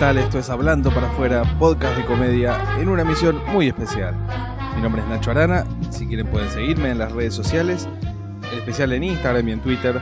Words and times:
tal? 0.00 0.16
Esto 0.16 0.38
es 0.38 0.48
Hablando 0.48 0.90
para 0.94 1.08
afuera, 1.08 1.42
podcast 1.58 1.94
de 1.94 2.06
comedia, 2.06 2.58
en 2.80 2.88
una 2.88 3.02
emisión 3.02 3.38
muy 3.48 3.68
especial. 3.68 4.16
Mi 4.74 4.80
nombre 4.80 5.02
es 5.02 5.08
Nacho 5.08 5.30
Arana, 5.30 5.66
si 5.90 6.06
quieren 6.06 6.26
pueden 6.26 6.48
seguirme 6.48 6.88
en 6.88 6.98
las 6.98 7.12
redes 7.12 7.34
sociales, 7.34 7.86
en 8.50 8.58
especial 8.58 8.94
en 8.94 9.04
Instagram 9.04 9.46
y 9.46 9.52
en 9.52 9.60
Twitter. 9.60 10.00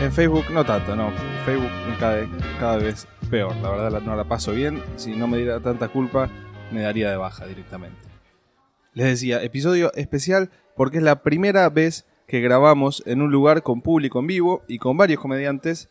En 0.00 0.10
Facebook 0.12 0.46
no 0.52 0.64
tanto, 0.64 0.96
no. 0.96 1.12
Facebook 1.44 1.70
me 1.88 1.96
cae 1.96 2.28
cada 2.58 2.78
vez 2.78 3.06
peor, 3.30 3.54
la 3.58 3.70
verdad 3.70 4.00
no 4.00 4.16
la 4.16 4.24
paso 4.24 4.50
bien. 4.50 4.82
Si 4.96 5.14
no 5.14 5.28
me 5.28 5.36
diera 5.36 5.60
tanta 5.60 5.86
culpa, 5.86 6.28
me 6.72 6.82
daría 6.82 7.08
de 7.08 7.16
baja 7.16 7.46
directamente. 7.46 8.00
Les 8.94 9.06
decía, 9.06 9.44
episodio 9.44 9.92
especial 9.94 10.50
porque 10.74 10.96
es 10.96 11.04
la 11.04 11.22
primera 11.22 11.70
vez 11.70 12.04
que 12.26 12.40
grabamos 12.40 13.00
en 13.06 13.22
un 13.22 13.30
lugar 13.30 13.62
con 13.62 13.80
público 13.80 14.18
en 14.18 14.26
vivo 14.26 14.64
y 14.66 14.78
con 14.78 14.96
varios 14.96 15.20
comediantes 15.20 15.88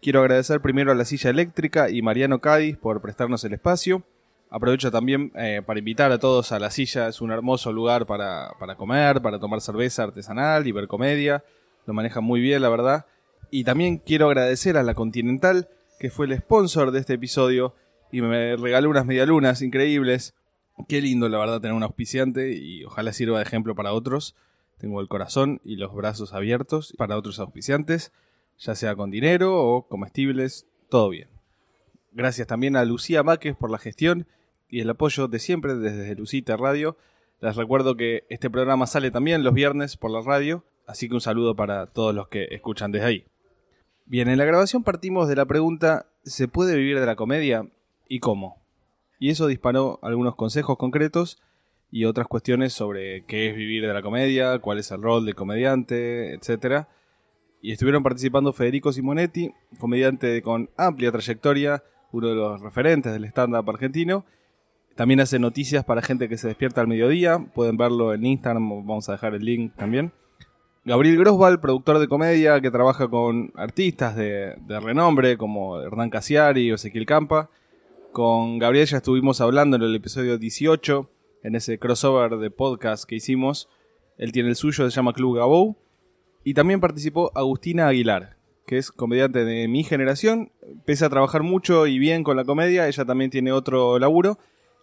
Quiero 0.00 0.20
agradecer 0.20 0.60
primero 0.60 0.92
a 0.92 0.94
la 0.94 1.04
silla 1.04 1.30
eléctrica 1.30 1.90
y 1.90 2.02
Mariano 2.02 2.40
Cádiz 2.40 2.76
por 2.76 3.00
prestarnos 3.02 3.42
el 3.42 3.54
espacio. 3.54 4.04
Aprovecho 4.48 4.92
también 4.92 5.32
eh, 5.34 5.60
para 5.66 5.80
invitar 5.80 6.12
a 6.12 6.20
todos 6.20 6.52
a 6.52 6.60
la 6.60 6.70
silla, 6.70 7.08
es 7.08 7.20
un 7.20 7.32
hermoso 7.32 7.72
lugar 7.72 8.06
para, 8.06 8.52
para, 8.60 8.76
comer, 8.76 9.20
para 9.20 9.40
tomar 9.40 9.60
cerveza 9.60 10.04
artesanal 10.04 10.68
y 10.68 10.72
ver 10.72 10.86
comedia. 10.86 11.42
Lo 11.84 11.94
manejan 11.94 12.22
muy 12.22 12.40
bien, 12.40 12.62
la 12.62 12.68
verdad. 12.68 13.06
Y 13.50 13.64
también 13.64 13.98
quiero 13.98 14.28
agradecer 14.28 14.76
a 14.76 14.84
la 14.84 14.94
Continental, 14.94 15.68
que 15.98 16.10
fue 16.10 16.26
el 16.26 16.36
sponsor 16.38 16.92
de 16.92 17.00
este 17.00 17.14
episodio 17.14 17.74
y 18.12 18.22
me 18.22 18.56
regaló 18.56 18.90
unas 18.90 19.04
medialunas 19.04 19.62
increíbles. 19.62 20.32
Qué 20.86 21.00
lindo, 21.00 21.28
la 21.28 21.38
verdad, 21.38 21.60
tener 21.60 21.74
un 21.74 21.82
auspiciante 21.82 22.52
y 22.52 22.84
ojalá 22.84 23.12
sirva 23.12 23.38
de 23.38 23.44
ejemplo 23.44 23.74
para 23.74 23.92
otros. 23.92 24.36
Tengo 24.78 25.00
el 25.00 25.08
corazón 25.08 25.60
y 25.64 25.74
los 25.74 25.92
brazos 25.92 26.34
abiertos 26.34 26.94
para 26.96 27.16
otros 27.16 27.40
auspiciantes 27.40 28.12
ya 28.58 28.74
sea 28.74 28.96
con 28.96 29.10
dinero 29.10 29.56
o 29.56 29.86
comestibles, 29.86 30.66
todo 30.88 31.10
bien. 31.10 31.28
Gracias 32.12 32.48
también 32.48 32.76
a 32.76 32.84
Lucía 32.84 33.22
Máquez 33.22 33.56
por 33.56 33.70
la 33.70 33.78
gestión 33.78 34.26
y 34.68 34.80
el 34.80 34.90
apoyo 34.90 35.28
de 35.28 35.38
siempre 35.38 35.76
desde 35.76 36.14
Lucita 36.16 36.56
Radio. 36.56 36.96
Les 37.40 37.54
recuerdo 37.54 37.96
que 37.96 38.24
este 38.28 38.50
programa 38.50 38.86
sale 38.86 39.10
también 39.10 39.44
los 39.44 39.54
viernes 39.54 39.96
por 39.96 40.10
la 40.10 40.22
radio, 40.22 40.64
así 40.86 41.08
que 41.08 41.14
un 41.14 41.20
saludo 41.20 41.54
para 41.54 41.86
todos 41.86 42.14
los 42.14 42.28
que 42.28 42.48
escuchan 42.50 42.90
desde 42.90 43.06
ahí. 43.06 43.24
Bien, 44.06 44.28
en 44.28 44.38
la 44.38 44.44
grabación 44.44 44.82
partimos 44.82 45.28
de 45.28 45.36
la 45.36 45.46
pregunta 45.46 46.06
¿se 46.24 46.48
puede 46.48 46.76
vivir 46.76 46.98
de 46.98 47.06
la 47.06 47.16
comedia? 47.16 47.68
¿Y 48.08 48.20
cómo? 48.20 48.60
Y 49.20 49.30
eso 49.30 49.46
disparó 49.46 49.98
algunos 50.02 50.34
consejos 50.34 50.76
concretos 50.78 51.40
y 51.90 52.04
otras 52.04 52.26
cuestiones 52.26 52.72
sobre 52.72 53.24
qué 53.26 53.50
es 53.50 53.56
vivir 53.56 53.86
de 53.86 53.94
la 53.94 54.02
comedia, 54.02 54.58
cuál 54.58 54.78
es 54.78 54.90
el 54.90 55.02
rol 55.02 55.24
del 55.24 55.34
comediante, 55.34 56.34
etcétera 56.34 56.88
y 57.60 57.72
estuvieron 57.72 58.02
participando 58.02 58.52
Federico 58.52 58.92
Simonetti, 58.92 59.52
comediante 59.78 60.42
con 60.42 60.70
amplia 60.76 61.10
trayectoria, 61.10 61.82
uno 62.12 62.28
de 62.28 62.34
los 62.34 62.60
referentes 62.60 63.12
del 63.12 63.24
stand-up 63.24 63.68
argentino. 63.68 64.24
También 64.94 65.20
hace 65.20 65.38
noticias 65.38 65.84
para 65.84 66.02
gente 66.02 66.28
que 66.28 66.38
se 66.38 66.48
despierta 66.48 66.80
al 66.80 66.88
mediodía. 66.88 67.38
Pueden 67.54 67.76
verlo 67.76 68.14
en 68.14 68.26
Instagram, 68.26 68.68
vamos 68.86 69.08
a 69.08 69.12
dejar 69.12 69.34
el 69.34 69.44
link 69.44 69.74
también. 69.76 70.12
Gabriel 70.84 71.18
Grosval, 71.18 71.60
productor 71.60 71.98
de 71.98 72.08
comedia 72.08 72.60
que 72.60 72.70
trabaja 72.70 73.08
con 73.08 73.52
artistas 73.56 74.16
de, 74.16 74.56
renombre 74.80 75.36
como 75.36 75.80
Hernán 75.80 76.10
Casiari 76.10 76.72
o 76.72 76.76
Ezequiel 76.76 77.06
Campa. 77.06 77.50
Con 78.12 78.58
Gabriel 78.58 78.86
ya 78.86 78.96
estuvimos 78.96 79.40
hablando 79.40 79.76
en 79.76 79.82
el 79.82 79.94
episodio 79.94 80.38
18, 80.38 81.10
en 81.42 81.54
ese 81.56 81.78
crossover 81.78 82.38
de 82.38 82.50
podcast 82.50 83.04
que 83.04 83.16
hicimos. 83.16 83.68
Él 84.16 84.32
tiene 84.32 84.48
el 84.48 84.56
suyo, 84.56 84.88
se 84.88 84.96
llama 84.96 85.12
Club 85.12 85.36
Gabou. 85.36 85.76
Y 86.48 86.54
también 86.54 86.80
participó 86.80 87.30
Agustina 87.34 87.88
Aguilar, 87.88 88.38
que 88.66 88.78
es 88.78 88.90
comediante 88.90 89.44
de 89.44 89.68
mi 89.68 89.84
generación. 89.84 90.50
Pese 90.86 91.04
a 91.04 91.10
trabajar 91.10 91.42
mucho 91.42 91.86
y 91.86 91.98
bien 91.98 92.24
con 92.24 92.38
la 92.38 92.44
comedia, 92.46 92.88
ella 92.88 93.04
también 93.04 93.30
tiene 93.30 93.52
otro 93.52 93.98
laburo 93.98 94.38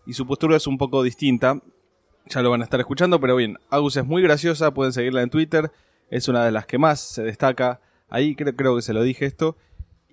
y 0.05 0.13
su 0.13 0.27
postura 0.27 0.57
es 0.57 0.67
un 0.67 0.77
poco 0.77 1.01
distinta. 1.01 1.59
Ya 2.27 2.43
lo 2.43 2.51
van 2.51 2.61
a 2.61 2.65
estar 2.65 2.79
escuchando, 2.79 3.19
pero 3.19 3.35
bien, 3.35 3.57
Agus 3.71 3.97
es 3.97 4.05
muy 4.05 4.21
graciosa, 4.21 4.75
pueden 4.75 4.93
seguirla 4.93 5.23
en 5.23 5.31
Twitter. 5.31 5.71
Es 6.11 6.27
una 6.27 6.45
de 6.45 6.51
las 6.51 6.67
que 6.67 6.77
más 6.77 6.99
se 6.99 7.23
destaca 7.23 7.81
ahí, 8.09 8.35
creo, 8.35 8.55
creo 8.55 8.75
que 8.75 8.83
se 8.83 8.93
lo 8.93 9.01
dije 9.01 9.25
esto. 9.25 9.57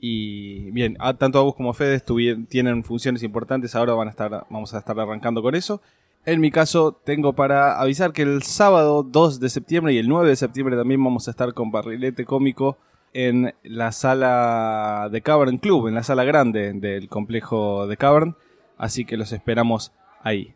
Y 0.01 0.71
bien, 0.71 0.97
tanto 1.19 1.39
Agus 1.39 1.55
como 1.55 1.75
Fede 1.75 2.01
tienen 2.49 2.83
funciones 2.83 3.23
importantes, 3.23 3.75
ahora 3.75 3.93
van 3.93 4.09
a 4.09 4.12
estar, 4.12 4.47
vamos 4.49 4.73
a 4.73 4.79
estar 4.79 4.99
arrancando 4.99 5.43
con 5.43 5.55
eso. 5.55 5.83
En 6.25 6.41
mi 6.41 6.53
caso, 6.53 6.93
tengo 7.05 7.33
para 7.33 7.81
avisar 7.81 8.12
que 8.12 8.22
el 8.22 8.44
sábado 8.44 9.03
2 9.03 9.41
de 9.41 9.49
septiembre 9.49 9.93
y 9.93 9.99
el 9.99 10.09
9 10.09 10.28
de 10.28 10.37
septiembre 10.37 10.77
también 10.77 11.03
vamos 11.03 11.27
a 11.27 11.33
estar 11.33 11.53
con 11.53 11.72
Barrilete 11.72 12.25
Cómico 12.25 12.78
en 13.12 13.53
la 13.65 13.91
sala 13.91 15.09
de 15.11 15.21
Cavern 15.21 15.59
Club, 15.59 15.88
en 15.88 15.97
la 15.97 16.05
sala 16.05 16.22
grande 16.22 16.75
del 16.75 17.09
complejo 17.09 17.88
de 17.88 17.97
Cavern. 17.97 18.37
Así 18.78 19.05
que 19.05 19.16
los 19.16 19.32
esperamos 19.32 19.91
ahí. 20.22 20.55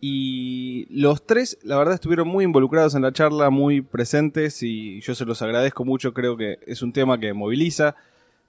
Y 0.00 0.86
los 0.90 1.26
tres, 1.26 1.58
la 1.64 1.76
verdad, 1.76 1.94
estuvieron 1.94 2.28
muy 2.28 2.44
involucrados 2.44 2.94
en 2.94 3.02
la 3.02 3.12
charla, 3.12 3.50
muy 3.50 3.80
presentes 3.80 4.62
y 4.62 5.00
yo 5.00 5.16
se 5.16 5.24
los 5.24 5.42
agradezco 5.42 5.84
mucho. 5.84 6.14
Creo 6.14 6.36
que 6.36 6.60
es 6.64 6.80
un 6.80 6.92
tema 6.92 7.18
que 7.18 7.32
moviliza. 7.32 7.96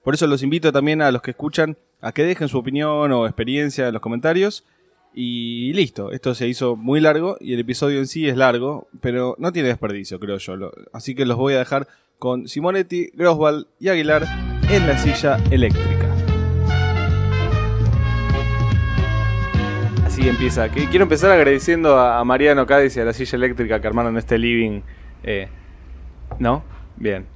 Por 0.04 0.14
eso 0.14 0.28
los 0.28 0.44
invito 0.44 0.70
también 0.70 1.02
a 1.02 1.10
los 1.10 1.20
que 1.20 1.32
escuchan 1.32 1.76
a 2.00 2.12
que 2.12 2.24
dejen 2.24 2.48
su 2.48 2.58
opinión 2.58 3.10
o 3.10 3.26
experiencia 3.26 3.88
en 3.88 3.92
los 3.92 4.02
comentarios. 4.02 4.64
Y 5.12 5.72
listo, 5.72 6.12
esto 6.12 6.34
se 6.36 6.46
hizo 6.46 6.76
muy 6.76 7.00
largo 7.00 7.36
y 7.40 7.54
el 7.54 7.60
episodio 7.60 7.98
en 7.98 8.06
sí 8.06 8.28
es 8.28 8.36
largo, 8.36 8.86
pero 9.00 9.34
no 9.38 9.50
tiene 9.52 9.68
desperdicio, 9.68 10.20
creo 10.20 10.38
yo. 10.38 10.54
Así 10.92 11.16
que 11.16 11.26
los 11.26 11.36
voy 11.36 11.54
a 11.54 11.58
dejar 11.58 11.88
con 12.18 12.46
Simonetti, 12.46 13.10
Grosval 13.14 13.66
y 13.80 13.88
Aguilar 13.88 14.24
en 14.68 14.86
la 14.86 14.96
silla 14.98 15.38
eléctrica. 15.50 16.14
Así 20.04 20.28
empieza. 20.28 20.68
Quiero 20.68 21.02
empezar 21.02 21.32
agradeciendo 21.32 21.98
a 21.98 22.22
Mariano 22.24 22.64
Cádiz 22.66 22.96
y 22.96 23.00
a 23.00 23.04
la 23.04 23.12
silla 23.12 23.34
eléctrica 23.36 23.80
que 23.80 23.86
armaron 23.88 24.16
este 24.16 24.38
living. 24.38 24.82
Eh, 25.24 25.48
¿No? 26.38 26.62
Bien. 26.96 27.26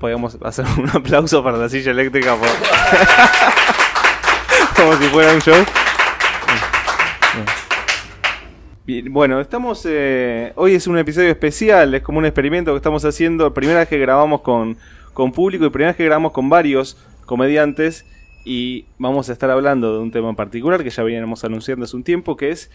Podríamos 0.00 0.36
hacer 0.42 0.64
un 0.78 0.90
aplauso 0.94 1.44
para 1.44 1.58
la 1.58 1.68
silla 1.68 1.92
eléctrica 1.92 2.36
como 4.74 4.96
si 4.96 5.04
fuera 5.04 5.32
un 5.32 5.40
show 5.40 5.64
bueno, 9.10 9.40
estamos. 9.40 9.86
Eh, 9.88 10.52
hoy 10.56 10.74
es 10.74 10.86
un 10.86 10.98
episodio 10.98 11.30
especial, 11.30 11.94
es 11.94 12.02
como 12.02 12.18
un 12.18 12.24
experimento 12.26 12.72
que 12.72 12.76
estamos 12.76 13.04
haciendo. 13.04 13.52
Primera 13.54 13.80
vez 13.80 13.88
que 13.88 13.98
grabamos 13.98 14.40
con, 14.40 14.76
con 15.12 15.32
público 15.32 15.64
y 15.64 15.70
primera 15.70 15.90
vez 15.90 15.96
que 15.96 16.04
grabamos 16.04 16.32
con 16.32 16.48
varios 16.48 16.96
comediantes. 17.26 18.06
Y 18.44 18.86
vamos 18.98 19.28
a 19.28 19.32
estar 19.32 19.50
hablando 19.50 19.92
de 19.92 19.98
un 20.00 20.10
tema 20.10 20.30
en 20.30 20.36
particular 20.36 20.82
que 20.82 20.90
ya 20.90 21.02
veníamos 21.02 21.44
anunciando 21.44 21.84
hace 21.84 21.96
un 21.96 22.04
tiempo, 22.04 22.36
que 22.36 22.50
es 22.50 22.70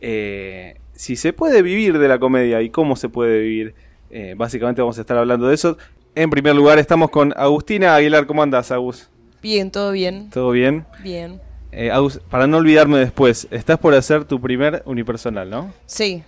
eh, 0.00 0.76
si 0.92 1.16
se 1.16 1.32
puede 1.32 1.62
vivir 1.62 1.98
de 1.98 2.08
la 2.08 2.18
comedia 2.18 2.62
y 2.62 2.70
cómo 2.70 2.96
se 2.96 3.08
puede 3.08 3.40
vivir. 3.40 3.74
Eh, 4.10 4.34
básicamente 4.36 4.80
vamos 4.80 4.98
a 4.98 5.02
estar 5.02 5.16
hablando 5.16 5.48
de 5.48 5.54
eso. 5.54 5.76
En 6.14 6.30
primer 6.30 6.54
lugar 6.54 6.78
estamos 6.78 7.10
con 7.10 7.32
Agustina 7.36 7.94
Aguilar. 7.94 8.26
¿Cómo 8.26 8.42
andas, 8.42 8.70
Agus? 8.72 9.08
Bien, 9.42 9.70
todo 9.70 9.92
bien. 9.92 10.30
¿Todo 10.30 10.50
bien? 10.50 10.84
Bien. 11.02 11.40
Eh, 11.72 11.90
para 12.28 12.46
no 12.46 12.56
olvidarme 12.56 12.98
después, 12.98 13.46
estás 13.50 13.78
por 13.78 13.94
hacer 13.94 14.24
tu 14.24 14.40
primer 14.40 14.82
unipersonal, 14.86 15.48
¿no? 15.48 15.72
Sí. 15.86 16.22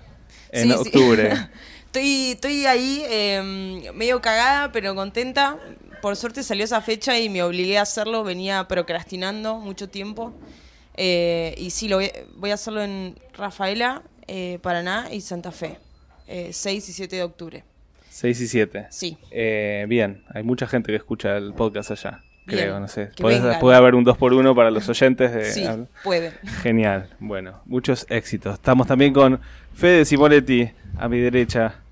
En 0.50 0.70
octubre. 0.72 1.32
estoy, 1.86 2.32
estoy 2.32 2.66
ahí 2.66 3.02
em, 3.08 3.94
medio 3.94 4.20
cagada, 4.20 4.70
pero 4.72 4.94
contenta. 4.94 5.58
Por 6.00 6.16
suerte 6.16 6.42
salió 6.42 6.64
esa 6.64 6.80
fecha 6.80 7.18
y 7.18 7.28
me 7.28 7.42
obligué 7.42 7.78
a 7.78 7.82
hacerlo. 7.82 8.24
Venía 8.24 8.66
procrastinando 8.68 9.58
mucho 9.58 9.88
tiempo. 9.88 10.32
Eh, 10.96 11.54
y 11.56 11.70
sí, 11.70 11.88
lo 11.88 12.00
voy, 12.36 12.50
a 12.50 12.54
hacerlo 12.54 12.82
en 12.82 13.18
Rafaela, 13.34 14.02
eh, 14.26 14.58
Paraná 14.62 15.08
y 15.10 15.20
Santa 15.20 15.52
Fe. 15.52 15.78
6 16.50 16.88
y 16.88 16.92
7 16.92 17.16
de 17.16 17.22
octubre. 17.24 17.64
6 18.08 18.40
y 18.40 18.48
7. 18.48 18.86
Sí. 18.90 19.18
bien, 19.86 20.24
hay 20.32 20.42
mucha 20.42 20.66
gente 20.66 20.90
que 20.90 20.96
escucha 20.96 21.36
el 21.36 21.52
podcast 21.52 21.90
allá 21.90 22.22
creo, 22.46 22.80
no 22.80 22.88
sé. 22.88 23.10
Puede, 23.18 23.76
haber 23.76 23.94
un 23.94 24.04
2 24.04 24.16
por 24.16 24.32
1 24.32 24.54
para 24.54 24.70
los 24.70 24.88
oyentes. 24.88 25.32
De, 25.32 25.44
sí, 25.44 25.66
puede. 26.04 26.32
Genial, 26.62 27.08
bueno, 27.18 27.60
muchos 27.66 28.06
éxitos. 28.08 28.54
Estamos 28.54 28.86
también 28.86 29.12
con 29.12 29.40
Fede 29.74 30.04
Simonetti, 30.04 30.70
a 30.98 31.08
mi 31.08 31.18
derecha. 31.18 31.82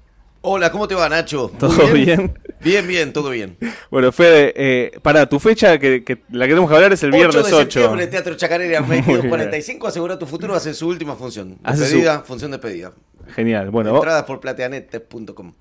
Hola, 0.42 0.72
¿cómo 0.72 0.88
te 0.88 0.94
va, 0.94 1.08
Nacho? 1.08 1.52
¿Todo 1.58 1.92
bien? 1.92 2.38
bien? 2.60 2.88
Bien, 2.88 3.12
todo 3.12 3.28
bien. 3.28 3.58
Bueno, 3.90 4.10
Fede, 4.10 4.54
eh, 4.56 4.98
para 5.02 5.28
tu 5.28 5.38
fecha, 5.38 5.78
que, 5.78 6.02
la 6.30 6.46
que 6.46 6.52
tenemos 6.52 6.70
que 6.70 6.76
hablar 6.76 6.92
es 6.94 7.02
el 7.02 7.10
viernes 7.10 7.36
8. 7.36 7.44
de 7.44 7.62
septiembre, 7.64 8.06
Teatro 8.06 8.34
Chacarera, 8.36 8.80
2245, 8.80 9.86
asegura 9.86 10.18
tu 10.18 10.26
futuro, 10.26 10.52
va 10.52 10.56
a 10.56 10.60
ser 10.60 10.74
su 10.74 10.88
última 10.88 11.14
función. 11.14 11.58
Despedida, 11.62 12.20
función 12.20 12.50
de 12.52 12.58
pedida. 12.58 12.92
Genial, 13.34 13.70
bueno. 13.70 13.94
Entradas 13.96 14.24
por 14.24 14.40
plateanet.com. 14.40 15.52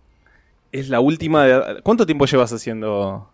Es 0.71 0.87
la 0.87 1.01
última 1.01 1.45
de... 1.45 1.81
¿Cuánto 1.81 2.05
tiempo 2.05 2.25
llevas 2.25 2.53
haciendo 2.53 3.29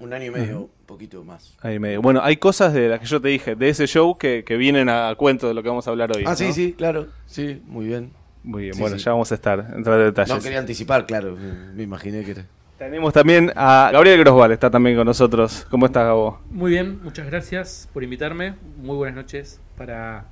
un 0.00 0.12
año 0.12 0.26
y 0.26 0.30
medio, 0.30 0.60
un 0.60 0.86
poquito 0.86 1.22
más. 1.22 1.56
Año 1.60 1.74
y 1.74 1.78
medio. 1.78 2.02
Bueno, 2.02 2.20
hay 2.22 2.38
cosas 2.38 2.72
de 2.72 2.88
las 2.88 3.00
que 3.00 3.06
yo 3.06 3.20
te 3.20 3.28
dije, 3.28 3.54
de 3.54 3.68
ese 3.68 3.86
show, 3.86 4.16
que, 4.18 4.44
que 4.44 4.56
vienen 4.56 4.88
a 4.88 5.14
cuento 5.16 5.46
de 5.46 5.54
lo 5.54 5.62
que 5.62 5.68
vamos 5.68 5.86
a 5.86 5.90
hablar 5.90 6.10
hoy. 6.16 6.24
Ah, 6.26 6.34
sí, 6.34 6.52
sí, 6.52 6.72
claro. 6.72 7.06
Sí, 7.26 7.62
muy 7.66 7.86
bien. 7.86 8.10
Muy 8.42 8.62
bien, 8.64 8.78
bueno, 8.78 8.96
ya 8.96 9.12
vamos 9.12 9.30
a 9.32 9.34
estar, 9.34 9.60
entrar 9.76 9.98
en 9.98 10.06
detalles. 10.06 10.34
No 10.34 10.40
quería 10.40 10.58
anticipar, 10.58 11.04
claro, 11.06 11.36
me 11.74 11.82
imaginé 11.82 12.24
que 12.24 12.30
era. 12.30 12.46
Tenemos 12.78 13.12
también 13.12 13.52
a 13.54 13.90
Gabriel 13.92 14.18
Grosval, 14.20 14.52
está 14.52 14.70
también 14.70 14.96
con 14.96 15.06
nosotros. 15.06 15.66
¿Cómo 15.70 15.84
estás, 15.84 16.06
Gabo? 16.06 16.40
Muy 16.48 16.70
bien, 16.70 16.98
muchas 17.02 17.26
gracias 17.26 17.90
por 17.92 18.02
invitarme. 18.02 18.54
Muy 18.78 18.96
buenas 18.96 19.16
noches 19.16 19.60
para 19.76 20.24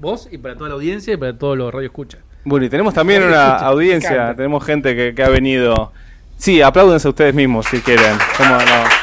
vos 0.00 0.26
y 0.32 0.38
para 0.38 0.56
toda 0.56 0.70
la 0.70 0.76
audiencia 0.76 1.12
y 1.12 1.16
para 1.18 1.36
todos 1.36 1.58
los 1.58 1.72
radio 1.72 1.88
escucha. 1.88 2.18
Bueno, 2.44 2.64
y 2.64 2.70
tenemos 2.70 2.94
también 2.94 3.22
una 3.22 3.56
audiencia, 3.56 4.34
tenemos 4.34 4.64
gente 4.64 4.96
que, 4.96 5.14
que, 5.14 5.22
ha 5.22 5.28
venido. 5.28 5.92
Sí, 6.38 6.62
apláudense 6.62 7.10
ustedes 7.10 7.34
mismos 7.34 7.66
si 7.66 7.80
quieren. 7.80 8.16
¿Cómo 8.38 8.54
no? 8.54 9.01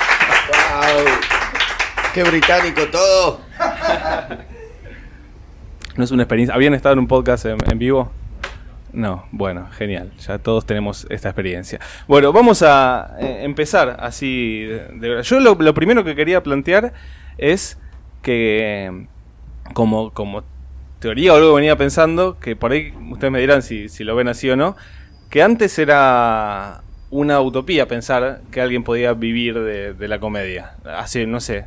Wow. 2.19 2.25
¡Qué 2.25 2.29
británico 2.29 2.81
todo! 2.91 3.39
no 5.95 6.03
es 6.03 6.11
una 6.11 6.23
experiencia. 6.23 6.53
¿Habían 6.53 6.73
estado 6.73 6.93
en 6.93 6.99
un 6.99 7.07
podcast 7.07 7.45
en, 7.45 7.79
vivo? 7.79 8.11
No, 8.91 9.25
bueno, 9.31 9.69
genial. 9.71 10.11
Ya 10.19 10.37
todos 10.39 10.65
tenemos 10.65 11.07
esta 11.09 11.29
experiencia. 11.29 11.79
Bueno, 12.07 12.33
vamos 12.33 12.61
a 12.61 13.15
eh, 13.19 13.39
empezar 13.43 13.97
así. 13.99 14.63
De, 14.65 15.21
yo 15.23 15.39
lo, 15.39 15.73
primero 15.73 16.03
que 16.03 16.15
quería 16.15 16.43
plantear 16.43 16.93
es 17.37 17.77
que, 18.21 19.07
como, 19.73 20.11
como 20.11 20.43
teoría 20.99 21.33
o 21.33 21.37
algo 21.37 21.53
venía 21.53 21.77
pensando, 21.77 22.37
que 22.39 22.55
por 22.55 22.71
ahí 22.71 22.93
ustedes 23.11 23.31
me 23.31 23.39
dirán 23.39 23.61
si, 23.61 23.87
si 23.87 24.03
lo 24.03 24.15
ven 24.15 24.27
así 24.27 24.49
o 24.49 24.57
no, 24.57 24.75
que 25.29 25.41
antes 25.41 25.77
era 25.79 26.81
una 27.11 27.39
utopía 27.39 27.87
pensar 27.87 28.41
que 28.51 28.61
alguien 28.61 28.83
podía 28.83 29.13
vivir 29.13 29.59
de, 29.59 29.93
de 29.93 30.07
la 30.07 30.19
comedia. 30.19 30.75
Hace, 30.85 31.25
no 31.25 31.39
sé, 31.39 31.65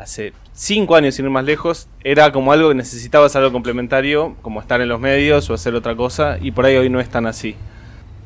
hace 0.00 0.32
cinco 0.54 0.96
años, 0.96 1.14
sin 1.14 1.26
ir 1.26 1.30
más 1.30 1.44
lejos, 1.44 1.88
era 2.02 2.32
como 2.32 2.52
algo 2.52 2.70
que 2.70 2.74
necesitabas 2.74 3.36
algo 3.36 3.52
complementario, 3.52 4.34
como 4.42 4.60
estar 4.60 4.80
en 4.80 4.88
los 4.88 4.98
medios 4.98 5.48
o 5.50 5.54
hacer 5.54 5.74
otra 5.74 5.94
cosa, 5.94 6.38
y 6.40 6.52
por 6.52 6.64
ahí 6.64 6.76
hoy 6.76 6.88
no 6.88 7.00
es 7.00 7.10
tan 7.10 7.26
así. 7.26 7.54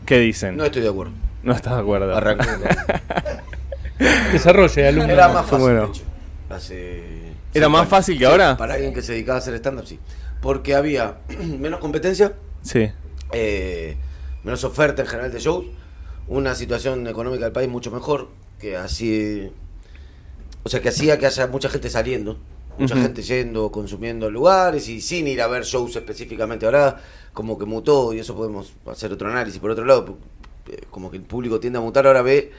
¿Qué 0.06 0.18
dicen? 0.18 0.56
No 0.56 0.64
estoy 0.64 0.82
de 0.82 0.88
acuerdo. 0.88 1.12
No 1.42 1.52
estás 1.52 1.74
de 1.74 1.80
acuerdo. 1.80 2.14
Desarrolle, 4.32 4.88
alumno. 4.88 5.12
Era 5.12 5.28
más 5.28 5.46
fácil, 5.46 5.58
bueno. 5.58 5.80
de 5.86 5.88
hecho. 5.88 6.02
Hace 6.50 7.14
¿Era 7.52 7.68
más 7.68 7.88
fácil 7.88 8.18
que 8.18 8.26
ahora? 8.26 8.56
Para 8.56 8.74
alguien 8.74 8.92
que 8.94 9.02
se 9.02 9.12
dedicaba 9.12 9.38
a 9.38 9.40
hacer 9.40 9.54
stand-up, 9.54 9.86
sí. 9.86 9.98
Porque 10.40 10.74
había 10.74 11.18
menos 11.58 11.80
competencia. 11.80 12.34
Sí. 12.62 12.90
Eh, 13.32 13.96
menos 14.42 14.62
oferta 14.64 15.02
en 15.02 15.08
general 15.08 15.32
de 15.32 15.40
shows. 15.40 15.66
Una 16.28 16.54
situación 16.54 17.06
económica 17.06 17.44
del 17.44 17.52
país 17.52 17.68
mucho 17.68 17.90
mejor. 17.90 18.28
Que 18.58 18.76
así 18.76 19.50
o 20.64 20.68
sea, 20.68 20.80
que 20.80 20.88
hacía 20.88 21.18
que 21.18 21.26
haya 21.26 21.46
mucha 21.46 21.68
gente 21.68 21.90
saliendo, 21.90 22.38
mucha 22.78 22.94
uh 22.94 22.98
-huh. 22.98 23.02
gente 23.02 23.22
yendo, 23.22 23.70
consumiendo 23.70 24.30
lugares 24.30 24.88
y 24.88 25.00
sin 25.00 25.28
ir 25.28 25.40
a 25.42 25.46
ver 25.46 25.64
shows 25.64 25.94
específicamente. 25.94 26.64
Ahora 26.66 27.00
como 27.32 27.58
que 27.58 27.66
mutó 27.66 28.12
y 28.12 28.18
eso 28.18 28.34
podemos 28.34 28.72
hacer 28.86 29.12
otro 29.12 29.28
análisis. 29.28 29.60
Por 29.60 29.70
otro 29.70 29.84
lado, 29.84 30.16
como 30.90 31.10
que 31.10 31.18
el 31.18 31.22
público 31.22 31.60
tiende 31.60 31.78
a 31.78 31.82
mutar, 31.82 32.06
ahora 32.06 32.22
ve 32.22 32.50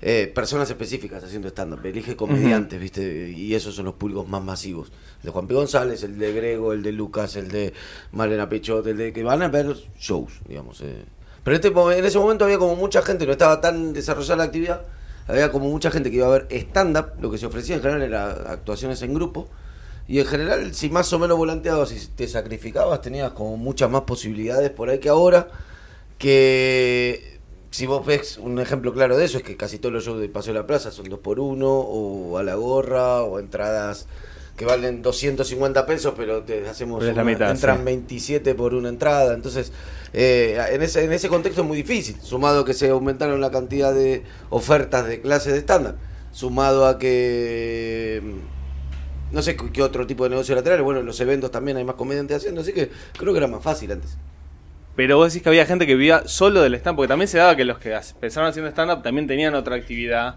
eh, 0.00 0.32
personas 0.34 0.68
específicas 0.70 1.22
haciendo 1.22 1.48
stand-up, 1.48 1.84
elige 1.84 2.16
comediantes, 2.16 2.76
uh 2.76 2.80
-huh. 2.80 2.82
¿viste? 2.82 3.30
Y 3.30 3.54
esos 3.54 3.74
son 3.74 3.84
los 3.84 3.94
públicos 3.94 4.26
más 4.26 4.42
masivos. 4.42 4.90
El 5.18 5.26
de 5.26 5.30
Juan 5.30 5.46
P. 5.46 5.54
González, 5.54 6.02
el 6.02 6.18
de 6.18 6.32
Grego, 6.32 6.72
el 6.72 6.82
de 6.82 6.92
Lucas, 6.92 7.36
el 7.36 7.48
de 7.48 7.72
Malena 8.12 8.48
Pechot, 8.48 8.86
el 8.86 8.96
de 8.96 9.12
que 9.12 9.22
van 9.22 9.42
a 9.42 9.48
ver 9.48 9.76
shows, 9.98 10.40
digamos. 10.48 10.80
Eh. 10.80 11.04
Pero 11.44 11.56
este, 11.56 11.68
en 11.68 12.04
ese 12.04 12.18
momento 12.18 12.44
había 12.44 12.58
como 12.58 12.76
mucha 12.76 13.02
gente, 13.02 13.26
no 13.26 13.32
estaba 13.32 13.60
tan 13.60 13.92
desarrollada 13.92 14.36
la 14.36 14.44
actividad 14.44 14.86
había 15.26 15.50
como 15.52 15.68
mucha 15.68 15.90
gente 15.90 16.10
que 16.10 16.16
iba 16.16 16.26
a 16.26 16.30
ver 16.30 16.46
stand-up, 16.50 17.12
lo 17.20 17.30
que 17.30 17.38
se 17.38 17.46
ofrecía 17.46 17.76
en 17.76 17.82
general 17.82 18.02
era 18.02 18.30
actuaciones 18.52 19.02
en 19.02 19.14
grupo, 19.14 19.48
y 20.08 20.18
en 20.18 20.26
general 20.26 20.74
si 20.74 20.90
más 20.90 21.12
o 21.12 21.18
menos 21.18 21.38
volanteabas 21.38 21.92
y 21.92 22.06
te 22.08 22.26
sacrificabas 22.26 23.00
tenías 23.00 23.32
como 23.32 23.56
muchas 23.56 23.88
más 23.88 24.02
posibilidades 24.02 24.70
por 24.70 24.90
ahí 24.90 24.98
que 24.98 25.08
ahora, 25.08 25.48
que 26.18 27.40
si 27.70 27.86
vos 27.86 28.04
ves 28.04 28.36
un 28.36 28.58
ejemplo 28.58 28.92
claro 28.92 29.16
de 29.16 29.24
eso 29.24 29.38
es 29.38 29.44
que 29.44 29.56
casi 29.56 29.78
todos 29.78 29.94
los 29.94 30.04
shows 30.04 30.20
de 30.20 30.28
Paseo 30.28 30.52
de 30.52 30.60
la 30.60 30.66
Plaza 30.66 30.90
son 30.90 31.08
dos 31.08 31.20
por 31.20 31.40
uno, 31.40 31.70
o 31.70 32.36
a 32.36 32.42
la 32.42 32.54
gorra, 32.54 33.22
o 33.22 33.38
entradas 33.38 34.06
que 34.56 34.64
valen 34.64 35.02
250 35.02 35.86
pesos, 35.86 36.14
pero 36.16 36.42
te 36.42 36.68
hacemos 36.68 37.00
pero 37.00 37.12
una, 37.12 37.24
mitad, 37.24 37.50
entran 37.50 37.78
sí. 37.78 37.84
27 37.84 38.54
por 38.54 38.74
una 38.74 38.88
entrada, 38.88 39.34
entonces 39.34 39.72
eh, 40.12 40.58
en, 40.70 40.82
ese, 40.82 41.04
en 41.04 41.12
ese 41.12 41.28
contexto 41.28 41.62
es 41.62 41.66
muy 41.66 41.76
difícil, 41.76 42.16
sumado 42.20 42.60
a 42.60 42.64
que 42.64 42.74
se 42.74 42.90
aumentaron 42.90 43.40
la 43.40 43.50
cantidad 43.50 43.94
de 43.94 44.24
ofertas 44.50 45.06
de 45.06 45.20
clases 45.20 45.54
de 45.54 45.58
estándar, 45.58 45.96
sumado 46.32 46.86
a 46.86 46.98
que 46.98 48.22
no 49.32 49.40
sé 49.40 49.56
qué 49.56 49.82
otro 49.82 50.06
tipo 50.06 50.24
de 50.24 50.30
negocio 50.30 50.54
lateral, 50.54 50.82
bueno, 50.82 51.00
en 51.00 51.06
los 51.06 51.18
eventos 51.20 51.50
también 51.50 51.78
hay 51.78 51.84
más 51.84 51.96
comediantes 51.96 52.36
haciendo, 52.36 52.60
así 52.60 52.72
que 52.72 52.90
creo 53.16 53.32
que 53.32 53.38
era 53.38 53.48
más 53.48 53.62
fácil 53.62 53.90
antes. 53.92 54.18
Pero 54.94 55.16
vos 55.16 55.32
decís 55.32 55.42
que 55.42 55.48
había 55.48 55.64
gente 55.64 55.86
que 55.86 55.94
vivía 55.94 56.24
solo 56.26 56.60
del 56.60 56.74
stand, 56.74 56.96
porque 56.96 57.08
también 57.08 57.28
se 57.28 57.38
daba 57.38 57.56
que 57.56 57.64
los 57.64 57.78
que 57.78 57.98
pensaban 58.20 58.50
haciendo 58.50 58.70
stand-up 58.70 59.02
también 59.02 59.26
tenían 59.26 59.54
otra 59.54 59.76
actividad 59.76 60.36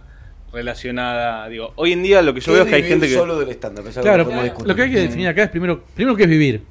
relacionada. 0.55 1.47
Digo, 1.49 1.73
hoy 1.75 1.91
en 1.91 2.01
día 2.01 2.21
lo 2.21 2.33
que 2.33 2.39
yo 2.39 2.53
veo 2.53 2.63
es 2.63 2.69
que 2.69 2.75
hay 2.75 2.83
gente 2.83 3.07
que. 3.07 3.13
solo 3.13 3.37
del 3.37 3.49
stand 3.51 3.79
Claro, 4.01 4.27
lo 4.65 4.75
que 4.75 4.81
hay 4.81 4.91
que 4.91 5.01
definir 5.01 5.27
acá 5.27 5.43
es 5.43 5.49
primero, 5.49 5.83
primero 5.93 6.15
qué 6.15 6.23
es 6.23 6.29
vivir. 6.29 6.61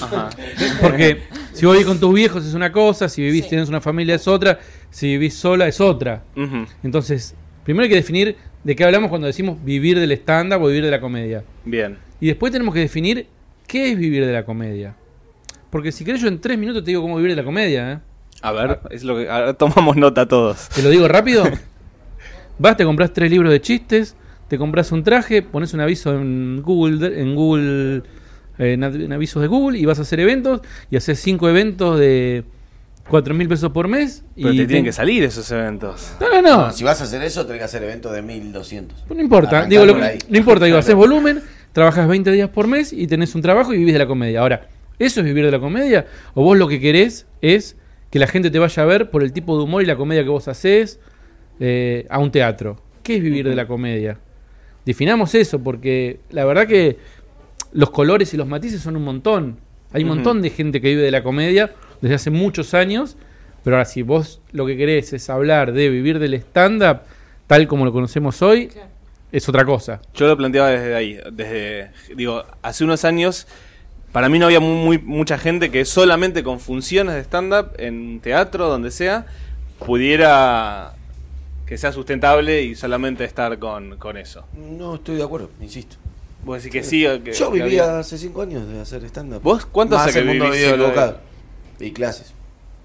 Ajá. 0.00 0.30
Porque 0.80 1.22
si 1.52 1.66
vos 1.66 1.74
vivís 1.74 1.86
con 1.86 1.98
tus 1.98 2.14
viejos 2.14 2.46
es 2.46 2.54
una 2.54 2.70
cosa, 2.70 3.08
si 3.08 3.22
vivís, 3.22 3.44
sí. 3.44 3.50
tenés 3.50 3.68
una 3.68 3.80
familia 3.80 4.14
es 4.14 4.28
otra, 4.28 4.58
si 4.90 5.08
vivís 5.08 5.34
sola 5.34 5.66
es 5.66 5.80
otra. 5.80 6.22
Uh 6.36 6.42
-huh. 6.42 6.66
Entonces, 6.82 7.34
primero 7.64 7.84
hay 7.84 7.90
que 7.90 7.96
definir 7.96 8.36
de 8.62 8.76
qué 8.76 8.84
hablamos 8.84 9.10
cuando 9.10 9.26
decimos 9.26 9.62
vivir 9.64 9.98
del 9.98 10.12
stand-up 10.12 10.62
o 10.62 10.68
vivir 10.68 10.84
de 10.84 10.90
la 10.90 11.00
comedia. 11.00 11.44
Bien. 11.64 11.98
Y 12.20 12.28
después 12.28 12.52
tenemos 12.52 12.74
que 12.74 12.80
definir 12.80 13.26
qué 13.66 13.92
es 13.92 13.98
vivir 13.98 14.24
de 14.26 14.32
la 14.32 14.44
comedia. 14.44 14.94
Porque 15.70 15.92
si 15.92 16.04
querés 16.04 16.20
yo 16.20 16.28
en 16.28 16.40
tres 16.40 16.58
minutos 16.58 16.84
te 16.84 16.90
digo 16.90 17.02
cómo 17.02 17.16
vivir 17.16 17.32
de 17.32 17.36
la 17.36 17.44
comedia, 17.44 17.92
¿eh? 17.92 17.98
A 18.42 18.52
ver, 18.52 18.80
es 18.90 19.02
lo 19.02 19.16
que 19.16 19.28
ahora 19.28 19.54
tomamos 19.54 19.96
nota 19.96 20.28
todos. 20.28 20.68
¿Te 20.68 20.82
lo 20.82 20.90
digo 20.90 21.08
rápido? 21.08 21.44
Vas, 22.58 22.76
te 22.76 22.84
compras 22.84 23.12
tres 23.12 23.30
libros 23.30 23.52
de 23.52 23.60
chistes, 23.60 24.16
te 24.48 24.58
compras 24.58 24.92
un 24.92 25.02
traje, 25.02 25.42
pones 25.42 25.74
un 25.74 25.80
aviso 25.80 26.14
en 26.14 26.62
Google, 26.62 27.20
en 27.20 27.34
Google, 27.34 28.02
eh, 28.58 28.72
en 28.72 29.12
avisos 29.12 29.42
de 29.42 29.48
Google 29.48 29.78
y 29.78 29.84
vas 29.84 29.98
a 29.98 30.02
hacer 30.02 30.20
eventos 30.20 30.60
y 30.90 30.96
haces 30.96 31.20
cinco 31.20 31.48
eventos 31.48 31.98
de 31.98 32.44
cuatro 33.08 33.34
mil 33.34 33.48
pesos 33.48 33.72
por 33.72 33.88
mes. 33.88 34.24
Pero 34.34 34.52
y 34.52 34.56
te 34.56 34.66
tienen 34.66 34.84
que 34.84 34.92
salir 34.92 35.22
esos 35.24 35.50
eventos. 35.50 36.12
No, 36.20 36.28
no, 36.30 36.42
no. 36.42 36.66
no 36.66 36.72
si 36.72 36.84
vas 36.84 37.00
a 37.00 37.04
hacer 37.04 37.22
eso, 37.22 37.44
tenés 37.44 37.60
que 37.60 37.64
hacer 37.64 37.82
eventos 37.82 38.12
de 38.12 38.22
1200. 38.22 39.04
Pues 39.06 39.16
no 39.16 39.22
importa, 39.22 39.66
digo, 39.66 39.84
lo, 39.84 39.96
no 39.96 40.36
importa, 40.36 40.64
digo, 40.64 40.78
haces 40.78 40.94
volumen, 40.96 41.42
trabajas 41.72 42.08
20 42.08 42.30
días 42.32 42.48
por 42.50 42.66
mes 42.66 42.92
y 42.92 43.06
tenés 43.06 43.34
un 43.34 43.42
trabajo 43.42 43.74
y 43.74 43.78
vivís 43.78 43.92
de 43.92 43.98
la 43.98 44.06
comedia. 44.06 44.40
Ahora, 44.40 44.68
¿eso 44.98 45.20
es 45.20 45.26
vivir 45.26 45.44
de 45.44 45.50
la 45.50 45.60
comedia? 45.60 46.06
¿O 46.34 46.42
vos 46.42 46.56
lo 46.56 46.68
que 46.68 46.80
querés 46.80 47.26
es 47.42 47.76
que 48.10 48.18
la 48.18 48.26
gente 48.26 48.50
te 48.50 48.58
vaya 48.58 48.82
a 48.82 48.86
ver 48.86 49.10
por 49.10 49.22
el 49.22 49.32
tipo 49.32 49.58
de 49.58 49.64
humor 49.64 49.82
y 49.82 49.86
la 49.86 49.96
comedia 49.96 50.22
que 50.22 50.30
vos 50.30 50.48
haces 50.48 51.00
eh, 51.60 52.06
a 52.10 52.18
un 52.18 52.30
teatro? 52.30 52.80
¿Qué 53.02 53.16
es 53.16 53.22
vivir 53.22 53.48
de 53.48 53.54
la 53.54 53.66
comedia? 53.66 54.18
Definamos 54.84 55.34
eso, 55.34 55.60
porque 55.62 56.20
la 56.30 56.44
verdad 56.44 56.66
que 56.66 56.96
los 57.72 57.90
colores 57.90 58.32
y 58.34 58.36
los 58.36 58.46
matices 58.46 58.80
son 58.80 58.96
un 58.96 59.04
montón. 59.04 59.58
Hay 59.92 60.02
un 60.02 60.08
montón 60.10 60.42
de 60.42 60.50
gente 60.50 60.80
que 60.80 60.88
vive 60.88 61.02
de 61.02 61.10
la 61.10 61.22
comedia 61.22 61.72
desde 62.00 62.14
hace 62.16 62.30
muchos 62.30 62.74
años, 62.74 63.16
pero 63.64 63.76
ahora 63.76 63.84
si 63.84 64.02
vos 64.02 64.40
lo 64.52 64.66
que 64.66 64.76
querés 64.76 65.12
es 65.12 65.28
hablar 65.30 65.72
de 65.72 65.88
vivir 65.88 66.18
del 66.18 66.34
stand-up, 66.34 67.00
tal 67.46 67.66
como 67.66 67.84
lo 67.84 67.92
conocemos 67.92 68.42
hoy, 68.42 68.68
Claro. 68.68 68.88
es 69.32 69.48
otra 69.48 69.64
cosa. 69.64 70.00
Yo 70.14 70.26
lo 70.26 70.36
planteaba 70.36 70.68
desde 70.70 70.94
ahí, 70.94 71.18
desde 71.32 71.90
digo, 72.14 72.44
hace 72.62 72.84
unos 72.84 73.04
años 73.04 73.46
para 74.12 74.28
mí 74.28 74.38
no 74.38 74.46
había 74.46 74.60
muy, 74.60 74.98
muy- 74.98 74.98
mucha 74.98 75.36
gente 75.38 75.70
que 75.70 75.84
solamente 75.84 76.42
con 76.42 76.58
funciones 76.60 77.14
de 77.14 77.20
stand 77.22 77.52
up 77.52 77.70
en 77.78 78.20
teatro 78.20 78.68
donde 78.68 78.90
sea 78.90 79.26
pudiera 79.86 80.95
que 81.66 81.76
sea 81.76 81.92
sustentable 81.92 82.62
y 82.62 82.74
solamente 82.74 83.24
estar 83.24 83.58
con, 83.58 83.96
con 83.96 84.16
eso. 84.16 84.44
No 84.54 84.94
estoy 84.94 85.16
de 85.16 85.24
acuerdo, 85.24 85.50
insisto. 85.60 85.96
Vos 86.44 86.58
decís 86.62 86.70
que 86.72 86.84
sí 86.84 87.04
o 87.06 87.22
que 87.24 87.32
Yo 87.32 87.50
que 87.50 87.62
vivía 87.62 87.82
había- 87.84 87.98
hace 87.98 88.16
cinco 88.18 88.42
años 88.42 88.68
de 88.68 88.80
hacer 88.80 89.02
stand-up. 89.04 89.42
¿Vos 89.42 89.66
cuánto 89.66 89.96
Más 89.96 90.06
hace 90.08 90.22
que 90.22 90.30
vivís 90.32 90.68
solo 90.68 90.90
de-. 90.90 91.86
Y 91.86 91.90
clases. 91.92 92.32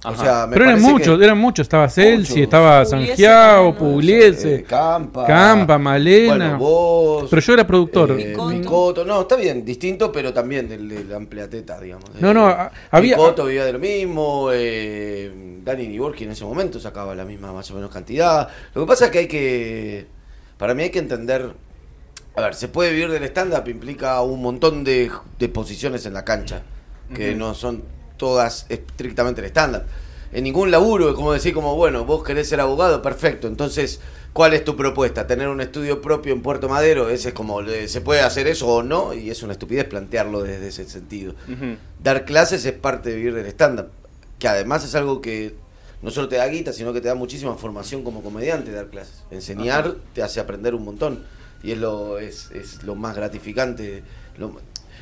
O 0.04 0.08
Ajá. 0.10 0.24
sea, 0.24 0.48
me 0.48 0.54
Pero 0.54 0.66
eran 0.70 0.82
muchos, 0.82 1.18
que- 1.20 1.24
eran 1.26 1.38
muchos. 1.38 1.64
Estaba 1.66 1.88
Celsi, 1.88 2.42
estaba 2.42 2.84
Pugliese 2.84 3.08
Sangiao. 3.08 3.78
Pugliese, 3.78 4.56
Eh, 4.56 4.64
Campa. 4.64 5.28
Campa, 5.28 5.78
Malena. 5.78 6.36
Bueno, 6.36 6.58
vos. 6.58 7.28
Pero 7.30 7.40
yo 7.42 7.54
era 7.54 7.68
productor. 7.68 8.12
eh, 8.20 8.32
Picoto. 8.32 8.50
Picoto. 8.50 9.06
No, 9.06 9.22
está 9.22 9.36
bien, 9.36 9.64
distinto, 9.64 10.12
pero 10.12 10.34
también 10.34 10.68
del, 10.68 10.90
de 10.90 11.04
la 11.04 11.18
amplia 11.18 11.48
teta, 11.48 11.80
digamos. 11.80 12.06
No, 12.20 12.34
no, 12.34 12.48
a- 12.48 12.72
había- 12.90 13.16
Picoto 13.16 13.46
vivía 13.46 13.64
de 13.64 13.74
lo 13.74 13.80
mismo. 13.80 14.50
Eh, 14.52 15.60
Dani 15.64 15.88
Niborski 15.88 16.24
en 16.24 16.32
ese 16.32 16.46
momento 16.46 16.80
sacaba 16.80 17.14
la 17.14 17.24
misma 17.24 17.54
más 17.54 17.70
o 17.70 17.76
menos 17.76 17.92
cantidad. 17.92 18.50
Lo 18.74 18.82
que 18.82 18.88
pasa 18.88 19.06
es 19.06 19.12
que 19.12 19.20
hay 19.20 19.28
que. 19.28 20.08
Para 20.58 20.74
mí 20.74 20.82
hay 20.82 20.90
que 20.90 20.98
entender. 21.00 21.54
A 22.36 22.42
ver, 22.42 22.56
se 22.56 22.70
puede 22.70 22.92
vivir 22.92 23.12
del 23.12 23.24
stand-up, 23.26 23.68
implica 23.68 24.20
un 24.22 24.42
montón 24.42 24.84
de, 24.84 25.12
de 25.38 25.50
posiciones 25.50 26.06
en 26.08 26.14
la 26.14 26.24
cancha, 26.26 26.64
que 27.14 27.36
no 27.36 27.54
son 27.54 27.84
todas 28.22 28.68
estrictamente 28.70 29.42
el 29.42 29.48
stand-up. 29.48 29.82
En 30.32 30.44
ningún 30.44 30.70
laburo 30.70 31.10
es 31.10 31.16
como 31.16 31.34
decir, 31.34 31.56
como, 31.56 31.76
bueno, 31.76 32.06
vos 32.06 32.24
querés 32.24 32.48
ser 32.48 32.62
abogado, 32.62 33.02
perfecto. 33.02 33.48
Entonces, 33.48 34.00
¿cuál 34.32 34.54
es 34.54 34.64
tu 34.64 34.78
propuesta? 34.78 35.26
¿Tener 35.26 35.48
un 35.50 35.60
estudio 35.60 36.02
propio 36.02 36.32
en 36.34 36.42
Puerto 36.44 36.70
Madero? 36.70 37.10
Ese 37.10 37.30
es 37.30 37.34
como, 37.34 37.62
eh, 37.62 37.88
¿se 37.88 38.00
puede 38.00 38.22
hacer 38.22 38.46
eso 38.48 38.68
o 38.68 38.84
no? 38.84 39.14
Y 39.16 39.32
es 39.32 39.42
una 39.42 39.54
estupidez 39.54 39.86
plantearlo 39.86 40.44
desde 40.44 40.68
ese 40.68 40.86
sentido. 40.88 41.34
Dar 42.02 42.24
clases 42.26 42.64
es 42.66 42.74
parte 42.74 43.10
de 43.10 43.16
vivir 43.16 43.34
del 43.34 43.48
stand-up, 43.48 43.88
que 44.38 44.48
además 44.48 44.86
es 44.86 44.94
algo 44.94 45.20
que 45.20 45.56
no 46.04 46.12
solo 46.12 46.30
te 46.30 46.36
da 46.38 46.48
guita, 46.48 46.72
sino 46.74 46.94
que 46.94 47.02
te 47.02 47.08
da 47.08 47.16
muchísima 47.16 47.56
formación 47.56 48.04
como 48.04 48.22
comediante 48.22 48.72
dar 48.72 48.88
clases. 48.88 49.24
Enseñar 49.32 49.84
te 50.14 50.22
hace 50.24 50.40
aprender 50.40 50.76
un 50.76 50.86
montón 50.86 51.24
y 51.64 51.72
es 51.74 51.78
lo, 51.78 52.20
es, 52.20 52.52
es 52.52 52.84
lo 52.84 52.96
más 52.96 53.16
gratificante. 53.18 54.02
Lo- 54.38 54.60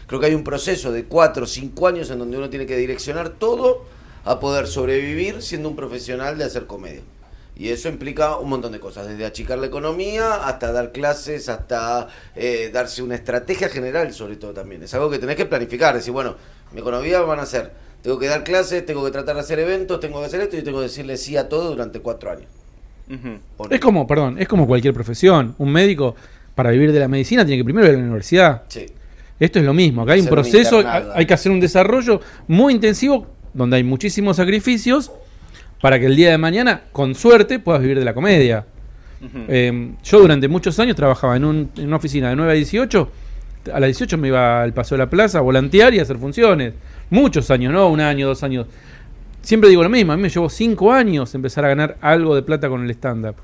creo 0.09 0.19
que 0.19 0.25
hay 0.25 0.33
un 0.33 0.43
proceso 0.43 0.91
de 0.91 1.05
cuatro 1.05 1.43
o 1.43 1.47
cinco 1.47 1.87
años 1.87 2.09
en 2.09 2.17
donde 2.17 2.35
uno 2.35 2.49
tiene 2.49 2.65
que 2.65 2.75
direccionar 2.75 3.29
todo 3.29 3.85
a 4.25 4.39
poder 4.39 4.65
sobrevivir 4.65 5.43
siendo 5.43 5.69
un 5.69 5.75
profesional 5.75 6.35
de 6.37 6.45
hacer 6.45 6.65
comedia. 6.65 7.03
Y 7.55 7.69
eso 7.69 7.89
implica 7.89 8.37
un 8.37 8.49
montón 8.49 8.71
de 8.71 8.79
cosas, 8.79 9.07
desde 9.07 9.23
achicar 9.23 9.59
la 9.59 9.67
economía 9.67 10.47
hasta 10.47 10.71
dar 10.71 10.91
clases, 10.91 11.47
hasta 11.47 12.07
eh, 12.35 12.71
darse 12.73 13.03
una 13.03 13.15
estrategia 13.15 13.69
general 13.69 14.11
sobre 14.11 14.37
todo 14.37 14.51
también. 14.51 14.81
Es 14.81 14.93
algo 14.95 15.11
que 15.11 15.19
tenés 15.19 15.35
que 15.35 15.45
planificar, 15.45 15.93
decir, 15.93 16.11
bueno, 16.11 16.35
mi 16.73 16.79
economía 16.79 17.21
van 17.21 17.39
a 17.39 17.45
ser, 17.45 17.71
tengo 18.01 18.17
que 18.17 18.27
dar 18.27 18.43
clases, 18.43 18.83
tengo 18.85 19.05
que 19.05 19.11
tratar 19.11 19.35
de 19.35 19.41
hacer 19.41 19.59
eventos, 19.59 19.99
tengo 19.99 20.19
que 20.21 20.25
hacer 20.25 20.41
esto 20.41 20.57
y 20.57 20.63
tengo 20.63 20.79
que 20.79 20.85
decirle 20.85 21.17
sí 21.17 21.37
a 21.37 21.47
todo 21.47 21.69
durante 21.69 21.99
cuatro 21.99 22.31
años. 22.31 22.47
Es 23.69 23.79
como, 23.79 24.07
perdón, 24.07 24.39
es 24.39 24.47
como 24.47 24.65
cualquier 24.65 24.95
profesión. 24.95 25.53
Un 25.59 25.71
médico, 25.71 26.15
para 26.55 26.71
vivir 26.71 26.91
de 26.91 26.99
la 26.99 27.07
medicina, 27.07 27.45
tiene 27.45 27.61
que 27.61 27.65
primero 27.65 27.85
ir 27.87 27.93
a 27.93 27.97
la 27.97 28.03
universidad. 28.03 28.63
Sí. 28.69 28.87
Esto 29.39 29.59
es 29.59 29.65
lo 29.65 29.73
mismo. 29.73 30.01
Acá 30.01 30.13
hay 30.13 30.19
un 30.19 30.25
proceso, 30.27 30.79
hay 31.15 31.25
que 31.25 31.33
hacer 31.33 31.51
un 31.51 31.59
desarrollo 31.59 32.19
muy 32.47 32.73
intensivo 32.73 33.27
donde 33.53 33.77
hay 33.77 33.83
muchísimos 33.83 34.37
sacrificios 34.37 35.11
para 35.81 35.99
que 35.99 36.05
el 36.07 36.15
día 36.15 36.29
de 36.31 36.37
mañana, 36.37 36.81
con 36.91 37.15
suerte, 37.15 37.59
puedas 37.59 37.81
vivir 37.81 37.97
de 37.99 38.05
la 38.05 38.13
comedia. 38.13 38.65
Eh, 39.47 39.91
yo 40.03 40.19
durante 40.19 40.47
muchos 40.47 40.79
años 40.79 40.95
trabajaba 40.95 41.35
en, 41.37 41.45
un- 41.45 41.69
en 41.77 41.87
una 41.87 41.95
oficina 41.97 42.29
de 42.29 42.35
9 42.35 42.51
a 42.51 42.55
18. 42.55 43.11
A 43.73 43.79
las 43.79 43.87
18 43.87 44.17
me 44.17 44.29
iba 44.29 44.61
al 44.61 44.73
Paseo 44.73 44.97
de 44.97 45.03
la 45.05 45.09
Plaza 45.09 45.39
a 45.39 45.41
volantear 45.41 45.93
y 45.93 45.99
a 45.99 46.03
hacer 46.03 46.17
funciones. 46.17 46.73
Muchos 47.09 47.49
años, 47.51 47.71
¿no? 47.73 47.87
Un 47.89 47.99
año, 48.01 48.27
dos 48.27 48.43
años. 48.43 48.67
Siempre 49.41 49.69
digo 49.69 49.83
lo 49.83 49.89
mismo, 49.89 50.11
a 50.11 50.15
mí 50.17 50.21
me 50.21 50.29
llevó 50.29 50.49
5 50.49 50.91
años 50.91 51.33
empezar 51.33 51.63
a 51.65 51.69
ganar 51.69 51.97
algo 52.01 52.35
de 52.35 52.41
plata 52.43 52.67
con 52.69 52.83
el 52.83 52.89
stand-up. 52.91 53.35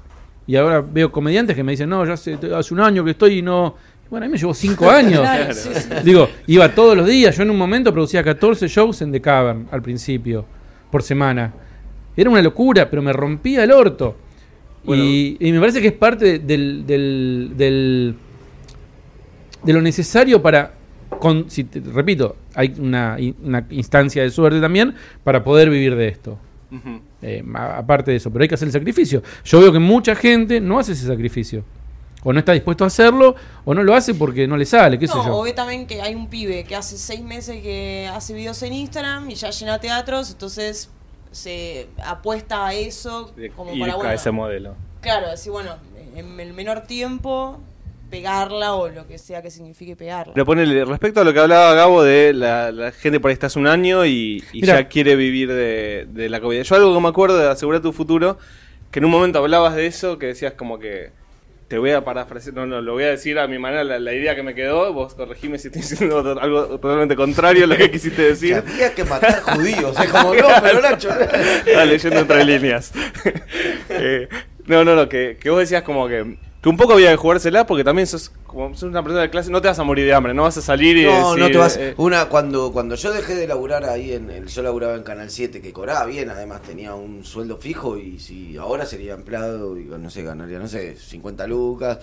Y 0.48 0.56
ahora 0.58 0.82
veo 0.82 1.12
comediantes 1.12 1.56
que 1.56 1.64
me 1.64 1.72
dicen, 1.72 1.90
no, 1.90 2.06
ya 2.06 2.14
hace, 2.14 2.38
hace 2.56 2.74
un 2.74 2.80
año 2.82 3.04
que 3.04 3.12
estoy 3.12 3.40
y 3.40 3.42
no... 3.42 3.76
Bueno, 4.10 4.26
a 4.26 4.30
mí 4.30 4.34
me 4.34 4.38
llevó 4.38 4.54
5 4.54 4.90
años. 4.90 5.20
Claro, 5.22 5.54
sí, 5.54 5.70
sí. 5.74 5.90
Digo, 6.04 6.30
iba 6.48 6.74
todos 6.74 6.96
los 6.96 7.08
días. 7.08 7.36
Yo 7.36 7.44
en 7.44 7.50
un 7.50 7.58
momento 7.58 7.92
producía 7.92 8.24
14 8.24 8.68
shows 8.68 9.02
en 9.02 9.12
The 9.12 9.22
Cavern 9.22 9.68
al 9.72 9.82
principio, 9.82 10.46
por 10.92 11.02
semana. 11.04 11.54
Era 12.16 12.30
una 12.30 12.42
locura, 12.42 12.90
pero 12.90 13.02
me 13.02 13.12
rompía 13.14 13.64
el 13.64 13.72
orto. 13.72 14.16
Y, 14.88 15.38
y 15.40 15.52
me 15.52 15.60
parece 15.60 15.82
que 15.82 15.88
es 15.88 15.94
parte 15.94 16.26
de- 16.26 16.40
del, 16.40 16.86
del, 16.86 17.52
del- 17.58 18.16
de 19.64 19.74
lo 19.74 19.82
necesario 19.82 20.42
para. 20.42 20.74
Con, 21.20 21.50
si 21.50 21.64
te- 21.64 21.80
repito, 21.80 22.36
hay 22.54 22.74
una, 22.78 23.18
una 23.44 23.66
instancia 23.72 24.22
de 24.22 24.30
suerte 24.30 24.60
también 24.62 24.94
para 25.24 25.44
poder 25.44 25.70
vivir 25.70 25.96
de 25.96 26.08
esto. 26.10 26.38
Ujú. 26.72 27.00
Eh, 27.22 27.44
a- 27.56 27.78
aparte 27.80 28.12
de 28.12 28.18
eso, 28.18 28.32
pero 28.32 28.44
hay 28.44 28.48
que 28.50 28.56
hacer 28.56 28.68
el 28.68 28.72
sacrificio. 28.74 29.24
Yo 29.44 29.60
veo 29.60 29.72
que 29.72 29.80
mucha 29.80 30.14
gente 30.16 30.60
no 30.62 30.78
hace 30.78 30.92
ese 30.92 31.08
sacrificio. 31.08 31.64
O 32.28 32.34
no 32.34 32.40
está 32.40 32.52
dispuesto 32.54 32.84
a 32.84 32.88
hacerlo, 32.88 33.36
o 33.64 33.74
no 33.76 33.84
lo 33.84 33.94
hace 33.96 34.14
porque 34.16 34.48
no 34.48 34.58
le 34.58 34.66
sale, 34.66 34.98
qué 35.00 35.08
sé 35.08 35.16
No, 35.16 35.26
yo. 35.26 35.38
o 35.38 35.44
ve 35.44 35.54
también 35.54 35.86
que 35.86 36.02
hay 36.02 36.16
un 36.16 36.28
pibe 36.28 36.64
que 36.66 36.76
hace 36.76 36.98
seis 36.98 37.22
meses 37.22 37.62
que 37.62 38.10
hace 38.12 38.34
videos 38.34 38.62
en 38.64 38.74
Instagram 38.74 39.30
y 39.30 39.36
ya 39.36 39.52
llena 39.52 39.80
teatros, 39.80 40.32
entonces 40.32 40.90
se 41.32 41.88
apuesta 42.04 42.66
a 42.66 42.74
eso 42.74 43.32
como 43.56 43.74
y 43.76 43.80
para 43.80 43.94
a 43.94 43.96
bueno, 43.98 44.12
ese 44.12 44.32
modelo. 44.32 44.76
claro, 45.02 45.30
decir 45.30 45.52
bueno, 45.52 45.76
en 46.16 46.40
el 46.40 46.54
menor 46.54 46.82
tiempo 46.82 47.60
pegarla 48.10 48.74
o 48.76 48.88
lo 48.90 49.06
que 49.08 49.18
sea 49.18 49.42
que 49.42 49.52
signifique 49.52 49.96
pegarla. 49.96 50.34
Pero 50.34 50.46
ponele, 50.46 50.86
respecto 50.86 51.22
a 51.22 51.24
lo 51.24 51.34
que 51.34 51.40
hablaba 51.40 51.74
Gabo 51.74 52.04
de 52.04 52.34
la, 52.34 52.72
la 52.72 52.92
gente 52.92 53.20
por 53.20 53.30
ahí 53.30 53.34
está 53.34 53.48
hace 53.48 53.60
un 53.60 53.68
año 53.68 54.06
y, 54.06 54.44
y 54.54 54.66
ya 54.66 54.88
quiere 54.88 55.16
vivir 55.16 55.50
de, 55.52 56.08
de 56.10 56.30
la 56.30 56.40
comedia. 56.40 56.64
Yo 56.64 56.76
algo 56.76 56.94
que 56.96 57.02
me 57.02 57.10
acuerdo 57.10 57.38
de 57.38 57.50
Asegurar 57.50 57.82
tu 57.82 57.92
futuro, 57.92 58.38
que 58.92 59.00
en 59.00 59.06
un 59.06 59.12
momento 59.12 59.40
hablabas 59.40 59.76
de 59.76 59.88
eso, 59.88 60.18
que 60.18 60.28
decías 60.28 60.54
como 60.54 60.80
que 60.80 61.12
te 61.68 61.80
voy 61.80 61.92
a 61.92 62.04
parafrasear, 62.06 62.54
no, 62.56 62.66
no, 62.68 62.80
lo 62.82 62.94
voy 62.94 63.06
a 63.06 63.10
decir 63.10 63.40
a 63.40 63.48
mi 63.48 63.58
manera, 63.58 63.84
la, 63.84 63.98
la 64.00 64.14
idea 64.14 64.36
que 64.36 64.44
me 64.44 64.54
quedó, 64.54 64.94
vos 64.94 65.16
corregime 65.16 65.58
si 65.58 65.68
estoy 65.70 65.82
diciendo 65.82 66.38
algo 66.42 66.66
totalmente 66.68 67.16
contrario 67.16 67.64
a 67.64 67.68
lo 67.68 67.76
que 67.76 67.90
quisiste 67.90 68.22
Que 68.22 68.28
decir. 68.30 68.56
había 68.56 68.94
que 68.94 69.04
matar 69.04 69.42
judíos, 69.42 70.00
es 70.00 70.10
como, 70.12 70.36
no, 70.36 70.48
pero 70.62 70.82
Nacho. 70.84 71.10
Estaba 71.12 71.86
leyendo 71.86 72.20
entre 72.20 72.46
líneas. 72.46 72.92
Eh, 73.90 74.28
no, 74.66 74.84
no, 74.84 74.96
no, 74.96 75.08
que, 75.08 75.38
que 75.40 75.50
vos 75.50 75.60
decías 75.60 75.84
como 75.84 76.08
que, 76.08 76.38
que 76.66 76.70
un 76.70 76.78
poco 76.78 76.94
había 76.94 77.12
que 77.12 77.18
jugársela 77.18 77.68
porque 77.68 77.84
también 77.84 78.08
sos, 78.08 78.32
como, 78.48 78.74
sos 78.74 78.90
una 78.90 79.04
persona 79.04 79.22
de 79.22 79.30
clase, 79.30 79.52
no 79.52 79.62
te 79.62 79.68
vas 79.68 79.78
a 79.78 79.84
morir 79.84 80.04
de 80.04 80.16
hambre, 80.16 80.34
no 80.34 80.42
vas 80.42 80.58
a 80.58 80.64
salir 80.64 80.98
y 80.98 81.04
No, 81.04 81.36
decir, 81.36 81.38
no 81.38 81.52
te 81.52 81.58
vas. 81.60 81.78
eh, 81.78 81.94
Una, 81.98 82.28
cuando, 82.28 82.72
cuando 82.72 82.96
yo 82.96 83.14
dejé 83.14 83.36
de 83.36 83.48
laburar 83.48 83.86
ahí 83.86 84.14
en 84.14 84.32
el, 84.32 84.48
yo 84.48 84.64
laburaba 84.64 84.96
en 84.96 85.04
Canal 85.04 85.30
7, 85.30 85.62
que 85.62 85.72
cobraba 85.72 86.06
bien, 86.08 86.32
además 86.32 86.64
tenía 86.64 86.96
un 86.96 87.24
sueldo 87.24 87.58
fijo 87.58 88.00
y 88.00 88.18
si 88.18 88.58
ahora 88.58 88.88
sería 88.88 89.14
empleado 89.14 89.78
y 89.78 89.84
no 89.86 90.10
sé, 90.10 90.24
ganaría, 90.24 90.58
no 90.58 90.68
sé, 90.68 90.96
50 90.98 91.46
lucas 91.46 92.00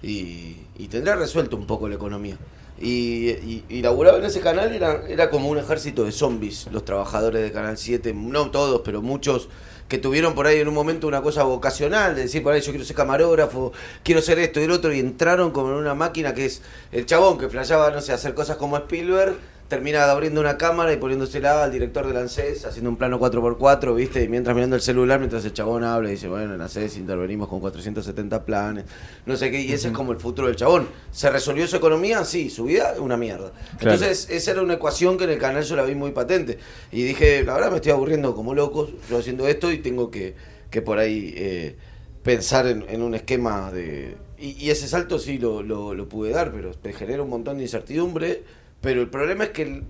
y, 0.00 0.58
y 0.78 0.86
tendría 0.88 1.16
resuelto 1.16 1.56
un 1.56 1.66
poco 1.66 1.88
la 1.88 1.96
economía. 1.96 2.38
Y, 2.80 3.30
y, 3.30 3.64
y 3.68 3.82
laburaba 3.82 4.18
en 4.18 4.24
ese 4.26 4.40
canal, 4.40 4.72
era, 4.74 5.02
era 5.08 5.30
como 5.30 5.48
un 5.48 5.58
ejército 5.58 6.04
de 6.04 6.12
zombies, 6.12 6.68
los 6.72 6.84
trabajadores 6.84 7.42
de 7.42 7.52
Canal 7.52 7.78
7, 7.78 8.12
no 8.14 8.50
todos, 8.50 8.82
pero 8.84 9.02
muchos 9.02 9.48
que 9.88 9.98
tuvieron 9.98 10.34
por 10.34 10.46
ahí 10.46 10.58
en 10.58 10.68
un 10.68 10.74
momento 10.74 11.06
una 11.06 11.22
cosa 11.22 11.42
vocacional, 11.44 12.14
de 12.14 12.22
decir 12.22 12.42
por 12.42 12.52
ahí 12.52 12.60
yo 12.60 12.70
quiero 12.70 12.84
ser 12.84 12.96
camarógrafo, 12.96 13.72
quiero 14.02 14.22
ser 14.22 14.38
esto 14.38 14.60
y 14.60 14.64
el 14.64 14.70
otro, 14.70 14.92
y 14.92 15.00
entraron 15.00 15.50
como 15.50 15.68
en 15.70 15.74
una 15.76 15.94
máquina 15.94 16.34
que 16.34 16.46
es 16.46 16.62
el 16.92 17.06
chabón 17.06 17.38
que 17.38 17.48
flasheaba, 17.48 17.90
no 17.90 18.00
sé, 18.00 18.12
hacer 18.12 18.34
cosas 18.34 18.56
como 18.56 18.76
Spielberg, 18.76 19.36
termina 19.74 20.08
abriendo 20.08 20.40
una 20.40 20.56
cámara 20.56 20.92
y 20.92 20.98
poniéndosela 20.98 21.64
al 21.64 21.72
director 21.72 22.06
del 22.06 22.16
ANSES, 22.16 22.64
haciendo 22.64 22.90
un 22.90 22.96
plano 22.96 23.18
4x4, 23.18 23.92
¿viste? 23.96 24.22
Y 24.22 24.28
mientras 24.28 24.54
mirando 24.54 24.76
el 24.76 24.82
celular, 24.82 25.18
mientras 25.18 25.44
el 25.44 25.52
chabón 25.52 25.82
habla 25.82 26.10
y 26.10 26.12
dice, 26.12 26.28
bueno, 26.28 26.54
en 26.54 26.60
ANSES 26.60 26.96
intervenimos 26.96 27.48
con 27.48 27.58
470 27.58 28.44
planes, 28.44 28.84
no 29.26 29.36
sé 29.36 29.50
qué, 29.50 29.60
y 29.60 29.72
ese 29.72 29.88
es 29.88 29.92
como 29.92 30.12
el 30.12 30.18
futuro 30.18 30.46
del 30.46 30.54
chabón. 30.54 30.86
¿Se 31.10 31.28
resolvió 31.28 31.66
su 31.66 31.74
economía? 31.74 32.24
Sí, 32.24 32.50
su 32.50 32.66
vida, 32.66 32.94
una 33.00 33.16
mierda. 33.16 33.50
Claro. 33.78 33.94
Entonces, 33.94 34.30
esa 34.30 34.52
era 34.52 34.62
una 34.62 34.74
ecuación 34.74 35.18
que 35.18 35.24
en 35.24 35.30
el 35.30 35.38
canal 35.38 35.64
yo 35.64 35.74
la 35.74 35.82
vi 35.82 35.96
muy 35.96 36.12
patente. 36.12 36.56
Y 36.92 37.02
dije, 37.02 37.42
la 37.42 37.54
verdad 37.54 37.70
me 37.70 37.76
estoy 37.76 37.90
aburriendo 37.90 38.32
como 38.36 38.54
loco 38.54 38.88
yo 39.10 39.18
haciendo 39.18 39.48
esto 39.48 39.72
y 39.72 39.78
tengo 39.78 40.08
que, 40.08 40.36
que 40.70 40.82
por 40.82 40.98
ahí 40.98 41.34
eh, 41.36 41.76
pensar 42.22 42.68
en, 42.68 42.84
en 42.88 43.02
un 43.02 43.16
esquema 43.16 43.72
de... 43.72 44.14
Y, 44.38 44.52
y 44.66 44.70
ese 44.70 44.86
salto 44.86 45.18
sí 45.18 45.38
lo, 45.38 45.64
lo, 45.64 45.94
lo 45.94 46.08
pude 46.08 46.30
dar, 46.30 46.52
pero 46.52 46.74
te 46.74 46.92
genera 46.92 47.24
un 47.24 47.30
montón 47.30 47.56
de 47.56 47.64
incertidumbre. 47.64 48.44
Pero 48.84 49.00
el 49.00 49.08
problema 49.08 49.44
es 49.44 49.50
que 49.50 49.62
el- 49.62 49.82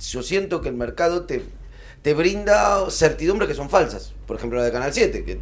yo 0.00 0.22
siento 0.22 0.60
que 0.60 0.68
el 0.68 0.76
mercado 0.76 1.24
te, 1.24 1.42
te 2.02 2.14
brinda 2.14 2.88
certidumbres 2.90 3.48
que 3.48 3.54
son 3.56 3.68
falsas. 3.70 4.12
Por 4.26 4.36
ejemplo, 4.36 4.58
la 4.58 4.64
de 4.66 4.72
Canal 4.72 4.92
7, 4.92 5.24
que 5.24 5.40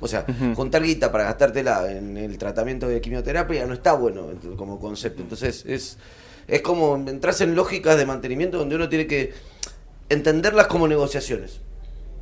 o 0.00 0.08
sea, 0.08 0.26
Ujú. 0.28 0.56
juntar 0.56 0.82
guita 0.82 1.12
para 1.12 1.24
gastártela 1.24 1.90
en 1.92 2.16
el 2.16 2.36
tratamiento 2.36 2.88
de 2.88 3.00
quimioterapia 3.00 3.64
no 3.66 3.74
está 3.74 3.92
bueno 3.92 4.26
como 4.56 4.80
concepto. 4.80 5.22
Entonces, 5.22 5.64
es, 5.64 5.96
es 6.48 6.60
como 6.60 6.96
entras 6.96 7.40
en 7.40 7.54
lógicas 7.54 7.96
de 7.96 8.04
mantenimiento 8.04 8.58
donde 8.58 8.74
uno 8.74 8.88
tiene 8.88 9.06
que 9.06 9.32
entenderlas 10.08 10.66
como 10.66 10.88
negociaciones. 10.88 11.60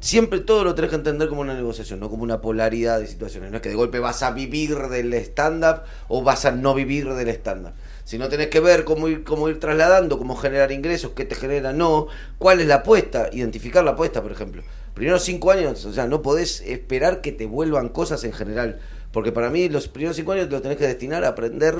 Siempre 0.00 0.41
todo 0.41 0.65
lo 0.65 0.75
tenés 0.75 0.91
que 0.91 0.97
entender 0.97 1.29
como 1.29 1.43
una 1.43 1.55
negociación, 1.55 2.00
no 2.00 2.09
como 2.11 2.23
una 2.23 2.41
polaridad 2.41 3.00
de 3.00 3.07
situaciones. 3.07 3.50
No 3.50 3.57
es 3.57 3.62
que 3.62 3.69
de 3.71 3.75
golpe 3.75 3.99
vas 3.99 4.23
a 4.23 4.31
vivir 4.31 4.77
del 4.89 5.12
stand-up 5.15 5.83
o 6.09 6.23
vas 6.23 6.45
a 6.45 6.53
no 6.53 6.75
vivir 6.75 7.12
del 7.15 7.29
stand-up. 7.29 7.73
Sino 8.04 8.28
tenés 8.28 8.49
que 8.49 8.61
ver 8.61 8.85
cómo 8.85 9.09
ir, 9.09 9.25
cómo 9.25 9.49
ir 9.49 9.61
trasladando, 9.61 10.19
cómo 10.19 10.37
generar 10.37 10.73
ingresos, 10.73 11.12
qué 11.14 11.25
te 11.25 11.35
genera, 11.35 11.73
no, 11.73 12.09
cuál 12.38 12.61
es 12.61 12.66
la 12.66 12.76
apuesta, 12.76 13.28
identificar 13.33 13.85
la 13.85 13.92
apuesta, 13.92 14.23
por 14.23 14.33
ejemplo. 14.33 14.62
Primeros 14.95 15.23
cinco 15.23 15.50
años, 15.50 15.85
o 15.85 15.92
sea, 15.92 16.07
no 16.07 16.23
podés 16.23 16.61
esperar 16.62 17.21
que 17.21 17.33
te 17.33 17.47
vuelvan 17.47 17.88
cosas 17.88 18.25
en 18.25 18.33
general. 18.33 18.80
Porque 19.12 19.33
para 19.33 19.50
mí 19.50 19.69
los 19.69 19.88
primeros 19.88 20.16
cinco 20.16 20.33
años 20.33 20.50
los 20.50 20.62
tenés 20.62 20.78
que 20.78 20.87
destinar 20.87 21.25
a 21.25 21.28
aprender 21.28 21.76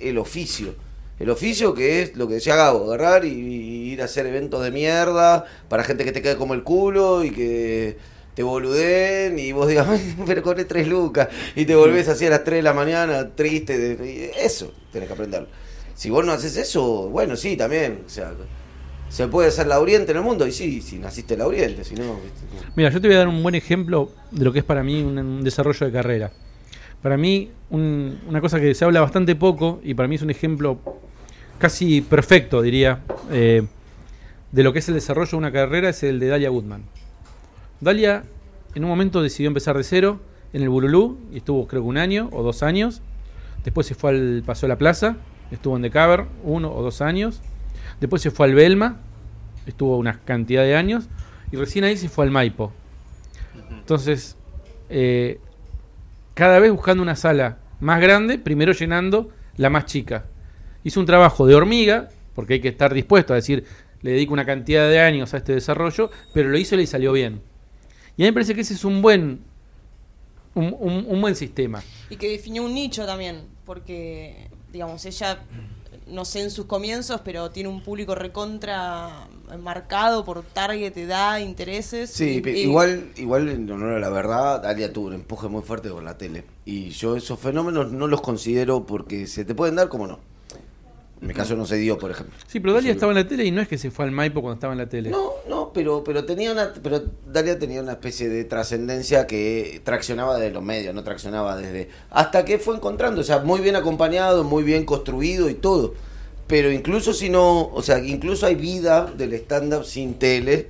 el 0.00 0.18
oficio. 0.18 0.74
El 1.18 1.30
oficio 1.30 1.74
que 1.74 2.02
es 2.02 2.16
lo 2.16 2.28
que 2.28 2.34
decía 2.34 2.54
Gabo, 2.54 2.84
agarrar 2.84 3.24
y, 3.24 3.30
y 3.30 3.92
ir 3.92 4.02
a 4.02 4.04
hacer 4.04 4.26
eventos 4.26 4.62
de 4.62 4.70
mierda 4.70 5.44
para 5.68 5.82
gente 5.82 6.04
que 6.04 6.12
te 6.12 6.22
quede 6.22 6.36
como 6.36 6.54
el 6.54 6.62
culo 6.62 7.24
y 7.24 7.30
que 7.30 7.96
te 8.38 8.44
boluden 8.44 9.36
y 9.36 9.50
vos 9.50 9.66
digas, 9.66 9.88
"Ay, 9.90 10.14
pero 10.24 10.44
cobré 10.44 10.64
tres 10.64 10.86
lucas 10.86 11.26
y 11.56 11.64
te 11.64 11.74
volvés 11.74 12.06
así 12.06 12.24
a 12.24 12.30
las 12.30 12.44
3 12.44 12.58
de 12.58 12.62
la 12.62 12.72
mañana 12.72 13.30
triste. 13.34 14.32
eso 14.44 14.72
tenés 14.92 15.08
que 15.08 15.12
aprender. 15.14 15.48
Si 15.96 16.08
vos 16.08 16.24
no 16.24 16.30
haces 16.30 16.56
eso, 16.56 17.08
bueno, 17.08 17.34
sí, 17.34 17.56
también. 17.56 18.02
O 18.06 18.08
sea, 18.08 18.32
se 19.08 19.26
puede 19.26 19.50
ser 19.50 19.66
lauriente 19.66 20.12
en 20.12 20.18
el 20.18 20.22
mundo 20.22 20.46
y 20.46 20.52
sí, 20.52 20.80
si 20.80 21.00
naciste 21.00 21.36
lauriente, 21.36 21.82
si 21.82 21.96
no. 21.96 22.20
Mira, 22.76 22.90
yo 22.90 23.00
te 23.00 23.08
voy 23.08 23.16
a 23.16 23.18
dar 23.18 23.26
un 23.26 23.42
buen 23.42 23.56
ejemplo 23.56 24.12
de 24.30 24.44
lo 24.44 24.52
que 24.52 24.60
es 24.60 24.64
para 24.64 24.84
mí 24.84 25.02
un, 25.02 25.18
un 25.18 25.42
desarrollo 25.42 25.84
de 25.86 25.90
carrera. 25.92 26.30
Para 27.02 27.16
mí, 27.16 27.50
un- 27.70 28.20
una 28.28 28.40
cosa 28.40 28.60
que 28.60 28.72
se 28.72 28.84
habla 28.84 29.00
bastante 29.00 29.34
poco 29.34 29.80
y 29.82 29.94
para 29.94 30.06
mí 30.06 30.14
es 30.14 30.22
un 30.22 30.30
ejemplo 30.30 30.78
casi 31.58 32.02
perfecto, 32.02 32.62
diría, 32.62 33.00
eh, 33.32 33.66
de 34.52 34.62
lo 34.62 34.72
que 34.72 34.78
es 34.78 34.86
el 34.88 34.94
desarrollo 34.94 35.30
de 35.32 35.36
una 35.38 35.50
carrera 35.50 35.88
es 35.88 36.04
el 36.04 36.20
de 36.20 36.28
Dalia 36.28 36.50
Goodman. 36.50 36.84
Dalia 37.80 38.24
en 38.74 38.84
un 38.84 38.90
momento 38.90 39.22
decidió 39.22 39.48
empezar 39.48 39.76
de 39.76 39.84
cero 39.84 40.20
en 40.52 40.62
el 40.62 40.68
Bululú 40.68 41.18
y 41.32 41.38
estuvo 41.38 41.66
creo 41.66 41.82
que 41.82 41.88
un 41.88 41.98
año 41.98 42.28
o 42.32 42.42
dos 42.42 42.62
años. 42.62 43.02
Después 43.64 43.86
se 43.86 43.94
fue 43.94 44.10
al 44.10 44.42
Paseo 44.44 44.66
de 44.66 44.74
la 44.74 44.78
Plaza, 44.78 45.16
estuvo 45.50 45.76
en 45.76 45.82
The 45.82 45.90
Cover 45.90 46.26
uno 46.42 46.72
o 46.72 46.82
dos 46.82 47.00
años. 47.00 47.40
Después 48.00 48.22
se 48.22 48.30
fue 48.30 48.46
al 48.46 48.54
Belma, 48.54 48.98
estuvo 49.66 49.96
una 49.96 50.20
cantidad 50.24 50.62
de 50.62 50.76
años. 50.76 51.08
Y 51.50 51.56
recién 51.56 51.84
ahí 51.84 51.96
se 51.96 52.08
fue 52.08 52.24
al 52.24 52.30
Maipo. 52.30 52.72
Entonces, 53.70 54.36
eh, 54.90 55.40
cada 56.34 56.58
vez 56.58 56.70
buscando 56.70 57.02
una 57.02 57.16
sala 57.16 57.58
más 57.80 58.00
grande, 58.00 58.38
primero 58.38 58.72
llenando 58.72 59.30
la 59.56 59.70
más 59.70 59.86
chica. 59.86 60.26
Hizo 60.84 61.00
un 61.00 61.06
trabajo 61.06 61.46
de 61.46 61.54
hormiga, 61.54 62.08
porque 62.34 62.54
hay 62.54 62.60
que 62.60 62.68
estar 62.68 62.92
dispuesto 62.92 63.32
a 63.32 63.36
decir, 63.36 63.64
le 64.02 64.12
dedico 64.12 64.32
una 64.32 64.44
cantidad 64.44 64.88
de 64.88 65.00
años 65.00 65.34
a 65.34 65.38
este 65.38 65.54
desarrollo, 65.54 66.10
pero 66.32 66.48
lo 66.48 66.58
hizo 66.58 66.74
y 66.74 66.78
le 66.78 66.86
salió 66.86 67.12
bien. 67.12 67.40
Y 68.18 68.22
a 68.22 68.24
mí 68.24 68.28
me 68.30 68.32
parece 68.34 68.54
que 68.54 68.60
ese 68.60 68.74
es 68.74 68.84
un 68.84 69.00
buen, 69.00 69.40
un, 70.54 70.76
un- 70.78 71.06
un 71.08 71.20
buen 71.20 71.34
sistema. 71.36 71.82
Y 72.10 72.16
que 72.16 72.28
definió 72.30 72.64
un 72.64 72.74
nicho 72.74 73.06
también, 73.06 73.42
porque, 73.64 74.48
digamos, 74.72 75.04
ella, 75.06 75.38
no 76.08 76.24
sé 76.24 76.40
en 76.42 76.50
sus 76.50 76.66
comienzos, 76.66 77.20
pero 77.24 77.50
tiene 77.50 77.68
un 77.68 77.80
público 77.82 78.14
recontra 78.16 79.28
marcado 79.62 80.24
por 80.24 80.42
target, 80.42 80.96
edad, 80.96 81.38
intereses. 81.38 82.10
Sí, 82.10 82.36
y- 82.36 82.40
pe- 82.40 82.58
y- 82.58 82.62
igual, 82.62 83.12
igual 83.16 83.48
en 83.50 83.70
honor 83.70 83.92
a 83.94 83.98
la 84.00 84.08
verdad, 84.10 84.62
Dalia 84.62 84.92
tuvo 84.92 85.06
un 85.08 85.14
empuje 85.14 85.48
muy 85.48 85.62
fuerte 85.62 85.88
con 85.90 86.04
la 86.04 86.18
tele. 86.18 86.44
Y 86.64 86.88
yo 86.90 87.14
esos 87.16 87.38
fenómenos 87.38 87.92
no 87.92 88.08
los 88.08 88.20
considero 88.20 88.84
porque 88.84 89.26
se 89.28 89.44
te 89.44 89.54
pueden 89.54 89.76
dar 89.76 89.88
como 89.88 90.06
no. 90.08 90.18
En 91.20 91.26
mi 91.26 91.34
caso 91.34 91.56
no 91.56 91.66
se 91.66 91.76
dio, 91.76 91.98
por 91.98 92.10
ejemplo. 92.10 92.34
Sí, 92.46 92.60
pero 92.60 92.74
Dalia 92.74 92.92
estaba 92.92 93.10
en 93.12 93.18
la 93.18 93.26
tele 93.26 93.44
y 93.44 93.50
no 93.50 93.60
es 93.60 93.66
que 93.66 93.76
se 93.76 93.90
fue 93.90 94.04
al 94.04 94.12
Maipo 94.12 94.40
cuando 94.40 94.54
estaba 94.54 94.72
en 94.72 94.78
la 94.78 94.88
tele. 94.88 95.10
No, 95.10 95.32
no, 95.48 95.72
pero, 95.72 96.04
pero 96.04 96.24
tenía 96.24 96.52
una, 96.52 96.72
pero 96.80 97.02
Dalia 97.26 97.58
tenía 97.58 97.82
una 97.82 97.92
especie 97.92 98.28
de 98.28 98.44
trascendencia 98.44 99.26
que 99.26 99.80
traccionaba 99.84 100.38
de 100.38 100.50
los 100.50 100.62
medios, 100.62 100.94
no 100.94 101.02
traccionaba 101.02 101.56
desde, 101.56 101.88
hasta 102.10 102.44
que 102.44 102.58
fue 102.58 102.76
encontrando, 102.76 103.20
o 103.20 103.24
sea, 103.24 103.40
muy 103.40 103.60
bien 103.60 103.74
acompañado, 103.74 104.44
muy 104.44 104.62
bien 104.62 104.84
construido 104.84 105.48
y 105.48 105.54
todo. 105.54 105.94
Pero 106.46 106.70
incluso 106.72 107.12
si 107.12 107.28
no, 107.28 107.68
o 107.68 107.82
sea, 107.82 107.98
incluso 107.98 108.46
hay 108.46 108.54
vida 108.54 109.04
del 109.04 109.34
stand-up 109.34 109.84
sin 109.84 110.14
tele 110.14 110.68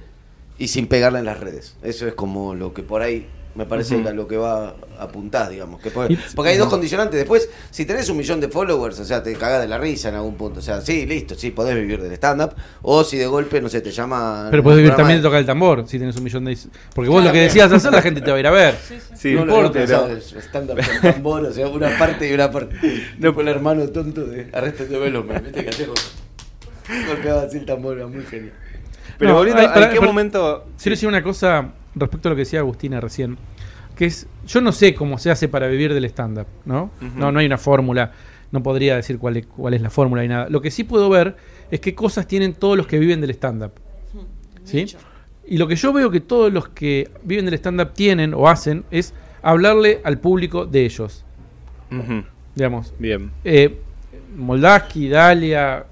y 0.58 0.68
sin 0.68 0.88
pegarla 0.88 1.20
en 1.20 1.26
las 1.26 1.38
redes. 1.38 1.76
Eso 1.82 2.08
es 2.08 2.14
como 2.14 2.54
lo 2.54 2.74
que 2.74 2.82
por 2.82 3.02
ahí 3.02 3.28
me 3.58 3.66
parece 3.66 4.00
que 4.00 4.08
a 4.08 4.12
lo 4.12 4.26
que 4.28 4.36
va 4.36 4.68
a 4.98 5.02
apuntar, 5.02 5.50
digamos. 5.50 5.80
Que 5.80 5.90
puede- 5.90 6.16
porque 6.36 6.52
hay 6.52 6.56
dos 6.56 6.68
condicionantes. 6.68 7.18
Después, 7.18 7.50
si 7.70 7.84
tenés 7.84 8.08
un 8.08 8.16
millón 8.16 8.40
de 8.40 8.48
followers, 8.48 9.00
o 9.00 9.04
sea, 9.04 9.22
te 9.22 9.34
cagas 9.34 9.60
de 9.60 9.68
la 9.68 9.76
risa 9.78 10.08
en 10.10 10.14
algún 10.14 10.36
punto. 10.36 10.60
O 10.60 10.62
sea, 10.62 10.80
sí, 10.80 11.04
listo, 11.06 11.34
sí, 11.34 11.50
podés 11.50 11.74
vivir 11.74 12.00
del 12.00 12.12
stand-up. 12.12 12.52
O 12.82 13.02
si 13.04 13.16
de 13.18 13.26
golpe, 13.26 13.60
no 13.60 13.68
sé, 13.68 13.80
te 13.80 13.90
llama. 13.90 14.46
Pero 14.50 14.62
puedes 14.62 14.78
vivir 14.78 14.94
también 14.94 15.18
de 15.18 15.22
tocar 15.24 15.40
el 15.40 15.46
tambor 15.46 15.84
si 15.88 15.98
tienes 15.98 16.16
un 16.16 16.22
millón 16.24 16.44
de... 16.44 16.56
Porque 16.94 17.10
vos 17.10 17.16
Claro, 17.20 17.26
lo 17.28 17.32
que 17.32 17.40
decías 17.40 17.70
hacer, 17.72 17.92
la 17.92 18.00
gente 18.02 18.20
te 18.20 18.30
va 18.30 18.36
a 18.36 18.40
ir 18.40 18.46
a 18.46 18.50
ver. 18.52 18.76
Sí, 19.16 19.34
no, 19.34 19.44
no, 19.44 19.62
no, 19.62 19.72
pero 19.72 20.08
stand-up 20.40 20.76
con 21.02 21.12
tambor, 21.12 21.44
o 21.44 21.52
sea, 21.52 21.66
una 21.66 21.98
parte 21.98 22.30
y 22.30 22.32
una 22.32 22.50
parte. 22.50 22.76
No, 23.18 23.34
por 23.34 23.42
el 23.42 23.48
hermano 23.48 23.86
tonto 23.88 24.24
de 24.24 24.48
Arrested 24.52 24.88
Development, 24.88 25.42
viste 25.44 25.64
que 25.64 25.70
hacía 25.70 25.86
como- 25.86 25.98
Golpeaba 27.08 27.42
así 27.42 27.58
el 27.58 27.66
tambor, 27.66 27.96
era 27.98 28.06
muy 28.06 28.22
genial. 28.24 28.52
Pero 29.18 29.32
No, 29.32 29.36
volviendo, 29.38 29.62
¿en 29.62 29.90
qué 29.90 30.00
momento? 30.00 30.64
Quiero 30.80 30.94
decir 30.94 31.08
una 31.08 31.22
cosa 31.22 31.72
respecto 32.00 32.28
a 32.28 32.30
lo 32.30 32.36
que 32.36 32.40
decía 32.40 32.60
Agustina 32.60 33.00
recién, 33.00 33.36
que 33.96 34.06
es, 34.06 34.26
yo 34.46 34.60
no 34.60 34.72
sé 34.72 34.94
cómo 34.94 35.18
se 35.18 35.30
hace 35.30 35.48
para 35.48 35.66
vivir 35.66 35.92
del 35.92 36.04
stand-up, 36.04 36.46
¿no? 36.64 36.90
No, 37.16 37.32
no 37.32 37.40
hay 37.40 37.46
una 37.46 37.58
fórmula, 37.58 38.12
no 38.52 38.62
podría 38.62 38.96
decir 38.96 39.18
cuál 39.18 39.38
es, 39.38 39.46
cuál 39.46 39.74
es 39.74 39.82
la 39.82 39.90
fórmula 39.90 40.24
y 40.24 40.28
nada. 40.28 40.48
Lo 40.48 40.60
que 40.60 40.70
sí 40.70 40.84
puedo 40.84 41.08
ver 41.10 41.36
es 41.70 41.80
qué 41.80 41.94
cosas 41.94 42.26
tienen 42.26 42.54
todos 42.54 42.76
los 42.76 42.86
que 42.86 42.98
viven 42.98 43.20
del 43.20 43.30
stand-up, 43.30 43.72
¿sí? 44.64 44.86
Y 45.46 45.56
lo 45.56 45.66
que 45.66 45.76
yo 45.76 45.92
veo 45.92 46.10
que 46.10 46.20
todos 46.20 46.52
los 46.52 46.68
que 46.68 47.10
viven 47.24 47.46
del 47.46 47.54
stand-up 47.54 47.92
tienen 47.94 48.34
o 48.34 48.48
hacen 48.48 48.84
es 48.90 49.14
hablarle 49.42 50.00
al 50.04 50.18
público 50.18 50.66
de 50.66 50.84
ellos, 50.84 51.24
digamos. 52.54 52.94
Bien. 52.98 53.30
Eh, 53.44 53.80
Moldaski, 54.36 55.08
Dalia, 55.08 55.86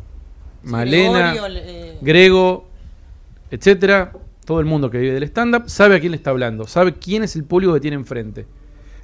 Malena... 0.63 1.33
Gregorio, 1.33 1.61
eh, 1.65 1.99
Grego, 2.01 2.69
etcétera, 3.51 4.13
todo 4.47 4.61
el 4.61 4.67
mundo 4.67 4.91
que 4.91 4.99
vive 4.99 5.13
del 5.13 5.25
stand-up 5.25 5.65
sabe 5.67 5.97
a 5.97 6.01
quién 6.01 6.13
le 6.13 6.17
está 6.17 6.31
hablando, 6.31 6.67
sabe 6.67 6.95
quién 6.95 7.25
es 7.25 7.37
el 7.37 7.45
público 7.45 7.75
que 7.75 7.81
tiene 7.81 7.97
enfrente. 7.97 8.47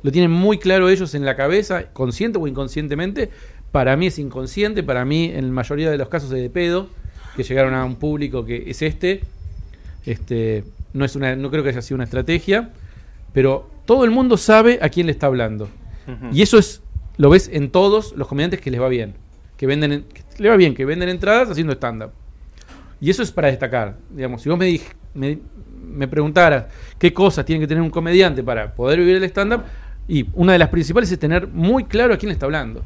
Lo 0.03 0.11
tienen 0.11 0.31
muy 0.31 0.59
claro 0.59 0.89
ellos 0.89 1.15
en 1.15 1.25
la 1.25 1.37
cabeza, 1.37 1.93
consciente 1.93 2.39
o 2.39 2.47
inconscientemente. 2.47 3.29
Para 3.73 3.97
mí 3.97 4.07
es 4.07 4.19
inconsciente, 4.19 4.83
para 4.83 5.05
mí 5.05 5.27
en 5.27 5.47
la 5.47 5.53
mayoría 5.53 5.91
de 5.91 5.99
los 5.99 6.09
casos 6.09 6.33
es 6.33 6.41
de 6.41 6.51
pedo, 6.51 6.89
que 7.37 7.43
llegaron 7.43 7.75
a 7.75 7.85
un 7.85 7.97
público 7.97 8.45
que 8.45 8.71
es 8.71 8.83
este. 8.83 9.21
Este, 10.07 10.65
no 10.93 11.05
es 11.05 11.17
una, 11.17 11.37
no 11.37 11.51
creo 11.51 11.63
que 11.63 11.71
haya 11.71 11.83
sido 11.83 11.97
una 11.97 12.05
estrategia, 12.05 12.71
pero 13.33 13.69
todo 13.85 14.05
el 14.05 14.11
mundo 14.11 14.37
sabe 14.37 14.79
a 14.81 14.89
quién 14.89 15.07
le 15.07 15.13
está 15.13 15.27
hablando. 15.27 15.69
Y 16.33 16.43
eso 16.43 16.59
es, 16.59 16.83
lo 17.17 17.31
ves 17.31 17.49
en 17.53 17.71
todos 17.71 18.15
los 18.17 18.27
comediantes 18.27 18.61
que 18.61 18.71
les 18.71 18.81
va 18.81 18.89
bien. 18.89 19.15
Que 19.57 19.67
venden, 19.67 20.05
que 20.13 20.43
le 20.43 20.49
va 20.49 20.57
bien, 20.57 20.75
que 20.75 20.85
venden 20.85 21.09
entradas 21.09 21.49
haciendo 21.51 21.73
stand-up. 21.73 22.11
Y 23.01 23.11
eso 23.11 23.23
es 23.23 23.31
para 23.31 23.49
destacar. 23.49 23.97
Digamos, 24.11 24.43
si 24.43 24.49
vos 24.49 24.59
me, 24.59 24.81
me, 25.15 25.39
me 25.83 26.09
preguntaras 26.09 26.67
qué 26.99 27.13
cosas 27.13 27.45
tiene 27.45 27.61
que 27.61 27.67
tener 27.67 27.83
un 27.83 27.91
comediante 27.91 28.43
para 28.43 28.75
poder 28.75 28.99
vivir 28.99 29.17
el 29.17 29.25
stand-up, 29.25 29.63
y 30.09 30.27
una 30.35 30.53
de 30.53 30.59
las 30.59 30.69
principales 30.69 31.11
es 31.13 31.19
tener 31.19 31.47
muy 31.49 31.85
claro 31.85 32.15
a 32.15 32.17
quién 32.17 32.29
le 32.29 32.35
está 32.35 32.47
hablando. 32.47 32.83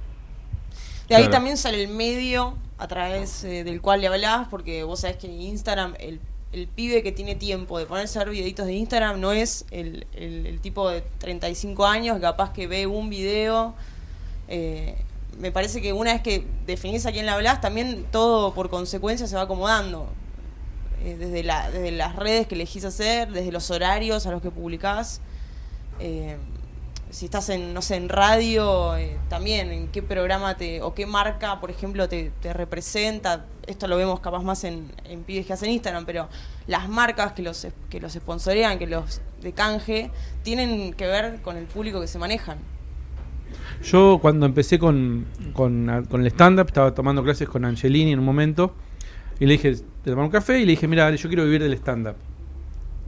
De 1.08 1.14
ahí 1.14 1.22
Claro. 1.22 1.30
también 1.32 1.56
sale 1.56 1.82
el 1.82 1.88
medio 1.88 2.54
a 2.78 2.88
través 2.88 3.42
eh, 3.44 3.64
del 3.64 3.80
cual 3.80 4.00
le 4.00 4.08
hablabas, 4.08 4.48
porque 4.48 4.82
vos 4.82 5.00
sabés 5.00 5.16
que 5.16 5.26
en 5.28 5.40
Instagram 5.40 5.94
el, 5.98 6.20
el 6.52 6.66
pibe 6.68 7.02
que 7.02 7.12
tiene 7.12 7.34
tiempo 7.36 7.78
de 7.78 7.86
ponerse 7.86 8.18
a 8.18 8.24
ver 8.24 8.32
videitos 8.32 8.66
de 8.66 8.74
Instagram 8.74 9.20
no 9.20 9.32
es 9.32 9.64
el, 9.70 10.06
el- 10.14 10.46
el 10.46 10.60
tipo 10.60 10.88
de 10.90 11.02
35 11.18 11.86
años, 11.86 12.18
capaz 12.20 12.52
que 12.52 12.66
ve 12.66 12.86
un 12.86 13.08
video. 13.08 13.74
eh, 14.48 14.96
me 15.40 15.50
parece 15.52 15.82
que 15.82 15.92
una 15.92 16.12
vez 16.14 16.22
que 16.22 16.46
definís 16.66 17.04
a 17.06 17.12
quién 17.12 17.26
le 17.26 17.32
hablas, 17.32 17.60
también 17.60 18.06
todo 18.10 18.54
por 18.54 18.70
consecuencia 18.70 19.26
se 19.26 19.36
va 19.36 19.42
acomodando. 19.42 20.08
Eh, 21.04 21.16
desde, 21.18 21.42
la, 21.42 21.70
desde 21.70 21.92
las 21.92 22.16
redes 22.16 22.46
que 22.46 22.54
elegís 22.54 22.84
hacer, 22.84 23.30
desde 23.30 23.52
los 23.52 23.70
horarios 23.70 24.26
a 24.26 24.30
los 24.30 24.42
que 24.42 24.50
publicás. 24.50 25.20
Eh, 26.00 26.36
si 27.10 27.26
estás 27.26 27.48
en, 27.50 27.72
no 27.72 27.82
sé, 27.82 27.96
en 27.96 28.08
radio, 28.08 28.96
eh, 28.96 29.16
también, 29.28 29.70
en 29.70 29.88
qué 29.88 30.02
programa 30.02 30.56
te, 30.56 30.82
o 30.82 30.94
qué 30.94 31.06
marca, 31.06 31.60
por 31.60 31.70
ejemplo, 31.70 32.08
te, 32.08 32.32
representa. 32.52 33.46
Esto 33.66 33.86
lo 33.88 33.96
vemos 33.96 34.20
capaz 34.20 34.42
más 34.42 34.64
en, 34.64 34.90
en 35.04 35.22
pibes 35.22 35.46
que 35.46 35.52
hacen 35.52 35.70
Instagram, 35.70 36.04
pero 36.04 36.28
las 36.66 36.88
marcas 36.88 37.32
que 37.32 37.42
los, 37.42 37.66
que 37.90 38.00
los 38.00 38.12
sponsorean, 38.12 38.78
que 38.78 38.86
los 38.86 39.20
de 39.40 39.52
canje, 39.52 40.10
tienen 40.42 40.94
que 40.94 41.06
ver 41.06 41.40
con 41.42 41.56
el 41.56 41.66
público 41.66 42.00
que 42.00 42.06
se 42.06 42.18
manejan. 42.18 42.58
Yo 43.82 44.18
cuando 44.20 44.46
empecé 44.46 44.78
con, 44.78 45.26
con, 45.52 46.06
con 46.10 46.20
el 46.20 46.26
stand-up, 46.28 46.66
estaba 46.66 46.94
tomando 46.94 47.22
clases 47.22 47.48
con 47.48 47.64
Angelini 47.64 48.12
en 48.12 48.18
un 48.18 48.24
momento, 48.24 48.74
y 49.38 49.46
le 49.46 49.52
dije, 49.52 49.74
te 49.74 50.10
tomar 50.10 50.24
un 50.24 50.30
café, 50.30 50.58
y 50.58 50.64
le 50.64 50.72
dije, 50.72 50.88
mira, 50.88 51.14
yo 51.14 51.28
quiero 51.28 51.44
vivir 51.44 51.62
del 51.62 51.74
stand-up. 51.74 52.16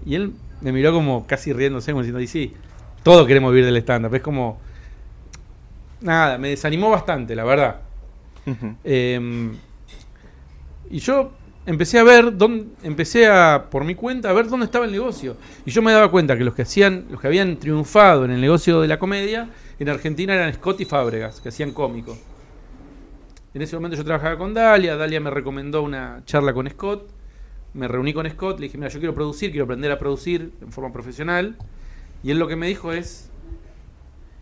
Y 0.04 0.14
él 0.14 0.32
me 0.60 0.72
miró 0.72 0.92
como 0.92 1.26
casi 1.26 1.52
riéndose, 1.52 1.92
como 1.92 2.02
diciendo, 2.02 2.20
y 2.20 2.26
sí, 2.26 2.54
todos 3.02 3.26
queremos 3.26 3.52
vivir 3.52 3.66
del 3.66 3.76
stand-up. 3.78 4.14
Es 4.14 4.22
como, 4.22 4.60
nada, 6.00 6.38
me 6.38 6.50
desanimó 6.50 6.90
bastante, 6.90 7.34
la 7.34 7.44
verdad. 7.44 7.80
Eh, 8.84 9.50
y 10.90 10.98
yo 11.00 11.32
empecé 11.66 11.98
a 11.98 12.02
ver, 12.02 12.36
dónde, 12.36 12.66
empecé 12.82 13.26
a, 13.26 13.66
por 13.70 13.84
mi 13.84 13.94
cuenta, 13.94 14.30
a 14.30 14.32
ver 14.32 14.48
dónde 14.48 14.66
estaba 14.66 14.86
el 14.86 14.92
negocio. 14.92 15.36
Y 15.66 15.70
yo 15.70 15.82
me 15.82 15.92
daba 15.92 16.10
cuenta 16.10 16.36
que 16.36 16.44
los 16.44 16.54
que 16.54 16.62
hacían, 16.62 17.06
los 17.10 17.20
que 17.20 17.26
habían 17.26 17.58
triunfado 17.58 18.24
en 18.24 18.30
el 18.30 18.40
negocio 18.40 18.80
de 18.80 18.88
la 18.88 18.98
comedia, 18.98 19.50
en 19.78 19.88
Argentina 19.88 20.34
eran 20.34 20.52
Scott 20.54 20.80
y 20.80 20.84
Fábregas, 20.86 21.40
que 21.40 21.50
hacían 21.50 21.72
cómico. 21.72 22.16
En 23.54 23.62
ese 23.62 23.76
momento 23.76 23.96
yo 23.96 24.04
trabajaba 24.04 24.36
con 24.36 24.52
Dalia, 24.52 24.96
Dalia 24.96 25.20
me 25.20 25.30
recomendó 25.30 25.82
una 25.82 26.22
charla 26.26 26.52
con 26.52 26.68
Scott, 26.68 27.08
me 27.74 27.88
reuní 27.88 28.12
con 28.12 28.28
Scott, 28.28 28.58
le 28.58 28.66
dije, 28.66 28.76
mira, 28.76 28.90
yo 28.90 28.98
quiero 28.98 29.14
producir, 29.14 29.50
quiero 29.50 29.64
aprender 29.64 29.90
a 29.90 29.98
producir 29.98 30.52
en 30.60 30.70
forma 30.70 30.92
profesional. 30.92 31.56
Y 32.22 32.30
él 32.30 32.38
lo 32.38 32.46
que 32.46 32.56
me 32.56 32.66
dijo 32.66 32.92
es, 32.92 33.30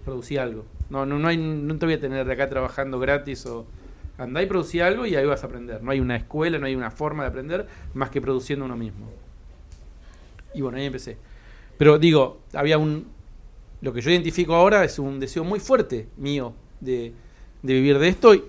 producí 0.04 0.36
algo. 0.36 0.64
No, 0.90 1.06
no, 1.06 1.18
no, 1.18 1.28
hay, 1.28 1.36
no 1.36 1.76
te 1.78 1.86
voy 1.86 1.94
a 1.94 2.00
tener 2.00 2.26
de 2.26 2.32
acá 2.32 2.48
trabajando 2.48 2.98
gratis 2.98 3.46
o 3.46 3.66
andá 4.18 4.42
y 4.42 4.46
producí 4.46 4.80
algo 4.80 5.06
y 5.06 5.14
ahí 5.14 5.26
vas 5.26 5.44
a 5.44 5.46
aprender. 5.46 5.82
No 5.82 5.90
hay 5.90 6.00
una 6.00 6.16
escuela, 6.16 6.58
no 6.58 6.66
hay 6.66 6.74
una 6.74 6.90
forma 6.90 7.24
de 7.24 7.28
aprender 7.28 7.66
más 7.94 8.10
que 8.10 8.20
produciendo 8.20 8.64
uno 8.64 8.76
mismo. 8.76 9.06
Y 10.54 10.62
bueno, 10.62 10.78
ahí 10.78 10.86
empecé. 10.86 11.16
Pero 11.78 11.98
digo, 11.98 12.40
había 12.54 12.78
un... 12.78 13.06
Lo 13.82 13.92
que 13.92 14.00
yo 14.00 14.10
identifico 14.10 14.54
ahora 14.54 14.84
es 14.84 14.98
un 14.98 15.20
deseo 15.20 15.44
muy 15.44 15.60
fuerte 15.60 16.08
mío 16.16 16.54
de, 16.80 17.12
de 17.62 17.74
vivir 17.74 17.98
de 17.98 18.08
esto. 18.08 18.34
Y, 18.34 18.42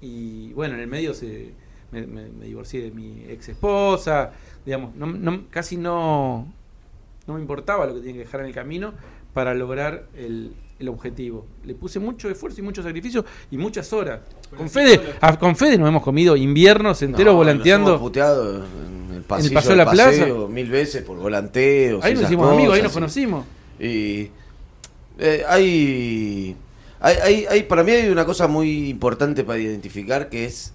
y, 0.00 0.52
bueno, 0.52 0.74
en 0.74 0.80
el 0.80 0.86
medio 0.86 1.14
se, 1.14 1.52
me, 1.92 2.06
me- 2.06 2.28
me 2.28 2.46
divorcié 2.46 2.82
de 2.82 2.90
mi 2.90 3.24
ex 3.28 3.48
esposa. 3.50 4.32
Digamos, 4.64 4.94
no, 4.94 5.06
no- 5.06 5.44
casi 5.50 5.76
no, 5.76 6.46
no 7.26 7.34
me 7.34 7.40
importaba 7.40 7.86
lo 7.86 7.94
que 7.94 8.00
tenía 8.00 8.14
que 8.14 8.18
dejar 8.20 8.40
en 8.40 8.46
el 8.46 8.54
camino 8.54 8.92
para 9.34 9.54
lograr 9.54 10.06
el, 10.16 10.52
el 10.78 10.88
objetivo. 10.88 11.46
Le 11.64 11.74
puse 11.74 11.98
mucho 11.98 12.28
esfuerzo 12.30 12.60
y 12.60 12.64
mucho 12.64 12.82
sacrificio 12.82 13.24
y 13.50 13.58
muchas 13.58 13.92
horas. 13.92 14.20
Con 14.56 14.68
Fede, 14.70 15.00
a- 15.20 15.38
con 15.38 15.56
Fede 15.56 15.78
nos 15.78 15.88
hemos 15.88 16.02
comido 16.02 16.36
inviernos 16.36 17.02
enteros 17.02 17.32
No, 17.32 17.38
volanteando. 17.38 17.86
Nos 17.90 17.96
hemos 17.98 18.08
puteado 18.08 18.56
en 18.64 19.14
el 19.16 19.22
pasillo, 19.22 19.54
paseo 19.54 19.70
de 19.72 19.76
la 19.76 19.90
plaza. 19.90 20.10
paseo, 20.10 20.48
mil 20.48 20.70
veces 20.70 21.02
por 21.02 21.18
volanteos. 21.18 22.04
Ahí 22.04 22.14
nos 22.14 22.22
hicimos 22.24 22.52
amigos, 22.52 22.74
ahí 22.76 22.82
nos 22.82 22.92
conocimos. 22.92 23.44
Y 23.80 24.30
eh, 25.18 25.44
hay, 25.48 26.56
hay, 27.00 27.16
hay, 27.22 27.46
hay- 27.46 27.62
para 27.64 27.82
mí 27.84 27.92
hay 27.92 28.08
una 28.10 28.24
cosa 28.24 28.46
muy 28.48 28.88
importante 28.88 29.44
para 29.44 29.58
identificar 29.58 30.28
que 30.28 30.44
es 30.46 30.74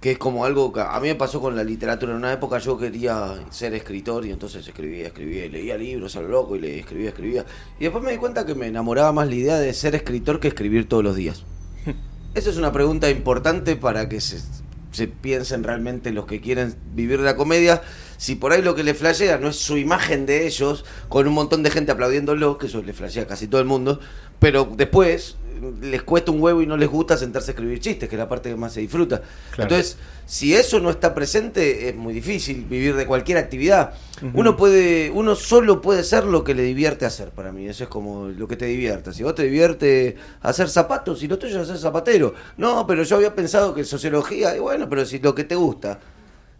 que 0.00 0.12
es 0.12 0.18
como 0.18 0.44
algo 0.44 0.70
que 0.72 0.80
a 0.80 1.00
mí 1.00 1.08
me 1.08 1.14
pasó 1.14 1.40
con 1.40 1.56
la 1.56 1.64
literatura. 1.64 2.12
En 2.12 2.18
una 2.18 2.32
época 2.32 2.58
yo 2.58 2.76
quería 2.76 3.46
ser 3.50 3.74
escritor 3.74 4.26
y 4.26 4.30
entonces 4.32 4.66
escribía, 4.66 5.06
escribía, 5.06 5.46
y 5.46 5.48
leía 5.48 5.78
libros 5.78 6.14
a 6.16 6.20
lo 6.20 6.28
loco 6.28 6.56
y 6.56 6.60
le 6.60 6.78
escribía, 6.78 7.08
escribía. 7.08 7.46
Y 7.78 7.84
después 7.84 8.04
me 8.04 8.10
di 8.12 8.18
cuenta 8.18 8.44
que 8.44 8.54
me 8.54 8.66
enamoraba 8.66 9.12
más 9.12 9.28
la 9.28 9.34
idea 9.34 9.58
de 9.58 9.72
ser 9.72 9.94
escritor 9.94 10.40
que 10.40 10.48
escribir 10.48 10.88
todos 10.88 11.02
los 11.02 11.16
días. 11.16 11.44
Esa 12.34 12.50
es 12.50 12.56
una 12.58 12.70
pregunta 12.72 13.08
importante 13.08 13.76
para 13.76 14.06
que 14.10 14.20
se, 14.20 14.40
se 14.90 15.08
piensen 15.08 15.64
realmente 15.64 16.12
los 16.12 16.26
que 16.26 16.40
quieren 16.42 16.74
vivir 16.92 17.20
la 17.20 17.34
comedia. 17.34 17.80
Si 18.18 18.34
por 18.36 18.52
ahí 18.52 18.60
lo 18.62 18.74
que 18.74 18.84
le 18.84 18.92
flashea 18.94 19.38
no 19.38 19.48
es 19.48 19.56
su 19.56 19.78
imagen 19.78 20.26
de 20.26 20.46
ellos, 20.46 20.84
con 21.08 21.26
un 21.26 21.34
montón 21.34 21.62
de 21.62 21.70
gente 21.70 21.92
aplaudiéndolo, 21.92 22.58
que 22.58 22.66
eso 22.66 22.82
le 22.82 22.92
flashea 22.92 23.22
a 23.22 23.26
casi 23.26 23.46
todo 23.48 23.60
el 23.60 23.66
mundo, 23.66 24.00
pero 24.38 24.68
después 24.76 25.36
les 25.80 26.02
cuesta 26.02 26.30
un 26.30 26.40
huevo 26.40 26.62
y 26.62 26.66
no 26.66 26.76
les 26.76 26.88
gusta 26.88 27.16
sentarse 27.16 27.50
a 27.50 27.52
escribir 27.52 27.80
chistes, 27.80 28.08
que 28.08 28.16
es 28.16 28.18
la 28.18 28.28
parte 28.28 28.50
que 28.50 28.56
más 28.56 28.72
se 28.72 28.80
disfruta. 28.80 29.22
Entonces, 29.56 29.96
si 30.26 30.54
eso 30.54 30.80
no 30.80 30.90
está 30.90 31.14
presente, 31.14 31.88
es 31.88 31.96
muy 31.96 32.12
difícil 32.12 32.64
vivir 32.64 32.96
de 32.96 33.06
cualquier 33.06 33.38
actividad. 33.38 33.94
Uno 34.32 34.56
puede, 34.56 35.10
uno 35.10 35.34
solo 35.34 35.80
puede 35.80 36.02
ser 36.02 36.24
lo 36.24 36.44
que 36.44 36.54
le 36.54 36.62
divierte 36.62 37.06
hacer, 37.06 37.30
para 37.30 37.52
mí. 37.52 37.66
Eso 37.66 37.84
es 37.84 37.90
como 37.90 38.28
lo 38.28 38.48
que 38.48 38.56
te 38.56 38.66
divierta. 38.66 39.12
Si 39.12 39.22
vos 39.22 39.34
te 39.34 39.44
divierte 39.44 40.16
hacer 40.40 40.68
zapatos, 40.68 41.20
si 41.20 41.28
lo 41.28 41.38
tuyo 41.38 41.60
es 41.60 41.68
ser 41.68 41.78
zapatero. 41.78 42.34
No, 42.56 42.86
pero 42.86 43.02
yo 43.02 43.16
había 43.16 43.34
pensado 43.34 43.74
que 43.74 43.84
sociología, 43.84 44.56
y 44.56 44.60
bueno, 44.60 44.88
pero 44.88 45.04
si 45.04 45.18
lo 45.18 45.34
que 45.34 45.44
te 45.44 45.54
gusta 45.54 46.00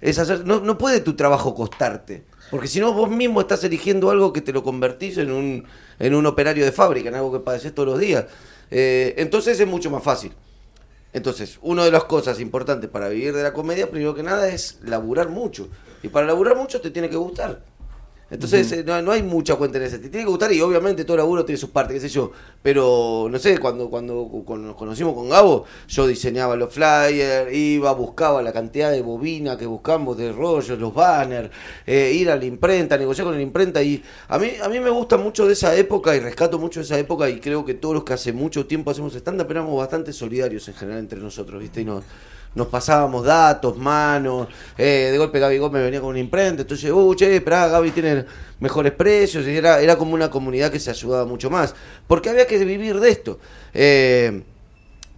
es 0.00 0.18
hacer, 0.18 0.46
no, 0.46 0.60
no 0.60 0.78
puede 0.78 1.00
tu 1.00 1.14
trabajo 1.14 1.54
costarte. 1.54 2.24
Porque 2.54 2.68
si 2.68 2.78
no, 2.78 2.92
vos 2.92 3.10
mismo 3.10 3.40
estás 3.40 3.64
eligiendo 3.64 4.10
algo 4.10 4.32
que 4.32 4.40
te 4.40 4.52
lo 4.52 4.62
convertís 4.62 5.18
en 5.18 5.32
un, 5.32 5.64
en 5.98 6.14
un 6.14 6.24
operario 6.24 6.64
de 6.64 6.70
fábrica, 6.70 7.08
en 7.08 7.16
algo 7.16 7.32
que 7.32 7.40
padeces 7.40 7.74
todos 7.74 7.88
los 7.88 7.98
días. 7.98 8.26
Eh, 8.70 9.12
entonces 9.16 9.58
es 9.58 9.66
mucho 9.66 9.90
más 9.90 10.04
fácil. 10.04 10.30
Entonces, 11.12 11.58
una 11.62 11.84
de 11.84 11.90
las 11.90 12.04
cosas 12.04 12.38
importantes 12.38 12.88
para 12.88 13.08
vivir 13.08 13.34
de 13.34 13.42
la 13.42 13.52
comedia, 13.52 13.90
primero 13.90 14.14
que 14.14 14.22
nada, 14.22 14.46
es 14.46 14.78
laburar 14.84 15.30
mucho. 15.30 15.68
Y 16.04 16.10
para 16.10 16.28
laburar 16.28 16.56
mucho 16.56 16.80
te 16.80 16.92
tiene 16.92 17.10
que 17.10 17.16
gustar. 17.16 17.60
Entonces, 18.34 18.72
eh, 18.72 18.84
no, 18.84 19.00
no 19.00 19.12
hay 19.12 19.22
mucha 19.22 19.54
cuenta 19.54 19.78
en 19.78 19.84
ese. 19.84 19.98
Te 19.98 20.08
tiene 20.08 20.24
que 20.24 20.30
gustar 20.30 20.52
y 20.52 20.60
obviamente 20.60 21.04
todo 21.04 21.16
laburo 21.16 21.44
tiene 21.44 21.56
sus 21.56 21.70
partes, 21.70 21.94
qué 21.94 22.00
sé 22.00 22.08
yo. 22.08 22.32
Pero, 22.62 23.28
no 23.30 23.38
sé, 23.38 23.58
cuando, 23.58 23.88
cuando, 23.88 24.28
cuando 24.44 24.68
nos 24.68 24.76
conocimos 24.76 25.14
con 25.14 25.28
Gabo, 25.28 25.64
yo 25.86 26.06
diseñaba 26.06 26.56
los 26.56 26.72
flyers, 26.72 27.54
iba, 27.54 27.92
buscaba 27.92 28.42
la 28.42 28.52
cantidad 28.52 28.90
de 28.90 29.02
bobina 29.02 29.56
que 29.56 29.66
buscamos, 29.66 30.16
de 30.16 30.32
rollos, 30.32 30.78
los 30.80 30.92
banners, 30.92 31.50
eh, 31.86 32.12
ir 32.12 32.28
a 32.28 32.36
la 32.36 32.44
imprenta, 32.44 32.98
negociar 32.98 33.26
con 33.26 33.36
la 33.36 33.42
imprenta. 33.42 33.80
Y 33.82 34.02
a 34.28 34.38
mí, 34.38 34.50
a 34.60 34.68
mí 34.68 34.80
me 34.80 34.90
gusta 34.90 35.16
mucho 35.16 35.46
de 35.46 35.52
esa 35.52 35.74
época 35.76 36.16
y 36.16 36.20
rescato 36.20 36.58
mucho 36.58 36.80
de 36.80 36.86
esa 36.86 36.98
época 36.98 37.30
y 37.30 37.38
creo 37.38 37.64
que 37.64 37.74
todos 37.74 37.94
los 37.94 38.04
que 38.04 38.14
hace 38.14 38.32
mucho 38.32 38.66
tiempo 38.66 38.90
hacemos 38.90 39.14
stand-up 39.14 39.48
éramos 39.48 39.76
bastante 39.76 40.12
solidarios 40.12 40.66
en 40.66 40.74
general 40.74 40.98
entre 40.98 41.20
nosotros, 41.20 41.60
¿viste? 41.60 41.82
Y 41.82 41.84
nos, 41.84 42.02
nos 42.54 42.68
pasábamos 42.68 43.24
datos, 43.24 43.76
manos, 43.76 44.48
eh, 44.78 45.08
de 45.10 45.18
golpe 45.18 45.38
Gaby 45.38 45.58
Gómez 45.58 45.82
venía 45.82 46.00
con 46.00 46.10
una 46.10 46.18
imprenta, 46.18 46.62
entonces, 46.62 46.90
uh, 46.90 47.14
che, 47.14 47.36
esperá, 47.36 47.68
Gaby 47.68 47.90
tiene 47.90 48.24
mejores 48.60 48.92
precios, 48.92 49.46
y 49.46 49.56
era, 49.56 49.80
era 49.80 49.96
como 49.96 50.14
una 50.14 50.30
comunidad 50.30 50.70
que 50.70 50.78
se 50.78 50.90
ayudaba 50.90 51.24
mucho 51.24 51.50
más, 51.50 51.74
porque 52.06 52.30
había 52.30 52.46
que 52.46 52.58
vivir 52.64 53.00
de 53.00 53.10
esto. 53.10 53.38
Eh, 53.72 54.42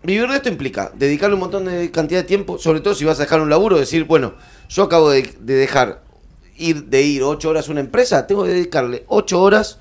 vivir 0.03 0.29
de 0.29 0.37
esto 0.37 0.49
implica 0.49 0.92
dedicarle 0.94 1.35
un 1.35 1.40
montón 1.40 1.66
de 1.66 1.90
cantidad 1.90 2.20
de 2.20 2.27
tiempo, 2.27 2.59
sobre 2.59 2.81
todo 2.81 2.94
si 2.94 3.05
vas 3.05 3.18
a 3.18 3.25
dejar 3.25 3.40
un 3.40 3.51
laburo, 3.51 3.79
decir, 3.79 4.05
bueno, 4.05 4.35
yo 4.68 4.85
acabo 4.85 5.11
de, 5.11 5.35
de 5.40 5.55
dejar 5.55 6.03
ir 6.59 6.85
de 6.85 7.03
ir 7.03 7.22
ocho 7.22 7.51
horas 7.51 7.68
a 7.68 7.72
una 7.72 7.81
empresa, 7.81 8.27
tengo 8.27 8.44
que 8.44 8.51
dedicarle 8.51 9.05
ocho 9.09 9.40
horas 9.42 9.79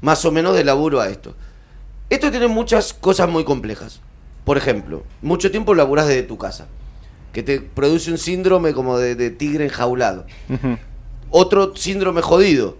más 0.00 0.24
o 0.24 0.32
menos 0.32 0.54
de 0.54 0.64
laburo 0.64 1.00
a 1.00 1.08
esto. 1.08 1.34
Esto 2.10 2.30
tiene 2.30 2.48
muchas 2.48 2.92
cosas 2.92 3.28
muy 3.30 3.44
complejas. 3.44 4.00
Por 4.44 4.58
ejemplo, 4.58 5.04
mucho 5.22 5.50
tiempo 5.50 5.74
laburás 5.74 6.08
desde 6.08 6.24
tu 6.24 6.36
casa, 6.36 6.66
que 7.32 7.42
te 7.42 7.60
produce 7.60 8.10
un 8.10 8.18
síndrome 8.18 8.74
como 8.74 8.98
de, 8.98 9.14
de 9.14 9.30
tigre 9.30 9.64
enjaulado. 9.64 10.26
Otro 11.30 11.74
síndrome 11.74 12.20
jodido. 12.20 12.76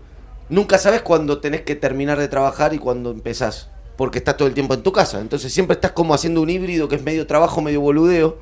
Nunca 0.49 0.79
sabes 0.79 1.03
cuándo 1.03 1.38
tenés 1.38 1.62
que 1.62 1.75
terminar 1.75 2.19
de 2.19 2.29
trabajar 2.29 2.75
y 2.75 2.79
cuándo 2.79 3.11
empezás, 3.11 3.71
porque 3.97 4.19
estás 4.19 4.37
todo 4.37 4.49
el 4.49 4.55
tiempo 4.55 4.75
en 4.75 4.83
tu 4.83 4.93
casa. 4.93 5.21
Entonces 5.21 5.53
siempre 5.53 5.75
estás 5.75 5.93
como 5.93 6.12
haciendo 6.12 6.43
un 6.43 6.51
híbrido 6.51 6.88
que 6.88 6.97
es 6.97 7.03
medio 7.03 7.27
trabajo, 7.27 7.62
medio 7.62 7.81
boludeo. 7.81 8.38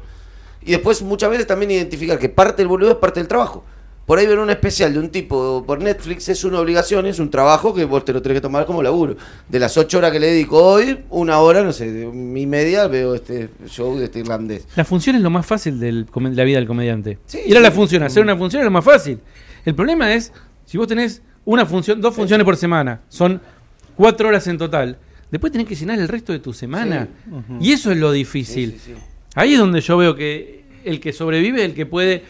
Y 0.63 0.73
después 0.73 1.01
muchas 1.03 1.31
veces 1.31 1.47
también 1.47 1.71
identificar 1.71 2.19
que 2.19 2.29
parte 2.29 2.63
del 2.63 2.69
boludeo 2.69 2.93
es 2.93 2.99
parte 2.99 3.21
del 3.21 3.29
trabajo. 3.29 3.65
Por 4.11 4.19
ahí 4.19 4.27
ver 4.27 4.41
un 4.41 4.51
especial 4.51 4.93
de 4.93 4.99
un 4.99 5.09
tipo 5.11 5.63
por 5.65 5.81
Netflix 5.81 6.29
es 6.29 6.43
una 6.43 6.59
obligación, 6.59 7.07
es 7.07 7.21
un 7.21 7.31
trabajo 7.31 7.73
que 7.73 7.85
vos 7.85 8.05
te 8.05 8.13
lo 8.13 8.21
tenés 8.21 8.39
que 8.39 8.41
tomar 8.41 8.67
como 8.67 8.83
laburo. 8.83 9.17
De 9.49 9.61
las 9.61 9.77
ocho 9.77 9.99
horas 9.99 10.11
que 10.11 10.19
le 10.19 10.27
dedico 10.27 10.61
hoy, 10.61 10.99
una 11.11 11.39
hora, 11.39 11.63
no 11.63 11.73
sé, 11.73 11.93
de 11.93 12.07
mi 12.07 12.45
media 12.45 12.89
veo 12.89 13.15
este 13.15 13.51
show 13.69 13.97
de 13.97 14.07
este 14.07 14.19
irlandés. 14.19 14.67
La 14.75 14.85
función 14.85 15.15
es 15.15 15.23
lo 15.23 15.31
más 15.31 15.47
fácil 15.47 15.79
de 15.79 16.07
la 16.13 16.43
vida 16.43 16.59
del 16.59 16.67
comediante. 16.67 17.21
Sí, 17.27 17.39
Ir 17.47 17.55
a 17.55 17.61
sí. 17.61 17.63
la 17.63 17.71
función, 17.71 18.03
hacer 18.03 18.21
una 18.25 18.37
función 18.37 18.63
es 18.63 18.65
lo 18.65 18.73
más 18.73 18.85
fácil. 18.85 19.21
El 19.65 19.77
problema 19.77 20.13
es, 20.13 20.33
si 20.65 20.77
vos 20.77 20.89
tenés 20.89 21.23
una 21.45 21.65
función, 21.65 22.01
dos 22.01 22.13
funciones 22.13 22.45
por 22.45 22.57
semana, 22.57 23.03
son 23.09 23.41
cuatro 23.95 24.27
horas 24.27 24.45
en 24.49 24.59
total, 24.59 24.99
después 25.31 25.53
tenés 25.53 25.69
que 25.69 25.77
llenar 25.77 26.01
el 26.01 26.09
resto 26.09 26.33
de 26.33 26.41
tu 26.41 26.53
semana. 26.53 27.07
Y 27.61 27.71
eso 27.71 27.93
es 27.93 27.97
lo 27.99 28.11
difícil. 28.11 28.73
Sí, 28.73 28.79
sí, 28.87 28.93
sí. 28.93 29.01
Ahí 29.37 29.53
es 29.53 29.61
donde 29.61 29.81
yo 29.81 29.97
veo 29.97 30.17
que 30.17 30.65
el 30.85 30.99
que 30.99 31.13
sobrevive 31.13 31.65
el 31.65 31.75
que 31.75 31.87
puede 31.87 32.25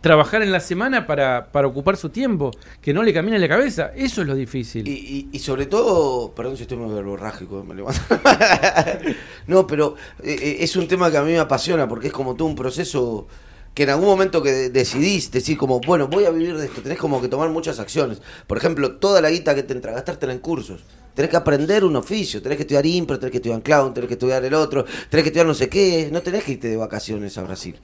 trabajar 0.00 0.42
en 0.42 0.50
la 0.52 0.60
semana 0.60 1.06
para, 1.06 1.52
para 1.52 1.66
ocupar 1.68 1.96
su 1.96 2.08
tiempo, 2.08 2.50
que 2.80 2.94
no 2.94 3.02
le 3.02 3.12
camine 3.12 3.38
la 3.38 3.48
cabeza. 3.48 3.92
Eso 3.94 4.22
es 4.22 4.26
lo 4.28 4.34
difícil. 4.34 4.86
Y, 4.88 4.92
y- 4.92 5.28
y 5.32 5.38
sobre 5.40 5.66
todo, 5.66 6.32
perdón 6.34 6.56
si 6.56 6.62
estoy 6.62 6.78
muy 6.78 6.94
verborrágico, 6.94 7.62
me 7.64 7.74
levanto. 7.74 8.00
no, 9.46 9.66
pero 9.66 9.96
eh, 10.22 10.36
eh, 10.40 10.56
es 10.60 10.76
un 10.76 10.88
tema 10.88 11.10
que 11.10 11.16
a 11.18 11.22
mí 11.22 11.32
me 11.32 11.38
apasiona 11.38 11.88
porque 11.88 12.08
es 12.08 12.12
como 12.12 12.34
todo 12.34 12.48
un 12.48 12.54
proceso 12.54 13.26
que 13.74 13.84
en 13.84 13.90
algún 13.90 14.06
momento 14.06 14.42
que 14.42 14.50
de- 14.52 14.70
decidís 14.70 15.30
decir 15.30 15.56
como, 15.56 15.80
bueno, 15.80 16.08
voy 16.08 16.24
a 16.24 16.30
vivir 16.30 16.56
de 16.56 16.66
esto, 16.66 16.82
tenés 16.82 16.98
como 16.98 17.20
que 17.20 17.28
tomar 17.28 17.48
muchas 17.50 17.78
acciones. 17.78 18.20
Por 18.46 18.58
ejemplo, 18.58 18.96
toda 18.96 19.20
la 19.20 19.30
guita 19.30 19.54
que 19.54 19.62
te 19.62 19.72
entra, 19.74 19.92
gastártela 19.92 20.32
en 20.32 20.40
cursos. 20.40 20.82
Tenés 21.14 21.30
que 21.30 21.36
aprender 21.36 21.84
un 21.84 21.96
oficio, 21.96 22.40
tenés 22.40 22.56
que 22.56 22.62
estudiar 22.62 22.86
impro, 22.86 23.18
tenés 23.18 23.32
que 23.32 23.38
estudiar 23.38 23.62
clown, 23.62 23.92
tenés 23.94 24.08
que 24.08 24.14
estudiar 24.14 24.44
el 24.44 24.54
otro, 24.54 24.84
tenés 25.08 25.24
que 25.24 25.28
estudiar 25.28 25.46
no 25.46 25.54
sé 25.54 25.68
qué, 25.68 26.08
no 26.10 26.22
tenés 26.22 26.44
que 26.44 26.52
irte 26.52 26.68
de 26.68 26.76
vacaciones 26.76 27.36
a 27.38 27.42
Brasil. 27.42 27.76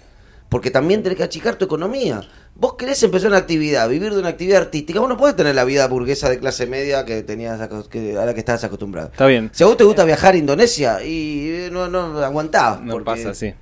Porque 0.48 0.70
también 0.70 1.02
tenés 1.02 1.18
que 1.18 1.24
achicar 1.24 1.56
tu 1.56 1.64
economía. 1.64 2.20
Vos 2.54 2.74
querés 2.74 3.02
empezar 3.02 3.28
una 3.30 3.38
actividad, 3.38 3.88
vivir 3.88 4.12
de 4.14 4.20
una 4.20 4.28
actividad 4.28 4.62
artística, 4.62 5.00
vos 5.00 5.08
no 5.08 5.16
podés 5.16 5.34
tener 5.36 5.54
la 5.54 5.64
vida 5.64 5.86
burguesa 5.88 6.30
de 6.30 6.38
clase 6.38 6.66
media 6.66 7.04
que 7.04 7.22
tenías 7.24 7.58
que, 7.90 8.16
a 8.16 8.24
la 8.24 8.32
que 8.32 8.40
estabas 8.40 8.62
acostumbrado. 8.64 9.08
Está 9.10 9.26
bien. 9.26 9.50
Si 9.52 9.64
a 9.64 9.66
vos 9.66 9.76
te 9.76 9.82
gusta 9.84 10.04
viajar 10.04 10.34
a 10.34 10.36
Indonesia 10.38 11.02
y 11.02 11.48
eh, 11.50 11.68
no, 11.72 11.88
no 11.88 12.18
aguantás. 12.20 12.80
No 12.80 12.92
porque- 12.92 13.04
pasa 13.04 13.30
así. 13.30 13.52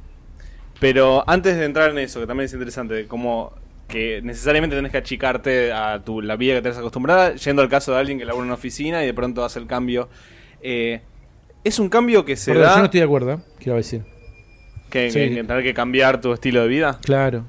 Pero 0.80 1.24
antes 1.28 1.56
de 1.56 1.64
entrar 1.64 1.90
en 1.90 1.98
eso, 1.98 2.20
que 2.20 2.26
también 2.26 2.46
es 2.46 2.52
interesante, 2.52 3.06
como 3.06 3.52
que 3.88 4.20
necesariamente 4.22 4.76
tenés 4.76 4.92
que 4.92 4.98
achicarte 4.98 5.72
a 5.72 6.02
tu, 6.04 6.20
la 6.20 6.36
vida 6.36 6.54
que 6.56 6.62
tenés 6.62 6.78
acostumbrada, 6.78 7.34
yendo 7.36 7.62
al 7.62 7.68
caso 7.68 7.92
de 7.92 7.98
alguien 8.00 8.18
que 8.18 8.24
labura 8.24 8.42
en 8.42 8.46
una 8.48 8.54
oficina 8.54 9.02
y 9.02 9.06
de 9.06 9.14
pronto 9.14 9.44
hace 9.44 9.58
el 9.58 9.66
cambio. 9.66 10.08
eh, 10.62 11.00
es 11.62 11.78
un 11.78 11.88
cambio 11.88 12.26
que 12.26 12.36
se 12.36 12.52
Perdón, 12.52 12.66
da, 12.68 12.72
yo 12.74 12.78
no 12.80 12.84
estoy 12.84 13.00
de 13.00 13.06
acuerdo, 13.06 13.40
quiero 13.58 13.76
decir. 13.76 14.02
Que, 14.94 15.10
Sí. 15.10 15.18
que- 15.28 15.34
que 15.34 15.44
tener 15.44 15.62
que 15.64 15.74
cambiar 15.74 16.20
tu 16.20 16.32
estilo 16.32 16.62
de 16.62 16.68
vida. 16.68 16.98
Claro. 17.04 17.44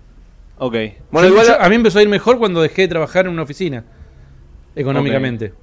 Ok. 0.57 0.75
Bueno, 1.11 1.27
Yo- 1.27 1.33
igual... 1.33 1.47
yo- 1.47 1.61
a 1.61 1.69
mí 1.69 1.75
empezó 1.75 1.99
a 1.99 2.01
ir 2.01 2.09
mejor 2.09 2.37
cuando 2.39 2.61
dejé 2.61 2.83
de 2.83 2.87
trabajar 2.87 3.25
en 3.25 3.31
una 3.33 3.43
oficina, 3.43 3.83
económicamente. 4.75 5.53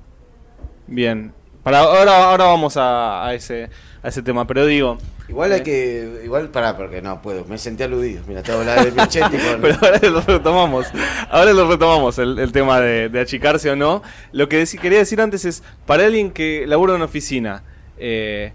Bien. 0.86 1.32
Para 1.62 1.78
ahora, 1.80 2.30
ahora 2.30 2.44
vamos 2.46 2.76
a, 2.76 3.24
a 3.26 3.34
ese, 3.34 3.68
a 4.02 4.08
ese 4.08 4.22
tema, 4.22 4.46
pero 4.46 4.66
digo... 4.66 4.98
Igual 5.28 5.52
hay 5.52 5.62
que. 5.62 6.20
Igual, 6.24 6.50
pará, 6.50 6.76
porque 6.76 7.00
no 7.00 7.22
puedo. 7.22 7.44
Me 7.46 7.56
sentí 7.56 7.82
aludido. 7.84 8.22
Mira, 8.26 8.42
te 8.42 8.52
voy 8.52 8.66
a 8.66 8.72
hablar 8.72 8.84
de 8.92 9.00
Michetti 9.02 9.36
con. 9.50 9.60
Pero 9.62 9.76
ahora 9.80 9.98
lo 10.10 10.20
retomamos. 10.20 10.86
Ahora 11.30 11.52
lo 11.54 11.70
retomamos, 11.70 12.18
el, 12.18 12.38
el 12.38 12.52
tema 12.52 12.80
de, 12.80 13.08
de 13.08 13.20
achicarse 13.20 13.70
o 13.70 13.76
no. 13.76 14.02
Lo 14.32 14.48
que 14.50 14.60
deci- 14.62 14.78
quería 14.78 14.98
decir 14.98 15.20
antes 15.22 15.44
es, 15.46 15.62
para 15.86 16.04
alguien 16.04 16.32
que 16.32 16.66
labura 16.66 16.92
en 16.92 16.96
una 16.96 17.04
oficina, 17.06 17.62
eh, 17.96 18.52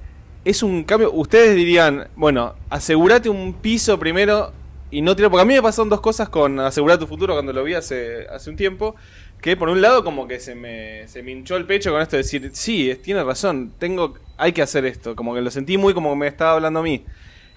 es 0.50 0.64
un 0.64 0.84
cambio, 0.84 1.12
ustedes 1.12 1.56
dirían, 1.56 2.08
bueno, 2.16 2.56
asegúrate 2.70 3.30
un 3.30 3.54
piso 3.54 4.00
primero 4.00 4.54
y 4.90 5.02
no 5.02 5.16
tirar, 5.16 5.30
porque 5.30 5.42
a 5.42 5.46
mí 5.46 5.54
me 5.54 5.62
pasaron 5.62 5.90
dos 5.90 6.00
cosas 6.00 6.30
con 6.30 6.60
asegurar 6.60 6.98
tu 6.98 7.08
futuro 7.08 7.34
cuando 7.34 7.52
lo 7.52 7.64
vi 7.64 7.74
hace, 7.74 8.26
hace 8.30 8.50
un 8.50 8.56
tiempo, 8.56 8.96
que 9.42 9.58
por 9.58 9.68
un 9.70 9.82
lado 9.82 10.04
como 10.04 10.28
que 10.28 10.40
se 10.40 10.56
me, 10.56 11.08
se 11.10 11.22
me 11.22 11.32
hinchó 11.32 11.58
el 11.58 11.66
pecho 11.66 11.92
con 11.92 12.02
esto 12.02 12.16
de 12.16 12.24
decir, 12.24 12.50
sí, 12.54 12.90
es- 12.90 13.02
tiene 13.02 13.24
razón, 13.24 13.74
tengo, 13.78 14.16
hay 14.38 14.54
que 14.54 14.62
hacer 14.62 14.86
esto, 14.86 15.16
como 15.16 15.36
que 15.36 15.42
lo 15.42 15.52
sentí 15.52 15.78
muy 15.78 15.94
como 15.94 16.12
que 16.12 16.16
me 16.18 16.28
estaba 16.28 16.54
hablando 16.54 16.80
a 16.80 16.84
mí. 16.84 17.04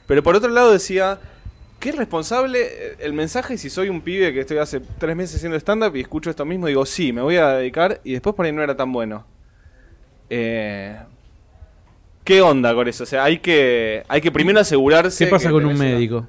Pero 0.06 0.22
por 0.24 0.34
otro 0.34 0.50
lado 0.50 0.72
decía, 0.72 1.20
qué 1.78 1.92
responsable 1.92 2.96
el 2.98 3.12
mensaje 3.12 3.56
si 3.56 3.70
soy 3.70 3.88
un 3.88 4.00
pibe 4.00 4.32
que 4.32 4.40
estoy 4.40 4.58
hace 4.58 4.80
tres 4.98 5.14
meses 5.16 5.36
haciendo 5.36 5.56
stand-up 5.58 5.94
y 5.96 6.00
escucho 6.00 6.30
esto 6.30 6.44
mismo, 6.44 6.66
digo, 6.66 6.84
sí, 6.86 7.12
me 7.12 7.22
voy 7.22 7.36
a 7.36 7.50
dedicar 7.50 8.00
y 8.04 8.12
después 8.14 8.34
por 8.34 8.46
ahí 8.46 8.52
no 8.52 8.62
era 8.62 8.76
tan 8.76 8.92
bueno. 8.92 9.24
Eh, 10.28 10.96
¿Qué 12.24 12.42
onda 12.42 12.74
con 12.74 12.86
eso? 12.88 13.04
O 13.04 13.06
sea, 13.06 13.24
hay 13.24 13.38
que, 13.38 14.04
hay 14.08 14.20
que 14.20 14.30
primero 14.30 14.60
asegurarse. 14.60 15.24
¿Qué 15.24 15.30
pasa 15.30 15.48
que 15.48 15.52
con 15.54 15.64
un 15.64 15.70
una- 15.74 15.78
médico? 15.84 16.26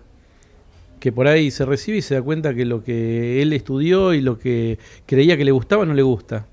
Que 1.00 1.12
por 1.12 1.28
ahí 1.28 1.50
se 1.52 1.66
recibe 1.66 1.98
y 1.98 2.02
se 2.02 2.16
da 2.16 2.22
cuenta 2.22 2.54
que 2.54 2.64
lo 2.66 2.84
que 2.84 3.42
él 3.42 3.54
estudió 3.54 4.14
y 4.14 4.22
lo 4.22 4.38
que 4.38 4.78
creía 5.06 5.36
que 5.36 5.44
le 5.46 5.52
gustaba 5.52 5.86
no 5.86 5.94
le 5.94 6.02
gusta. 6.04 6.46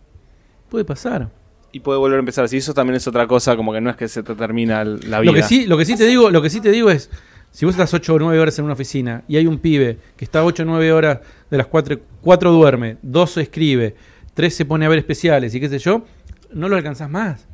Puede 0.70 0.84
pasar. 0.84 1.28
Y 1.70 1.80
puede 1.80 1.98
volver 1.98 2.16
a 2.16 2.20
empezar. 2.20 2.48
Si 2.48 2.56
eso 2.56 2.72
también 2.72 2.96
es 2.96 3.06
otra 3.06 3.26
cosa, 3.26 3.56
como 3.56 3.72
que 3.74 3.80
no 3.80 3.90
es 3.90 3.96
que 3.96 4.08
se 4.08 4.22
te 4.22 4.34
termina 4.34 4.84
la 4.84 5.20
vida. 5.20 5.30
Lo 5.30 5.34
que 5.34 5.42
sí, 5.42 5.66
lo 5.66 5.76
que 5.76 5.84
sí 5.84 5.96
te 5.96 6.06
digo, 6.06 6.30
lo 6.30 6.40
que 6.40 6.48
sí 6.50 6.60
te 6.62 6.70
digo 6.70 6.90
es, 6.90 7.10
Si 7.50 7.64
vos 7.64 7.74
estás 7.74 7.92
8 7.94 8.14
o 8.14 8.18
9 8.18 8.38
horas 8.40 8.58
en 8.58 8.64
una 8.66 8.74
oficina 8.74 9.22
y 9.28 9.36
hay 9.38 9.46
un 9.46 9.58
pibe 9.58 9.98
que 10.16 10.24
está 10.24 10.44
8 10.44 10.62
o 10.62 10.66
9 10.66 10.92
horas 10.92 11.20
de 11.50 11.56
las 11.56 11.66
4, 11.66 11.98
4 12.22 12.52
duerme, 12.52 12.98
2 13.02 13.36
escribe, 13.38 13.96
3 14.34 14.54
se 14.54 14.64
pone 14.66 14.84
a 14.84 14.88
ver 14.90 14.98
especiales 14.98 15.54
y 15.54 15.60
qué 15.60 15.68
sé 15.70 15.78
yo, 15.78 16.04
no 16.52 16.68
lo 16.68 16.76
alcanzás 16.76 17.08
más. 17.10 17.47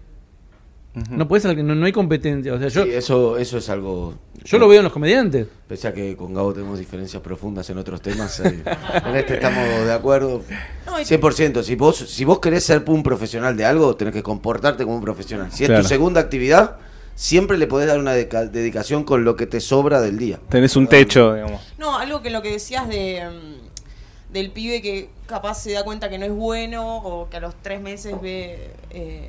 No, 1.10 1.26
al- 1.28 1.66
no, 1.66 1.74
no 1.74 1.86
hay 1.86 1.92
competencia. 1.92 2.54
O 2.54 2.58
sea, 2.58 2.68
yo, 2.68 2.84
Sí, 2.84 2.90
eso, 2.92 3.36
eso 3.36 3.58
es 3.58 3.68
algo. 3.68 4.14
yo 4.44 4.58
lo 4.58 4.68
veo 4.68 4.78
en 4.78 4.84
los 4.84 4.92
comediantes. 4.92 5.46
Pese 5.66 5.88
a 5.88 5.92
que 5.92 6.16
con 6.16 6.32
Gabo 6.32 6.52
tenemos 6.54 6.78
diferencias 6.78 7.20
profundas 7.22 7.68
en 7.70 7.78
otros 7.78 8.00
temas, 8.00 8.38
eh, 8.40 8.62
en 9.06 9.16
este 9.16 9.34
estamos 9.34 9.66
de 9.86 9.92
acuerdo. 9.92 10.42
No, 10.86 11.00
y- 11.00 11.04
100%. 11.04 11.62
Si 11.64 11.74
vos, 11.74 11.96
si 11.96 12.24
vos 12.24 12.38
querés 12.38 12.62
ser 12.64 12.84
un 12.86 13.02
profesional 13.02 13.56
de 13.56 13.64
algo, 13.64 13.96
tenés 13.96 14.14
que 14.14 14.22
comportarte 14.22 14.84
como 14.84 14.96
un 14.96 15.02
profesional. 15.02 15.50
Si 15.50 15.64
es 15.64 15.68
Claro. 15.68 15.82
tu 15.82 15.88
segunda 15.88 16.20
actividad, 16.20 16.76
siempre 17.16 17.58
le 17.58 17.66
podés 17.66 17.88
dar 17.88 17.98
una 17.98 18.14
deca- 18.14 18.48
dedicación 18.48 19.02
con 19.04 19.24
lo 19.24 19.34
que 19.36 19.46
te 19.46 19.60
sobra 19.60 20.00
del 20.00 20.16
día. 20.18 20.38
Tenés 20.48 20.76
un 20.76 20.86
techo, 20.86 21.34
digamos. 21.34 21.60
No, 21.78 21.98
algo 21.98 22.22
que 22.22 22.30
lo 22.30 22.40
que 22.42 22.50
decías 22.52 22.88
de 22.88 23.20
mm, 23.28 24.32
del 24.32 24.50
pibe 24.50 24.82
que 24.82 25.10
capaz 25.26 25.54
se 25.62 25.72
da 25.72 25.84
cuenta 25.84 26.08
que 26.08 26.18
no 26.18 26.24
es 26.26 26.32
bueno 26.32 26.98
o 26.98 27.28
que 27.30 27.36
a 27.36 27.40
los 27.40 27.54
tres 27.62 27.80
meses 27.80 28.14
ve 28.20 28.70
eh, 28.90 29.28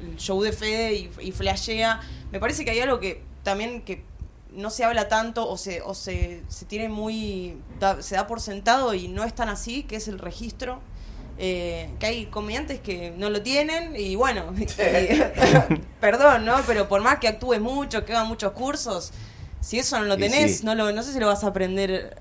el 0.00 0.16
show 0.16 0.42
de 0.42 0.52
Fede 0.52 0.94
y, 0.94 1.10
y 1.20 1.32
flashea. 1.32 2.00
Me 2.32 2.40
parece 2.40 2.64
que 2.64 2.70
hay 2.72 2.80
algo 2.80 3.00
que 3.00 3.22
también 3.42 3.82
que 3.82 4.02
no 4.52 4.70
se 4.70 4.84
habla 4.84 5.08
tanto 5.08 5.48
o 5.48 5.56
se, 5.56 5.80
o 5.82 5.94
se, 5.94 6.42
se 6.48 6.64
tiene 6.64 6.88
muy 6.88 7.56
da- 7.78 8.02
se 8.02 8.16
da 8.16 8.26
por 8.26 8.40
sentado 8.40 8.94
y 8.94 9.08
no 9.08 9.24
es 9.24 9.34
tan 9.34 9.48
así, 9.48 9.82
que 9.84 9.96
es 9.96 10.08
el 10.08 10.18
registro. 10.18 10.80
Eh, 11.42 11.88
que 11.98 12.04
hay 12.06 12.26
comediantes 12.26 12.80
que 12.80 13.12
no 13.16 13.30
lo 13.30 13.40
tienen 13.40 13.96
y 13.96 14.14
bueno, 14.14 14.52
y- 14.58 14.66
perdón, 16.00 16.44
¿no? 16.44 16.56
Pero 16.66 16.86
por 16.88 17.00
más 17.00 17.18
que 17.18 17.28
actúes 17.28 17.60
mucho, 17.62 18.04
que 18.04 18.12
hagas 18.12 18.28
muchos 18.28 18.52
cursos, 18.52 19.10
si 19.60 19.78
eso 19.78 19.98
no 19.98 20.04
lo 20.04 20.16
tenés, 20.18 20.58
sí. 20.58 20.66
no, 20.66 20.74
lo, 20.74 20.92
no 20.92 21.02
sé 21.02 21.12
si 21.14 21.18
lo 21.20 21.28
vas 21.28 21.42
a 21.44 21.46
aprender 21.48 22.16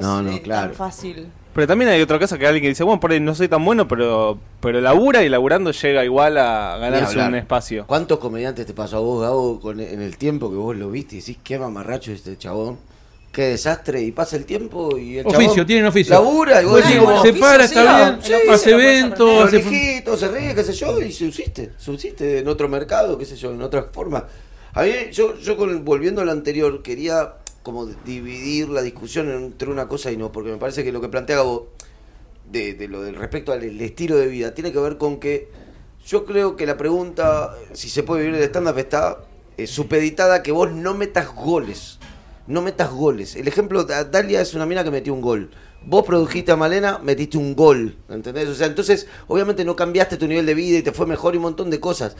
No, 0.00 0.22
no, 0.22 0.30
tan 0.30 0.38
claro. 0.38 0.74
fácil. 0.74 1.30
Pero 1.56 1.66
también 1.66 1.90
hay 1.90 2.02
otro 2.02 2.18
caso 2.18 2.36
que 2.36 2.46
alguien 2.46 2.60
que 2.60 2.68
dice, 2.68 2.84
bueno, 2.84 3.00
por 3.00 3.12
ahí 3.12 3.18
no 3.18 3.34
soy 3.34 3.48
tan 3.48 3.64
bueno, 3.64 3.88
pero, 3.88 4.38
pero 4.60 4.78
labura 4.78 5.24
y 5.24 5.30
laburando 5.30 5.70
llega 5.70 6.04
igual 6.04 6.36
a 6.36 6.76
ganarse 6.76 7.18
un 7.18 7.34
espacio. 7.34 7.86
¿Cuántos 7.86 8.18
comediantes 8.18 8.66
te 8.66 8.74
pasó 8.74 8.98
a 8.98 9.00
vos, 9.00 9.22
Gabo, 9.22 9.58
con, 9.58 9.80
en 9.80 10.02
el 10.02 10.18
tiempo 10.18 10.50
que 10.50 10.56
vos 10.56 10.76
lo 10.76 10.90
viste 10.90 11.16
y 11.16 11.20
decís, 11.20 11.38
qué 11.42 11.58
mamarracho 11.58 12.12
este 12.12 12.36
chabón? 12.36 12.76
Qué 13.32 13.44
desastre, 13.44 14.02
y 14.02 14.12
pasa 14.12 14.36
el 14.36 14.44
tiempo 14.44 14.98
y 14.98 15.16
el 15.16 15.26
Oficio, 15.26 15.48
chabón 15.48 15.66
tienen 15.66 15.86
oficio. 15.86 16.12
Labura 16.12 16.60
y 16.60 16.66
vos 16.66 16.76
decís, 16.76 16.92
sí, 16.92 16.98
como, 16.98 17.22
se 17.22 17.32
para, 17.32 17.66
sí, 17.66 17.74
está 17.74 18.06
bien, 18.06 18.18
hace 18.20 18.32
lo 18.32 18.38
podés 18.44 18.66
eventos, 18.66 19.44
hace... 19.44 19.62
se 19.62 20.28
ríe, 20.28 20.54
qué 20.54 20.62
sé 20.62 20.72
yo, 20.74 21.00
y 21.00 21.10
subsiste, 21.10 21.70
subsiste 21.78 22.40
en 22.40 22.48
otro 22.48 22.68
mercado, 22.68 23.16
qué 23.16 23.24
sé 23.24 23.34
yo, 23.34 23.52
en 23.52 23.62
otras 23.62 23.86
formas. 23.92 24.24
A 24.74 24.82
mí, 24.82 24.90
yo, 25.10 25.38
yo 25.38 25.56
con, 25.56 25.86
volviendo 25.86 26.20
a 26.20 26.26
lo 26.26 26.32
anterior, 26.32 26.82
quería 26.82 27.32
como 27.66 27.86
dividir 27.86 28.68
la 28.68 28.80
discusión 28.80 29.28
entre 29.28 29.68
una 29.68 29.88
cosa 29.88 30.12
y 30.12 30.16
no, 30.16 30.30
porque 30.30 30.50
me 30.52 30.56
parece 30.56 30.84
que 30.84 30.92
lo 30.92 31.00
que 31.00 31.08
plantea 31.08 31.34
Gabo 31.38 31.66
de, 32.48 32.74
de 32.74 32.86
lo 32.86 33.02
del 33.02 33.16
respecto 33.16 33.50
al 33.50 33.64
estilo 33.80 34.14
de 34.16 34.28
vida 34.28 34.54
tiene 34.54 34.70
que 34.70 34.78
ver 34.78 34.98
con 34.98 35.18
que 35.18 35.48
yo 36.06 36.24
creo 36.24 36.54
que 36.54 36.64
la 36.64 36.76
pregunta 36.76 37.56
si 37.72 37.88
se 37.88 38.04
puede 38.04 38.22
vivir 38.22 38.36
el 38.38 38.44
stand-up 38.44 38.78
está 38.78 39.18
eh, 39.56 39.66
supeditada 39.66 40.44
que 40.44 40.52
vos 40.52 40.70
no 40.70 40.94
metas 40.94 41.34
goles. 41.34 41.98
No 42.46 42.62
metas 42.62 42.92
goles. 42.92 43.34
El 43.34 43.48
ejemplo, 43.48 43.82
da- 43.82 44.04
Dalia 44.04 44.40
es 44.40 44.54
una 44.54 44.64
mina 44.66 44.84
que 44.84 44.92
metió 44.92 45.12
un 45.12 45.20
gol. 45.20 45.50
Vos 45.84 46.04
produjiste 46.06 46.52
a 46.52 46.56
Malena, 46.56 47.00
metiste 47.02 47.36
un 47.36 47.56
gol. 47.56 47.96
¿Entendés? 48.08 48.48
O 48.48 48.54
sea, 48.54 48.68
entonces, 48.68 49.08
obviamente 49.26 49.64
no 49.64 49.74
cambiaste 49.74 50.16
tu 50.16 50.28
nivel 50.28 50.46
de 50.46 50.54
vida 50.54 50.78
y 50.78 50.82
te 50.82 50.92
fue 50.92 51.06
mejor 51.06 51.34
y 51.34 51.38
un 51.38 51.42
montón 51.42 51.70
de 51.70 51.80
cosas. 51.80 52.14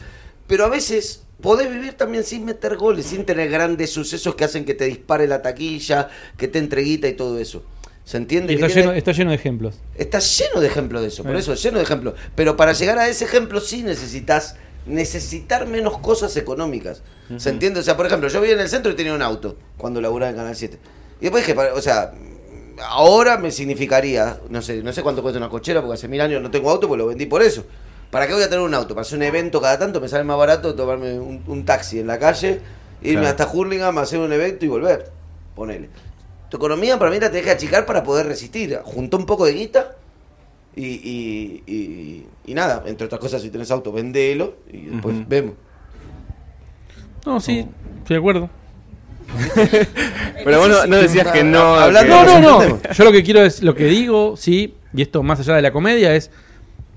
Pero 0.47 0.65
a 0.65 0.69
veces 0.69 1.23
podés 1.41 1.69
vivir 1.71 1.93
también 1.93 2.23
sin 2.23 2.45
meter 2.45 2.77
goles, 2.77 3.05
sin 3.07 3.25
tener 3.25 3.49
grandes 3.49 3.91
sucesos 3.91 4.35
que 4.35 4.43
hacen 4.45 4.65
que 4.65 4.73
te 4.73 4.85
dispare 4.85 5.27
la 5.27 5.41
taquilla, 5.41 6.09
que 6.37 6.47
te 6.47 6.59
entreguita 6.59 7.07
y 7.07 7.13
todo 7.13 7.37
eso. 7.39 7.63
¿Se 8.05 8.15
entiende? 8.17 8.53
Y 8.53 8.55
Que 8.55 8.61
está, 8.63 8.67
tiene- 8.73 8.81
lleno, 8.87 8.93
está 8.97 9.11
lleno 9.11 9.29
de 9.31 9.35
ejemplos. 9.35 9.75
Está 9.95 10.19
lleno 10.19 10.61
de 10.61 10.67
ejemplos 10.67 11.01
de 11.01 11.07
eso, 11.09 11.23
por 11.23 11.35
Eh. 11.35 11.39
eso, 11.39 11.53
lleno 11.55 11.77
de 11.77 11.83
ejemplos. 11.83 12.13
Pero 12.35 12.55
para 12.55 12.71
llegar 12.71 12.97
a 12.99 13.09
ese 13.09 13.25
ejemplo 13.25 13.59
sí 13.59 13.83
necesitas 13.83 14.55
necesitar 14.85 15.67
menos 15.67 15.97
cosas 15.99 16.35
económicas. 16.37 17.01
¿Se 17.35 17.49
entiende? 17.49 17.81
O 17.81 17.83
sea, 17.83 17.97
por 17.97 18.05
ejemplo, 18.05 18.29
yo 18.29 18.39
vivía 18.39 18.55
en 18.55 18.61
el 18.61 18.69
centro 18.69 18.89
y 18.89 18.95
tenía 18.95 19.13
un 19.13 19.21
auto 19.21 19.57
cuando 19.75 19.99
laburaba 19.99 20.29
en 20.29 20.37
Canal 20.37 20.55
7. 20.55 20.79
Y 21.19 21.23
después 21.23 21.45
dije, 21.45 21.59
o 21.59 21.81
sea, 21.81 22.13
ahora 22.87 23.37
me 23.37 23.51
significaría, 23.51 24.39
no 24.49 24.61
sé, 24.61 24.81
no 24.83 24.93
sé 24.93 25.01
cuánto 25.03 25.21
cuesta 25.21 25.37
una 25.37 25.49
cochera, 25.49 25.81
porque 25.81 25.95
hace 25.95 26.07
mil 26.07 26.21
años 26.21 26.41
no 26.41 26.49
tengo 26.51 26.69
auto, 26.69 26.87
pues 26.87 26.97
lo 26.97 27.07
vendí 27.07 27.25
por 27.25 27.41
eso. 27.43 27.65
¿Para 28.11 28.25
qué 28.27 28.33
voy 28.33 28.43
a 28.43 28.49
tener 28.49 28.63
un 28.63 28.73
auto? 28.73 28.95
Para 28.95 29.01
hacer 29.01 29.17
un 29.17 29.23
evento 29.23 29.59
cada 29.61 29.77
tanto 29.77 29.99
me 29.99 30.07
sale 30.07 30.23
más 30.23 30.37
barato 30.37 30.73
tomarme 30.75 31.19
un, 31.19 31.43
un 31.47 31.65
taxi 31.65 31.99
en 31.99 32.07
la 32.07 32.17
calle, 32.17 32.61
irme 33.01 33.21
Claro. 33.21 33.27
hasta 33.27 33.47
Hurlingham, 33.51 33.97
hacer 33.97 34.19
un 34.19 34.31
evento 34.31 34.65
y 34.65 34.67
volver. 34.69 35.11
Ponele. 35.55 35.89
Tu 36.49 36.57
economía 36.57 36.97
para 36.97 37.11
mí 37.11 37.19
la 37.19 37.29
tenés 37.29 37.43
que 37.45 37.51
achicar 37.51 37.85
para 37.85 38.03
poder 38.03 38.25
resistir. 38.27 38.79
Junta 38.85 39.17
un 39.17 39.25
poco 39.25 39.45
de 39.45 39.53
guita 39.53 39.95
y, 40.75 40.85
y, 40.85 41.63
y, 41.67 42.25
y 42.45 42.53
nada, 42.53 42.83
entre 42.85 43.05
otras 43.07 43.19
cosas, 43.19 43.41
si 43.41 43.49
tenés 43.49 43.69
auto, 43.71 43.91
vendelo 43.91 44.55
y 44.71 44.85
después 44.85 45.27
vemos. 45.27 45.55
No, 47.25 47.41
sí, 47.41 47.67
estoy 47.99 48.13
de 48.15 48.19
acuerdo. 48.19 48.49
Pero 50.45 50.59
bueno, 50.59 50.85
no 50.87 50.95
decías 50.97 51.27
que 51.33 51.43
no. 51.43 51.75
Hablando- 51.75 52.15
que- 52.25 52.25
No, 52.39 52.39
no, 52.39 52.65
no. 52.69 52.79
Yo 52.93 53.03
lo 53.03 53.11
que 53.11 53.23
quiero 53.23 53.41
es, 53.43 53.61
lo 53.61 53.75
que 53.75 53.85
digo, 53.85 54.35
sí, 54.37 54.75
y 54.93 55.01
esto 55.01 55.21
más 55.23 55.39
allá 55.41 55.55
de 55.55 55.61
la 55.61 55.71
comedia, 55.73 56.15
es, 56.15 56.31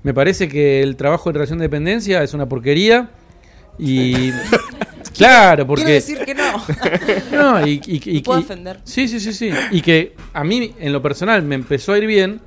me 0.03 0.13
parece 0.13 0.47
que 0.47 0.81
el 0.81 0.95
trabajo 0.95 1.29
en 1.29 1.35
relación 1.35 1.59
de 1.59 1.63
dependencia 1.65 2.23
es 2.23 2.33
una 2.33 2.47
porquería. 2.47 3.09
Y 3.77 4.31
claro, 5.17 5.65
porque... 5.67 5.83
Quiero 5.83 5.95
decir 5.95 6.19
que 6.25 6.35
no. 6.35 6.51
No, 7.31 7.65
y, 7.67 7.81
y- 7.85 8.21
puedo 8.21 8.39
y- 8.39 8.43
defender. 8.43 8.79
Sí, 8.83 9.07
sí, 9.07 9.19
sí, 9.19 9.33
sí. 9.33 9.49
Y 9.71 9.81
que 9.81 10.15
a 10.33 10.43
mí, 10.43 10.73
en 10.79 10.91
lo 10.93 11.01
personal, 11.01 11.41
me 11.43 11.55
empezó 11.55 11.93
a 11.93 11.97
ir 11.97 12.05
bien 12.05 12.41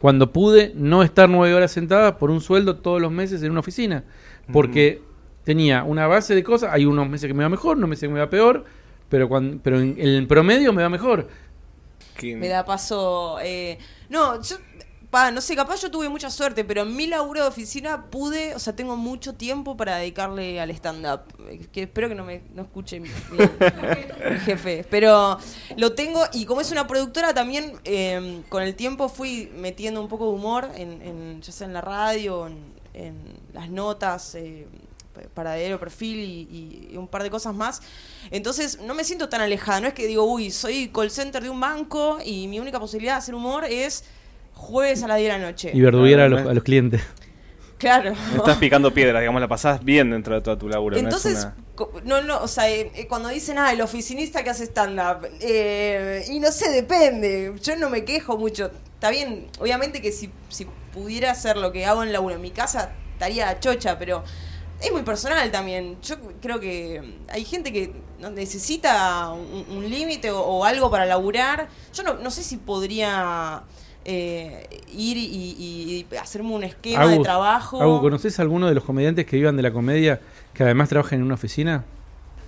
cuando 0.00 0.32
pude 0.32 0.72
no 0.74 1.02
estar 1.02 1.28
nueve 1.30 1.54
horas 1.54 1.70
sentada 1.72 2.18
por 2.18 2.30
un 2.30 2.40
sueldo 2.40 2.76
todos 2.76 3.00
los 3.00 3.10
meses 3.12 3.42
en 3.42 3.50
una 3.50 3.60
oficina. 3.60 4.04
Porque 4.52 5.00
tenía 5.44 5.84
una 5.84 6.06
base 6.06 6.34
de 6.34 6.42
cosas. 6.44 6.70
Hay 6.72 6.84
unos 6.84 7.08
meses 7.08 7.26
que 7.28 7.34
me 7.34 7.42
va 7.42 7.48
mejor, 7.48 7.76
unos 7.78 7.88
meses 7.88 8.08
que 8.08 8.12
me 8.14 8.20
va 8.20 8.28
peor. 8.28 8.64
Pero, 9.08 9.28
cuando, 9.28 9.58
pero 9.62 9.80
en, 9.80 9.96
el 9.98 10.26
promedio 10.26 10.72
me 10.72 10.82
va 10.82 10.88
mejor. 10.90 11.28
que- 12.16 12.36
Me 12.36 12.48
da 12.48 12.64
paso. 12.64 13.38
eh, 13.42 13.78
no, 14.10 14.42
yo. 14.42 14.56
Pa, 15.14 15.30
no 15.30 15.40
sé, 15.40 15.54
capaz 15.54 15.80
yo 15.80 15.90
tuve 15.92 16.08
mucha 16.08 16.28
suerte, 16.28 16.64
pero 16.64 16.82
en 16.82 16.96
mi 16.96 17.06
laburo 17.06 17.42
de 17.42 17.46
oficina 17.46 18.06
pude, 18.10 18.52
o 18.54 18.58
sea, 18.58 18.74
tengo 18.74 18.96
mucho 18.96 19.34
tiempo 19.34 19.76
para 19.76 19.96
dedicarle 19.98 20.60
al 20.60 20.70
stand-up. 20.72 21.20
Eh, 21.48 21.68
Que 21.72 21.82
espero 21.84 22.08
que 22.08 22.16
no 22.16 22.24
me 22.24 22.42
no 22.52 22.62
escuche 22.62 22.98
mi, 22.98 23.08
mi- 23.30 23.38
mi 23.38 24.38
jefe. 24.44 24.84
Pero 24.90 25.38
lo 25.76 25.92
tengo, 25.94 26.20
y 26.32 26.44
como 26.46 26.60
es 26.62 26.72
una 26.72 26.88
productora, 26.88 27.32
también 27.32 27.74
eh, 27.84 28.42
con 28.48 28.62
el 28.64 28.74
tiempo 28.74 29.08
fui 29.08 29.52
metiendo 29.56 30.00
un 30.00 30.08
poco 30.08 30.24
de 30.26 30.32
humor, 30.32 30.68
en, 30.74 31.00
en, 31.00 31.40
ya 31.42 31.52
sea 31.52 31.68
en 31.68 31.74
la 31.74 31.80
radio, 31.80 32.48
en, 32.48 32.58
en 32.94 33.14
las 33.52 33.70
notas. 33.70 34.34
eh, 34.34 34.66
paradero, 35.32 35.78
perfil 35.78 36.18
y, 36.18 36.88
y 36.92 36.96
un 36.96 37.06
par 37.06 37.22
de 37.22 37.30
cosas 37.30 37.54
más. 37.54 37.80
Entonces 38.32 38.80
no 38.80 38.94
me 38.94 39.04
siento 39.04 39.28
tan 39.28 39.40
alejada. 39.42 39.80
No 39.80 39.86
es 39.86 39.94
que 39.94 40.08
digo, 40.08 40.24
uy, 40.24 40.50
soy 40.50 40.88
call 40.88 41.08
center 41.10 41.40
de 41.40 41.50
un 41.50 41.60
banco 41.60 42.18
y 42.24 42.48
mi 42.48 42.58
única 42.58 42.80
posibilidad 42.80 43.14
de 43.14 43.18
hacer 43.18 43.34
humor 43.36 43.64
es 43.64 44.02
jueves 44.64 45.02
a 45.02 45.08
las 45.08 45.18
10 45.18 45.32
de 45.32 45.38
la 45.38 45.44
noche. 45.46 45.70
Y 45.74 45.80
verduguear 45.80 46.20
a 46.20 46.28
los, 46.28 46.38
Claro, 46.38 46.50
a 46.50 46.54
los 46.54 46.64
clientes. 46.64 47.02
Claro. 47.76 48.12
Estás 48.36 48.56
picando 48.58 48.94
piedras, 48.94 49.20
digamos, 49.20 49.40
la 49.42 49.48
pasás 49.48 49.84
bien 49.84 50.10
dentro 50.10 50.34
de 50.34 50.40
toda 50.40 50.56
tu 50.56 50.68
laburo. 50.68 50.96
no 50.96 51.02
Entonces, 51.02 51.48
una- 51.76 52.00
no, 52.04 52.22
no, 52.22 52.40
o 52.40 52.48
sea, 52.48 52.70
eh, 52.70 52.90
eh, 52.94 53.06
cuando 53.08 53.28
dicen, 53.28 53.58
ah, 53.58 53.72
el 53.72 53.80
oficinista 53.82 54.42
que 54.42 54.48
hace 54.50 54.64
stand-up, 54.64 55.28
eh, 55.40 56.24
y 56.30 56.40
no 56.40 56.50
sé, 56.50 56.70
depende, 56.70 57.52
yo 57.62 57.76
no 57.76 57.90
me 57.90 58.04
quejo 58.04 58.38
mucho. 58.38 58.70
Está 58.94 59.10
bien, 59.10 59.48
obviamente 59.58 60.00
que 60.00 60.12
si, 60.12 60.30
si 60.48 60.66
pudiera 60.94 61.32
hacer 61.32 61.56
lo 61.58 61.72
que 61.72 61.84
hago 61.84 62.02
en 62.04 62.12
laburo 62.12 62.36
en 62.36 62.40
mi 62.40 62.52
casa, 62.52 62.92
estaría 63.12 63.58
chocha, 63.60 63.98
pero 63.98 64.22
es 64.80 64.90
muy 64.92 65.02
personal 65.02 65.50
también. 65.50 65.98
Yo 66.00 66.16
creo 66.40 66.60
que 66.60 67.02
hay 67.28 67.44
gente 67.44 67.70
que 67.72 67.92
necesita 68.32 69.30
un, 69.30 69.66
un 69.68 69.90
límite 69.90 70.30
o, 70.30 70.40
o 70.40 70.64
algo 70.64 70.90
para 70.90 71.04
laburar. 71.06 71.68
Yo 71.92 72.02
no, 72.02 72.14
no 72.14 72.30
sé 72.30 72.42
si 72.42 72.56
podría 72.56 73.62
eh, 74.04 74.68
ir 74.92 75.16
y, 75.16 75.24
y- 75.58 76.06
y 76.12 76.16
hacerme 76.16 76.50
un 76.52 76.64
esquema 76.64 77.06
de 77.06 77.18
trabajo. 77.20 77.80
Agus, 77.82 78.00
¿conoces 78.00 78.38
a 78.38 78.42
alguno 78.42 78.68
de 78.68 78.74
los 78.74 78.84
comediantes 78.84 79.24
que 79.26 79.36
vivan 79.36 79.56
de 79.56 79.62
la 79.62 79.72
comedia 79.72 80.20
que 80.52 80.62
además 80.62 80.88
trabajan 80.88 81.18
en 81.20 81.24
una 81.24 81.34
oficina? 81.34 81.84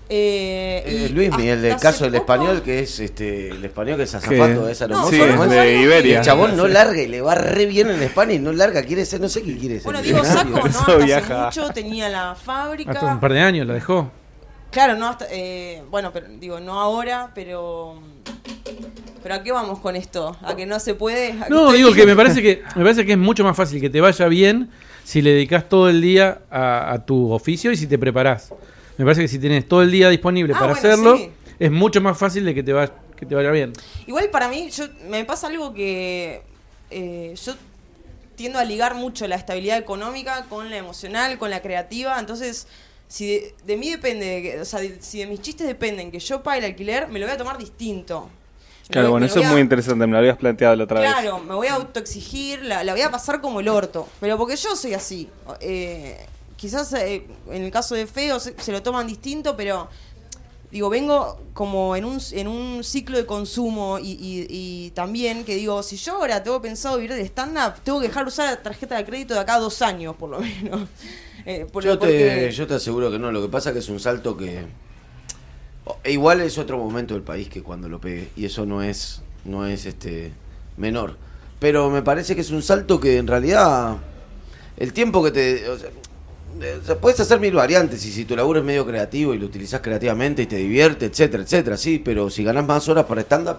Eh, 0.09 0.85
Eh, 0.87 1.07
y 1.11 1.13
Luis, 1.13 1.31
el 1.37 1.63
del 1.63 1.73
hasta 1.73 1.89
caso 1.91 2.05
del 2.05 2.21
poco- 2.21 2.35
español, 2.35 2.63
que 2.63 2.79
es 2.81 3.01
este 3.01 3.49
el 3.49 3.65
español 3.65 3.97
que 3.97 4.05
es 4.05 4.15
azafato, 4.15 4.67
¿Qué? 4.67 4.71
es 4.73 4.81
No, 4.83 4.87
hermoso. 4.87 5.11
Sí, 5.11 5.19
conozco 5.19 5.45
es 5.45 5.51
de 5.51 5.81
Iberia. 5.83 6.19
El 6.21 6.25
chabón 6.25 6.57
no 6.57 6.69
larga 6.69 7.03
y 7.03 7.09
le 7.09 7.21
va 7.21 7.35
re 7.35 7.67
bien 7.67 7.91
en 7.91 8.01
España 8.03 8.35
y 8.35 8.39
no 8.39 8.53
larga, 8.53 8.85
quiere 8.85 9.05
ser, 9.05 9.21
no 9.21 9.29
sé 9.29 9.43
qué 9.43 9.57
quiere 9.59 9.75
ser. 9.81 9.85
Bueno, 9.85 10.03
digo. 10.03 10.23
Saco, 10.25 10.49
¿no? 10.51 10.57
Hasta 10.65 10.93
hace 10.93 11.05
viaja. 11.05 11.45
mucho 11.47 11.69
tenía 11.71 12.09
la 12.09 12.37
fábrica. 12.37 12.93
Hace 12.93 13.07
un 13.07 13.19
par 13.19 13.33
de 13.33 13.41
años 13.41 13.67
la 13.67 13.75
dejó. 13.75 14.13
Claro, 14.71 14.95
no 14.95 15.09
hasta, 15.09 15.27
eh, 15.31 15.83
bueno, 15.91 16.13
pero 16.13 16.27
digo, 16.39 16.61
no 16.61 16.79
ahora, 16.81 17.33
pero 17.35 17.99
pero 19.27 19.35
a 19.41 19.43
qué 19.43 19.51
vamos 19.51 19.81
con 19.81 19.97
esto? 19.97 20.37
¿A 20.41 20.55
que 20.55 20.67
no 20.67 20.79
se 20.79 20.95
puede? 20.95 21.33
¿A 21.33 21.49
No, 21.49 21.73
digo 21.73 21.93
que 21.93 22.07
me 22.07 22.15
parece 22.15 22.41
que 22.41 22.63
me 22.77 22.85
parece 22.85 23.05
que 23.05 23.11
es 23.13 23.19
mucho 23.19 23.43
más 23.43 23.57
fácil 23.57 23.81
que 23.81 23.91
te 23.91 24.01
vaya 24.01 24.29
bien 24.29 24.71
si 25.03 25.21
le 25.21 25.31
dedicas 25.33 25.69
todo 25.69 25.89
el 25.89 26.01
día 26.01 26.43
a, 26.49 26.93
a 26.93 27.05
tu 27.05 27.33
oficio 27.33 27.73
y 27.73 27.77
si 27.77 27.89
te 27.89 27.99
preparás. 27.99 28.53
Me 28.97 29.05
parece 29.05 29.23
que 29.23 29.29
si 29.29 29.41
tienes 29.41 29.67
todo 29.67 29.83
el 29.83 29.91
día 29.91 30.11
disponible 30.11 30.53
Ah, 30.55 30.61
para 30.61 30.73
bueno, 30.75 30.89
hacerlo, 30.89 31.17
sí. 31.17 31.31
es 31.59 31.73
mucho 31.73 32.01
más 32.01 32.17
fácil 32.17 32.45
de 32.45 32.55
que 32.55 32.63
te, 32.63 32.73
va, 32.73 32.87
que 33.17 33.27
te 33.27 33.35
vaya 33.35 33.51
bien. 33.51 33.73
Igual 34.07 34.31
para 34.31 34.49
mí, 34.49 34.71
yo 34.71 34.85
me 35.09 35.25
pasa 35.25 35.49
algo 35.49 35.75
que 35.75 36.43
eh, 36.93 37.35
yo 37.45 37.55
tiendo 38.37 38.61
a 38.61 38.65
ligar 38.65 38.95
mucho 38.95 39.27
la 39.27 39.35
estabilidad 39.35 39.77
económica 39.79 40.45
con 40.49 40.71
la 40.71 40.77
emocional, 40.77 41.37
con 41.37 41.51
la 41.51 41.63
creativa. 41.63 42.17
Entonces, 42.21 42.69
si 43.09 43.27
de, 43.27 43.55
de 43.67 43.77
mí 43.77 43.91
depende, 43.91 44.59
o 44.61 44.65
sea, 44.65 44.79
de- 44.79 44.99
si 45.03 45.19
de 45.19 45.27
mis 45.27 45.41
chistes 45.41 45.67
dependen 45.67 46.13
que 46.13 46.21
yo 46.21 46.45
pague 46.45 46.61
el 46.61 46.65
alquiler, 46.67 47.09
me 47.09 47.19
lo 47.19 47.27
voy 47.27 47.35
a 47.35 47.39
tomar 47.39 47.59
distinto. 47.59 48.31
Claro, 48.89 49.11
bueno, 49.11 49.25
me 49.27 49.31
eso 49.31 49.41
es 49.41 49.47
a- 49.47 49.51
muy 49.53 49.61
interesante, 49.61 50.07
me 50.07 50.13
lo 50.13 50.19
habías 50.19 50.37
planteado 50.37 50.77
la 50.77 50.85
otra 50.85 51.01
vez. 51.01 51.11
Claro, 51.13 51.39
me 51.41 51.55
voy 51.55 51.67
a 51.67 51.75
autoexigir, 51.75 52.63
la, 52.63 52.85
la 52.85 52.93
voy 52.93 53.03
a 53.03 53.11
pasar 53.11 53.41
como 53.41 53.61
el 53.61 53.69
orto. 53.69 54.09
Pero 54.21 54.39
porque 54.39 54.57
yo 54.57 54.77
soy 54.77 54.95
así. 54.95 55.29
Eh, 55.61 56.17
quizás 56.57 56.93
eh, 56.95 57.27
en 57.51 57.63
el 57.63 57.71
caso 57.71 57.95
de 57.95 58.07
Feo 58.07 58.39
se, 58.41 58.55
se 58.61 58.73
lo 58.73 58.83
toman 58.83 59.07
distinto, 59.07 59.57
pero 59.57 59.89
digo, 60.71 60.89
vengo 60.89 61.41
como 61.53 61.97
en 61.97 62.05
un, 62.05 62.21
en 62.33 62.49
un 62.49 62.85
ciclo 62.85 63.17
de 63.19 63.27
consumo 63.27 63.99
y, 63.99 64.13
y- 64.13 64.47
y 64.49 64.91
también 64.91 65.45
que 65.45 65.55
digo, 65.57 65.83
si 65.83 65.97
yo 65.97 66.15
ahora 66.17 66.43
tengo 66.43 66.61
pensado 66.63 66.97
vivir 66.97 67.15
de 67.15 67.23
stand-up, 67.27 67.75
tengo 67.83 68.01
que 68.01 68.09
dejar 68.09 68.25
de 68.25 68.29
usar 68.29 68.51
la 68.51 68.63
tarjeta 68.63 68.97
de 68.97 69.05
crédito 69.05 69.35
de 69.35 69.41
acá 69.41 69.55
a 69.57 69.61
dos 69.61 69.83
años, 69.83 70.15
por 70.17 70.31
lo 70.31 70.41
menos. 70.41 70.89
Eh, 71.49 71.65
por- 71.73 71.85
Yo 71.85 71.97
te, 71.97 72.51
yo 72.51 72.67
te 72.67 72.75
aseguro 72.75 73.09
que 73.09 73.21
no, 73.21 73.31
lo 73.31 73.41
que 73.41 73.49
pasa 73.49 73.73
que 73.73 73.79
es 73.79 73.89
un 73.89 74.01
salto 74.01 74.37
que... 74.37 74.65
igual 76.05 76.41
es 76.41 76.59
otro 76.59 76.79
momento 76.79 77.15
del 77.15 77.23
país 77.23 77.49
que 77.49 77.63
cuando 77.63 77.89
lo 77.89 78.01
pegue, 78.01 78.31
y 78.37 78.45
eso 78.45 78.67
no 78.67 78.83
es, 78.83 79.23
no 79.45 79.67
es 79.67 79.87
este 79.87 80.33
menor. 80.77 81.17
Pero 81.59 81.91
me 81.91 82.03
parece 82.03 82.35
que 82.35 82.43
es 82.43 82.51
un 82.51 82.63
salto 82.63 83.01
que 83.01 83.19
en 83.19 83.27
realidad 83.27 83.97
el 84.77 84.93
tiempo 84.93 85.23
que 85.23 85.31
te... 85.31 85.69
O 85.69 85.79
sea, 85.79 85.89
eh, 86.61 86.81
puedes 87.01 87.21
hacer 87.21 87.39
mil 87.39 87.55
variantes 87.55 88.05
y 88.07 88.13
si 88.13 88.25
tu 88.25 88.35
laburo 88.35 88.61
es 88.61 88.65
medio 88.65 88.87
creativo 88.87 89.35
y 89.35 89.39
lo 89.39 89.47
utilizas 89.47 89.81
creativamente 89.81 90.43
y 90.43 90.47
te 90.47 90.57
divierte, 90.57 91.07
etcétera, 91.07 91.43
etcétera, 91.43 91.77
sí, 91.77 92.01
pero 92.03 92.31
si 92.31 92.45
ganas 92.45 92.67
más 92.67 92.89
horas 92.89 93.05
para 93.05 93.21
stand-up, 93.23 93.59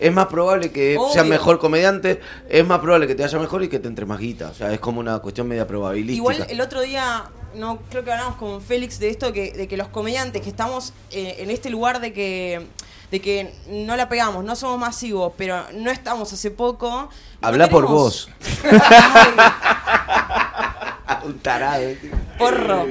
es 0.00 0.12
más 0.12 0.26
probable 0.26 0.72
que 0.72 0.96
Obvio. 0.98 1.12
seas 1.12 1.26
mejor 1.26 1.60
comediante, 1.60 2.20
es 2.48 2.66
más 2.66 2.80
probable 2.80 3.06
que 3.06 3.14
te 3.14 3.22
vaya 3.22 3.38
mejor 3.38 3.62
y 3.62 3.68
que 3.68 3.78
te 3.78 3.86
entre 3.86 4.06
más 4.06 4.18
guita. 4.18 4.48
O 4.50 4.54
sea, 4.54 4.72
es 4.72 4.80
como 4.80 4.98
una 4.98 5.20
cuestión 5.20 5.46
media 5.46 5.66
probabilística. 5.66 6.34
Igual 6.34 6.46
el 6.50 6.60
otro 6.60 6.80
día, 6.80 7.24
no 7.54 7.78
creo 7.90 8.04
que 8.04 8.12
hablamos 8.12 8.36
con 8.36 8.60
Félix 8.62 8.98
de 8.98 9.08
esto, 9.10 9.32
que, 9.32 9.52
de 9.52 9.68
que 9.68 9.76
los 9.76 9.88
comediantes 9.88 10.42
que 10.42 10.48
estamos 10.50 10.92
eh, 11.10 11.36
en 11.38 11.50
este 11.50 11.70
lugar 11.70 12.00
de 12.00 12.12
que, 12.12 12.66
de 13.10 13.20
que 13.20 13.54
no 13.68 13.96
la 13.96 14.08
pegamos, 14.08 14.44
no 14.44 14.56
somos 14.56 14.78
masivos, 14.78 15.32
pero 15.36 15.64
no 15.74 15.90
estamos 15.90 16.32
hace 16.32 16.50
poco. 16.50 16.88
no 16.90 17.08
Habla 17.48 17.68
por 17.68 17.86
vos. 17.86 18.28
Un 21.24 21.38
tarado. 21.38 21.82
tío. 22.00 22.10
Porro. 22.38 22.86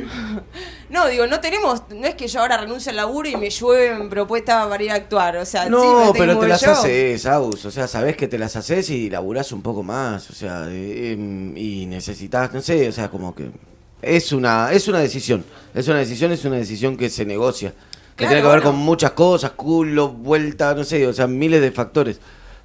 No, 0.89 1.07
digo, 1.07 1.27
no 1.27 1.39
tenemos, 1.41 1.83
no 1.89 2.07
es 2.07 2.15
que 2.15 2.27
yo 2.27 2.39
ahora 2.41 2.57
renuncie 2.57 2.89
al 2.91 2.97
laburo 2.97 3.27
y 3.29 3.35
me 3.35 3.49
llueven 3.49 4.09
propuestas 4.09 4.67
para 4.67 4.83
ir 4.83 4.91
a 4.91 4.95
actuar, 4.95 5.37
o 5.37 5.45
sea, 5.45 5.67
No, 5.69 6.13
pero 6.17 6.37
te 6.39 6.47
las 6.47 6.61
yo. 6.61 6.71
haces, 6.71 7.25
Agus. 7.25 7.65
O 7.65 7.71
sea, 7.71 7.87
sabés 7.87 8.15
que 8.15 8.27
te 8.27 8.37
las 8.37 8.55
haces 8.55 8.89
y 8.89 9.09
laburás 9.09 9.51
un 9.51 9.61
poco 9.61 9.83
más. 9.83 10.29
O 10.29 10.33
sea, 10.33 10.65
eh, 10.69 11.11
em, 11.13 11.55
y 11.57 11.85
necesitas, 11.87 12.53
no 12.53 12.61
sé, 12.61 12.87
o 12.87 12.91
sea, 12.91 13.09
como 13.09 13.33
que. 13.35 13.51
Es 14.01 14.31
una, 14.31 14.71
es 14.71 14.87
una 14.87 14.99
decisión. 14.99 15.43
Es 15.73 15.87
una 15.87 15.99
decisión, 15.99 16.31
es 16.31 16.43
una 16.45 16.57
decisión 16.57 16.97
que 16.97 17.09
se 17.09 17.25
negocia. 17.25 17.71
Que 17.71 18.25
Claro, 18.25 18.29
tiene 18.29 18.41
que 18.41 18.47
ver 18.47 18.61
bueno. 18.61 18.71
con 18.71 18.75
muchas 18.75 19.11
cosas, 19.11 19.51
culo, 19.51 20.09
vuelta, 20.09 20.75
no 20.75 20.83
sé, 20.83 21.07
o 21.07 21.13
sea, 21.13 21.27
miles 21.27 21.61
de 21.61 21.71
factores. 21.71 22.19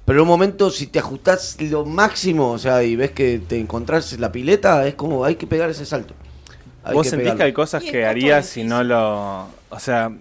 Pero 0.05 0.19
en 0.19 0.21
un 0.23 0.27
momento, 0.27 0.69
si 0.69 0.87
te 0.87 0.99
ajustás 0.99 1.57
lo 1.61 1.85
máximo, 1.85 2.51
o 2.51 2.57
sea, 2.57 2.83
y 2.83 2.95
ves 2.95 3.11
que 3.11 3.41
te 3.45 3.59
encontrás 3.59 4.17
la 4.19 4.31
pileta, 4.31 4.87
es 4.87 4.95
como 4.95 5.25
hay 5.25 5.35
que 5.35 5.47
pegar 5.47 5.69
ese 5.69 5.85
salto. 5.85 6.13
Hay 6.83 6.93
¿Vos 6.93 7.03
que 7.03 7.09
sentís 7.09 7.23
pegarlo. 7.23 7.37
que 7.39 7.43
hay 7.43 7.53
cosas 7.53 7.83
que 7.83 8.05
harías 8.05 8.45
si 8.45 8.63
no 8.63 8.83
lo... 8.83 9.47
O 9.69 9.79
sea, 9.79 10.11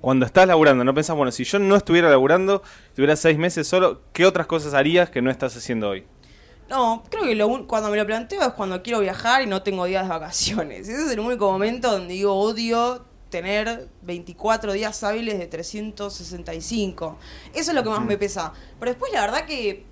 cuando 0.00 0.26
estás 0.26 0.46
laburando, 0.46 0.84
no 0.84 0.92
pensás, 0.94 1.16
bueno, 1.16 1.32
si 1.32 1.44
yo 1.44 1.58
no 1.58 1.76
estuviera 1.76 2.10
laburando, 2.10 2.62
estuviera 2.88 3.16
seis 3.16 3.38
meses 3.38 3.66
solo, 3.66 4.02
¿qué 4.12 4.26
otras 4.26 4.46
cosas 4.46 4.74
harías 4.74 5.08
que 5.08 5.22
no 5.22 5.30
estás 5.30 5.56
haciendo 5.56 5.88
hoy? 5.88 6.04
No, 6.68 7.02
creo 7.08 7.24
que 7.24 7.34
lo 7.34 7.48
un- 7.48 7.64
cuando 7.66 7.88
me 7.90 7.96
lo 7.96 8.04
planteo 8.06 8.42
es 8.42 8.52
cuando 8.52 8.82
quiero 8.82 9.00
viajar 9.00 9.42
y 9.42 9.46
no 9.46 9.62
tengo 9.62 9.86
días 9.86 10.02
de 10.04 10.08
vacaciones. 10.10 10.80
Ese 10.88 11.06
es 11.06 11.10
el 11.12 11.20
único 11.20 11.50
momento 11.50 11.90
donde 11.92 12.14
digo 12.14 12.34
odio 12.34 13.04
tener 13.30 13.88
24 14.02 14.72
días 14.72 15.02
hábiles 15.02 15.38
de 15.38 15.46
365. 15.46 17.16
Eso 17.54 17.70
es 17.70 17.74
lo 17.74 17.82
que 17.82 17.90
más 17.90 18.04
me 18.04 18.18
pesa. 18.18 18.52
Pero 18.78 18.90
después 18.92 19.12
la 19.12 19.22
verdad 19.22 19.44
que, 19.46 19.84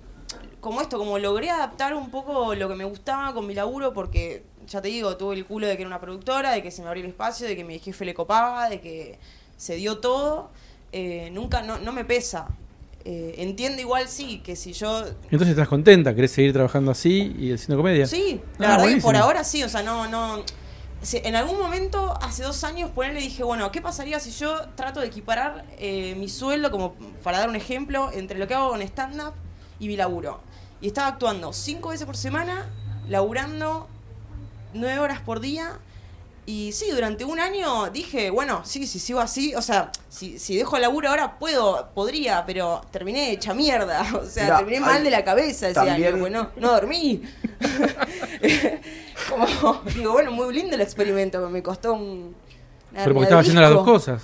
como 0.59 0.81
esto, 0.81 0.97
como 0.97 1.17
logré 1.19 1.49
adaptar 1.49 1.93
un 1.95 2.11
poco 2.11 2.53
lo 2.55 2.67
que 2.69 2.75
me 2.75 2.83
gustaba 2.83 3.33
con 3.33 3.47
mi 3.47 3.53
laburo, 3.55 3.93
porque 3.93 4.43
ya 4.67 4.81
te 4.81 4.89
digo, 4.89 5.17
tuve 5.17 5.35
el 5.35 5.45
culo 5.45 5.65
de 5.67 5.75
que 5.77 5.81
era 5.83 5.87
una 5.87 6.01
productora, 6.01 6.51
de 6.51 6.61
que 6.61 6.71
se 6.71 6.81
me 6.83 6.89
abrió 6.89 7.03
el 7.03 7.09
espacio, 7.09 7.47
de 7.47 7.55
que 7.55 7.63
mi 7.63 7.79
jefe 7.79 8.05
le 8.05 8.13
copaba, 8.13 8.69
de 8.69 8.81
que 8.81 9.17
se 9.55 9.75
dio 9.75 9.97
todo, 9.99 10.49
eh, 10.91 11.29
nunca, 11.31 11.61
no, 11.63 11.79
no 11.79 11.91
me 11.91 12.05
pesa. 12.05 12.47
Eh, 13.09 13.35
entiendo 13.37 13.81
igual 13.81 14.09
sí, 14.09 14.39
que 14.43 14.57
si 14.57 14.73
yo 14.73 15.05
Entonces 15.31 15.47
estás 15.49 15.69
contenta, 15.69 16.13
querés 16.13 16.29
seguir 16.31 16.51
trabajando 16.51 16.91
así 16.91 17.33
y 17.39 17.53
haciendo 17.53 17.77
comedia. 17.77 18.05
Sí, 18.05 18.41
Ah, 18.43 18.47
la 18.57 18.67
verdad 18.67 18.75
que 18.75 18.81
buenísimo. 18.83 19.07
por 19.13 19.15
ahora 19.15 19.43
sí, 19.45 19.63
o 19.63 19.69
sea, 19.69 19.81
no, 19.81 20.09
no. 20.09 20.43
En 21.13 21.35
algún 21.37 21.57
momento, 21.57 22.13
hace 22.21 22.43
dos 22.43 22.65
años, 22.65 22.91
ponerle 22.91 23.21
dije, 23.21 23.43
bueno, 23.43 23.71
¿qué 23.71 23.81
pasaría 23.81 24.19
si 24.19 24.31
yo 24.31 24.59
trato 24.75 24.99
de 24.99 25.07
equiparar 25.07 25.63
eh, 25.79 26.15
mi 26.17 26.27
sueldo, 26.27 26.69
como 26.69 26.95
para 27.23 27.39
dar 27.39 27.47
un 27.47 27.55
ejemplo, 27.55 28.11
entre 28.11 28.37
lo 28.39 28.45
que 28.45 28.55
hago 28.55 28.71
con 28.71 28.81
stand-up 28.81 29.33
y 29.79 29.87
mi 29.87 29.95
laburo? 29.95 30.41
Y 30.81 30.87
estaba 30.87 31.07
actuando 31.07 31.53
cinco 31.53 31.89
veces 31.89 32.05
por 32.05 32.17
semana, 32.17 32.69
laburando 33.07 33.87
nueve 34.73 34.99
horas 34.99 35.21
por 35.21 35.39
día. 35.39 35.79
Y 36.49 36.71
sí, 36.71 36.89
durante 36.91 37.25
un 37.25 37.41
año 37.41 37.89
dije, 37.89 38.29
bueno, 38.29 38.61
sí, 38.63 38.87
si 38.87 38.99
sigo 38.99 39.19
así, 39.19 39.53
o 39.53 39.61
sea, 39.61 39.91
si, 40.07 40.39
si 40.39 40.55
dejo 40.55 40.77
el 40.77 40.81
laburo 40.83 41.09
ahora 41.09 41.37
puedo, 41.37 41.89
podría, 41.93 42.45
pero 42.45 42.81
terminé 42.89 43.31
hecha 43.33 43.53
mierda. 43.53 44.01
O 44.15 44.23
sea, 44.25 44.55
terminé 44.59 44.77
hay- 44.77 44.83
mal 44.83 45.03
de 45.03 45.11
la 45.11 45.25
cabeza 45.25 45.65
ese 45.67 45.73
también- 45.75 46.07
año, 46.13 46.17
bueno, 46.21 46.49
no 46.55 46.71
dormí. 46.71 47.21
Como, 49.29 49.81
digo, 49.93 50.13
bueno, 50.13 50.31
muy 50.31 50.53
lindo 50.53 50.75
el 50.75 50.81
experimento, 50.81 51.37
pero 51.39 51.49
me 51.49 51.61
costó 51.61 51.93
un... 51.93 52.33
Pero 52.93 53.13
porque 53.13 53.23
estaba 53.23 53.41
haciendo 53.41 53.61
las 53.61 53.71
dos 53.71 53.83
cosas. 53.83 54.21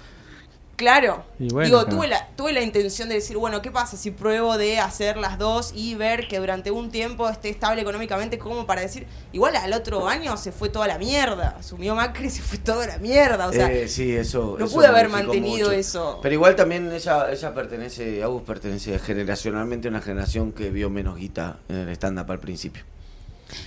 Claro. 0.76 1.24
Y 1.40 1.50
bueno, 1.50 1.68
Digo, 1.68 1.82
claro. 1.84 1.96
tuve 1.98 2.08
la, 2.08 2.28
tuve 2.36 2.52
la 2.52 2.62
intención 2.62 3.08
de 3.08 3.16
decir, 3.16 3.38
bueno, 3.38 3.62
¿qué 3.62 3.70
pasa 3.70 3.96
si 3.96 4.10
pruebo 4.10 4.58
de 4.58 4.80
hacer 4.80 5.18
las 5.18 5.38
dos 5.38 5.72
y 5.76 5.94
ver 5.94 6.28
que 6.28 6.40
durante 6.40 6.72
un 6.72 6.90
tiempo 6.90 7.30
esté 7.30 7.50
estable 7.50 7.82
económicamente 7.84 8.40
como 8.40 8.66
para 8.66 8.82
decir, 8.82 9.06
igual 9.34 9.56
al 9.56 9.72
otro 9.74 10.08
año 10.08 10.36
se 10.36 10.52
fue 10.52 10.70
toda 10.70 10.88
la 10.88 10.98
mierda, 10.98 11.56
asumió 11.60 11.94
Macri 11.94 12.26
y 12.26 12.30
se 12.32 12.42
fue 12.42 12.58
toda 12.58 12.88
la 12.88 12.98
mierda, 12.98 13.48
o 13.48 13.54
sea, 13.54 13.72
Eh, 13.72 13.88
sí, 13.88 14.16
eso. 14.16 14.56
no 14.58 14.66
eso 14.66 14.74
pude 14.76 14.88
haber 14.88 15.10
mantenido 15.10 15.68
mucho. 15.68 15.72
eso. 15.80 16.20
Pero 16.24 16.34
igual 16.34 16.56
también 16.56 16.92
ella, 16.92 17.32
ella 17.32 17.54
pertenece, 17.54 18.24
Agus 18.24 18.42
pertenece 18.42 18.98
generacionalmente 18.98 19.88
a 19.88 19.92
una 19.92 20.02
generación 20.02 20.52
que 20.54 20.72
vio 20.72 20.90
menos 20.90 21.18
guita 21.18 21.58
en 21.70 21.76
el 21.76 21.90
stand-up 21.90 22.32
al 22.32 22.40
principio. 22.40 22.84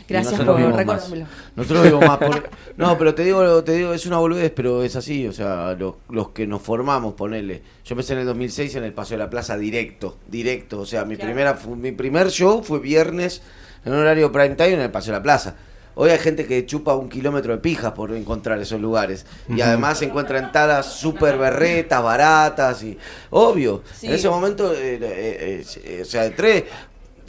Gracias 0.08 0.40
por 0.40 0.56
recordármelo. 0.60 1.26
Nosotros 1.54 1.82
vimos 1.84 2.00
más. 2.06 2.18
por- 2.18 2.50
No, 2.76 2.98
pero 2.98 3.14
te 3.14 3.24
digo, 3.24 3.64
te 3.64 3.72
digo, 3.72 3.92
es 3.94 4.04
una 4.06 4.18
boludez, 4.18 4.52
pero 4.54 4.82
es 4.82 4.94
así. 4.96 5.26
O 5.26 5.32
sea, 5.32 5.74
los, 5.78 5.94
los 6.10 6.28
que 6.30 6.46
nos 6.46 6.62
formamos, 6.62 7.14
ponerle. 7.14 7.62
Yo 7.84 7.94
empecé 7.94 8.12
en 8.14 8.20
el 8.20 8.26
2006 8.26 8.74
en 8.76 8.84
el 8.84 8.92
Paseo 8.92 9.16
de 9.18 9.24
la 9.24 9.30
Plaza 9.30 9.56
directo, 9.56 10.16
directo. 10.28 10.80
O 10.80 10.86
sea, 10.86 11.04
mi, 11.04 11.16
Claro. 11.16 11.32
primera, 11.32 11.58
mi 11.76 11.92
primer 11.92 12.30
show 12.30 12.62
fue 12.62 12.78
viernes 12.80 13.42
en 13.84 13.92
un 13.92 13.98
horario 14.00 14.30
prime 14.32 14.54
time 14.56 14.72
en 14.74 14.80
el 14.80 14.90
Paseo 14.90 15.12
de 15.14 15.18
la 15.20 15.22
Plaza. 15.22 15.54
Hoy 15.98 16.10
hay 16.10 16.18
gente 16.18 16.44
que 16.46 16.66
chupa 16.66 16.94
un 16.94 17.08
kilómetro 17.08 17.52
de 17.54 17.58
pijas 17.58 17.92
por 17.92 18.12
encontrar 18.12 18.60
esos 18.60 18.78
lugares. 18.78 19.24
Y 19.48 19.62
además 19.62 19.98
se 19.98 20.04
encuentra 20.04 20.38
entradas 20.38 20.92
súper 20.92 21.38
berretas, 21.38 22.02
baratas 22.02 22.82
y... 22.82 22.98
Obvio. 23.30 23.82
Sí. 23.94 24.08
En 24.08 24.12
ese 24.12 24.28
momento, 24.28 24.74
eh, 24.74 24.98
eh, 25.00 25.64
eh, 25.84 25.98
o 26.02 26.04
sea, 26.04 26.24
de 26.24 26.30
tres... 26.32 26.64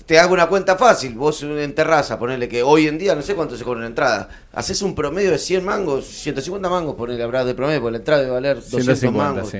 Te 0.08 0.17
hago 0.17 0.34
una 0.34 0.48
cuenta 0.48 0.78
fácil, 0.78 1.15
vos 1.15 1.43
en 1.43 1.76
terraza, 1.76 2.17
ponele 2.17 2.48
que 2.48 2.63
hoy 2.63 2.88
en 2.88 2.98
día 2.98 3.13
no 3.13 3.22
sé 3.22 3.36
cuánto 3.36 3.58
se 3.58 3.65
cobra 3.65 3.80
una 3.80 3.88
entrada. 3.88 4.30
Haces 4.54 4.82
un 4.82 4.96
promedio 4.96 5.32
de 5.32 5.38
100 5.38 5.65
mangos, 5.65 6.06
150 6.06 6.70
mangos, 6.70 6.96
ponele, 6.96 7.22
habrá 7.22 7.43
de 7.43 7.54
promedio, 7.54 7.82
porque 7.82 7.91
la 7.91 7.98
entrada 7.98 8.22
debe 8.22 8.32
valer 8.32 8.56
200 8.56 8.84
150, 8.86 9.34
mangos. 9.34 9.50
sí. 9.50 9.58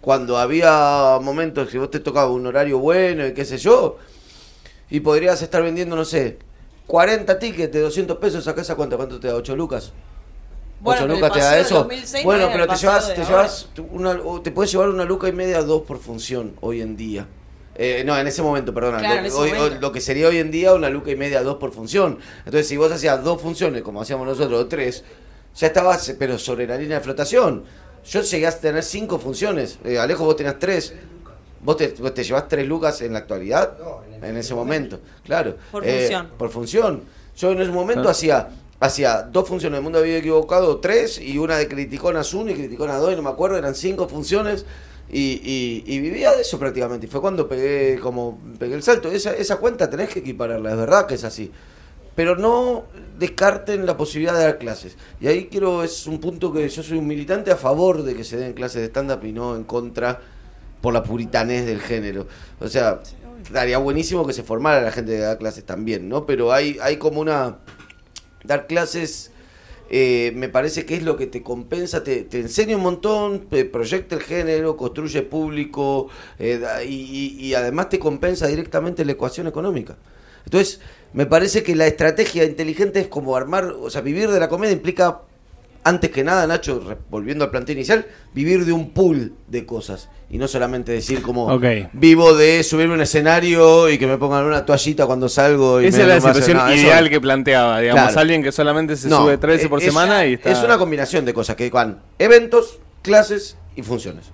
Cuando 0.00 0.38
había 0.38 1.18
momentos 1.20 1.68
que 1.68 1.76
vos 1.76 1.90
te 1.90 2.00
tocaba 2.00 2.30
un 2.30 2.46
horario 2.46 2.78
bueno 2.78 3.26
y 3.26 3.34
qué 3.34 3.44
sé 3.44 3.58
yo, 3.58 3.98
y 4.88 5.00
podrías 5.00 5.42
estar 5.42 5.62
vendiendo, 5.62 5.94
no 5.96 6.06
sé, 6.06 6.38
40 6.86 7.38
tickets 7.38 7.70
de 7.70 7.80
200 7.80 8.16
pesos, 8.16 8.42
¿sacás 8.42 8.70
a 8.70 8.76
cuánto? 8.76 8.96
¿Cuánto 8.96 9.20
te 9.20 9.28
da? 9.28 9.36
¿8 9.36 9.54
lucas? 9.54 9.92
Bueno, 10.80 11.02
8 11.02 11.08
pero 11.08 11.14
el 11.14 11.20
lucas 11.20 11.32
te 11.34 11.40
da 11.40 11.58
eso. 11.58 11.74
2006 11.74 12.24
bueno, 12.24 12.48
pero 12.50 12.66
te 12.66 12.76
llevas, 12.76 13.14
te 13.14 13.22
llevas 13.22 13.68
una, 13.90 14.18
te 14.42 14.50
puedes 14.50 14.72
llevar 14.72 14.88
una 14.88 15.04
luca 15.04 15.28
y 15.28 15.32
media, 15.32 15.62
dos 15.62 15.82
por 15.82 15.98
función 15.98 16.54
hoy 16.62 16.80
en 16.80 16.96
día. 16.96 17.26
Eh, 17.82 18.02
no, 18.04 18.18
en 18.18 18.26
ese 18.26 18.42
momento, 18.42 18.74
perdona. 18.74 18.98
Claro, 18.98 19.14
lo, 19.14 19.20
en 19.20 19.26
ese 19.26 19.36
hoy- 19.36 19.48
momento. 19.52 19.74
hoy- 19.76 19.80
lo 19.80 19.90
que 19.92 20.00
sería 20.02 20.28
hoy 20.28 20.36
en 20.36 20.50
día 20.50 20.74
una 20.74 20.90
luca 20.90 21.10
y 21.10 21.16
media, 21.16 21.42
dos 21.42 21.56
por 21.56 21.72
función. 21.72 22.18
Entonces, 22.40 22.68
si 22.68 22.76
vos 22.76 22.92
hacías 22.92 23.24
dos 23.24 23.40
funciones, 23.40 23.80
como 23.82 24.02
hacíamos 24.02 24.26
nosotros, 24.26 24.60
o 24.60 24.66
tres, 24.66 25.02
ya 25.56 25.66
estabas, 25.68 26.14
pero 26.18 26.38
sobre 26.38 26.66
la 26.66 26.76
línea 26.76 26.98
de 26.98 27.04
flotación. 27.04 27.64
Yo 28.06 28.20
llegué 28.20 28.46
a 28.46 28.52
tener 28.58 28.82
cinco 28.82 29.18
funciones. 29.18 29.78
Eh, 29.84 29.98
Alejo, 29.98 30.24
vos 30.24 30.36
tenías 30.36 30.58
tres. 30.58 30.92
¿Vos 31.62 31.76
te, 31.78 31.88
vos 31.98 32.12
te 32.14 32.22
llevás 32.24 32.48
tres 32.48 32.66
lucas 32.66 33.00
en 33.02 33.12
la 33.14 33.20
actualidad? 33.20 33.76
en 34.22 34.36
ese 34.36 34.54
momento, 34.54 35.00
claro. 35.24 35.56
Por 35.72 35.82
Eh, 35.86 36.00
función. 36.00 36.28
por 36.36 36.50
función. 36.50 37.02
Yo 37.38 37.52
en 37.52 37.62
ese 37.62 37.70
momento 37.72 38.02
Claro. 38.02 38.10
hacía 38.10 38.48
hacía 38.82 39.22
dos 39.22 39.46
funciones 39.48 39.78
de 39.78 39.82
Mundo 39.82 39.98
Había 39.98 40.16
Equivocado, 40.18 40.78
tres, 40.78 41.18
y 41.20 41.36
una 41.38 41.56
de 41.58 41.68
Criticonas 41.68 42.32
1 42.34 42.50
y 42.50 42.54
Criticonas 42.54 42.98
2, 43.00 43.12
y 43.12 43.16
no 43.16 43.22
me 43.22 43.28
acuerdo, 43.30 43.56
eran 43.58 43.74
cinco 43.74 44.08
funciones, 44.08 44.64
Y, 45.12 45.40
y- 45.42 45.84
y 45.86 45.98
vivía 46.00 46.32
de 46.32 46.42
eso 46.42 46.58
prácticamente. 46.58 47.06
Y 47.06 47.08
fue 47.10 47.20
cuando 47.20 47.48
pegué 47.48 47.98
como 48.00 48.38
pegué 48.58 48.74
el 48.74 48.82
salto. 48.82 49.10
Esa, 49.10 49.32
esa 49.32 49.56
cuenta 49.56 49.90
tenés 49.90 50.08
que 50.10 50.20
equipararla, 50.20 50.70
es 50.70 50.76
verdad 50.76 51.06
que 51.06 51.14
es 51.14 51.24
así. 51.24 51.50
Pero 52.14 52.36
no 52.36 52.84
descarten 53.18 53.86
la 53.86 53.96
posibilidad 53.96 54.34
de 54.36 54.42
dar 54.44 54.58
clases. 54.58 54.96
Y 55.20 55.26
ahí 55.28 55.46
quiero, 55.50 55.82
es 55.84 56.06
un 56.06 56.20
punto 56.20 56.52
que 56.52 56.68
yo 56.68 56.82
soy 56.82 56.98
un 56.98 57.06
militante 57.06 57.50
a 57.50 57.56
favor 57.56 58.02
de 58.02 58.14
que 58.14 58.24
se 58.24 58.36
den 58.36 58.52
clases 58.52 58.82
de 58.82 58.88
stand-up 58.88 59.24
y 59.24 59.32
no 59.32 59.56
en 59.56 59.64
contra 59.64 60.20
por 60.80 60.92
la 60.92 61.02
puritanez 61.02 61.66
del 61.66 61.80
género. 61.80 62.26
O 62.60 62.68
sea, 62.68 63.00
daría 63.52 63.78
buenísimo 63.78 64.26
que 64.26 64.32
se 64.32 64.42
formara 64.42 64.80
la 64.80 64.92
gente 64.92 65.12
que 65.12 65.18
da 65.18 65.38
clases 65.38 65.64
también, 65.64 66.08
¿no? 66.08 66.26
Pero 66.26 66.52
hay, 66.52 66.78
hay 66.82 66.96
como 66.98 67.20
una... 67.20 67.58
Dar 68.44 68.66
clases 68.66 69.30
eh, 69.90 70.32
me 70.36 70.48
parece 70.48 70.86
que 70.86 70.94
es 70.96 71.02
lo 71.02 71.16
que 71.16 71.26
te 71.26 71.42
compensa, 71.42 72.02
te, 72.04 72.22
te 72.22 72.38
enseña 72.40 72.76
un 72.76 72.82
montón, 72.82 73.48
te 73.48 73.64
proyecta 73.64 74.14
el 74.16 74.22
género, 74.22 74.76
construye 74.76 75.22
público 75.22 76.08
eh, 76.38 76.60
y- 76.88 77.36
y 77.40 77.54
además 77.54 77.88
te 77.88 77.98
compensa 77.98 78.46
directamente 78.46 79.04
la 79.04 79.12
ecuación 79.12 79.46
económica. 79.48 79.96
Entonces, 80.44 80.80
me 81.12 81.26
parece 81.26 81.62
que 81.62 81.74
la 81.76 81.86
estrategia 81.86 82.44
inteligente 82.44 83.00
es 83.00 83.08
como 83.08 83.36
armar, 83.36 83.64
o 83.66 83.90
sea, 83.90 84.00
vivir 84.00 84.30
de 84.30 84.40
la 84.40 84.48
comedia 84.48 84.72
implica, 84.72 85.22
antes 85.84 86.10
que 86.10 86.22
nada, 86.24 86.46
Nacho, 86.46 86.82
volviendo 87.10 87.44
al 87.44 87.50
planteo 87.50 87.74
inicial, 87.74 88.06
vivir 88.34 88.64
de 88.64 88.72
un 88.72 88.90
pool 88.90 89.32
de 89.48 89.64
cosas 89.66 90.08
y 90.30 90.38
no 90.38 90.46
solamente 90.46 90.92
decir 90.92 91.22
como 91.22 91.58
vivo 91.92 92.34
de 92.34 92.62
subirme 92.62 92.92
a 92.92 92.96
un 92.96 93.02
escenario 93.02 93.88
y 93.88 93.98
que 93.98 94.06
me 94.06 94.16
pongan 94.18 94.44
una 94.44 94.64
toallita 94.66 95.06
cuando 95.06 95.28
salgo. 95.28 95.80
Y 95.80 95.86
Esa 95.86 95.98
me- 95.98 96.02
es 96.02 96.08
la 96.08 96.20
situación 96.20 96.56
nada. 96.58 96.74
Eso- 96.74 96.82
ideal 96.86 97.08
que 97.10 97.20
planteaba, 97.20 97.80
digamos, 97.80 98.04
Claro. 98.04 98.20
alguien 98.20 98.42
que 98.42 98.52
solamente 98.52 98.96
se 98.96 99.08
no, 99.08 99.22
sube 99.22 99.38
13 99.38 99.68
por 99.68 99.78
es- 99.80 99.86
semana 99.86 100.26
y 100.26 100.34
está... 100.34 100.50
Es 100.50 100.58
una 100.62 100.78
combinación 100.78 101.24
de 101.24 101.34
cosas 101.34 101.56
que 101.56 101.68
van 101.70 102.00
eventos, 102.18 102.78
clases 103.02 103.56
y 103.74 103.82
funciones. 103.82 104.26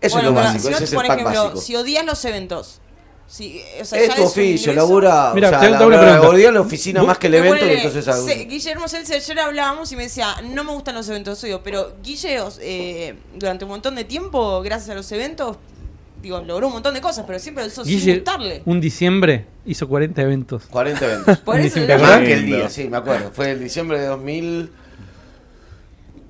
Eso 0.00 0.16
Bueno, 0.16 0.28
es 0.30 0.34
lo 0.34 0.40
básico, 0.40 0.62
si, 0.62 0.68
ese 0.68 0.72
vos, 0.74 0.82
es 0.82 0.90
el 0.92 0.96
por 0.96 1.06
pack 1.06 1.18
ejemplo, 1.20 1.42
básico. 1.44 1.60
si 1.62 1.76
odias 1.76 2.04
los 2.04 2.24
eventos, 2.26 2.80
si, 3.28 3.60
o 3.80 3.84
sea, 3.84 4.00
es 4.00 4.14
tu 4.14 4.22
oficio, 4.22 4.72
labura, 4.72 5.32
Mira, 5.34 5.48
o 5.48 5.50
sea, 5.50 5.60
te 5.60 5.66
hago- 5.66 5.86
una 5.86 6.50
la 6.52 6.60
oficina 6.60 7.00
Vos- 7.00 7.08
más 7.08 7.18
que 7.18 7.26
el 7.26 7.34
evento 7.34 7.66
y 7.66 7.70
entonces 7.70 8.06
hago- 8.08 8.24
se- 8.26 8.44
Guillermo 8.44 8.86
Celce 8.88 9.14
ayer 9.16 9.40
hablábamos 9.40 9.90
y 9.92 9.96
me 9.96 10.04
decía, 10.04 10.36
no 10.44 10.62
me 10.64 10.72
gustan 10.72 10.94
los 10.94 11.08
eventos, 11.08 11.42
digo, 11.42 11.60
pero 11.64 11.94
Guille, 12.04 12.38
eh, 12.60 13.14
durante 13.34 13.64
un 13.64 13.70
montón 13.72 13.96
de 13.96 14.04
tiempo, 14.04 14.62
gracias 14.62 14.90
a 14.90 14.94
los 14.94 15.10
eventos, 15.10 15.56
digo, 16.22 16.40
logró 16.40 16.68
un 16.68 16.74
montón 16.74 16.94
de 16.94 17.00
cosas, 17.00 17.24
pero 17.26 17.38
siempre 17.38 17.64
eso 17.64 17.84
sin 17.84 17.98
Guille, 17.98 18.14
gustarle. 18.14 18.62
un 18.64 18.80
diciembre 18.80 19.46
hizo 19.66 19.88
40 19.88 20.22
eventos. 20.22 20.62
40 20.70 21.04
eventos. 21.04 21.38
Por 21.38 21.58
eso 21.58 21.80
¿Te 21.80 21.86
yo- 21.88 21.98
Más 21.98 22.20
que 22.20 22.32
el 22.32 22.46
día, 22.46 22.70
sí, 22.70 22.88
me 22.88 22.96
acuerdo. 22.96 23.30
Fue 23.32 23.50
el 23.50 23.60
diciembre 23.60 23.98
de 24.00 24.06
2000. 24.06 24.70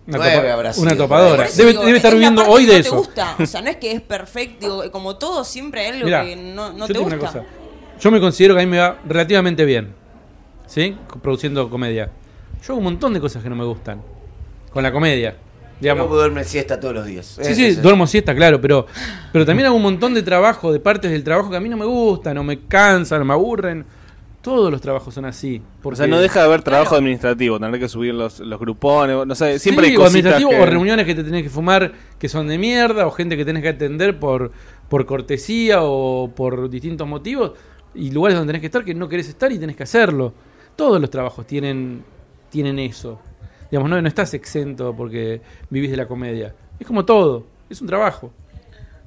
Una, 0.07 0.19
Nueve 0.19 0.37
topa- 0.37 0.53
habrá 0.53 0.69
una 0.77 0.91
sido. 0.93 1.05
topadora. 1.05 1.47
Debe, 1.57 1.71
digo, 1.73 1.85
debe 1.85 1.97
estar 1.97 2.13
viviendo 2.13 2.47
hoy 2.49 2.65
que 2.67 2.71
de 2.73 2.77
no 2.79 2.83
te 2.83 2.89
eso. 2.89 2.97
gusta. 2.99 3.37
O 3.41 3.47
sea, 3.47 3.61
no 3.63 3.71
es 3.71 3.77
que 3.77 3.91
es 3.93 4.01
perfecto, 4.01 4.83
digo, 4.83 4.93
como 4.93 5.17
todo 5.17 5.45
siempre 5.45 5.81
hay 5.83 5.93
algo 5.95 6.05
Mirá, 6.05 6.25
que 6.25 6.37
no, 6.37 6.73
no 6.73 6.79
yo 6.81 6.87
te 6.87 6.93
te 6.95 6.99
gusta. 7.01 7.17
una 7.17 7.27
cosa. 7.27 7.45
Yo 8.01 8.11
me 8.11 8.21
considero 8.21 8.55
que 8.55 8.63
a 8.63 8.65
mí 8.65 8.71
me 8.71 8.79
va 8.79 8.99
relativamente 9.07 9.65
bien. 9.65 9.95
¿Sí? 10.67 10.97
Produciendo 11.23 11.69
comedia. 11.71 12.11
Yo 12.65 12.73
hago 12.73 12.79
un 12.79 12.85
montón 12.85 13.13
de 13.15 13.21
cosas 13.21 13.43
que 13.43 13.49
no 13.49 13.57
me 13.57 13.65
gustan. 13.65 14.01
Con 14.73 14.83
la 14.83 14.93
comedia. 14.93 15.37
Digamos. 15.81 16.05
No 16.05 16.09
puedo 16.09 16.23
dormir 16.23 16.45
siesta 16.45 16.81
todos 16.81 16.95
los 16.95 17.05
días. 17.07 17.27
Sí, 17.27 17.43
Ese 17.43 17.55
sí, 17.55 17.81
duermo 17.81 18.07
siesta, 18.07 18.35
claro, 18.35 18.61
pero, 18.61 18.87
pero 19.33 19.45
también 19.45 19.67
hago 19.67 19.77
un 19.77 19.83
montón 19.83 20.15
de 20.15 20.23
trabajo, 20.23 20.73
de 20.73 20.81
partes 20.81 21.11
del 21.11 21.23
trabajo 21.23 21.51
que 21.51 21.57
a 21.57 21.61
mí 21.61 21.69
no 21.69 21.77
me 21.77 21.85
gustan, 21.85 22.39
o 22.39 22.43
me 22.43 22.61
cansan, 22.67 23.21
o 23.23 23.25
me 23.25 23.33
aburren. 23.35 23.85
Todos 24.47 24.71
los 24.71 24.81
trabajos 24.81 25.13
son 25.13 25.25
así. 25.25 25.61
O 25.61 25.83
Porque, 25.83 25.97
sea, 25.97 26.07
no 26.07 26.21
deja 26.21 26.39
de 26.39 26.47
haber 26.47 26.63
trabajo 26.63 26.91
Claro. 26.91 26.99
administrativo, 27.03 27.59
tener 27.59 27.81
que 27.81 27.89
subir 27.89 28.15
los, 28.15 28.39
los 28.39 28.61
grupones, 28.61 29.27
no 29.27 29.35
sé, 29.35 29.59
siempre 29.59 29.87
Sí, 29.87 29.91
hay 29.93 29.97
o 29.97 30.05
administrativo 30.05 30.51
que- 30.51 30.61
o 30.61 30.67
reuniones 30.67 31.05
que 31.05 31.17
te 31.17 31.25
tenés 31.25 31.43
que 31.43 31.51
fumar 31.51 31.93
que 32.17 32.29
son 32.29 32.47
de 32.47 32.57
mierda, 32.57 33.09
o 33.09 33.11
gente 33.11 33.37
que 33.37 33.45
tenés 33.45 33.63
que 33.65 33.71
atender 33.71 34.21
por, 34.21 34.53
por 34.89 35.05
cortesía 35.05 35.79
o 35.83 36.31
por 36.33 36.71
distintos 36.71 37.09
motivos, 37.09 37.53
y 37.93 38.13
lugares 38.13 38.39
donde 38.39 38.53
tenés 38.53 38.61
que 38.61 38.67
estar 38.67 38.85
que 38.85 38.95
no 38.95 39.09
querés 39.09 39.29
estar 39.29 39.51
y 39.51 39.59
tenés 39.59 39.75
que 39.75 39.83
hacerlo. 39.83 40.33
Todos 40.77 41.01
los 41.01 41.11
trabajos 41.11 41.45
tienen, 41.45 42.05
tienen 42.49 42.79
eso. 42.79 43.19
Digamos, 43.71 43.91
no, 43.91 44.01
no 44.01 44.07
estás 44.07 44.33
exento 44.35 44.95
porque 44.97 45.41
vivís 45.71 45.91
de 45.91 45.97
la 45.97 46.07
comedia. 46.07 46.55
Es 46.79 46.87
como 46.87 47.05
todo, 47.05 47.47
es 47.69 47.81
un 47.81 47.89
trabajo. 47.89 48.31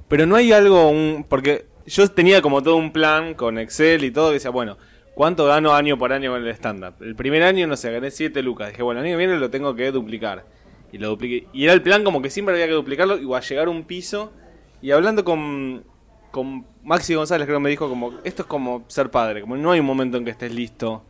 Pero 0.06 0.26
no 0.26 0.36
hay 0.36 0.52
algo, 0.52 0.90
un, 0.90 1.24
porque 1.26 1.64
yo 1.86 2.06
tenía 2.10 2.42
como 2.42 2.62
todo 2.62 2.76
un 2.76 2.92
plan 2.92 3.32
con 3.32 3.56
Excel 3.58 4.04
y 4.04 4.10
todo, 4.10 4.28
que 4.28 4.34
decía, 4.34 4.50
bueno, 4.50 4.76
¿cuánto 5.20 5.44
gano 5.44 5.74
año 5.74 5.98
por 5.98 6.14
año 6.14 6.32
con 6.32 6.42
el 6.42 6.48
stand-up? 6.54 6.94
El 7.02 7.14
primer 7.14 7.42
año, 7.42 7.66
no 7.66 7.76
sé, 7.76 7.92
gané 7.92 8.10
7 8.10 8.40
lucas. 8.42 8.70
Dije, 8.70 8.82
bueno, 8.82 9.02
el 9.02 9.06
año 9.06 9.12
que 9.12 9.18
viene 9.18 9.38
lo 9.38 9.50
tengo 9.50 9.74
que 9.74 9.92
duplicar. 9.92 10.46
Y 10.92 10.96
lo 10.96 11.10
dupliqué. 11.10 11.46
Y 11.52 11.64
era 11.64 11.74
el 11.74 11.82
plan 11.82 12.04
como 12.04 12.22
que 12.22 12.30
siempre 12.30 12.54
había 12.54 12.66
que 12.66 12.72
duplicarlo 12.72 13.18
y 13.18 13.30
a 13.34 13.40
llegar 13.40 13.66
a 13.66 13.70
un 13.70 13.84
piso. 13.84 14.32
Y 14.80 14.92
hablando 14.92 15.22
con, 15.22 15.84
con 16.30 16.64
Maxi 16.82 17.16
González, 17.16 17.44
creo 17.44 17.58
que 17.58 17.62
me 17.62 17.68
dijo 17.68 17.86
como, 17.90 18.14
esto 18.24 18.44
es 18.44 18.48
como 18.48 18.84
ser 18.88 19.10
padre, 19.10 19.42
como 19.42 19.58
no 19.58 19.72
hay 19.72 19.80
un 19.80 19.84
momento 19.84 20.16
en 20.16 20.24
que 20.24 20.30
estés 20.30 20.54
listo. 20.54 21.04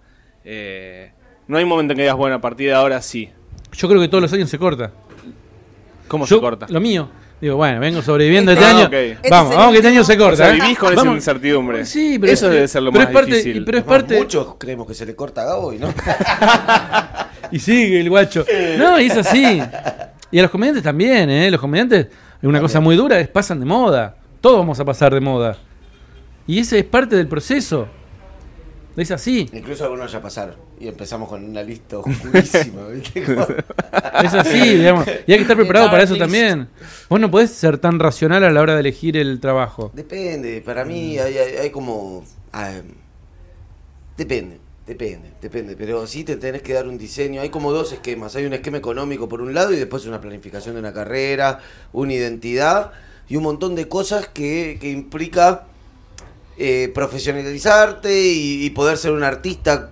eh, 0.44 1.12
no 1.46 1.58
hay 1.58 1.62
un 1.62 1.70
momento 1.70 1.92
en 1.92 1.98
que 1.98 2.02
digas, 2.02 2.16
bueno, 2.16 2.34
a 2.34 2.40
partir 2.40 2.66
de 2.66 2.74
ahora 2.74 3.00
sí. 3.02 3.30
Yo 3.74 3.86
creo 3.88 4.00
que 4.00 4.08
todos 4.08 4.22
los 4.22 4.32
años 4.32 4.50
se 4.50 4.58
corta. 4.58 4.90
¿Cómo 6.08 6.26
Yo, 6.26 6.38
se 6.38 6.40
corta? 6.40 6.66
Lo 6.68 6.80
mío. 6.80 7.08
Digo, 7.40 7.56
bueno, 7.56 7.80
vengo 7.80 8.02
sobreviviendo 8.02 8.52
este 8.52 8.64
Ah, 8.64 8.68
año. 8.76 8.86
ok. 8.86 8.92
Este 8.92 9.30
Vamos, 9.30 9.54
vamos 9.56 9.70
que 9.72 9.76
este 9.78 9.88
año 9.88 10.04
se 10.04 10.18
corta. 10.18 10.32
O 10.34 10.36
sea, 10.36 10.50
vivís 10.50 10.78
con 10.78 10.92
esa 10.92 11.06
incertidumbre. 11.06 11.86
Sí, 11.86 12.18
pero 12.18 12.32
Eso 12.32 12.46
es- 12.48 12.52
debe 12.52 12.68
ser 12.68 12.82
lo 12.82 12.92
pero 12.92 13.04
más 13.04 13.10
es 13.10 13.14
parte, 13.14 13.30
difícil. 13.36 13.64
Pero 13.64 13.78
es 13.78 13.84
Además, 13.84 14.00
parte. 14.02 14.18
Muchos 14.18 14.54
creemos 14.58 14.86
que 14.86 14.94
se 14.94 15.06
le 15.06 15.14
corta 15.16 15.42
a 15.42 15.44
Gabo 15.46 15.72
y 15.72 15.78
no. 15.78 15.88
Y 17.52 17.58
sigue 17.58 18.00
el 18.00 18.08
guacho. 18.10 18.44
No, 18.78 19.00
y 19.00 19.06
es 19.06 19.16
así. 19.16 19.60
Y 20.30 20.38
a 20.38 20.42
los 20.42 20.50
comediantes 20.50 20.84
también, 20.84 21.28
¿eh? 21.30 21.50
Los 21.50 21.60
comediantes, 21.60 22.06
una 22.42 22.60
cosa 22.60 22.78
muy 22.78 22.94
dura 22.94 23.18
es 23.18 23.26
pasan 23.28 23.58
de 23.58 23.66
moda. 23.66 24.14
Todos 24.40 24.58
vamos 24.58 24.78
a 24.78 24.84
pasar 24.84 25.12
de 25.12 25.20
moda. 25.20 25.56
Y 26.46 26.60
ese 26.60 26.78
es 26.78 26.84
parte 26.84 27.16
del 27.16 27.26
proceso. 27.26 27.88
Es 28.96 29.10
así. 29.10 29.48
Incluso 29.52 29.84
algunos 29.84 30.10
ya 30.10 30.20
pasaron. 30.20 30.56
Y 30.78 30.88
empezamos 30.88 31.28
con 31.28 31.44
una 31.44 31.62
lista 31.62 31.98
oscurísima. 31.98 32.82
Es 34.22 34.34
así, 34.34 34.76
digamos. 34.76 35.06
Y 35.26 35.32
hay 35.32 35.38
que 35.38 35.42
estar 35.42 35.56
preparado 35.56 35.90
para 35.90 36.02
eso 36.02 36.12
list. 36.14 36.22
también. 36.22 36.68
Vos 37.08 37.18
no 37.20 37.30
podés 37.30 37.50
ser 37.50 37.78
tan 37.78 37.98
racional 37.98 38.44
a 38.44 38.50
la 38.50 38.60
hora 38.60 38.74
de 38.74 38.80
elegir 38.80 39.16
el 39.16 39.40
trabajo. 39.40 39.90
Depende, 39.94 40.60
para 40.60 40.84
mí 40.84 41.18
hay, 41.18 41.38
hay, 41.38 41.56
hay 41.56 41.70
como... 41.70 42.24
ah, 42.52 42.72
depende, 44.16 44.60
depende, 44.86 45.30
depende, 45.40 45.76
pero 45.76 46.06
sí 46.06 46.24
te 46.24 46.36
tenés 46.36 46.60
que 46.62 46.74
dar 46.74 46.86
un 46.86 46.98
diseño, 46.98 47.40
hay 47.40 47.48
como 47.48 47.72
dos 47.72 47.92
esquemas, 47.92 48.36
hay 48.36 48.44
un 48.44 48.52
esquema 48.52 48.76
económico 48.76 49.28
por 49.28 49.40
un 49.40 49.54
lado 49.54 49.72
y 49.72 49.76
después 49.76 50.04
una 50.04 50.20
planificación 50.20 50.74
de 50.74 50.80
una 50.80 50.92
carrera, 50.92 51.60
una 51.92 52.12
identidad 52.12 52.92
y 53.28 53.36
un 53.36 53.44
montón 53.44 53.74
de 53.74 53.88
cosas 53.88 54.28
que, 54.28 54.76
que 54.80 54.90
implica 54.90 55.66
eh, 56.58 56.90
profesionalizarte 56.94 58.32
y, 58.32 58.68
poder 58.70 58.96
ser 58.96 59.12
un 59.12 59.22
artista 59.22 59.90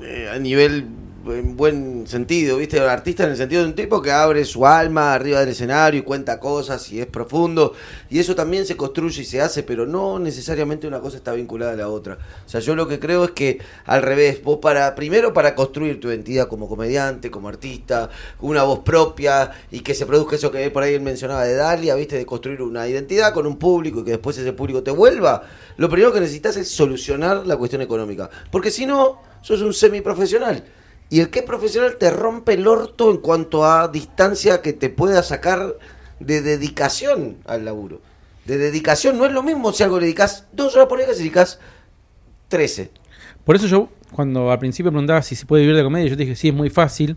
eh, 0.00 0.30
a 0.32 0.38
nivel 0.38 0.86
en 1.26 1.56
buen 1.56 2.06
sentido, 2.06 2.56
¿viste? 2.56 2.80
Un 2.80 2.88
artista 2.88 3.24
en 3.24 3.30
el 3.30 3.36
sentido 3.36 3.62
de 3.62 3.68
un 3.68 3.74
tipo 3.74 4.00
que 4.00 4.10
abre 4.10 4.44
su 4.44 4.66
alma 4.66 5.12
arriba 5.12 5.40
del 5.40 5.50
escenario 5.50 6.00
y 6.00 6.02
cuenta 6.02 6.40
cosas 6.40 6.90
y 6.92 7.00
es 7.00 7.06
profundo. 7.06 7.74
Y 8.08 8.18
eso 8.18 8.34
también 8.34 8.64
se 8.66 8.76
construye 8.76 9.22
y 9.22 9.24
se 9.24 9.40
hace, 9.40 9.62
pero 9.62 9.86
no 9.86 10.18
necesariamente 10.18 10.86
una 10.86 11.00
cosa 11.00 11.18
está 11.18 11.32
vinculada 11.32 11.72
a 11.72 11.76
la 11.76 11.88
otra. 11.88 12.18
O 12.46 12.48
sea, 12.48 12.60
yo 12.60 12.74
lo 12.74 12.88
que 12.88 12.98
creo 12.98 13.24
es 13.24 13.30
que 13.32 13.58
al 13.84 14.02
revés, 14.02 14.42
vos 14.42 14.58
para, 14.62 14.94
primero 14.94 15.32
para 15.32 15.54
construir 15.54 16.00
tu 16.00 16.08
identidad 16.08 16.48
como 16.48 16.68
comediante, 16.68 17.30
como 17.30 17.48
artista, 17.48 18.08
una 18.40 18.62
voz 18.62 18.80
propia 18.80 19.50
y 19.70 19.80
que 19.80 19.94
se 19.94 20.06
produzca 20.06 20.36
eso 20.36 20.50
que 20.50 20.70
por 20.70 20.82
ahí 20.82 20.94
él 20.94 21.02
mencionaba 21.02 21.44
de 21.44 21.54
Dalia, 21.54 21.94
¿viste? 21.94 22.16
De 22.16 22.24
construir 22.24 22.62
una 22.62 22.88
identidad 22.88 23.34
con 23.34 23.46
un 23.46 23.58
público 23.58 24.00
y 24.00 24.04
que 24.04 24.12
después 24.12 24.38
ese 24.38 24.52
público 24.52 24.82
te 24.82 24.90
vuelva. 24.90 25.42
Lo 25.76 25.88
primero 25.88 26.12
que 26.12 26.20
necesitas 26.20 26.56
es 26.56 26.70
solucionar 26.70 27.46
la 27.46 27.56
cuestión 27.56 27.82
económica. 27.82 28.30
Porque 28.50 28.70
si 28.70 28.86
no, 28.86 29.22
sos 29.42 29.60
un 29.62 29.74
semiprofesional. 29.74 30.64
Y 31.10 31.20
el 31.20 31.28
que 31.28 31.40
es 31.40 31.44
profesional 31.44 31.96
te 31.98 32.10
rompe 32.10 32.54
el 32.54 32.66
orto 32.66 33.10
en 33.10 33.18
cuanto 33.18 33.64
a 33.64 33.88
distancia 33.88 34.62
que 34.62 34.72
te 34.72 34.88
pueda 34.88 35.22
sacar 35.24 35.76
de 36.20 36.40
dedicación 36.40 37.38
al 37.46 37.64
laburo. 37.64 38.00
De 38.44 38.56
dedicación 38.58 39.18
no 39.18 39.26
es 39.26 39.32
lo 39.32 39.42
mismo 39.42 39.72
si 39.72 39.82
algo 39.82 39.98
le 39.98 40.06
dedicas 40.06 40.46
dos 40.52 40.74
horas 40.76 40.86
por 40.86 40.98
día 40.98 41.08
que 41.08 41.14
si 41.14 41.20
dedicas 41.20 41.58
13. 42.48 42.90
Por 43.44 43.56
eso 43.56 43.66
yo, 43.66 43.88
cuando 44.12 44.52
al 44.52 44.58
principio 44.60 44.92
preguntaba 44.92 45.20
si 45.22 45.34
se 45.34 45.46
puede 45.46 45.62
vivir 45.62 45.76
de 45.76 45.82
comedia, 45.82 46.08
yo 46.08 46.16
dije, 46.16 46.36
sí, 46.36 46.48
es 46.48 46.54
muy 46.54 46.70
fácil. 46.70 47.16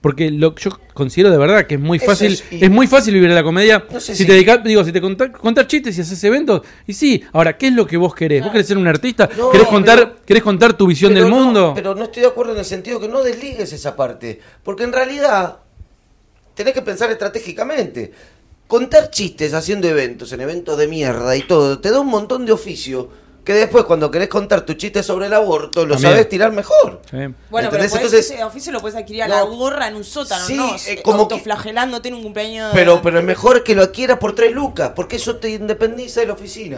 Porque 0.00 0.30
lo, 0.30 0.54
yo 0.54 0.70
considero 0.94 1.28
de 1.30 1.38
verdad 1.38 1.66
que 1.66 1.74
es 1.74 1.80
muy 1.80 1.98
fácil, 1.98 2.40
es- 2.50 2.70
muy 2.70 2.86
fácil 2.86 3.14
vivir 3.14 3.30
la 3.30 3.42
comedia. 3.42 3.84
No 3.90 3.98
sé 3.98 4.12
si 4.14 4.18
si- 4.22 4.26
te 4.26 4.32
dedicas, 4.34 4.62
digo, 4.62 4.84
si 4.84 4.92
te 4.92 5.00
contás, 5.00 5.30
contar 5.30 5.66
chistes 5.66 5.98
y 5.98 6.02
haces 6.02 6.22
eventos, 6.22 6.62
y 6.86 6.92
sí, 6.92 7.24
ahora, 7.32 7.56
¿qué 7.58 7.66
es 7.66 7.72
lo 7.72 7.84
que 7.84 7.96
vos 7.96 8.14
querés? 8.14 8.42
¿Vos 8.42 8.52
querés 8.52 8.68
ser 8.68 8.78
un 8.78 8.86
artista? 8.86 9.28
No, 9.36 9.50
¿Querés 9.50 9.66
contar, 9.66 9.98
pero- 9.98 10.16
querés 10.24 10.42
contar 10.44 10.74
tu 10.76 10.86
visión 10.86 11.12
del 11.14 11.28
no, 11.28 11.36
mundo? 11.36 11.72
pero 11.74 11.96
no 11.96 12.04
estoy 12.04 12.22
de 12.22 12.28
acuerdo 12.28 12.52
en 12.52 12.58
el 12.58 12.64
sentido 12.64 13.00
que 13.00 13.08
no 13.08 13.22
desligues 13.24 13.72
esa 13.72 13.96
parte. 13.96 14.40
Porque 14.62 14.84
en 14.84 14.92
realidad 14.92 15.58
tenés 16.54 16.74
que 16.74 16.82
pensar 16.82 17.10
estratégicamente. 17.10 18.12
Contar 18.68 19.10
chistes 19.10 19.54
haciendo 19.54 19.88
eventos, 19.88 20.32
en 20.32 20.42
eventos 20.42 20.76
de 20.78 20.86
mierda 20.86 21.34
y 21.36 21.42
todo, 21.42 21.80
te 21.80 21.90
da 21.90 22.00
un 22.00 22.08
montón 22.08 22.44
de 22.46 22.52
oficio 22.52 23.08
que 23.48 23.54
después 23.54 23.84
cuando 23.84 24.10
querés 24.10 24.28
contar 24.28 24.60
tu 24.60 24.74
chiste 24.74 25.02
sobre 25.02 25.24
el 25.24 25.32
aborto, 25.32 25.86
lo 25.86 25.94
También. 25.94 26.12
sabes 26.12 26.28
tirar 26.28 26.52
mejor. 26.52 27.00
Sí. 27.10 27.16
Bueno, 27.16 27.34
pero 27.48 27.64
¿Entendés? 27.82 27.92
podés- 27.92 27.96
Entonces- 27.96 28.30
ese 28.32 28.44
oficio 28.44 28.72
lo 28.72 28.80
puedes 28.82 28.94
adquirir 28.98 29.22
a 29.22 29.28
No. 29.28 29.36
la 29.36 29.42
gorra 29.44 29.88
en 29.88 29.94
un 29.96 30.04
sótano, 30.04 30.44
Sí, 30.44 30.54
¿no? 30.54 30.76
eh, 30.86 31.00
como 31.02 31.26
que- 31.26 31.34
autoflagelándote 31.36 32.08
en 32.08 32.14
un 32.16 32.22
cumpleaños. 32.24 32.72
Pero, 32.74 33.00
pero 33.00 33.20
es 33.20 33.24
mejor 33.24 33.64
que 33.64 33.74
lo 33.74 33.84
adquieras 33.84 34.18
por 34.18 34.34
tres 34.34 34.52
lucas, 34.52 34.92
porque 34.94 35.16
eso 35.16 35.36
te 35.36 35.48
independiza 35.48 36.20
de 36.20 36.26
la 36.26 36.34
oficina. 36.34 36.76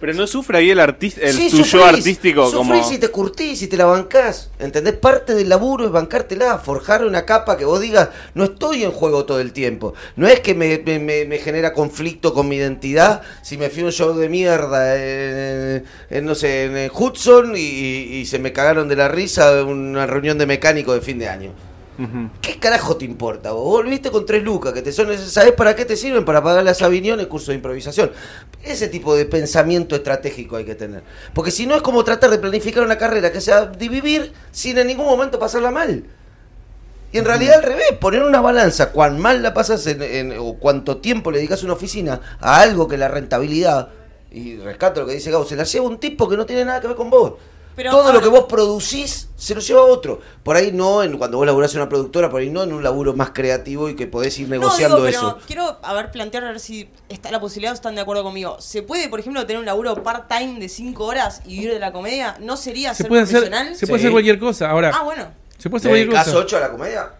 Pero 0.00 0.14
no 0.14 0.28
sufre 0.28 0.58
ahí 0.58 0.70
el, 0.70 0.78
artista, 0.78 1.20
el 1.22 1.34
Sí, 1.34 1.50
tu 1.50 1.56
yo 1.58 1.64
sufrís, 1.64 1.82
artístico 1.98 2.52
como... 2.52 2.72
sufrís 2.76 2.96
y 2.96 2.98
te 3.00 3.08
curtís 3.08 3.62
y 3.62 3.66
te 3.66 3.76
la 3.76 3.84
bancás. 3.86 4.50
¿Entendés? 4.60 4.94
Parte 4.94 5.34
del 5.34 5.48
laburo 5.48 5.86
es 5.86 5.90
bancártela, 5.90 6.58
forjar 6.58 7.04
una 7.04 7.24
capa 7.26 7.56
que 7.56 7.64
vos 7.64 7.80
digas, 7.80 8.10
no 8.34 8.44
estoy 8.44 8.84
en 8.84 8.92
juego 8.92 9.24
todo 9.24 9.40
el 9.40 9.52
tiempo. 9.52 9.94
No 10.14 10.28
es 10.28 10.38
que 10.38 10.54
me, 10.54 10.78
me- 10.84 11.24
me- 11.24 11.38
genera 11.38 11.72
conflicto 11.72 12.32
con 12.32 12.48
mi 12.48 12.56
identidad 12.56 13.22
si 13.42 13.58
me 13.58 13.70
fui 13.70 13.82
a 13.82 13.86
un 13.86 13.92
show 13.92 14.14
de 14.16 14.28
mierda 14.28 14.94
en, 14.96 15.84
en, 16.10 16.24
no 16.24 16.34
sé, 16.36 16.64
en 16.66 16.90
Hudson 16.94 17.54
y, 17.56 17.60
y 17.60 18.26
se 18.26 18.38
me 18.38 18.52
cagaron 18.52 18.88
de 18.88 18.94
la 18.96 19.08
risa 19.08 19.64
una 19.64 20.06
reunión 20.06 20.38
de 20.38 20.46
mecánico 20.46 20.94
de 20.94 21.00
fin 21.00 21.18
de 21.18 21.28
año. 21.28 21.67
¿Qué 22.40 22.58
carajo 22.60 22.96
te 22.96 23.04
importa? 23.04 23.50
Vos 23.52 23.64
volviste 23.64 24.10
con 24.10 24.24
tres 24.24 24.44
lucas 24.44 24.72
que 24.72 24.82
te 24.82 24.92
son 24.92 25.16
¿Sabés 25.18 25.52
para 25.52 25.74
qué 25.74 25.84
te 25.84 25.96
sirven? 25.96 26.24
Para 26.24 26.42
pagar 26.42 26.62
las 26.62 26.80
Avignon 26.82 27.18
el 27.18 27.26
curso 27.28 27.50
de 27.50 27.56
improvisación. 27.56 28.12
Ese 28.62 28.86
tipo 28.88 29.16
de 29.16 29.24
pensamiento 29.24 29.96
estratégico 29.96 30.56
hay 30.56 30.64
que 30.64 30.76
tener. 30.76 31.02
Porque 31.34 31.50
si 31.50 31.66
no 31.66 31.74
es 31.74 31.82
como 31.82 32.04
tratar 32.04 32.30
de 32.30 32.38
planificar 32.38 32.84
una 32.84 32.98
carrera 32.98 33.32
que 33.32 33.40
sea 33.40 33.66
de 33.66 33.88
vivir 33.88 34.32
sin 34.52 34.78
en 34.78 34.86
ningún 34.86 35.06
momento 35.06 35.38
pasarla 35.40 35.70
mal. 35.72 36.04
Y 37.10 37.18
en 37.18 37.24
realidad 37.24 37.56
al 37.56 37.62
revés, 37.62 37.92
poner 38.00 38.22
una 38.22 38.40
balanza, 38.42 38.92
cuán 38.92 39.18
mal 39.18 39.42
la 39.42 39.54
pasas 39.54 39.86
en, 39.86 40.02
en- 40.02 40.38
o 40.38 40.54
cuánto 40.54 40.98
tiempo 40.98 41.30
le 41.30 41.38
dedicas 41.38 41.62
a 41.62 41.64
una 41.64 41.74
oficina 41.74 42.20
a 42.38 42.60
algo 42.60 42.86
que 42.86 42.98
la 42.98 43.08
rentabilidad, 43.08 43.88
y 44.30 44.58
rescato 44.58 45.00
lo 45.00 45.06
que 45.06 45.14
dice 45.14 45.30
Gauss, 45.30 45.48
se 45.48 45.56
la 45.56 45.64
lleva 45.64 45.86
un 45.86 45.98
tipo 45.98 46.28
que 46.28 46.36
no 46.36 46.44
tiene 46.44 46.64
nada 46.66 46.80
que 46.82 46.86
ver 46.86 46.96
con 46.96 47.08
vos. 47.08 47.32
Pero 47.78 47.92
Todo 47.92 48.12
lo 48.12 48.20
que 48.20 48.26
vos 48.28 48.46
producís 48.48 49.28
se 49.36 49.54
lo 49.54 49.60
lleva 49.60 49.82
otro. 49.84 50.18
Por 50.42 50.56
ahí 50.56 50.72
no, 50.72 51.04
en, 51.04 51.16
cuando 51.16 51.36
vos 51.38 51.46
laburás 51.46 51.72
en 51.74 51.80
una 51.82 51.88
productora, 51.88 52.28
por 52.28 52.40
ahí 52.40 52.50
no 52.50 52.64
en 52.64 52.72
un 52.72 52.82
laburo 52.82 53.14
más 53.14 53.30
creativo 53.30 53.88
y 53.88 53.94
que 53.94 54.08
podés 54.08 54.36
ir 54.40 54.48
No, 54.48 54.56
negociando 54.56 54.96
digo, 54.96 55.06
pero 55.06 55.18
eso. 55.28 55.38
quiero 55.46 55.78
a 55.80 55.94
ver, 55.94 56.10
plantear 56.10 56.42
a 56.42 56.48
ver 56.48 56.58
si 56.58 56.90
está 57.08 57.30
la 57.30 57.38
posibilidad 57.38 57.70
o 57.72 57.76
están 57.76 57.94
de 57.94 58.00
acuerdo 58.00 58.24
conmigo. 58.24 58.56
¿Se 58.60 58.82
puede, 58.82 59.08
por 59.08 59.20
ejemplo, 59.20 59.46
tener 59.46 59.60
un 59.60 59.66
laburo 59.66 60.02
part-time 60.02 60.58
de 60.58 60.68
5 60.68 61.04
horas 61.04 61.40
y 61.46 61.50
vivir 61.54 61.72
de 61.74 61.78
la 61.78 61.92
comedia? 61.92 62.36
¿No 62.40 62.56
sería 62.56 62.90
Se 62.94 63.04
ser 63.04 63.08
puede 63.08 63.22
hacer, 63.22 63.42
profesional? 63.42 63.76
se 63.76 63.86
puede 63.86 64.00
Sí. 64.00 64.02
hacer 64.06 64.10
cualquier 64.12 64.38
cosa. 64.40 64.70
Ahora, 64.70 64.90
Ah, 64.92 65.04
bueno. 65.04 65.28
se 65.56 65.70
puede 65.70 65.78
hacer 65.82 65.92
¿Le 65.92 66.06
cualquier 66.08 66.24
cosa. 66.32 66.36
8 66.44 66.56
a 66.56 66.60
la 66.60 66.70
comedia? 66.72 67.12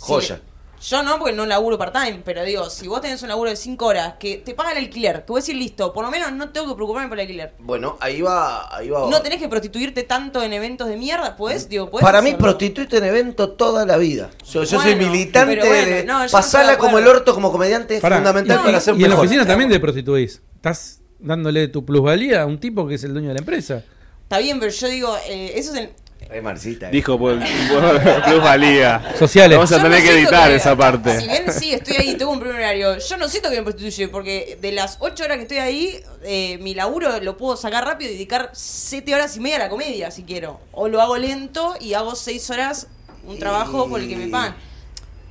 Joya. 0.00 0.36
Sí. 0.36 0.42
Yo 0.84 1.02
no, 1.04 1.18
porque 1.18 1.32
no 1.32 1.46
laburo 1.46 1.78
part-time, 1.78 2.22
pero 2.24 2.42
digo, 2.44 2.68
si 2.68 2.88
vos 2.88 3.00
tenés 3.00 3.22
un 3.22 3.28
laburo 3.28 3.50
de 3.50 3.56
5 3.56 3.86
horas 3.86 4.14
que 4.18 4.38
te 4.38 4.52
paga 4.54 4.72
el 4.72 4.78
alquiler, 4.78 5.24
que 5.24 5.30
vos 5.32 5.46
decís, 5.46 5.58
listo, 5.58 5.92
por 5.92 6.04
lo 6.04 6.10
menos 6.10 6.32
no 6.32 6.48
tengo 6.50 6.66
que 6.68 6.74
preocuparme 6.74 7.08
por 7.08 7.18
el 7.18 7.22
alquiler. 7.22 7.54
Bueno, 7.60 7.96
ahí 8.00 8.20
va, 8.20 8.74
ahí 8.76 8.90
va. 8.90 9.08
No 9.08 9.22
tenés 9.22 9.38
que 9.38 9.48
prostituirte 9.48 10.02
tanto 10.02 10.42
en 10.42 10.52
eventos 10.52 10.88
de 10.88 10.96
mierda, 10.96 11.36
¿podés? 11.36 11.68
Digo, 11.68 11.88
¿podés 11.90 12.04
Para 12.04 12.20
mí, 12.20 12.30
hacerlo? 12.30 12.46
prostituirte 12.46 12.96
en 12.98 13.04
evento 13.04 13.50
toda 13.50 13.86
la 13.86 13.96
vida. 13.96 14.30
Yo, 14.50 14.64
yo 14.64 14.80
soy 14.80 14.94
Bueno, 14.96 15.10
militante 15.12 15.54
pero 15.56 15.66
bueno, 15.68 15.86
de 15.96 16.04
no, 16.04 16.18
yo 16.18 16.24
no 16.26 16.30
pasarla 16.32 16.72
estoy 16.72 16.74
de 16.74 16.78
como 16.78 16.98
el 16.98 17.04
acuerdo. 17.04 17.20
orto 17.20 17.34
como 17.34 17.52
comediante 17.52 17.94
es 17.96 18.00
Pará, 18.00 18.16
fundamental 18.16 18.58
y, 18.60 18.64
para 18.64 18.80
ser 18.80 18.94
y 18.94 18.96
en 18.96 19.02
la 19.02 19.08
mejor. 19.10 19.24
oficina 19.26 19.46
también 19.46 19.70
te 19.70 19.78
prostituís. 19.78 20.42
Estás 20.56 21.00
dándole 21.20 21.68
tu 21.68 21.84
plusvalía 21.84 22.42
a 22.42 22.46
un 22.46 22.58
tipo 22.58 22.88
que 22.88 22.96
es 22.96 23.04
el 23.04 23.12
dueño 23.12 23.28
de 23.28 23.34
la 23.34 23.40
empresa. 23.40 23.84
Está 24.24 24.38
bien, 24.38 24.58
pero 24.58 24.72
yo 24.72 24.88
digo, 24.88 25.16
eh, 25.28 25.52
eso 25.56 25.72
es 25.74 25.78
el... 25.80 25.90
Re 26.28 26.42
Marcita, 26.42 26.88
eh. 26.88 26.92
Dijo 26.92 27.18
por, 27.18 27.38
por 27.38 28.22
plusvalía. 28.24 29.14
Sociales. 29.18 29.56
Vamos 29.56 29.72
a 29.72 29.76
Yo 29.76 29.82
tener 29.82 30.00
no 30.00 30.04
que 30.04 30.18
editar 30.18 30.50
esa 30.50 30.76
parte. 30.76 31.20
Si 31.20 31.26
bien 31.26 31.52
sí, 31.52 31.72
estoy 31.72 31.96
ahí, 31.96 32.14
tengo 32.16 32.32
un 32.32 32.40
primer 32.40 32.56
horario, 32.56 32.98
yo 32.98 33.16
no 33.16 33.28
siento 33.28 33.50
que 33.50 33.56
me 33.56 33.62
prostituye, 33.62 34.08
porque 34.08 34.58
de 34.60 34.72
las 34.72 34.96
8 35.00 35.24
horas 35.24 35.36
que 35.36 35.42
estoy 35.42 35.58
ahí, 35.58 36.00
eh, 36.24 36.58
mi 36.60 36.74
laburo 36.74 37.20
lo 37.20 37.36
puedo 37.36 37.56
sacar 37.56 37.84
rápido 37.84 38.10
y 38.10 38.14
dedicar 38.14 38.50
7 38.52 39.14
horas 39.14 39.36
y 39.36 39.40
media 39.40 39.56
a 39.56 39.60
la 39.60 39.68
comedia, 39.68 40.10
si 40.10 40.22
quiero. 40.22 40.60
O 40.72 40.88
lo 40.88 41.00
hago 41.00 41.16
lento 41.18 41.74
y 41.80 41.94
hago 41.94 42.14
6 42.14 42.50
horas 42.50 42.86
un 43.26 43.38
trabajo 43.38 43.88
por 43.88 44.00
el 44.00 44.08
que 44.08 44.16
me 44.16 44.26
pagan. 44.28 44.56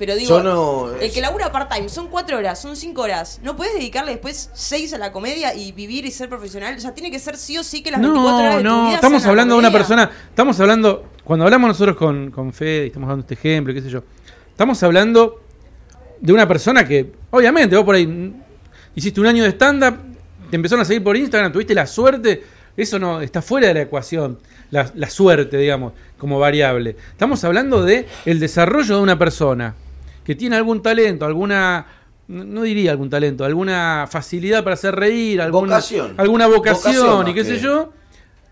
Pero 0.02 0.16
digo, 0.16 0.30
Yo 0.40 0.42
no- 0.44 0.92
el 1.00 1.12
que 1.12 1.22
labura 1.22 1.52
part-time 1.52 1.88
son 1.88 2.08
4 2.08 2.36
horas, 2.40 2.60
son 2.60 2.76
5 2.76 3.04
horas. 3.04 3.40
¿No 3.44 3.56
puedes 3.56 3.76
dedicarle 3.76 4.14
después 4.14 4.50
6 4.52 4.96
a 4.96 4.98
la 4.98 5.12
comedia 5.12 5.54
y 5.54 5.72
vivir 5.74 6.06
y 6.06 6.10
ser 6.12 6.28
profesional? 6.28 6.76
O 6.76 6.80
sea, 6.80 6.92
tiene 6.96 7.12
que 7.12 7.20
ser 7.20 7.38
sí 7.38 7.56
o 7.60 7.64
sí 7.64 7.84
que 7.84 7.92
las 7.92 8.02
24 8.02 8.36
horas 8.36 8.52
No, 8.52 8.58
de 8.58 8.64
tu 8.64 8.70
no, 8.70 8.86
vida 8.88 8.96
estamos 8.96 9.24
hablando 9.28 9.54
de 9.54 9.60
una 9.60 9.72
persona, 9.72 10.10
estamos 10.28 10.60
hablando, 10.60 11.06
cuando 11.24 11.46
hablamos 11.46 11.68
nosotros 11.68 11.96
con, 11.98 12.32
con 12.32 12.52
Fede, 12.52 12.86
y 12.86 12.88
estamos 12.88 13.10
dando 13.10 13.22
este 13.22 13.36
ejemplo, 13.36 13.76
qué 13.76 13.82
sé 13.84 13.90
yo, 13.92 14.02
estamos 14.50 14.82
hablando 14.82 15.40
de 16.20 16.34
una 16.34 16.48
persona 16.48 16.84
que, 16.84 17.12
obviamente, 17.30 17.76
vos 17.76 17.86
por 17.86 17.94
ahí 17.94 18.34
hiciste 18.96 19.22
un 19.22 19.28
año 19.28 19.44
de 19.44 19.52
stand-up, 19.52 19.98
te 20.50 20.56
empezaron 20.56 20.82
a 20.82 20.86
seguir 20.86 21.04
por 21.04 21.16
Instagram, 21.16 21.52
tuviste 21.54 21.76
la 21.76 21.86
suerte, 21.86 22.44
eso 22.76 22.98
no, 22.98 23.22
está 23.22 23.44
fuera 23.44 23.68
de 23.68 23.76
la 23.76 23.82
ecuación, 23.82 24.40
la, 24.72 24.90
la 24.96 25.12
suerte, 25.12 25.58
digamos, 25.58 25.94
como 26.18 26.40
variable. 26.40 26.96
Estamos 27.12 27.44
hablando 27.44 27.84
de 27.84 28.08
el 28.26 28.40
desarrollo 28.40 28.96
de 28.96 29.02
una 29.04 29.20
persona 29.20 29.76
que 30.24 30.36
tiene 30.36 30.56
algún 30.56 30.82
talento, 30.82 31.26
alguna... 31.26 31.88
No 32.28 32.62
diría 32.62 32.92
algún 32.92 33.10
talento, 33.10 33.44
alguna 33.44 34.08
facilidad 34.10 34.64
para 34.64 34.76
hacer 34.76 34.96
reír, 34.96 35.42
alguna 35.42 35.76
Vocación. 35.76 36.14
alguna 36.16 36.48
vocación, 36.48 36.96
Vocación, 36.96 37.28
y 37.28 37.34
qué 37.34 37.44
sé 37.44 37.60
yo, 37.60 37.92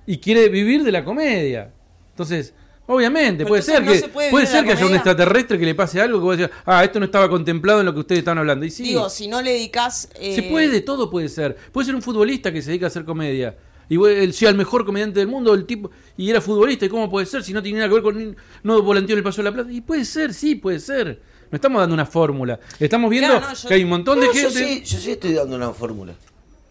y 0.05 0.17
quiere 0.17 0.49
vivir 0.49 0.83
de 0.83 0.91
la 0.91 1.05
comedia. 1.05 1.71
Entonces, 2.09 2.53
obviamente, 2.87 3.45
Pero 3.45 3.49
puede 3.49 3.61
entonces 3.61 3.75
ser 3.75 3.85
no 3.85 3.91
que 3.93 3.99
se 3.99 4.29
puede 4.29 4.45
ser 4.47 4.65
que 4.65 4.73
haya 4.73 4.85
un 4.85 4.95
extraterrestre 4.95 5.57
que 5.57 5.65
le 5.65 5.75
pase 5.75 6.01
algo 6.01 6.17
que 6.19 6.23
vos 6.23 6.37
decís, 6.37 6.53
ah, 6.65 6.83
esto 6.83 6.99
no 6.99 7.05
estaba 7.05 7.29
contemplado 7.29 7.79
en 7.79 7.85
lo 7.85 7.93
que 7.93 8.01
ustedes 8.01 8.19
estaban 8.19 8.39
hablando. 8.39 8.65
Y 8.65 8.71
sí, 8.71 8.83
Digo, 8.83 9.09
si 9.09 9.29
no 9.29 9.41
le 9.41 9.51
dedicas... 9.53 10.09
eh, 10.19 10.35
se 10.35 10.43
puede, 10.43 10.81
todo 10.81 11.09
puede 11.09 11.29
ser. 11.29 11.55
Puede 11.71 11.85
ser 11.85 11.95
un 11.95 12.01
futbolista 12.01 12.51
que 12.51 12.61
se 12.61 12.71
dedica 12.71 12.87
a 12.87 12.89
hacer 12.89 13.05
comedia. 13.05 13.55
Y 13.87 13.95
él 13.95 14.33
sea 14.33 14.49
el 14.49 14.57
mejor 14.57 14.85
comediante 14.85 15.19
del 15.19 15.29
mundo, 15.29 15.53
el 15.53 15.65
tipo, 15.65 15.89
y 16.17 16.29
era 16.29 16.41
futbolista, 16.41 16.85
¿y 16.85 16.89
cómo 16.89 17.09
puede 17.09 17.25
ser? 17.25 17.43
Si 17.43 17.53
no 17.53 17.63
tiene 17.63 17.79
nada 17.79 17.87
que 17.87 17.93
ver 17.95 18.03
con. 18.03 18.35
No 18.61 18.81
volanteó 18.81 19.13
en 19.13 19.19
el 19.19 19.23
paso 19.23 19.41
de 19.41 19.45
la 19.49 19.53
plata. 19.53 19.71
Y 19.71 19.79
puede 19.79 20.03
ser, 20.03 20.33
sí, 20.33 20.55
puede 20.55 20.79
ser. 20.79 21.21
No 21.51 21.55
estamos 21.55 21.79
dando 21.81 21.93
una 21.95 22.05
fórmula. 22.05 22.59
Estamos 22.79 23.09
viendo 23.09 23.29
Claro, 23.37 23.47
no, 23.47 23.53
yo- 23.55 23.67
que 23.67 23.73
hay 23.73 23.83
un 23.83 23.89
montón 23.89 24.19
de 24.19 24.27
No, 24.27 24.33
yo, 24.33 24.39
gente. 24.51 24.59
sí, 24.59 24.83
yo 24.83 24.99
sí 24.99 25.11
estoy 25.11 25.33
dando 25.33 25.55
una 25.55 25.71
fórmula. 25.73 26.13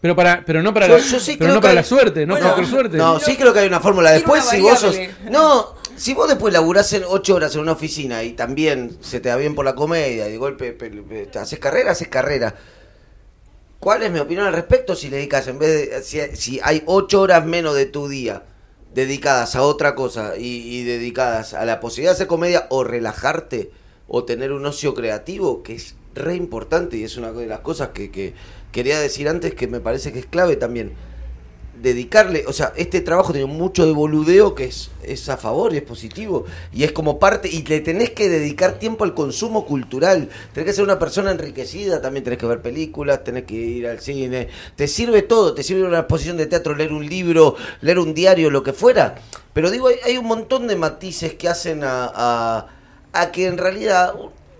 Pero 0.01 0.15
para, 0.15 0.45
pero 0.45 0.63
no 0.63 0.73
para 0.73 0.87
Yo- 0.87 0.97
la, 0.97 1.03
yo 1.03 1.19
sí 1.19 1.35
pero 1.37 1.53
no 1.53 1.59
para 1.59 1.71
hay- 1.71 1.75
la 1.75 1.83
suerte, 1.83 2.25
no 2.25 2.35
Bueno, 2.35 2.55
por 2.55 2.65
suerte. 2.65 2.95
No, 2.97 3.19
sí 3.19 3.35
creo 3.35 3.51
que 3.53 3.59
hay 3.59 3.67
una 3.67 3.81
fórmula. 3.81 4.11
Después, 4.11 4.43
una 4.43 4.51
si 4.51 4.61
vos 4.61 4.79
sos. 4.79 4.95
No, 5.29 5.75
si 5.97 6.13
vos 6.13 6.29
después 6.29 6.53
laburás 6.53 6.93
en 6.93 7.03
8 7.05 7.35
horas 7.35 7.53
en 7.55 7.61
una 7.61 7.73
oficina 7.73 8.23
y 8.23 8.31
también 8.31 8.97
se 9.01 9.19
te 9.19 9.27
da 9.27 9.35
bien 9.35 9.55
por 9.55 9.65
la 9.65 9.75
comedia 9.75 10.27
y 10.29 10.31
de 10.31 10.37
golpe 10.37 10.71
pe- 10.71 11.29
haces 11.37 11.59
carrera, 11.59 11.91
haces 11.91 12.07
carrera. 12.07 12.55
¿Cuál 13.79 14.03
es 14.03 14.11
mi 14.11 14.19
opinión 14.19 14.45
al 14.45 14.53
respecto? 14.53 14.95
Si 14.95 15.09
le 15.09 15.17
dedicas, 15.17 15.47
en 15.47 15.59
vez 15.59 15.89
de. 15.89 16.03
Si, 16.03 16.19
si 16.37 16.59
hay 16.63 16.83
8 16.85 17.21
horas 17.21 17.45
menos 17.45 17.75
de 17.75 17.85
tu 17.85 18.07
día 18.07 18.43
dedicadas 18.93 19.55
a 19.55 19.61
otra 19.61 19.95
cosa 19.95 20.33
y, 20.37 20.79
y 20.79 20.83
dedicadas 20.83 21.53
a 21.53 21.63
la 21.65 21.79
posibilidad 21.81 22.11
de 22.11 22.15
hacer 22.15 22.27
comedia 22.27 22.67
o 22.69 22.83
relajarte 22.83 23.71
o 24.09 24.25
tener 24.25 24.51
un 24.51 24.65
ocio 24.65 24.93
creativo, 24.93 25.63
que 25.63 25.75
es 25.75 25.95
re 26.15 26.35
importante 26.35 26.97
y 26.97 27.03
es 27.03 27.15
una 27.15 27.31
de 27.31 27.47
las 27.47 27.61
cosas 27.61 27.89
que, 27.89 28.11
que 28.11 28.33
quería 28.71 28.99
decir 28.99 29.29
antes 29.29 29.53
que 29.53 29.67
me 29.67 29.79
parece 29.79 30.11
que 30.11 30.19
es 30.19 30.25
clave 30.25 30.57
también 30.57 30.93
dedicarle, 31.81 32.43
o 32.47 32.53
sea, 32.53 32.73
este 32.75 33.01
trabajo 33.01 33.31
tiene 33.31 33.47
mucho 33.47 33.85
de 33.85 33.93
boludeo 33.93 34.53
que 34.53 34.65
es, 34.65 35.29
a 35.29 35.37
favor 35.37 35.73
y 35.73 35.77
es 35.77 35.83
positivo. 35.83 36.45
Y 36.73 36.83
es 36.83 36.91
como 36.91 37.19
parte, 37.19 37.49
y 37.49 37.63
le 37.63 37.79
tenés 37.79 38.11
que 38.11 38.29
dedicar 38.29 38.79
tiempo 38.79 39.03
al 39.03 39.13
consumo 39.13 39.65
cultural. 39.65 40.29
Tenés 40.53 40.67
que 40.67 40.73
ser 40.73 40.83
una 40.83 40.99
persona 40.99 41.31
enriquecida, 41.31 42.01
también 42.01 42.23
tenés 42.23 42.39
que 42.39 42.45
ver 42.45 42.61
películas, 42.61 43.23
tenés 43.23 43.45
que 43.45 43.55
ir 43.55 43.87
al 43.87 43.99
cine. 43.99 44.49
Te 44.75 44.87
sirve 44.87 45.21
todo, 45.21 45.53
te 45.53 45.63
sirve 45.63 45.83
una 45.83 45.99
exposición 45.99 46.37
de 46.37 46.47
teatro, 46.47 46.75
leer 46.75 46.93
un 46.93 47.07
libro, 47.07 47.55
leer 47.81 47.99
un 47.99 48.13
diario, 48.13 48.49
lo 48.49 48.63
que 48.63 48.73
fuera. 48.73 49.15
Pero 49.53 49.71
digo, 49.71 49.87
hay, 49.87 50.17
un 50.17 50.25
montón 50.25 50.67
de 50.67 50.75
matices 50.75 51.33
que 51.35 51.47
hacen 51.47 51.81
a, 51.83 52.67
a 53.13 53.31
que 53.31 53.47
en 53.47 53.57
realidad 53.57 54.13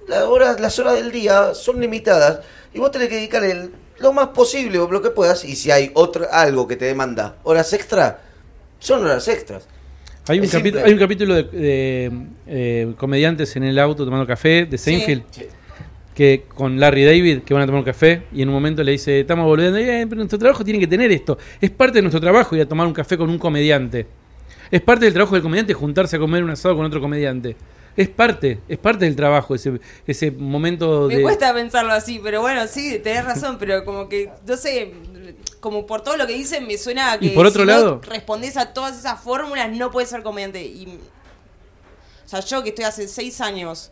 las 0.07 0.23
horas, 0.23 0.59
las 0.59 0.79
horas 0.79 0.95
del 0.95 1.11
día 1.11 1.53
son 1.53 1.79
limitadas 1.79 2.39
y 2.73 2.79
vos 2.79 2.91
tenés 2.91 3.09
que 3.09 3.15
dedicar 3.15 3.43
el, 3.43 3.71
lo 3.99 4.13
más 4.13 4.29
posible 4.29 4.79
o 4.79 4.89
lo 4.89 5.01
que 5.01 5.09
puedas 5.11 5.43
y 5.45 5.55
si 5.55 5.71
hay 5.71 5.91
otro, 5.93 6.25
algo 6.31 6.67
que 6.67 6.75
te 6.75 6.85
demanda 6.85 7.35
horas 7.43 7.73
extra, 7.73 8.21
son 8.79 9.03
horas 9.03 9.27
extras. 9.27 9.67
Hay 10.27 10.39
un, 10.39 10.47
capítulo, 10.47 10.85
hay 10.85 10.93
un 10.93 10.99
capítulo 10.99 11.33
de, 11.33 11.43
de, 11.43 12.11
eh, 12.45 12.93
comediantes 12.97 13.55
en 13.55 13.63
el 13.63 13.79
auto 13.79 14.05
tomando 14.05 14.27
café 14.27 14.65
de 14.65 14.77
Seinfeld. 14.77 15.23
que 16.13 16.45
con 16.53 16.79
Larry 16.79 17.03
David, 17.03 17.39
que 17.39 17.53
van 17.53 17.63
a 17.63 17.65
tomar 17.65 17.79
un 17.79 17.85
café, 17.85 18.23
y 18.31 18.43
en 18.43 18.49
un 18.49 18.53
momento 18.53 18.83
le 18.83 18.91
dice, 18.91 19.21
estamos 19.21 19.45
volviendo, 19.45 19.79
eh, 19.79 20.05
pero 20.07 20.17
nuestro 20.17 20.37
trabajo 20.37 20.63
tiene 20.63 20.79
que 20.79 20.85
tener 20.85 21.11
esto. 21.11 21.37
Es 21.59 21.71
parte 21.71 21.97
de 21.97 22.01
nuestro 22.03 22.21
trabajo 22.21 22.55
ir 22.55 22.61
a 22.61 22.67
tomar 22.67 22.85
un 22.85 22.93
café 22.93 23.17
con 23.17 23.29
un 23.29 23.39
comediante. 23.39 24.05
Es 24.69 24.81
parte 24.81 25.05
del 25.05 25.13
trabajo 25.13 25.33
del 25.33 25.41
comediante 25.41 25.73
juntarse 25.73 26.17
a 26.17 26.19
comer 26.19 26.43
un 26.43 26.51
asado 26.51 26.75
con 26.75 26.85
otro 26.85 27.01
comediante. 27.01 27.55
Es 27.99 28.07
parte, 28.09 28.59
es 28.69 28.77
parte 28.77 29.03
del 29.03 29.15
trabajo, 29.17 29.53
ese, 29.55 29.79
ese 30.07 30.31
momento 30.31 31.07
Me 31.09 31.17
de... 31.17 31.21
cuesta 31.21 31.53
pensarlo 31.53 31.91
así, 31.91 32.21
pero 32.23 32.39
bueno, 32.39 32.65
sí, 32.67 32.97
tenés 32.99 33.25
razón, 33.25 33.57
pero 33.59 33.83
como 33.83 34.07
que, 34.07 34.29
no 34.47 34.55
sé, 34.55 34.93
como 35.59 35.85
por 35.85 36.01
todo 36.01 36.15
lo 36.15 36.25
que 36.25 36.33
dicen 36.33 36.65
me 36.65 36.77
suena 36.77 37.11
a 37.11 37.19
que 37.19 37.25
Y 37.25 37.29
por 37.31 37.45
otro 37.45 37.63
si 37.63 37.67
lado- 37.67 37.95
no 37.95 38.01
respondés 38.09 38.55
a 38.55 38.71
todas 38.73 38.97
esas 38.97 39.19
fórmulas 39.21 39.69
no 39.71 39.91
puedes 39.91 40.09
ser 40.09 40.23
comediante. 40.23 40.63
Y, 40.63 40.85
o 42.25 42.29
sea, 42.29 42.39
yo 42.39 42.63
que 42.63 42.69
estoy 42.69 42.85
hace 42.85 43.07
seis 43.09 43.41
años 43.41 43.91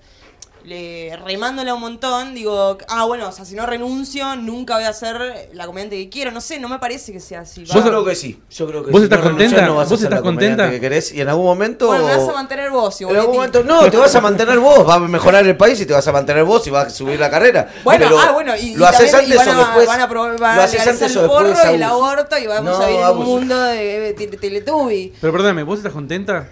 le- 0.67 1.15
remándola 1.25 1.73
un 1.73 1.79
montón, 1.79 2.35
digo, 2.35 2.77
ah, 2.89 3.05
bueno, 3.05 3.29
o 3.29 3.31
sea, 3.31 3.45
si 3.45 3.55
no 3.55 3.65
renuncio, 3.65 4.35
nunca 4.35 4.75
voy 4.75 4.83
a 4.83 4.91
ser 4.91 5.49
la 5.53 5.65
comediante 5.65 5.95
que 5.95 6.09
quiero. 6.09 6.31
No 6.31 6.41
sé, 6.41 6.59
no 6.59 6.67
me 6.67 6.77
parece 6.77 7.13
que 7.13 7.21
sea 7.21 7.39
así. 7.41 7.63
Yo 7.63 7.79
va. 7.79 7.85
creo 7.85 8.03
que 8.03 8.15
sí. 8.15 8.39
Yo 8.49 8.67
creo 8.67 8.83
que 8.83 8.91
¿Vos 8.91 8.99
si 8.99 9.05
estás 9.05 9.19
no 9.19 9.25
renuncias, 9.25 9.51
contenta? 9.51 9.67
no 9.71 9.75
vas 9.77 9.87
a 9.87 9.89
¿Vos 9.89 9.99
ser 9.99 10.07
estás 10.07 10.19
la 10.19 10.23
contenta? 10.23 10.69
que 10.69 10.79
querés 10.81 11.13
y 11.13 11.21
en 11.21 11.29
algún 11.29 11.45
momento. 11.45 11.87
Bueno, 11.87 12.05
me 12.05 12.17
vas 12.17 12.27
a 12.27 12.33
mantener 12.33 12.69
vos, 12.69 12.99
En 13.01 13.15
algún 13.15 13.35
momento 13.35 13.63
no, 13.63 13.89
te 13.89 13.95
vas 13.97 14.13
a 14.15 14.21
mantener 14.21 14.59
vos, 14.59 14.87
va 14.87 14.95
a 14.95 14.99
mejorar 14.99 15.47
el 15.47 15.55
país 15.55 15.79
y 15.79 15.85
te 15.85 15.93
vas 15.93 16.07
a 16.07 16.11
mantener 16.11 16.43
vos 16.43 16.67
y 16.67 16.69
vas 16.69 16.87
a 16.87 16.89
subir 16.89 17.17
la 17.19 17.29
carrera. 17.31 17.69
Bueno, 17.85 18.05
Pero 18.05 18.19
ah, 18.19 18.31
bueno, 18.33 18.53
y, 18.57 18.75
lo 18.75 18.83
y 18.83 18.87
haces 18.87 19.11
también- 19.11 19.31
y 19.31 19.37
antes 19.37 19.47
van 19.47 19.57
o 19.57 19.61
a, 19.61 19.65
después. 19.67 19.87
van 19.87 20.01
a, 20.01 20.09
probar- 20.09 20.39
van 20.39 20.55
lo 20.57 20.61
a 20.61 20.65
haces 20.65 20.85
antes 20.85 21.15
o 21.15 21.21
el 21.21 21.27
porro 21.27 21.47
después. 21.47 21.71
y 21.71 21.75
el 21.75 21.83
aborto 21.83 22.37
y 22.37 22.47
vamos 22.47 22.77
No, 22.77 22.83
a 22.83 22.87
vivir 22.87 23.01
en 23.01 23.07
un 23.17 23.23
mundo 23.25 23.61
de, 23.63 23.99
de, 23.99 24.13
tele- 24.15 24.37
Teletubby. 24.37 25.13
Pero 25.21 25.31
perdóname, 25.31 25.63
¿vos 25.63 25.77
estás 25.79 25.93
contenta 25.93 26.49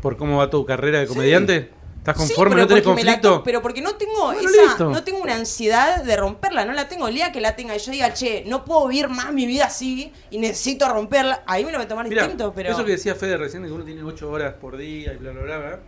por 0.00 0.16
cómo 0.16 0.38
va 0.38 0.48
tu 0.48 0.64
carrera 0.64 1.00
de 1.00 1.08
comediante? 1.08 1.70
¿Estás 1.98 2.16
Sí, 2.16 2.34
conforme? 2.34 2.54
pero 2.54 2.62
¿No 2.62 2.68
tenés 2.68 2.84
la 2.86 2.92
conflicto? 2.94 3.34
to- 3.38 3.42
pero 3.42 3.60
porque 3.62 3.82
no 3.82 3.94
tengo 3.96 4.26
Bueno, 4.32 4.40
esa, 4.48 4.62
listo. 4.62 4.90
no 4.90 5.04
tengo 5.04 5.18
una 5.20 5.34
ansiedad 5.34 6.02
de 6.02 6.16
romperla, 6.16 6.64
no 6.64 6.72
la 6.72 6.88
tengo. 6.88 7.08
El 7.08 7.14
día 7.14 7.32
que 7.32 7.40
la 7.40 7.54
tenga 7.56 7.76
y 7.76 7.78
yo 7.78 7.92
diga, 7.92 8.14
che, 8.14 8.44
no 8.46 8.64
puedo 8.64 8.88
vivir 8.88 9.08
más 9.08 9.32
mi 9.32 9.46
vida 9.46 9.66
así 9.66 10.12
y 10.30 10.38
necesito 10.38 10.88
romperla, 10.88 11.42
ahí 11.46 11.64
me 11.64 11.72
lo 11.72 11.78
voy 11.78 11.84
a 11.84 11.88
tomar 11.88 12.08
Mirá, 12.08 12.22
distinto, 12.22 12.52
pero. 12.54 12.70
Eso 12.72 12.84
que 12.84 12.92
decía 12.92 13.14
Fede 13.14 13.36
recién, 13.36 13.64
que 13.64 13.72
uno 13.72 13.84
tiene 13.84 14.02
8 14.02 14.30
horas 14.30 14.54
por 14.54 14.76
día 14.76 15.12
y 15.12 15.16
bla, 15.16 15.32
bla, 15.32 15.42
bla, 15.42 15.58
bla, 15.58 15.80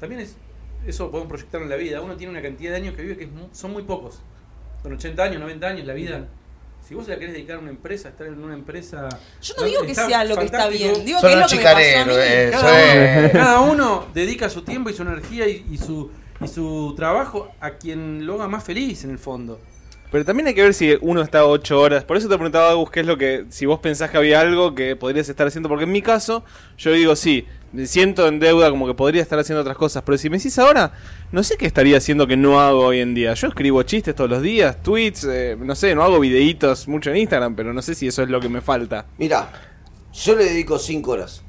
también 0.00 0.22
es, 0.22 0.36
eso 0.86 1.10
podemos 1.10 1.28
proyectarlo 1.28 1.66
en 1.66 1.70
la 1.70 1.76
vida. 1.76 2.00
Uno 2.00 2.16
tiene 2.16 2.32
una 2.32 2.42
cantidad 2.42 2.70
de 2.72 2.76
años 2.78 2.96
que 2.96 3.02
vive 3.02 3.16
que 3.16 3.24
es 3.24 3.30
son 3.52 3.72
muy 3.72 3.84
pocos. 3.84 4.20
Con 4.82 4.92
80 4.94 5.22
años, 5.22 5.40
90 5.40 5.66
años, 5.68 5.86
la 5.86 5.92
vida. 5.94 6.26
Si 6.92 6.96
vos 6.96 7.06
se 7.06 7.12
la 7.12 7.18
querés 7.18 7.32
dedicar 7.32 7.56
a 7.56 7.60
una 7.60 7.70
empresa, 7.70 8.10
estar 8.10 8.26
en 8.26 8.44
una 8.44 8.52
empresa... 8.52 9.08
Yo 9.40 9.54
no 9.56 9.64
digo 9.64 9.80
que 9.86 9.94
sea 9.94 10.24
lo 10.24 10.36
que 10.36 10.44
está 10.44 10.68
bien, 10.68 10.92
digo 11.06 11.22
que 11.22 11.32
es 11.32 11.38
lo 11.38 11.46
que 11.46 11.56
me 11.56 11.62
pasó 11.62 11.78
a 11.78 12.04
mí. 12.04 12.12
eh. 12.18 12.50
Cada 12.52 12.52
Eso 12.52 12.66
uno, 12.66 13.24
es. 13.24 13.32
cada 13.32 13.60
uno 13.60 14.06
dedica 14.12 14.50
su 14.50 14.60
tiempo 14.60 14.90
y 14.90 14.92
su 14.92 15.00
energía 15.00 15.48
y, 15.48 15.64
y 15.70 15.78
su, 15.78 16.10
y 16.38 16.48
su 16.48 16.92
trabajo 16.94 17.50
a 17.60 17.70
quien 17.78 18.26
lo 18.26 18.34
haga 18.34 18.46
más 18.48 18.62
feliz 18.62 19.04
en 19.04 19.10
el 19.12 19.18
fondo. 19.18 19.58
Pero 20.10 20.26
también 20.26 20.48
hay 20.48 20.54
que 20.54 20.64
ver 20.64 20.74
si 20.74 20.94
uno 21.00 21.22
está 21.22 21.46
ocho 21.46 21.80
horas. 21.80 22.04
Por 22.04 22.18
eso 22.18 22.28
te 22.28 22.34
preguntaba, 22.34 22.68
Agus, 22.72 22.90
qué 22.90 23.00
es 23.00 23.06
lo 23.06 23.16
que. 23.16 23.46
Si 23.48 23.64
vos 23.64 23.80
pensás 23.80 24.10
que 24.10 24.18
había 24.18 24.42
algo 24.42 24.74
que 24.74 24.94
podrías 24.94 25.26
estar 25.30 25.46
haciendo. 25.46 25.70
Porque 25.70 25.84
en 25.84 25.92
mi 25.92 26.02
caso, 26.02 26.44
yo 26.76 26.92
digo 26.92 27.16
sí. 27.16 27.46
Me 27.72 27.86
siento 27.86 28.28
en 28.28 28.38
deuda 28.38 28.70
como 28.70 28.86
que 28.86 28.94
podría 28.94 29.22
estar 29.22 29.38
haciendo 29.38 29.62
otras 29.62 29.76
cosas. 29.76 30.02
Pero 30.04 30.18
si 30.18 30.28
me 30.28 30.36
decís 30.36 30.58
ahora, 30.58 30.92
no 31.30 31.42
sé 31.42 31.56
qué 31.56 31.66
estaría 31.66 31.96
haciendo 31.96 32.26
que 32.26 32.36
no 32.36 32.60
hago 32.60 32.86
hoy 32.86 33.00
en 33.00 33.14
día. 33.14 33.34
Yo 33.34 33.48
escribo 33.48 33.82
chistes 33.82 34.14
todos 34.14 34.28
los 34.28 34.42
días, 34.42 34.82
tweets, 34.82 35.24
eh, 35.24 35.56
no 35.58 35.74
sé, 35.74 35.94
no 35.94 36.02
hago 36.02 36.20
videitos 36.20 36.86
mucho 36.86 37.10
en 37.10 37.16
Instagram. 37.16 37.56
Pero 37.56 37.72
no 37.72 37.80
sé 37.80 37.94
si 37.94 38.06
eso 38.06 38.22
es 38.22 38.28
lo 38.28 38.40
que 38.40 38.48
me 38.48 38.60
falta. 38.60 39.06
Mira, 39.18 39.50
yo 40.12 40.36
le 40.36 40.44
dedico 40.44 40.78
5 40.78 41.10
horas 41.10 41.42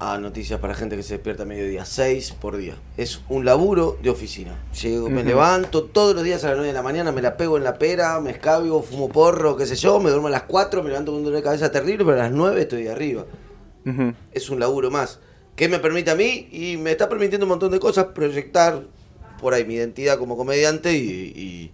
a 0.00 0.18
noticias 0.18 0.60
para 0.60 0.74
gente 0.74 0.96
que 0.96 1.02
se 1.02 1.14
despierta 1.14 1.42
a 1.42 1.46
mediodía, 1.46 1.84
6 1.84 2.32
por 2.40 2.56
día. 2.56 2.76
Es 2.96 3.20
un 3.28 3.44
laburo 3.44 3.98
de 4.02 4.10
oficina. 4.10 4.56
Llego, 4.80 5.10
me 5.10 5.24
levanto 5.24 5.84
todos 5.84 6.14
los 6.14 6.22
días 6.22 6.44
a 6.44 6.48
las 6.48 6.56
9 6.56 6.68
de 6.68 6.74
la 6.74 6.82
mañana, 6.82 7.10
me 7.10 7.20
la 7.20 7.36
pego 7.36 7.56
en 7.56 7.64
la 7.64 7.78
pera, 7.78 8.20
me 8.20 8.30
escabio, 8.30 8.80
fumo 8.82 9.08
porro, 9.08 9.56
qué 9.56 9.66
sé 9.66 9.74
yo, 9.74 9.98
me 9.98 10.10
duermo 10.10 10.28
a 10.28 10.30
las 10.30 10.44
4, 10.44 10.82
me 10.82 10.90
levanto 10.90 11.10
con 11.10 11.18
un 11.18 11.24
dolor 11.24 11.38
de 11.38 11.42
cabeza 11.42 11.72
terrible, 11.72 12.04
pero 12.04 12.16
a 12.16 12.24
las 12.24 12.32
9 12.32 12.60
estoy 12.60 12.86
arriba. 12.86 13.24
Es 14.32 14.50
un 14.50 14.60
laburo 14.60 14.90
más. 14.90 15.18
¿Qué 15.58 15.68
me 15.68 15.80
permite 15.80 16.12
a 16.12 16.14
mí? 16.14 16.48
Y 16.52 16.76
me 16.76 16.92
está 16.92 17.08
permitiendo 17.08 17.44
un 17.44 17.48
montón 17.48 17.72
de 17.72 17.80
cosas, 17.80 18.06
proyectar 18.14 18.86
por 19.40 19.54
ahí 19.54 19.64
mi 19.64 19.74
identidad 19.74 20.16
como 20.16 20.36
comediante 20.36 20.96
y, 20.96 21.72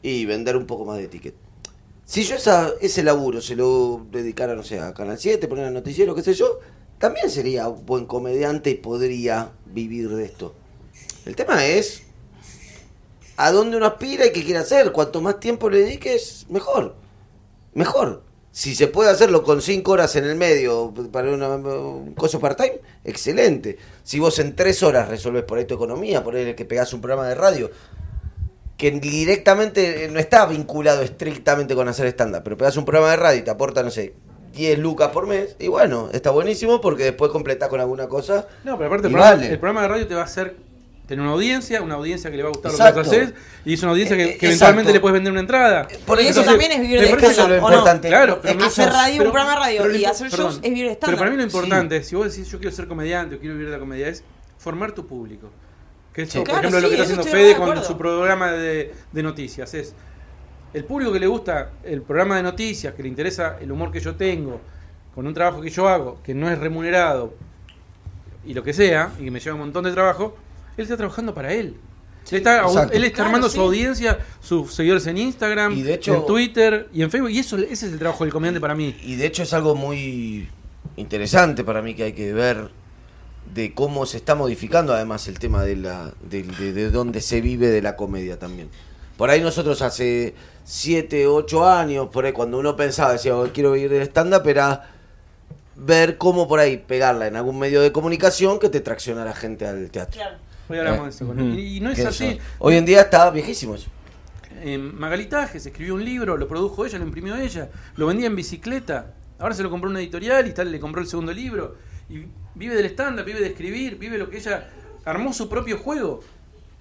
y, 0.00 0.24
vender 0.26 0.56
un 0.56 0.64
poco 0.68 0.84
más 0.84 0.98
de 0.98 1.08
ticket. 1.08 1.34
Si 2.04 2.22
yo 2.22 2.36
esa, 2.36 2.70
ese 2.80 3.02
laburo 3.02 3.40
se 3.40 3.56
lo 3.56 4.06
dedicara, 4.12 4.54
no 4.54 4.62
sé, 4.62 4.78
a 4.78 4.94
Canal 4.94 5.18
7, 5.18 5.48
poner 5.48 5.66
el 5.66 5.74
noticiero, 5.74 6.14
qué 6.14 6.22
sé 6.22 6.34
yo, 6.34 6.60
también 6.98 7.30
sería 7.30 7.66
un 7.66 7.84
buen 7.84 8.06
comediante 8.06 8.70
y 8.70 8.74
podría 8.76 9.50
vivir 9.66 10.08
de 10.10 10.26
esto. 10.26 10.54
El 11.26 11.34
tema 11.34 11.66
es 11.66 12.04
a 13.36 13.50
dónde 13.50 13.76
uno 13.76 13.86
aspira 13.86 14.24
y 14.24 14.32
qué 14.32 14.44
quiere 14.44 14.60
hacer. 14.60 14.92
Cuanto 14.92 15.20
más 15.20 15.40
tiempo 15.40 15.68
le 15.68 15.80
dediques, 15.80 16.46
mejor. 16.48 16.94
Mejor. 17.72 18.22
Si 18.56 18.76
se 18.76 18.86
puede 18.86 19.10
hacerlo 19.10 19.42
con 19.42 19.60
5 19.60 19.90
horas 19.90 20.14
en 20.14 20.26
el 20.26 20.36
medio 20.36 20.94
para 21.10 21.28
una- 21.32 21.48
un 21.56 22.14
coso 22.14 22.38
part-time, 22.38 22.80
excelente. 23.02 23.76
Si 24.04 24.20
vos 24.20 24.38
en 24.38 24.54
3 24.54 24.80
horas 24.84 25.08
resolves 25.08 25.42
por 25.42 25.58
ahí 25.58 25.64
tu 25.64 25.74
economía, 25.74 26.22
por 26.22 26.36
ahí 26.36 26.54
que 26.54 26.64
pegás 26.64 26.92
un 26.92 27.00
programa 27.00 27.26
de 27.28 27.34
radio, 27.34 27.68
que 28.76 28.92
directamente 28.92 30.08
no 30.12 30.20
está 30.20 30.46
vinculado 30.46 31.02
estrictamente 31.02 31.74
con 31.74 31.88
hacer 31.88 32.06
stand-up, 32.06 32.42
pero 32.44 32.56
pegas 32.56 32.76
un 32.76 32.84
programa 32.84 33.10
de 33.10 33.16
radio 33.16 33.40
y 33.40 33.42
te 33.42 33.50
aporta, 33.50 33.82
no 33.82 33.90
sé, 33.90 34.14
10 34.52 34.78
lucas 34.78 35.08
por 35.08 35.26
mes, 35.26 35.56
y 35.58 35.66
bueno, 35.66 36.08
está 36.12 36.30
buenísimo 36.30 36.80
porque 36.80 37.02
después 37.02 37.32
completás 37.32 37.68
con 37.68 37.80
alguna 37.80 38.06
cosa. 38.08 38.46
No, 38.62 38.76
pero 38.78 38.86
aparte 38.86 39.08
el 39.08 39.12
programa, 39.12 39.44
el 39.46 39.58
programa 39.58 39.82
de 39.82 39.88
radio 39.88 40.06
te 40.06 40.14
va 40.14 40.20
a 40.20 40.24
hacer 40.26 40.54
tener 41.06 41.22
una 41.22 41.32
audiencia, 41.32 41.82
una 41.82 41.94
audiencia 41.96 42.30
que 42.30 42.36
le 42.38 42.42
va 42.42 42.48
a 42.48 42.52
gustar 42.52 42.70
Exacto. 42.72 43.02
lo 43.02 43.10
que 43.10 43.16
vos 43.16 43.18
haces, 43.28 43.34
y 43.64 43.74
es 43.74 43.82
una 43.82 43.92
audiencia 43.92 44.14
Eh, 44.16 44.18
que, 44.18 44.24
eh, 44.32 44.38
que 44.38 44.46
eventualmente 44.46 44.92
le 44.92 45.00
puedes 45.00 45.12
vender 45.14 45.32
una 45.32 45.40
entrada. 45.40 45.86
Por 46.06 46.20
Y 46.20 46.26
eso 46.28 46.42
también 46.44 46.72
es 46.72 46.80
vivir 46.80 47.00
de 47.00 47.08
parece 47.08 47.26
eso 47.32 47.42
es 47.42 47.48
lo 47.48 47.54
¿o 47.56 47.60
no? 47.60 47.66
importante. 47.68 48.08
Claro, 48.08 48.38
pero 48.40 48.52
Es 48.54 48.58
que 48.58 48.64
hacer 48.64 48.88
radio, 48.88 49.16
un 49.22 49.30
programa 49.30 49.50
de 49.50 49.56
radio 49.60 49.82
pero 49.82 49.96
y 49.96 50.04
hacer 50.06 50.30
shows 50.30 50.54
es 50.56 50.62
vivir 50.62 50.88
de 50.88 50.96
Pero 50.96 51.16
para 51.18 51.30
mí 51.30 51.36
lo 51.36 51.42
importante, 51.42 52.02
si 52.02 52.16
vos 52.16 52.30
decís 52.34 52.50
yo 52.50 52.58
quiero 52.58 52.74
ser 52.74 52.88
comediante 52.88 53.34
o 53.34 53.38
quiero 53.38 53.54
vivir 53.54 53.68
de 53.68 53.74
la 53.74 53.80
comedia, 53.80 54.08
es 54.08 54.24
formar 54.58 54.92
tu 54.92 55.06
público. 55.06 55.50
Que 56.12 56.24
Sí. 56.26 56.38
por 56.38 56.44
Claro, 56.46 56.60
ejemplo, 56.60 56.80
lo 56.80 56.88
que 56.88 56.94
está 56.94 57.02
haciendo 57.04 57.24
Fede 57.24 57.48
de 57.48 57.56
con 57.56 57.84
su 57.84 57.98
programa 57.98 58.52
de, 58.52 58.94
de 59.12 59.22
noticias. 59.22 59.74
Es 59.74 59.94
el 60.72 60.84
público 60.84 61.12
que 61.12 61.20
le 61.20 61.26
gusta 61.26 61.70
el 61.82 62.00
programa 62.02 62.36
de 62.36 62.44
noticias, 62.44 62.94
que 62.94 63.02
le 63.02 63.08
interesa 63.08 63.58
el 63.60 63.70
humor 63.70 63.90
que 63.92 64.00
yo 64.00 64.14
tengo, 64.14 64.60
con 65.14 65.26
un 65.26 65.34
trabajo 65.34 65.60
que 65.60 65.70
yo 65.70 65.88
hago, 65.88 66.20
que 66.22 66.32
no 66.34 66.48
es 66.50 66.58
remunerado, 66.58 67.34
y 68.46 68.54
lo 68.54 68.62
que 68.62 68.72
sea, 68.72 69.10
y 69.20 69.24
que 69.24 69.30
me 69.30 69.40
lleva 69.40 69.54
un 69.54 69.60
montón 69.62 69.84
de 69.84 69.92
trabajo, 69.92 70.36
él 70.76 70.82
está 70.82 70.96
trabajando 70.96 71.34
para 71.34 71.52
él. 71.52 71.76
él 72.30 72.36
está, 72.38 72.62
exacto. 72.62 72.92
él 72.94 73.04
está 73.04 73.14
Claro, 73.16 73.28
armando 73.28 73.48
sí. 73.48 73.56
su 73.56 73.60
audiencia, 73.62 74.18
sus 74.40 74.72
seguidores 74.74 75.06
en 75.06 75.18
Instagram, 75.18 75.72
Y 75.72 75.82
de 75.82 75.94
hecho- 75.94 76.14
en 76.14 76.26
Twitter 76.26 76.88
y 76.92 77.02
en 77.02 77.10
Facebook. 77.10 77.30
Y 77.30 77.38
eso 77.40 77.56
ese 77.58 77.72
es 77.86 77.92
el 77.92 77.98
trabajo 77.98 78.24
del 78.24 78.32
comediante 78.32 78.60
para 78.60 78.74
mí. 78.74 78.96
Y 79.02 79.16
de 79.16 79.26
hecho 79.26 79.42
es 79.42 79.52
algo 79.52 79.74
muy 79.74 80.48
interesante 80.96 81.64
para 81.64 81.82
mí 81.82 81.94
que 81.94 82.04
hay 82.04 82.12
que 82.12 82.32
ver 82.32 82.70
de 83.54 83.74
cómo 83.74 84.06
se 84.06 84.16
está 84.16 84.34
modificando 84.34 84.94
además 84.94 85.28
el 85.28 85.38
tema 85.38 85.64
de 85.64 85.76
la 85.76 86.12
de, 86.28 86.42
de, 86.44 86.72
de 86.72 86.90
dónde 86.90 87.20
se 87.20 87.40
vive 87.40 87.68
de 87.68 87.82
la 87.82 87.94
comedia 87.96 88.38
también. 88.38 88.68
Por 89.18 89.30
ahí 89.30 89.40
nosotros 89.40 89.80
hace 89.82 90.34
7, 90.64 91.26
8 91.26 91.68
años, 91.68 92.08
por 92.08 92.24
ahí 92.24 92.32
cuando 92.32 92.58
uno 92.58 92.74
pensaba, 92.74 93.12
decía, 93.12 93.36
"Oh, 93.36 93.46
quiero 93.52 93.72
vivir 93.72 93.90
del 93.90 94.02
stand-up, 94.02 94.48
era 94.48 94.90
ver 95.76 96.16
cómo 96.18 96.48
por 96.48 96.58
ahí 96.58 96.78
pegarla 96.78 97.26
en 97.26 97.36
algún 97.36 97.58
medio 97.58 97.80
de 97.82 97.92
comunicación 97.92 98.58
que 98.58 98.68
te 98.70 98.80
traccionara 98.80 99.34
gente 99.34 99.66
al 99.66 99.90
teatro. 99.90 100.20
Claro. 100.20 100.38
Hoy 100.68 100.78
hablamos 100.78 101.00
Eh, 101.00 101.04
de 101.04 101.10
eso. 101.10 101.26
con. 101.26 101.58
Y, 101.58 101.76
y 101.76 101.80
no 101.80 101.90
es 101.90 102.04
así. 102.04 102.26
eso- 102.26 102.38
Hoy 102.58 102.76
en 102.76 102.84
día 102.84 103.02
está 103.02 103.30
viejísimo 103.30 103.74
eso. 103.74 103.88
Eh, 104.62 104.78
Magali 104.78 105.26
Tajes 105.26 105.66
escribió 105.66 105.94
un 105.94 106.04
libro, 106.04 106.36
lo 106.36 106.48
produjo 106.48 106.86
ella, 106.86 106.98
lo 106.98 107.04
imprimió 107.04 107.36
ella, 107.36 107.68
lo 107.96 108.06
vendía 108.06 108.26
en 108.28 108.36
bicicleta. 108.36 109.12
Ahora 109.38 109.54
se 109.54 109.62
lo 109.62 109.70
compró 109.70 109.90
una 109.90 109.98
editorial 110.00 110.46
y 110.46 110.52
tal, 110.54 110.70
le 110.72 110.80
compró 110.80 111.00
el 111.02 111.08
segundo 111.08 111.32
libro. 111.32 111.76
Y 112.08 112.24
vive 112.54 112.74
del 112.74 112.86
stand-up, 112.86 113.24
vive 113.24 113.40
de 113.40 113.48
escribir, 113.48 113.98
vive 113.98 114.16
lo 114.16 114.30
que 114.30 114.38
ella 114.38 114.70
armó 115.04 115.32
su 115.32 115.48
propio 115.48 115.78
juego. 115.78 116.22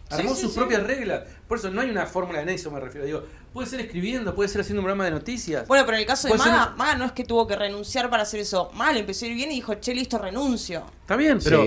Armó 0.09 0.36
sí, 0.36 0.41
sus 0.43 0.53
sí. 0.53 0.59
propias 0.59 0.84
reglas. 0.84 1.23
Por 1.47 1.57
eso 1.57 1.71
no 1.71 1.81
hay 1.81 1.89
una 1.89 2.05
fórmula 2.05 2.41
en 2.41 2.49
eso, 2.49 2.69
me 2.69 2.79
refiero. 2.79 3.05
Digo, 3.07 3.23
puede 3.51 3.67
ser 3.67 3.79
escribiendo, 3.79 4.36
puede 4.36 4.47
ser 4.49 4.61
haciendo 4.61 4.81
un 4.81 4.86
programa 4.86 5.05
de 5.05 5.11
noticias. 5.11 5.67
Bueno, 5.67 5.86
pero 5.86 5.95
en 5.97 6.01
el 6.01 6.07
caso 6.07 6.27
de 6.27 6.38
ser- 6.38 6.51
Maga, 6.51 6.73
Maga 6.77 6.95
no 6.97 7.05
es 7.05 7.11
que 7.13 7.23
tuvo 7.23 7.47
que 7.47 7.55
renunciar 7.55 8.09
para 8.11 8.23
hacer 8.23 8.39
eso. 8.41 8.69
Maga 8.75 8.93
le 8.93 8.99
empezó 8.99 9.25
a 9.25 9.29
ir 9.29 9.36
bien 9.36 9.51
y 9.51 9.55
dijo, 9.55 9.73
che, 9.75 9.95
listo, 9.95 10.19
renuncio. 10.19 10.84
Está 11.01 11.15
bien, 11.15 11.39
pero. 11.43 11.63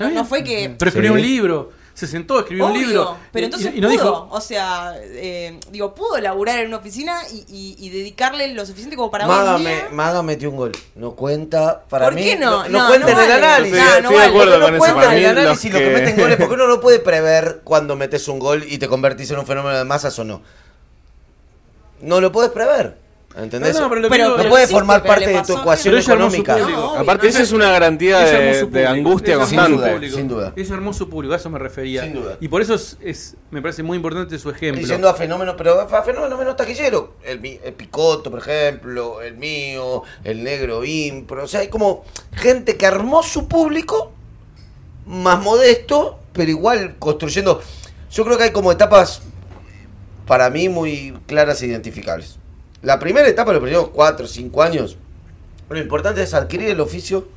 No, 0.00 0.06
bien. 0.06 0.14
no 0.18 0.24
fue 0.24 0.42
que- 0.42 0.74
Pero 0.78 0.88
escribió 0.88 1.12
Sí. 1.12 1.16
un 1.16 1.22
libro, 1.22 1.70
se 1.94 2.06
sentó, 2.06 2.38
escribió 2.40 2.66
un 2.66 2.72
Obvio, 2.72 2.86
libro. 2.86 3.16
pero 3.30 3.44
entonces 3.44 3.72
y, 3.74 3.78
y 3.78 3.80
no 3.80 3.88
pudo, 3.88 3.98
dijo. 3.98 4.28
o 4.30 4.40
sea, 4.40 4.94
eh, 5.02 5.60
digo, 5.70 5.94
pudo 5.94 6.18
laburar 6.18 6.58
en 6.60 6.68
una 6.68 6.78
oficina 6.78 7.20
y, 7.30 7.44
y- 7.48 7.76
y 7.78 7.90
dedicarle 7.90 8.54
lo 8.54 8.64
suficiente 8.64 8.96
como 8.96 9.10
para 9.10 9.26
Maga, 9.26 9.58
me-. 9.58 9.88
Maga 9.92 10.22
metió 10.22 10.48
un 10.50 10.56
gol. 10.56 10.72
No 10.94 11.12
cuenta 11.12 11.84
para 11.90 12.06
¿Por 12.06 12.14
mí. 12.14 12.22
qué 12.22 12.36
no? 12.36 12.66
No, 12.68 12.82
No, 12.82 12.88
cuenta 12.88 13.12
no 13.12 13.20
en 13.20 13.24
el 13.26 13.32
análisis. 13.32 13.78
No, 13.78 14.00
no 14.00 14.08
cuenta 14.08 15.12
en 15.16 15.18
el 15.24 15.26
análisis 15.38 15.72
lo 15.72 15.78
que 15.78 15.84
que- 15.84 15.90
meten 15.92 16.16
goles, 16.16 16.36
porque 16.38 16.54
uno 16.54 16.66
no 16.68 16.80
puede 16.80 17.00
prever 17.00 17.60
cuando 17.64 17.96
metes 17.96 18.26
un 18.28 18.38
gol 18.38 18.64
y 18.66 18.78
te 18.78 18.88
convertís 18.88 19.30
en 19.32 19.38
un 19.38 19.46
fenómeno 19.46 19.76
de 19.76 19.84
masas 19.84 20.18
o 20.18 20.24
no. 20.24 20.40
No 22.00 22.20
lo 22.22 22.32
puedes 22.32 22.50
prever. 22.50 22.96
¿Entendés? 23.36 23.74
No, 23.76 23.82
no, 23.82 23.88
pero 23.88 24.00
lo 24.00 24.08
que 24.08 24.10
Pero- 24.10 24.24
digo- 24.24 24.30
no 24.30 24.36
pero 24.38 24.50
puede 24.50 24.64
existe, 24.64 24.78
formar 24.80 25.02
pero 25.02 25.14
parte 25.14 25.26
de 25.28 25.42
tu 25.44 25.56
ecuación 25.58 25.94
Pero 25.94 26.02
económica. 26.02 26.58
No. 26.58 26.94
Aparte, 26.96 27.28
esa 27.28 27.42
es 27.42 27.52
una 27.52 27.70
garantía 27.70 28.18
de, 28.18 28.66
de 28.66 28.86
angustia 28.88 29.34
Sin 29.34 29.34
su 29.34 29.54
constante. 29.54 29.76
duda, 29.76 29.92
público. 29.92 30.16
sin 30.16 30.28
duda. 30.28 30.54
Armó 30.72 30.92
su 30.92 31.08
público, 31.08 31.34
a 31.34 31.36
eso 31.36 31.48
me 31.48 31.58
refería. 31.60 32.02
Sin 32.02 32.14
duda. 32.14 32.36
Y 32.40 32.48
por 32.48 32.60
eso 32.60 32.74
es, 32.74 32.98
es- 33.00 33.36
me 33.52 33.62
parece 33.62 33.84
muy 33.84 33.96
importante 33.96 34.36
su 34.36 34.50
ejemplo. 34.50 34.84
Yendo 34.84 35.08
a 35.08 35.14
fenómenos, 35.14 35.54
pero 35.56 35.80
a 35.80 36.02
fenómenos 36.02 36.36
menos 36.40 36.56
taquilleros. 36.56 37.10
El, 37.24 37.44
el 37.62 37.72
Picoto, 37.74 38.30
por 38.32 38.40
ejemplo, 38.40 39.22
el 39.22 39.36
mío, 39.36 40.02
el 40.24 40.42
negro 40.42 40.84
Impro. 40.84 41.44
O 41.44 41.48
sea, 41.48 41.60
hay 41.60 41.68
como 41.68 42.04
gente 42.32 42.76
que 42.76 42.84
armó 42.86 43.22
su 43.22 43.46
público 43.46 44.12
más 45.06 45.40
modesto, 45.40 46.18
pero 46.32 46.50
igual 46.50 46.96
construyendo. 46.98 47.62
Yo 48.10 48.24
creo 48.24 48.36
que 48.36 48.44
hay 48.44 48.50
como 48.50 48.72
etapas 48.72 49.22
para 50.26 50.50
mí 50.50 50.68
muy 50.68 51.16
claras 51.26 51.62
e 51.62 51.66
identificables. 51.66 52.38
La 52.82 52.98
primera 52.98 53.28
etapa, 53.28 53.52
los 53.52 53.60
primeros 53.60 53.90
4 53.90 54.24
o 54.24 54.28
5 54.28 54.62
años, 54.62 54.96
lo 55.68 55.78
importante 55.78 56.22
es 56.22 56.32
adquirir 56.32 56.70
el 56.70 56.80
oficio 56.80 57.28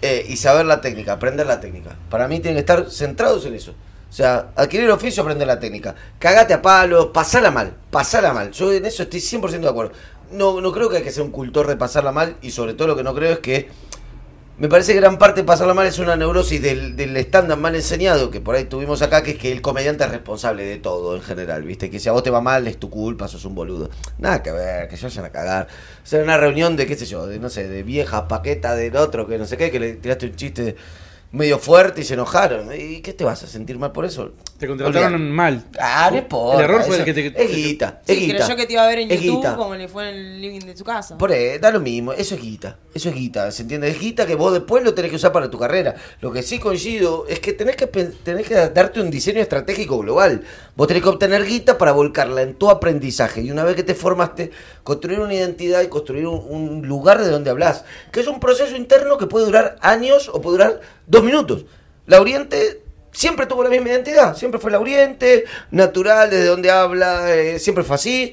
eh, 0.00 0.24
y 0.28 0.36
saber 0.36 0.64
la 0.64 0.80
técnica, 0.80 1.14
aprender 1.14 1.46
la 1.46 1.58
técnica. 1.58 1.96
Para 2.08 2.28
mí 2.28 2.38
tienen 2.38 2.54
que 2.54 2.60
estar 2.60 2.88
centrados 2.90 3.44
en 3.46 3.54
eso. 3.54 3.72
O 4.08 4.12
sea, 4.12 4.50
adquirir 4.54 4.86
el 4.86 4.92
oficio, 4.92 5.22
aprender 5.22 5.46
la 5.46 5.58
técnica. 5.58 5.94
Cagate 6.20 6.54
a 6.54 6.62
palos, 6.62 7.08
pasala 7.12 7.50
mal, 7.50 7.74
pasala 7.90 8.32
mal. 8.32 8.52
Yo 8.52 8.72
en 8.72 8.86
eso 8.86 9.02
estoy 9.02 9.20
100% 9.20 9.58
de 9.58 9.68
acuerdo. 9.68 9.92
No, 10.30 10.60
no 10.60 10.72
creo 10.72 10.88
que 10.88 10.98
hay 10.98 11.02
que 11.02 11.10
ser 11.10 11.24
un 11.24 11.32
cultor 11.32 11.66
de 11.66 11.76
pasarla 11.76 12.12
mal 12.12 12.36
y 12.40 12.52
sobre 12.52 12.74
todo 12.74 12.88
lo 12.88 12.96
que 12.96 13.02
no 13.02 13.14
creo 13.14 13.32
es 13.32 13.38
que 13.40 13.68
me 14.58 14.68
parece 14.68 14.92
que 14.92 14.98
gran 15.00 15.18
parte 15.18 15.42
de 15.42 15.46
pasarla 15.46 15.72
mal 15.72 15.86
es 15.86 16.00
una 16.00 16.16
neurosis 16.16 16.60
del, 16.60 16.96
del 16.96 17.16
estándar 17.16 17.58
mal 17.58 17.76
enseñado 17.76 18.30
que 18.30 18.40
por 18.40 18.56
ahí 18.56 18.64
tuvimos 18.64 19.02
acá, 19.02 19.22
que 19.22 19.32
es 19.32 19.38
que 19.38 19.52
el 19.52 19.62
comediante 19.62 20.02
es 20.02 20.10
responsable 20.10 20.64
de 20.64 20.78
todo 20.78 21.14
en 21.14 21.22
general, 21.22 21.62
¿viste? 21.62 21.90
Que 21.90 22.00
si 22.00 22.08
a 22.08 22.12
vos 22.12 22.24
te 22.24 22.30
va 22.30 22.40
mal 22.40 22.66
es 22.66 22.78
tu 22.78 22.90
culpa, 22.90 23.28
sos 23.28 23.44
un 23.44 23.54
boludo. 23.54 23.88
Nada 24.18 24.42
que 24.42 24.50
ver, 24.50 24.88
que 24.88 24.96
se 24.96 25.06
vayan 25.06 25.24
a 25.26 25.30
cagar. 25.30 25.68
O 26.02 26.06
sea, 26.06 26.22
una 26.22 26.36
reunión 26.36 26.76
de, 26.76 26.86
qué 26.86 26.96
sé 26.96 27.06
yo, 27.06 27.26
de 27.26 27.38
no 27.38 27.48
sé, 27.48 27.68
de 27.68 27.84
viejas 27.84 28.22
paquetas 28.22 28.76
del 28.76 28.96
otro, 28.96 29.28
que 29.28 29.38
no 29.38 29.46
sé 29.46 29.56
qué, 29.56 29.70
que 29.70 29.78
le 29.78 29.92
tiraste 29.94 30.26
un 30.26 30.34
chiste 30.34 30.76
medio 31.30 31.58
fuerte 31.58 32.00
y 32.00 32.04
se 32.04 32.14
enojaron. 32.14 32.70
¿Y 32.74 33.00
qué 33.02 33.12
te 33.12 33.22
vas 33.24 33.42
a 33.42 33.46
sentir 33.46 33.78
mal 33.78 33.92
por 33.92 34.04
eso? 34.06 34.32
Te 34.58 34.66
contrataron 34.66 35.14
Olvidate. 35.14 35.32
mal. 35.32 35.64
Ah, 35.78 36.08
no 36.10 36.18
importa. 36.18 36.58
El 36.58 36.64
error 36.64 36.82
fue 36.82 36.96
eso- 36.96 37.04
el 37.04 37.14
que 37.14 37.30
te- 37.30 37.44
Es 37.44 37.54
guita, 37.54 38.00
es 38.06 38.16
Sí, 38.18 38.26
guita. 38.26 38.38
creyó 38.44 38.56
que 38.56 38.66
te 38.66 38.72
iba 38.72 38.82
a 38.84 38.88
ver 38.88 38.98
en 39.00 39.10
Es 39.12 39.20
YouTube 39.20 39.36
guita. 39.42 39.56
como 39.56 39.74
le 39.76 39.86
fue 39.88 40.08
en 40.08 40.16
el 40.16 40.40
living 40.40 40.60
de 40.66 40.76
su 40.76 40.82
casa. 40.84 41.16
Por 41.18 41.30
ahí, 41.30 41.58
da 41.58 41.70
lo 41.70 41.78
mismo, 41.80 42.12
eso 42.12 42.34
es 42.34 42.40
guita, 42.42 42.76
eso 42.92 43.08
es 43.10 43.14
guita, 43.14 43.52
¿se 43.52 43.62
entiende? 43.62 43.88
Es 43.88 44.00
guita 44.00 44.26
que 44.26 44.34
vos 44.34 44.52
después 44.52 44.82
lo 44.82 44.94
tenés 44.94 45.10
que 45.10 45.16
usar 45.16 45.30
para 45.30 45.48
tu 45.50 45.58
carrera. 45.58 45.94
Lo 46.20 46.32
que 46.32 46.42
sí 46.42 46.58
coincido 46.58 47.26
es 47.28 47.38
que 47.40 47.52
tenés 47.52 47.76
que, 47.76 47.86
tenés 47.86 48.48
que 48.48 48.54
darte 48.54 49.00
un 49.00 49.10
diseño 49.10 49.40
estratégico 49.40 49.98
global. 49.98 50.42
Vos 50.74 50.88
tenés 50.88 51.02
que 51.04 51.08
obtener 51.10 51.44
guita 51.44 51.78
para 51.78 51.92
volcarla 51.92 52.42
en 52.42 52.54
tu 52.54 52.68
aprendizaje 52.70 53.42
y 53.42 53.50
una 53.52 53.62
vez 53.64 53.76
que 53.76 53.84
te 53.84 53.94
formaste, 53.94 54.50
construir 54.82 55.20
una 55.20 55.34
identidad 55.34 55.82
y 55.82 55.88
construir 55.88 56.26
un, 56.26 56.44
un 56.48 56.88
lugar 56.88 57.22
de 57.22 57.30
donde 57.30 57.50
hablas, 57.50 57.84
que 58.10 58.20
es 58.20 58.26
un 58.26 58.40
proceso 58.40 58.74
interno 58.74 59.18
que 59.18 59.26
puede 59.26 59.44
durar 59.46 59.76
años 59.82 60.28
o 60.32 60.40
puede 60.40 60.56
durar 60.56 60.80
dos 61.08 61.24
minutos. 61.24 61.64
La 62.06 62.20
Oriente 62.20 62.82
siempre 63.12 63.46
tuvo 63.46 63.64
la 63.64 63.70
misma 63.70 63.88
identidad, 63.88 64.36
siempre 64.36 64.60
fue 64.60 64.70
la 64.70 64.78
Oriente, 64.78 65.44
natural, 65.72 66.30
desde 66.30 66.46
donde 66.46 66.70
habla, 66.70 67.34
eh, 67.34 67.58
siempre 67.58 67.82
fue 67.84 67.96
así. 67.96 68.32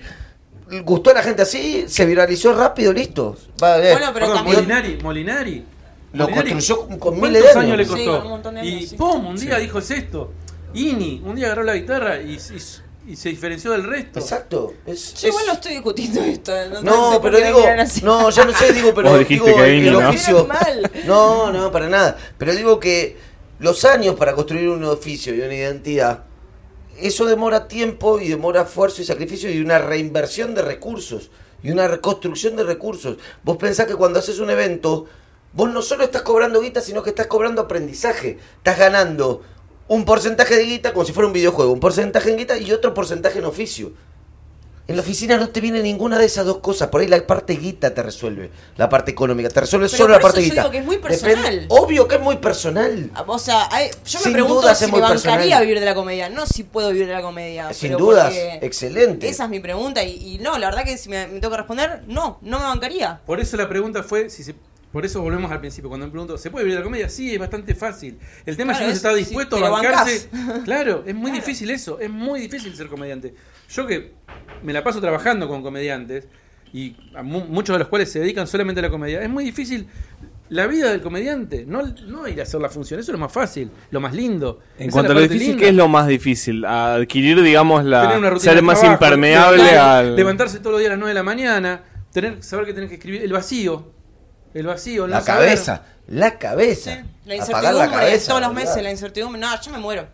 Gustó 0.84 1.12
a 1.12 1.14
la 1.14 1.24
gente 1.24 1.42
así, 1.44 1.86
se 1.88 2.06
viralizó 2.06 2.54
rápido, 2.54 2.92
listo. 2.94 3.38
Va, 3.64 3.78
eh. 3.78 3.92
Bueno, 3.94 4.08
pero 4.14 4.26
Perdón, 4.28 4.36
también- 4.38 4.56
Molinari, 4.58 4.98
Molinari. 5.02 5.66
Lo 6.14 6.24
Molinari, 6.24 6.52
construyó 6.52 6.80
con- 6.82 6.88
con 6.88 7.00
¿cuántos 7.00 7.22
miles 7.30 7.44
de 7.44 7.50
años? 7.50 7.64
años 7.64 7.78
le 7.78 7.88
costó? 7.88 8.12
con 8.18 8.22
un 8.26 8.30
montón 8.32 8.56
de 8.56 8.62
años, 8.62 8.82
y 8.82 8.88
sí. 8.88 8.96
pum, 8.96 9.26
un 9.28 9.36
día 9.36 9.58
dijo 9.58 9.80
es 9.80 9.92
esto. 9.92 10.32
Ini, 10.74 11.22
un 11.26 11.36
día 11.36 11.48
agarró 11.48 11.64
la 11.64 11.76
guitarra 11.76 12.22
y, 12.22 12.34
y- 12.36 12.40
y 13.08 13.16
se 13.16 13.30
diferenció 13.30 13.72
del 13.72 13.84
resto. 13.84 14.20
Exacto. 14.20 14.74
Es, 14.86 15.14
Yo 15.16 15.28
igual 15.30 15.43
es- 15.43 15.47
no 15.47 15.53
estoy 15.53 15.72
discutiendo 15.74 16.22
esto. 16.22 16.51
No, 16.70 16.82
No, 16.82 17.14
sé 17.14 17.20
pero 17.22 17.38
digo, 17.38 17.60
no, 18.03 18.30
ya 18.32 18.45
no 18.45 18.53
sé, 18.53 18.74
digo, 18.74 18.93
pero 18.95 19.10
Vos 19.10 19.20
dijiste 19.20 19.45
digo, 19.45 19.58
que 19.58 19.64
el, 19.70 19.76
Ini, 19.78 19.88
el 19.88 19.93
¿no? 19.93 20.10
oficio. 20.10 20.47
No, 21.06 21.51
no, 21.51 21.72
para 21.72 21.88
nada. 21.89 22.18
Pero 22.38 22.56
digo 22.56 22.80
que 22.80 23.18
los 23.60 23.86
años 23.86 24.16
para 24.16 24.34
construir 24.34 24.70
un 24.70 24.84
oficio 24.84 25.34
y 25.36 25.41
una 25.41 25.53
identidad, 25.53 26.24
eso 26.97 27.26
demora 27.26 27.68
tiempo 27.68 28.20
y 28.20 28.28
demora 28.30 28.62
esfuerzo 28.64 29.01
y 29.01 29.06
sacrificio 29.06 29.51
y 29.51 29.60
una 29.62 29.78
reinversión 29.80 30.56
de 30.56 30.62
recursos 30.62 31.30
y 31.62 31.72
una 31.72 31.88
reconstrucción 31.88 32.56
de 32.56 32.64
recursos. 32.64 33.18
Vos 33.43 33.58
pensás 33.58 33.86
que 33.88 33.95
cuando 33.95 34.20
haces 34.20 34.39
un 34.39 34.49
evento, 34.49 35.06
vos 35.53 35.70
no 35.70 35.82
solo 35.82 36.03
estás 36.06 36.22
cobrando 36.22 36.62
guita, 36.62 36.82
sino 36.82 37.03
que 37.03 37.10
estás 37.12 37.28
cobrando 37.28 37.62
aprendizaje. 37.64 38.39
Estás 38.58 38.78
ganando 38.80 39.41
un 39.88 40.06
porcentaje 40.06 40.56
de 40.56 40.66
guita 40.66 40.94
como 40.94 41.06
si 41.06 41.14
fuera 41.14 41.28
un 41.28 41.34
videojuego, 41.34 41.72
un 41.72 41.80
porcentaje 41.80 42.32
en 42.32 42.38
guita 42.38 42.58
y 42.58 42.72
otro 42.72 42.94
porcentaje 42.94 43.40
en 43.40 43.46
oficio. 43.46 43.94
En 44.88 44.96
la 44.98 45.02
oficina 45.02 45.38
no 45.38 45.50
te 45.50 45.62
viene 45.62 45.82
ninguna 45.82 46.20
de 46.20 46.26
esas 46.26 46.46
dos 46.46 46.60
cosas. 46.60 46.90
Por 46.90 47.02
ahí 47.02 47.08
la 47.08 47.26
parte 47.26 47.56
guita 47.56 47.96
te 47.96 48.04
resuelve. 48.04 48.52
La 48.78 48.88
parte 48.88 49.10
económica. 49.10 49.50
Te 49.50 49.62
resuelve 49.62 49.88
Pero 49.88 49.98
solo 49.98 50.14
por 50.14 50.22
la 50.22 50.22
parte 50.22 50.40
eso 50.42 50.48
yo 50.50 50.52
guita. 50.54 50.62
digo 50.62 50.72
que 50.72 50.78
es 50.78 50.86
muy 50.86 50.98
personal. 51.00 51.66
obvio 51.70 52.08
que 52.08 52.16
es 52.18 52.22
muy 52.22 52.36
personal. 52.38 53.10
O 53.26 53.40
sea, 53.40 53.68
hay- 53.72 53.90
yo 54.06 54.20
Sin 54.20 54.34
me 54.34 54.34
pregunto 54.34 54.62
dudas 54.62 54.78
si 54.78 54.86
me 54.86 54.92
bancaría 55.02 55.32
personal. 55.32 55.62
vivir 55.66 55.80
de 55.80 55.86
la 55.88 55.96
comedia. 55.96 56.30
No 56.30 56.46
si 56.46 56.62
puedo 56.66 56.92
vivir 56.92 57.08
de 57.08 57.14
la 57.14 57.24
comedia. 57.24 57.74
Sin 57.74 57.94
pero 57.94 57.98
dudas, 58.06 58.32
excelente. 58.62 59.28
Esa 59.28 59.46
es 59.46 59.50
mi 59.50 59.60
pregunta. 59.60 60.04
Y, 60.04 60.36
y 60.36 60.38
no, 60.38 60.60
la 60.60 60.68
verdad 60.70 60.84
que 60.84 61.00
si 61.00 61.10
me, 61.10 61.26
me 61.30 61.40
tengo 61.40 61.50
que 61.50 61.58
responder, 61.58 62.04
no, 62.06 62.38
no 62.44 62.60
me 62.60 62.66
bancaría. 62.66 63.22
Por 63.26 63.40
eso 63.40 63.58
la 63.58 63.68
pregunta 63.68 64.04
fue 64.04 64.30
si 64.30 64.44
se. 64.44 64.54
Por 64.96 65.06
eso 65.06 65.22
volvemos 65.22 65.52
al 65.52 65.60
principio, 65.60 65.89
cuando 65.89 66.06
me 66.06 66.12
pregunto, 66.14 66.38
¿se 66.38 66.50
puede 66.50 66.64
vivir 66.64 66.76
de 66.78 66.80
la 66.80 66.84
comedia? 66.86 67.10
Sí, 67.10 67.34
es 67.34 67.38
bastante 67.38 67.76
fácil. 67.76 68.18
El 68.46 68.56
tema 68.56 68.72
Claro, 68.72 68.72
es 68.72 68.78
si 68.78 68.84
uno 68.86 68.91
es- 68.91 68.96
está 68.96 69.14
dispuesto 69.14 69.58
a 69.66 69.70
bancarse. 69.70 70.30
Claro, 70.64 71.04
es 71.06 71.14
muy 71.14 71.32
Claro. 71.32 71.46
difícil 71.46 71.70
eso, 71.70 72.00
es 72.00 72.10
muy 72.10 72.39
difícil 72.39 72.74
ser 72.78 72.88
comediante. 72.88 73.34
Yo 73.70 73.86
que 73.86 74.14
me 74.64 74.72
la 74.72 74.86
paso 74.86 75.02
trabajando 75.02 75.50
con 75.50 75.62
comediantes, 75.64 76.30
y 76.72 76.96
a 77.14 77.24
mu- 77.24 77.43
muchos 77.43 77.74
de 77.74 77.80
los 77.80 77.89
cuales 77.89 78.10
se 78.10 78.22
dedican 78.22 78.48
solamente 78.48 78.80
a 78.80 78.84
la 78.84 78.89
comedia, 78.89 79.22
es 79.22 79.30
muy 79.30 79.43
difícil 79.43 79.86
la 80.48 80.66
vida 80.66 80.89
del 80.91 81.02
comediante, 81.02 81.66
no, 81.68 81.82
no 82.08 82.26
ir 82.30 82.39
a 82.39 82.43
hacer 82.43 82.62
la 82.62 82.70
función, 82.70 82.98
eso 82.98 83.12
es 83.12 83.14
lo 83.14 83.20
más 83.20 83.34
fácil, 83.34 83.70
lo 83.91 84.00
más 84.00 84.14
lindo. 84.14 84.62
En 84.80 84.91
cuanto 84.91 85.12
a 85.12 85.16
lo 85.16 85.20
difícil, 85.24 85.48
linda. 85.48 85.60
¿qué 85.62 85.70
es 85.72 85.76
lo 85.76 85.89
más 85.89 86.08
difícil? 86.08 86.64
Adquirir, 86.64 87.41
digamos, 87.41 87.80
tener 87.80 87.89
la 87.91 88.18
una 88.18 88.30
rutina 88.30 88.54
ser 88.54 88.64
más 88.64 88.80
trabajo, 88.80 89.04
impermeable 89.04 89.72
al... 89.78 90.16
levantarse 90.16 90.60
todos 90.60 90.72
los 90.72 90.80
días 90.80 90.91
a 90.91 90.93
las 90.93 91.00
9 91.00 91.10
de 91.10 91.16
la 91.16 91.24
mañana, 91.24 91.84
tener 92.14 92.41
saber 92.41 92.66
que 92.66 92.74
tenés 92.74 92.88
que 92.88 92.96
escribir 92.96 93.22
el 93.24 93.34
vacío, 93.34 93.91
el 94.56 94.66
vacío, 94.66 95.06
La 95.06 95.20
no 95.20 95.26
saber. 95.26 95.45
cabeza. 95.49 95.84
La 96.08 96.38
cabeza. 96.39 97.03
La 97.26 97.36
incertidumbre, 97.36 98.20
todos 98.20 98.41
los 98.41 98.53
meses, 98.53 98.82
la 98.84 98.91
incertidumbre. 98.91 99.39
No, 99.41 99.62
yo 99.62 99.72
me 99.72 99.78
muero. 99.78 100.08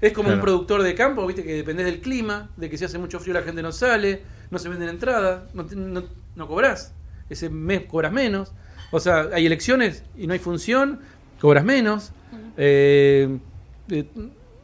Es 0.00 0.12
como 0.14 0.30
un 0.30 0.40
productor 0.40 0.82
de 0.82 0.94
campo, 0.94 1.26
viste 1.26 1.42
que 1.44 1.52
dependés 1.54 1.84
del 1.86 2.00
clima, 2.00 2.48
de 2.56 2.70
que 2.70 2.78
si 2.78 2.84
hace 2.86 2.96
mucho 2.98 3.20
frío 3.20 3.34
la 3.34 3.42
gente 3.42 3.60
no 3.62 3.70
sale, 3.70 4.22
no 4.50 4.58
se 4.58 4.68
venden 4.70 4.88
entradas, 4.88 5.42
no, 5.52 5.64
no, 5.70 6.04
no 6.36 6.48
cobrás. 6.48 6.92
Ese 7.28 7.50
mes 7.50 7.82
cobras 7.86 8.10
menos. 8.12 8.52
O 8.92 8.98
sea, 8.98 9.28
hay 9.32 9.44
elecciones 9.46 10.02
y 10.16 10.26
no 10.26 10.32
hay 10.32 10.38
función, 10.38 11.00
cobras 11.40 11.64
menos. 11.64 12.12
Eh, 12.56 13.38
eh, 13.90 14.04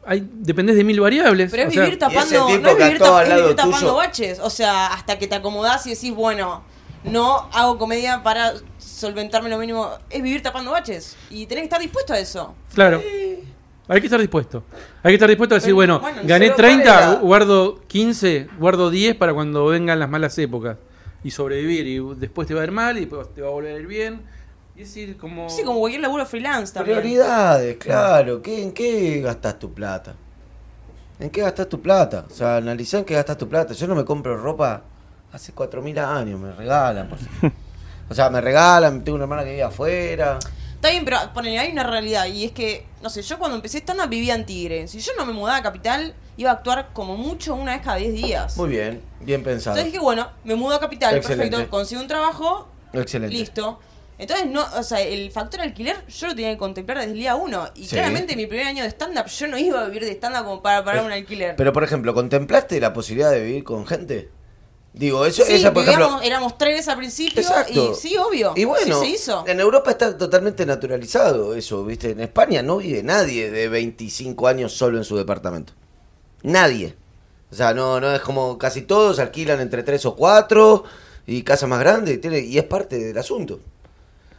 hay, 0.06 0.26
dependés 0.32 0.76
de 0.76 0.84
mil 0.84 1.00
variables. 1.00 1.50
Pero 1.50 1.64
es 1.64 1.68
o 1.68 1.72
sea, 1.72 1.84
vivir 1.84 1.98
tapando, 1.98 2.40
no 2.40 2.48
es 2.48 2.54
vivir, 2.78 2.98
tap- 2.98 3.22
es 3.22 3.34
vivir 3.34 3.56
tapando 3.56 3.76
tuyo. 3.78 3.94
baches. 3.94 4.38
O 4.40 4.48
sea, 4.50 4.86
hasta 4.86 5.18
que 5.18 5.26
te 5.26 5.34
acomodás 5.34 5.86
y 5.86 5.90
decís, 5.90 6.14
bueno, 6.14 6.64
no 7.04 7.48
hago 7.52 7.76
comedia 7.78 8.22
para 8.22 8.54
solventarme 8.96 9.48
lo 9.50 9.58
mínimo. 9.58 9.90
Es 10.10 10.22
vivir 10.22 10.42
tapando 10.42 10.70
baches. 10.70 11.16
Y 11.30 11.46
tenés 11.46 11.62
que 11.62 11.66
estar 11.66 11.80
dispuesto 11.80 12.12
a 12.12 12.18
eso. 12.18 12.54
Claro. 12.74 13.00
Hay 13.88 14.00
que 14.00 14.06
estar 14.06 14.18
dispuesto. 14.20 14.64
Hay 15.02 15.12
que 15.12 15.14
estar 15.14 15.28
dispuesto 15.28 15.54
a 15.54 15.58
decir, 15.58 15.68
Pero, 15.68 15.76
bueno, 15.76 16.00
bueno, 16.00 16.22
gané 16.24 16.46
pero 16.46 16.56
¿cuál 16.56 16.66
30, 16.82 16.98
era? 17.12 17.14
guardo 17.20 17.80
15, 17.86 18.48
guardo 18.58 18.90
10 18.90 19.14
para 19.16 19.32
cuando 19.32 19.66
vengan 19.66 19.98
las 20.00 20.08
malas 20.08 20.36
épocas. 20.38 20.76
Y 21.22 21.30
sobrevivir. 21.30 21.86
Y 21.86 22.14
después 22.18 22.48
te 22.48 22.54
va 22.54 22.62
a 22.62 22.64
ir 22.64 22.72
mal 22.72 22.96
y 22.96 23.00
después 23.00 23.32
te 23.34 23.42
va 23.42 23.48
a 23.48 23.50
volver 23.52 23.76
a 23.76 23.78
ir 23.78 23.86
bien. 23.86 24.22
Y 24.74 24.82
es 24.82 24.88
decir, 24.88 25.16
como... 25.16 25.48
Sí, 25.48 25.62
como 25.62 25.78
cualquier 25.80 26.02
laburo 26.02 26.26
freelance 26.26 26.72
también. 26.74 26.98
Prioridades, 26.98 27.76
claro. 27.76 28.42
¿Qué, 28.42 28.62
¿En 28.62 28.72
qué 28.72 29.20
gastas 29.20 29.58
tu 29.58 29.72
plata? 29.72 30.14
¿En 31.20 31.30
qué 31.30 31.40
gastas 31.42 31.68
tu 31.68 31.80
plata? 31.80 32.26
O 32.30 32.34
sea, 32.34 32.56
analizá 32.56 32.98
en 32.98 33.04
qué 33.04 33.14
gastas 33.14 33.38
tu 33.38 33.48
plata. 33.48 33.72
Yo 33.72 33.86
no 33.86 33.94
me 33.94 34.04
compro 34.04 34.36
ropa 34.36 34.82
hace 35.32 35.54
4.000 35.54 35.98
años, 35.98 36.40
me 36.40 36.52
regalan. 36.52 37.08
por- 37.08 37.18
O 38.08 38.14
sea, 38.14 38.30
me 38.30 38.40
regalan, 38.40 39.02
tengo 39.04 39.16
una 39.16 39.24
hermana 39.24 39.44
que 39.44 39.50
vive 39.50 39.62
afuera. 39.62 40.38
Está 40.74 40.90
bien, 40.90 41.04
pero 41.04 41.18
ponele, 41.34 41.58
hay 41.58 41.72
una 41.72 41.82
realidad 41.82 42.26
y 42.26 42.44
es 42.44 42.52
que, 42.52 42.86
no 43.02 43.10
sé, 43.10 43.22
yo 43.22 43.38
cuando 43.38 43.56
empecé 43.56 43.78
stand-up 43.78 44.08
vivía 44.08 44.34
en 44.34 44.44
Tigre. 44.46 44.86
Si 44.88 45.00
yo 45.00 45.12
no 45.16 45.24
me 45.26 45.32
mudaba 45.32 45.56
a 45.58 45.62
Capital, 45.62 46.14
iba 46.36 46.50
a 46.50 46.54
actuar 46.54 46.90
como 46.92 47.16
mucho 47.16 47.54
una 47.54 47.72
vez 47.72 47.82
cada 47.82 47.96
10 47.96 48.12
días. 48.14 48.56
Muy 48.56 48.68
bien, 48.68 49.00
bien 49.20 49.42
pensado. 49.42 49.76
Entonces 49.76 49.92
dije, 49.92 50.02
bueno, 50.04 50.30
me 50.44 50.54
mudo 50.54 50.74
a 50.76 50.80
Capital, 50.80 51.16
Excelente. 51.16 51.50
perfecto, 51.50 51.70
consigo 51.70 52.00
un 52.02 52.08
trabajo, 52.08 52.68
Excelente. 52.92 53.34
listo. 53.34 53.80
Entonces, 54.18 54.46
no, 54.46 54.64
o 54.78 54.82
sea, 54.82 55.00
el 55.00 55.30
factor 55.30 55.60
alquiler 55.60 55.96
yo 56.08 56.28
lo 56.28 56.34
tenía 56.34 56.50
que 56.52 56.56
contemplar 56.58 56.98
desde 56.98 57.12
el 57.12 57.18
día 57.18 57.34
uno. 57.34 57.68
Y 57.74 57.84
Sí. 57.84 57.96
claramente 57.96 58.34
mi 58.36 58.46
primer 58.46 58.66
año 58.66 58.82
de 58.82 58.88
stand-up 58.90 59.26
yo 59.26 59.46
no 59.48 59.58
iba 59.58 59.80
a 59.82 59.84
vivir 59.86 60.04
de 60.04 60.12
stand-up 60.12 60.44
como 60.44 60.62
para 60.62 60.84
pagar 60.84 61.04
un 61.04 61.12
alquiler. 61.12 61.56
Pero, 61.56 61.72
por 61.72 61.84
ejemplo, 61.84 62.14
¿contemplaste 62.14 62.80
la 62.80 62.92
posibilidad 62.92 63.30
de 63.30 63.40
vivir 63.42 63.64
con 63.64 63.86
gente? 63.86 64.30
Digo, 64.96 65.26
eso, 65.26 65.44
sí, 65.44 65.52
esa, 65.52 65.74
por 65.74 65.82
vivíamos- 65.84 66.06
ejemplo... 66.08 66.26
éramos 66.26 66.56
tres 66.56 66.88
al 66.88 66.96
principio 66.96 67.42
Exacto. 67.42 67.92
y 67.92 67.94
sí, 67.94 68.16
obvio. 68.16 68.54
Y 68.56 68.64
bueno, 68.64 68.98
sí 69.02 69.06
se 69.10 69.12
hizo. 69.12 69.44
en 69.46 69.60
Europa 69.60 69.90
está 69.90 70.16
totalmente 70.16 70.64
naturalizado 70.64 71.54
eso, 71.54 71.84
¿viste? 71.84 72.12
En 72.12 72.20
España 72.20 72.62
no 72.62 72.78
vive 72.78 73.02
nadie 73.02 73.50
de 73.50 73.68
25 73.68 74.48
años 74.48 74.72
solo 74.72 74.96
en 74.96 75.04
su 75.04 75.14
departamento. 75.16 75.74
Nadie. 76.42 76.96
O 77.50 77.54
sea, 77.54 77.74
no, 77.74 78.00
no 78.00 78.10
es 78.14 78.20
como 78.22 78.56
casi 78.56 78.82
todos 78.82 79.18
alquilan 79.18 79.60
entre 79.60 79.82
tres 79.82 80.06
o 80.06 80.16
cuatro 80.16 80.84
y 81.26 81.42
casas 81.42 81.68
más 81.68 81.80
grandes 81.80 82.14
y, 82.14 82.18
tiene, 82.18 82.40
y 82.40 82.56
es 82.56 82.64
parte 82.64 82.98
del 82.98 83.18
asunto. 83.18 83.60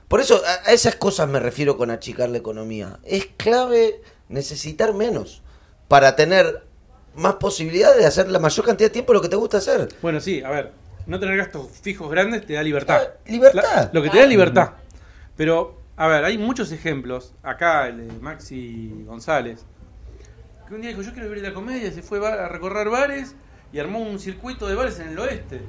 Por 0.07 0.21
eso 0.21 0.41
a 0.65 0.71
esas 0.71 0.95
cosas 0.95 1.27
me 1.29 1.39
refiero 1.39 1.77
con 1.77 1.91
achicar 1.91 2.29
la 2.29 2.37
economía. 2.39 2.99
Es 3.03 3.27
clave 3.37 4.01
necesitar 4.29 4.93
menos 4.93 5.41
para 5.87 6.15
tener 6.15 6.63
más 7.17 7.35
posibilidades 7.35 7.97
de 7.97 8.05
hacer 8.05 8.29
la 8.29 8.39
mayor 8.39 8.65
cantidad 8.65 8.89
de 8.89 8.93
tiempo 8.93 9.13
lo 9.13 9.21
que 9.21 9.29
te 9.29 9.35
gusta 9.35 9.57
hacer. 9.57 9.89
Bueno, 10.01 10.19
sí, 10.21 10.41
a 10.43 10.49
ver, 10.49 10.71
no 11.05 11.19
tener 11.19 11.37
gastos 11.37 11.67
fijos 11.81 12.09
grandes 12.09 12.45
te 12.45 12.53
da 12.53 12.63
libertad. 12.63 13.01
Ah, 13.01 13.13
libertad. 13.27 13.63
La- 13.63 13.89
lo 13.93 14.01
que 14.01 14.09
te 14.09 14.17
da 14.17 14.23
es 14.23 14.29
libertad. 14.29 14.69
Pero, 15.35 15.81
a 15.95 16.07
ver, 16.07 16.23
hay 16.25 16.37
muchos 16.37 16.71
ejemplos. 16.71 17.33
Acá, 17.43 17.87
el 17.87 18.07
de 18.07 18.19
Maxi 18.19 19.03
González, 19.05 19.65
que 20.67 20.73
un 20.75 20.81
día 20.81 20.89
dijo, 20.89 21.01
yo 21.01 21.11
quiero 21.13 21.27
vivir 21.27 21.41
de 21.43 21.49
la 21.49 21.53
comedia, 21.53 21.91
se 21.91 22.01
fue 22.01 22.25
a 22.27 22.47
recorrer 22.49 22.89
bares 22.89 23.35
y 23.73 23.79
armó 23.79 23.99
un 23.99 24.19
circuito 24.19 24.67
de 24.67 24.75
bares 24.75 24.99
en 24.99 25.09
el 25.09 25.19
oeste. 25.19 25.61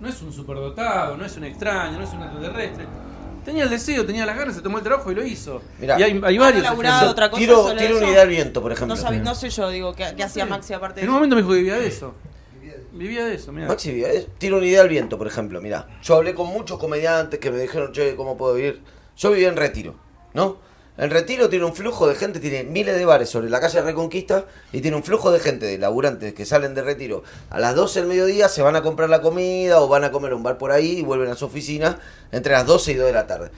No 0.00 0.08
es 0.08 0.20
un 0.22 0.32
superdotado, 0.32 1.16
no 1.16 1.24
es 1.24 1.36
un 1.36 1.44
extraño, 1.44 1.98
no 1.98 2.04
es 2.04 2.12
un 2.12 2.22
extraterrestre. 2.22 2.86
Tenía 3.44 3.64
el 3.64 3.70
deseo, 3.70 4.06
tenía 4.06 4.24
las 4.24 4.36
ganas, 4.36 4.54
se 4.54 4.62
tomó 4.62 4.78
el 4.78 4.84
trabajo 4.84 5.10
y 5.10 5.14
lo 5.14 5.24
hizo. 5.24 5.62
Mirá. 5.80 5.98
y 5.98 6.02
hay, 6.02 6.18
varios. 6.18 6.62
laburado 6.62 6.96
ejemplos. 6.96 7.10
otra 7.12 7.30
cosa 7.30 7.40
Tiro, 7.40 7.64
tiro 7.76 7.96
eso. 7.96 7.98
una 7.98 8.08
idea 8.08 8.22
al 8.22 8.28
viento, 8.28 8.62
por 8.62 8.72
ejemplo. 8.72 8.96
No, 8.96 9.34
sé 9.34 9.50
yo, 9.50 9.68
digo, 9.70 9.94
¿qué, 9.94 10.12
qué 10.16 10.22
hacía 10.24 10.46
Maxi 10.46 10.72
aparte 10.74 11.00
de 11.00 11.04
En 11.04 11.08
un 11.08 11.14
eso? 11.14 11.18
momento 11.18 11.36
me 11.36 11.42
dijo 11.42 11.52
que 11.52 11.58
vivía 11.58 11.76
de 11.76 11.86
eso. 11.86 12.14
Vivía 12.92 13.24
de 13.24 13.34
eso, 13.34 13.52
mira. 13.52 13.68
Maxi, 13.68 14.04
¿eh? 14.04 14.26
tiro 14.38 14.58
una 14.58 14.66
idea 14.66 14.82
al 14.82 14.88
viento, 14.88 15.16
por 15.18 15.26
ejemplo. 15.26 15.60
Mira, 15.60 15.88
yo 16.02 16.16
hablé 16.16 16.34
con 16.34 16.48
muchos 16.48 16.78
comediantes 16.78 17.40
que 17.40 17.50
me 17.50 17.58
dijeron, 17.58 17.92
che, 17.92 18.14
¿cómo 18.16 18.36
puedo 18.36 18.54
vivir? 18.54 18.82
Yo 19.16 19.30
vivía 19.30 19.48
en 19.48 19.56
Retiro, 19.56 19.94
¿no? 20.34 20.58
En 20.98 21.10
Retiro 21.10 21.48
tiene 21.48 21.64
un 21.64 21.74
flujo 21.74 22.06
de 22.06 22.14
gente, 22.14 22.38
tiene 22.38 22.64
miles 22.64 22.94
de 22.96 23.06
bares 23.06 23.30
sobre 23.30 23.48
la 23.48 23.60
calle 23.60 23.80
Reconquista 23.80 24.44
y 24.72 24.82
tiene 24.82 24.98
un 24.98 25.02
flujo 25.02 25.30
de 25.30 25.40
gente, 25.40 25.64
de 25.64 25.78
laburantes 25.78 26.34
que 26.34 26.44
salen 26.44 26.74
de 26.74 26.82
Retiro 26.82 27.22
a 27.48 27.58
las 27.58 27.74
12 27.74 28.00
del 28.00 28.08
mediodía, 28.10 28.50
se 28.50 28.60
van 28.60 28.76
a 28.76 28.82
comprar 28.82 29.08
la 29.08 29.22
comida 29.22 29.80
o 29.80 29.88
van 29.88 30.04
a 30.04 30.12
comer 30.12 30.34
un 30.34 30.42
bar 30.42 30.58
por 30.58 30.70
ahí 30.70 30.98
y 30.98 31.02
vuelven 31.02 31.30
a 31.30 31.34
su 31.34 31.46
oficina 31.46 31.98
entre 32.30 32.52
las 32.52 32.66
12 32.66 32.92
y 32.92 32.94
2 32.96 33.06
de 33.06 33.12
la 33.12 33.26
tarde. 33.26 33.50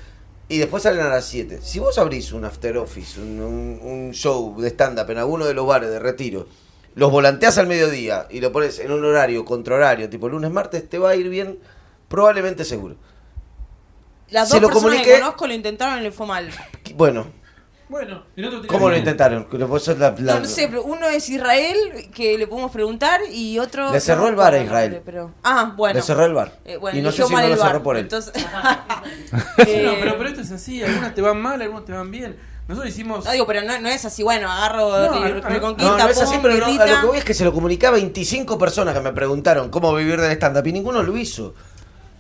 Y 0.49 0.59
después 0.59 0.85
salen 0.85 1.01
a 1.01 1.09
las 1.09 1.25
7. 1.25 1.59
Si 1.61 1.81
vos 1.81 1.99
abrís 1.99 2.33
un 2.33 2.45
after 2.45 2.79
office, 2.79 3.21
un 3.21 4.13
show 4.13 4.61
de 4.61 4.69
stand-up 4.69 5.11
en 5.11 5.19
alguno 5.19 5.45
de 5.45 5.55
los 5.55 5.67
bares 5.67 5.91
de 5.91 5.99
Retiro, 5.99 6.47
los 6.95 7.11
volanteás 7.11 7.59
al 7.59 7.67
mediodía 7.67 8.29
y 8.31 8.41
lo 8.41 8.53
pones 8.53 8.79
en 8.79 8.93
un 8.93 9.05
horario, 9.05 9.45
contra 9.45 9.75
horario, 9.75 10.09
tipo 10.09 10.29
lunes, 10.29 10.53
martes, 10.53 10.89
te 10.89 10.99
va 10.99 11.11
a 11.11 11.17
ir 11.17 11.29
bien, 11.29 11.59
probablemente 12.07 12.65
seguro. 12.65 12.95
Las 14.35 14.49
Se 14.49 14.55
dos 14.57 14.63
lo 14.63 14.69
personas 14.69 14.97
comuniqué- 14.99 15.05
que 15.15 15.21
conozco 15.21 15.47
lo 15.47 15.55
intentaron 15.55 15.99
y 16.01 16.03
le 16.03 16.11
fue 16.13 16.27
mal. 16.27 16.51
Bueno, 16.97 17.27
Bueno, 17.89 18.25
en 18.35 18.45
otro 18.47 18.63
¿cómo 18.67 18.89
lo 18.91 18.97
intentaron? 18.97 19.45
Que 19.45 19.59
vos 19.59 19.85
sos 19.85 19.97
la- 19.99 20.15
la- 20.19 20.35
No, 20.35 20.41
no 20.41 20.47
sé, 20.47 20.67
pero 20.69 20.83
uno 20.83 21.07
es 21.07 21.29
Israel, 21.29 21.77
que 22.13 22.37
le 22.37 22.47
podemos 22.49 22.73
preguntar, 22.73 23.21
y 23.31 23.59
otro... 23.61 23.93
Le 23.93 24.01
cerró 24.01 24.23
no 24.23 24.29
el 24.29 24.35
bar 24.35 24.55
a 24.55 24.59
el 24.59 24.65
Israel. 24.65 25.03
Pero... 25.05 25.33
Ah, 25.45 25.73
bueno. 25.77 25.95
Le 25.95 26.03
cerró 26.03 26.25
el 26.25 26.33
bar. 26.35 26.59
Eh, 26.65 26.77
bueno, 26.79 26.99
y 26.99 27.03
no 27.03 27.13
sé 27.13 27.23
eligió 27.23 27.27
si 27.29 27.33
mal 27.35 27.43
no 27.43 27.49
lo 27.49 27.55
el 27.55 27.61
bar. 27.61 27.69
cerró 27.69 27.83
por 27.85 27.97
él. 27.97 28.03
Entonces... 28.03 28.33
No, 29.33 29.65
Eh, 29.65 29.97
pero, 30.01 30.17
pero 30.19 30.29
esto 30.31 30.41
es 30.41 30.51
así, 30.51 30.83
algunas 30.83 31.15
te 31.15 31.21
van 31.21 31.41
mal, 31.41 31.61
algunas 31.63 31.85
te 31.85 31.93
van 31.93 32.11
bien. 32.11 32.37
Nosotros 32.67 32.91
hicimos. 32.93 33.25
No 33.27 33.31
digo, 33.33 33.47
pero 33.47 33.61
no, 33.63 33.79
no 33.79 33.89
es 33.91 34.05
así, 34.07 34.23
bueno, 34.23 34.51
agarro 34.51 34.89
No, 34.91 35.23
re- 35.23 35.35
no, 35.35 35.41
no, 35.41 35.49
Reconquista, 35.51 35.93
No, 35.99 36.05
no 36.05 36.09
es 36.11 36.21
así, 36.23 36.39
pero 36.41 36.57
no, 36.57 36.65
a 36.67 36.87
lo 36.87 37.01
que 37.03 37.07
voy 37.07 37.19
es 37.19 37.25
que 37.25 37.35
se 37.35 37.45
lo 37.45 37.53
comunicaba 37.53 37.97
a 37.99 38.01
25 38.01 38.59
personas 38.59 38.95
que 38.95 39.01
me 39.01 39.13
preguntaron 39.13 39.69
cómo 39.71 39.95
vivir 39.95 40.19
del 40.21 40.33
stand-up 40.33 40.67
y 40.67 40.73
ninguno 40.73 41.03
lo 41.03 41.15
hizo. 41.17 41.55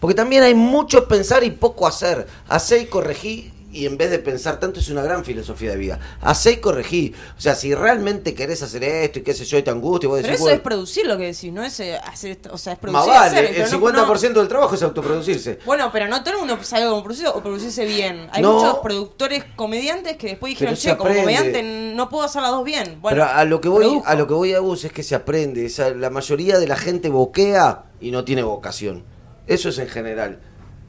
Porque 0.05 0.17
también 0.17 0.43
hay 0.43 0.53
mucho 0.55 1.09
pensar 1.09 1.45
y 1.45 1.51
poco 1.51 1.87
hacer. 1.87 2.27
Hacé 2.47 2.81
y 2.81 2.85
corregí 2.89 3.51
y 3.73 3.87
en 3.87 3.97
vez 3.97 4.11
de 4.11 4.19
pensar 4.19 4.61
tanto 4.61 4.79
es 4.81 4.91
una 4.91 5.01
gran 5.03 5.25
filosofía 5.25 5.71
de 5.71 5.79
vida. 5.79 5.99
Hacé 6.21 6.53
y 6.53 6.57
corregí. 6.59 7.15
O 7.39 7.41
sea, 7.41 7.55
si 7.55 7.75
realmente 7.75 8.35
querés 8.35 8.63
hacer 8.63 8.85
esto 8.85 9.21
y 9.21 9.23
qué 9.23 9.33
sé 9.33 9.47
yo 9.47 9.57
y 9.57 9.63
te 9.63 9.71
angustia 9.71 10.07
y 10.07 10.11
vos 10.11 10.17
Pero 10.19 10.27
decís, 10.29 10.35
eso 10.35 10.45
bueno, 10.45 10.57
es 10.57 10.61
producir 10.63 11.07
lo 11.07 11.17
que 11.17 11.25
decís, 11.33 11.51
no 11.51 11.65
es 11.65 11.81
eh, 11.81 11.97
hacer, 11.97 12.33
esto- 12.33 12.51
o 12.53 12.59
sea, 12.59 12.75
es 12.75 12.83
más 12.83 12.83
producir. 12.83 13.13
vale, 13.15 13.27
hacer, 13.29 13.45
el 13.47 13.51
pero 13.55 13.65
no- 13.65 13.71
50% 13.71 14.35
no- 14.35 14.41
del 14.41 14.49
trabajo 14.49 14.75
es 14.75 14.83
autoproducirse. 14.83 15.59
Bueno, 15.65 15.89
pero 15.91 16.07
no 16.07 16.23
todo 16.23 16.35
el 16.35 16.41
mundo 16.41 16.59
sabe 16.65 16.85
cómo 16.87 17.03
producir 17.03 17.27
o 17.29 17.43
producirse 17.43 17.87
bien. 17.87 18.29
Hay 18.31 18.43
No. 18.43 18.53
muchos 18.57 18.79
productores 18.81 19.43
comediantes 19.57 20.19
que 20.19 20.27
después 20.27 20.51
dijeron, 20.51 20.75
Pero 20.79 20.93
che, 20.93 20.99
como 20.99 21.15
comediante 21.19 21.63
no 21.63 22.11
puedo 22.11 22.25
hacer 22.25 22.43
las 22.43 22.51
dos 22.51 22.63
bien. 22.63 22.99
Bueno, 23.01 23.25
Pero 23.25 23.25
a 23.25 23.43
lo 23.47 23.59
que 23.63 23.71
voy, 23.71 24.03
a 24.05 24.15
lo 24.17 24.27
que 24.27 24.35
voy 24.35 24.53
a 24.53 24.61
vos 24.61 24.85
es 24.85 24.93
que 24.93 25.03
se 25.03 25.15
aprende. 25.15 25.65
O 25.65 25.71
sea, 25.71 25.89
la 25.95 26.11
mayoría 26.11 26.59
de 26.59 26.67
la 26.69 26.77
gente 26.77 27.09
boquea 27.09 27.85
y 28.03 28.11
no 28.11 28.23
tiene 28.23 28.43
vocación. 28.43 29.14
Eso 29.47 29.68
es 29.68 29.78
en 29.78 29.88
general. 29.88 30.38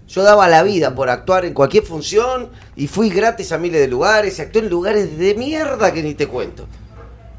Yo 0.07 0.21
daba 0.23 0.47
la 0.47 0.61
vida 0.63 0.93
por 0.93 1.09
actuar 1.09 1.45
en 1.45 1.53
cualquier 1.53 1.83
función 1.83 2.49
y 2.75 2.87
fui 2.87 3.09
gratis 3.09 3.51
a 3.51 3.57
miles 3.57 3.81
de 3.81 3.87
lugares 3.87 4.37
y 4.37 4.41
actué 4.43 4.61
en 4.61 4.69
lugares 4.69 5.17
de 5.17 5.33
mierda 5.35 5.91
que 5.91 6.03
ni 6.03 6.13
te 6.13 6.27
cuento. 6.27 6.67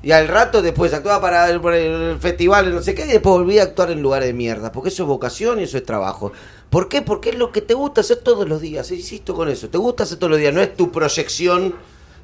Y 0.03 0.13
al 0.13 0.29
rato 0.29 0.63
después 0.63 0.93
actuaba 0.93 1.21
para 1.21 1.49
el, 1.51 1.61
para 1.61 1.79
el 1.79 2.19
festival, 2.21 2.73
no 2.75 2.83
sé 2.83 2.95
qué, 2.95 3.07
y 3.07 3.09
después 3.09 3.33
volví 3.39 3.59
a 3.59 3.65
actuar 3.65 3.91
en 3.91 4.03
lugares 4.03 4.29
de 4.29 4.35
mierda. 4.35 4.71
Porque 4.71 4.91
eso 4.91 5.03
es 5.05 5.09
vocación 5.09 5.59
y 5.61 5.65
eso 5.65 5.79
es 5.79 5.85
trabajo. 5.85 6.33
¿Por 6.71 6.89
qué? 6.89 7.03
Porque 7.03 7.31
es 7.31 7.39
lo 7.39 7.51
que 7.51 7.61
te 7.61 7.75
gusta 7.75 8.03
hacer 8.03 8.19
todos 8.19 8.49
los 8.49 8.61
días. 8.61 8.91
Insisto 8.91 9.35
con 9.35 9.49
eso. 9.49 9.69
Te 9.69 9.79
gusta 9.79 10.03
hacer 10.05 10.19
todos 10.19 10.31
los 10.33 10.39
días. 10.39 10.53
No 10.55 10.61
es 10.61 10.77
tu 10.77 10.93
proyección 10.93 11.75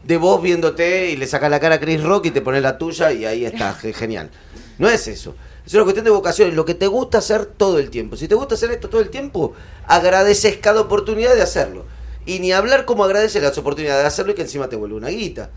de 0.04 0.16
vos 0.16 0.40
viéndote 0.42 1.10
y 1.10 1.16
le 1.16 1.26
sacas 1.26 1.50
la 1.50 1.58
cara 1.60 1.76
a 1.76 1.80
Chris 1.80 2.02
Rock 2.02 2.26
y 2.26 2.30
te 2.30 2.40
pones 2.40 2.62
la 2.62 2.78
tuya 2.78 3.12
y 3.12 3.24
ahí 3.24 3.44
está. 3.44 3.72
ge- 3.74 3.92
Genial. 3.94 4.30
No 4.78 4.88
es 4.88 5.08
eso. 5.08 5.34
Es 5.64 5.74
una 5.74 5.84
cuestión 5.84 6.04
de 6.04 6.10
vocación. 6.10 6.54
Lo 6.56 6.64
que 6.64 6.74
te 6.74 6.86
gusta 6.86 7.18
hacer 7.18 7.46
todo 7.46 7.78
el 7.78 7.90
tiempo. 7.90 8.16
Si 8.16 8.28
te 8.28 8.34
gusta 8.34 8.54
hacer 8.54 8.70
esto 8.72 8.88
todo 8.88 9.00
el 9.00 9.10
tiempo, 9.10 9.54
agradeces 9.86 10.56
cada 10.58 10.80
oportunidad 10.80 11.34
de 11.34 11.42
hacerlo. 11.42 11.86
Y 12.26 12.38
ni 12.40 12.52
hablar 12.52 12.84
como 12.84 13.04
agradeces 13.04 13.42
las 13.42 13.56
oportunidades 13.58 14.02
de 14.02 14.08
hacerlo 14.08 14.32
y 14.32 14.34
que 14.34 14.42
encima 14.42 14.68
te 14.68 14.76
vuelve 14.76 14.96
una 14.96 15.08
guita. 15.08 15.50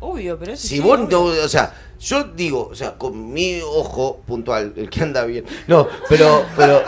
Obvio, 0.00 0.38
pero 0.38 0.52
eso 0.52 0.66
Si 0.66 0.76
sí, 0.76 0.80
vos 0.80 0.98
obvio. 1.00 1.08
no, 1.08 1.22
o 1.24 1.48
sea, 1.48 1.74
yo 2.02 2.24
digo, 2.24 2.68
o 2.70 2.74
sea, 2.74 2.98
con 2.98 3.32
mi 3.32 3.60
ojo 3.60 4.20
puntual, 4.26 4.72
el 4.76 4.90
que 4.90 5.02
anda 5.02 5.24
bien. 5.24 5.44
No, 5.68 5.86
pero, 6.08 6.44
pero, 6.56 6.82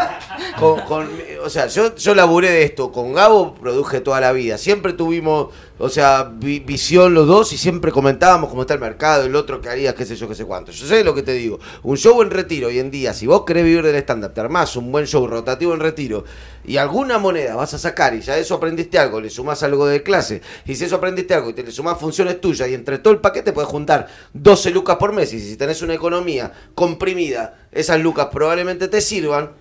con, 0.59 0.81
con 0.81 1.09
o 1.45 1.51
sea, 1.51 1.67
yo, 1.69 1.95
yo 1.95 2.15
laburé 2.15 2.51
de 2.51 2.65
esto, 2.65 2.91
con 2.91 3.13
Gabo 3.13 3.55
produje 3.55 4.01
toda 4.01 4.21
la 4.21 4.33
vida. 4.33 4.59
Siempre 4.59 4.93
tuvimos, 4.95 5.49
o 5.79 5.89
sea, 5.89 6.31
vi- 6.35 6.61
visión 6.61 7.15
los 7.15 7.27
dos 7.27 7.53
y 7.53 7.59
siempre 7.59 7.93
comentábamos 7.93 8.49
cómo 8.51 8.63
está 8.63 8.75
el 8.75 8.81
mercado, 8.81 9.25
el 9.25 9.37
otro 9.37 9.61
que 9.61 9.69
haría, 9.69 9.95
qué 9.95 10.05
sé 10.07 10.17
yo, 10.17 10.27
qué 10.29 10.35
sé 10.35 10.45
cuánto. 10.45 10.73
Yo 10.73 10.87
sé 10.87 11.05
lo 11.05 11.15
que 11.15 11.23
te 11.23 11.33
digo. 11.33 11.59
Un 11.83 11.97
show 11.97 12.21
en 12.23 12.31
retiro 12.31 12.69
hoy 12.69 12.79
en 12.79 12.91
día, 12.91 13.13
si 13.15 13.27
vos 13.27 13.45
querés 13.45 13.65
vivir 13.65 13.83
del 13.83 13.97
stand-up, 13.97 14.33
te 14.35 14.41
armás 14.41 14.75
un 14.77 14.91
buen 14.91 15.07
show 15.07 15.27
rotativo 15.27 15.75
en 15.75 15.81
retiro 15.81 16.25
y 16.67 16.79
alguna 16.79 17.19
moneda 17.19 17.57
vas 17.57 17.75
a 17.75 17.79
sacar 17.79 18.15
y 18.15 18.23
ya 18.23 18.39
eso 18.39 18.55
aprendiste 18.55 18.99
algo, 18.99 19.21
le 19.21 19.29
sumás 19.29 19.63
algo 19.63 19.87
de 19.87 20.03
clase 20.03 20.41
y 20.65 20.75
si 20.75 20.85
eso 20.87 20.97
aprendiste 20.97 21.35
algo 21.35 21.51
y 21.51 21.53
te 21.53 21.63
le 21.63 21.71
sumás 21.71 21.99
funciones 22.01 22.41
tuyas 22.41 22.71
y 22.71 22.75
entre 22.75 22.97
todo 22.99 23.13
el 23.13 23.21
paquete 23.21 23.53
puedes 23.53 23.69
juntar 23.69 24.09
12 24.33 24.71
lucas 24.71 24.97
por 24.97 25.04
mes 25.13 25.33
y 25.33 25.41
si 25.41 25.57
tenés 25.57 25.83
una 25.83 25.95
economía 25.95 26.53
comprimida, 26.75 27.59
esas 27.73 28.01
lucas 28.01 28.29
probablemente 28.33 28.89
te 28.89 29.01
sirvan, 29.01 29.53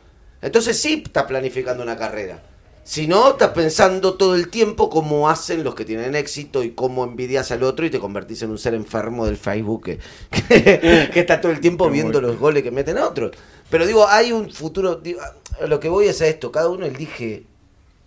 entonces 0.41 0.80
sí 0.80 1.04
estás 1.06 1.24
planificando 1.24 1.84
una 1.84 1.98
carrera. 1.98 2.41
Si 2.86 3.08
no, 3.08 3.32
estás 3.32 3.52
pensando 3.52 4.16
todo 4.16 4.36
el 4.36 4.50
tiempo 4.50 4.89
cómo 4.89 5.30
hacen 5.30 5.64
los 5.64 5.74
que 5.74 5.86
tienen 5.86 6.16
éxito 6.16 6.64
y 6.64 6.72
cómo 6.72 7.06
envidias 7.06 7.50
al 7.52 7.64
otro 7.64 7.86
y 7.86 7.89
te 7.89 8.00
convertís 8.00 8.41
en 8.41 8.50
un 8.50 8.58
ser 8.58 8.74
enfermo 8.74 9.26
del 9.26 9.38
Facebook 9.38 9.86
que, 9.86 10.00
que, 10.50 11.10
que 11.14 11.20
está 11.22 11.39
todo 11.39 11.54
el 11.54 11.62
tiempo 11.62 11.89
viendo 11.89 12.20
los 12.20 12.38
goles 12.38 12.62
que 12.62 12.72
meten 12.72 12.98
otros. 12.98 13.32
Pero 13.70 13.86
digo, 13.86 14.06
hay 14.08 14.34
un 14.34 14.52
futuro. 14.52 14.98
digo, 14.98 15.22
lo 15.66 15.80
que 15.80 15.88
voy 15.88 16.08
es 16.08 16.22
a 16.22 16.28
esto: 16.28 16.52
cada 16.52 16.68
uno 16.68 16.86
elige. 16.86 17.46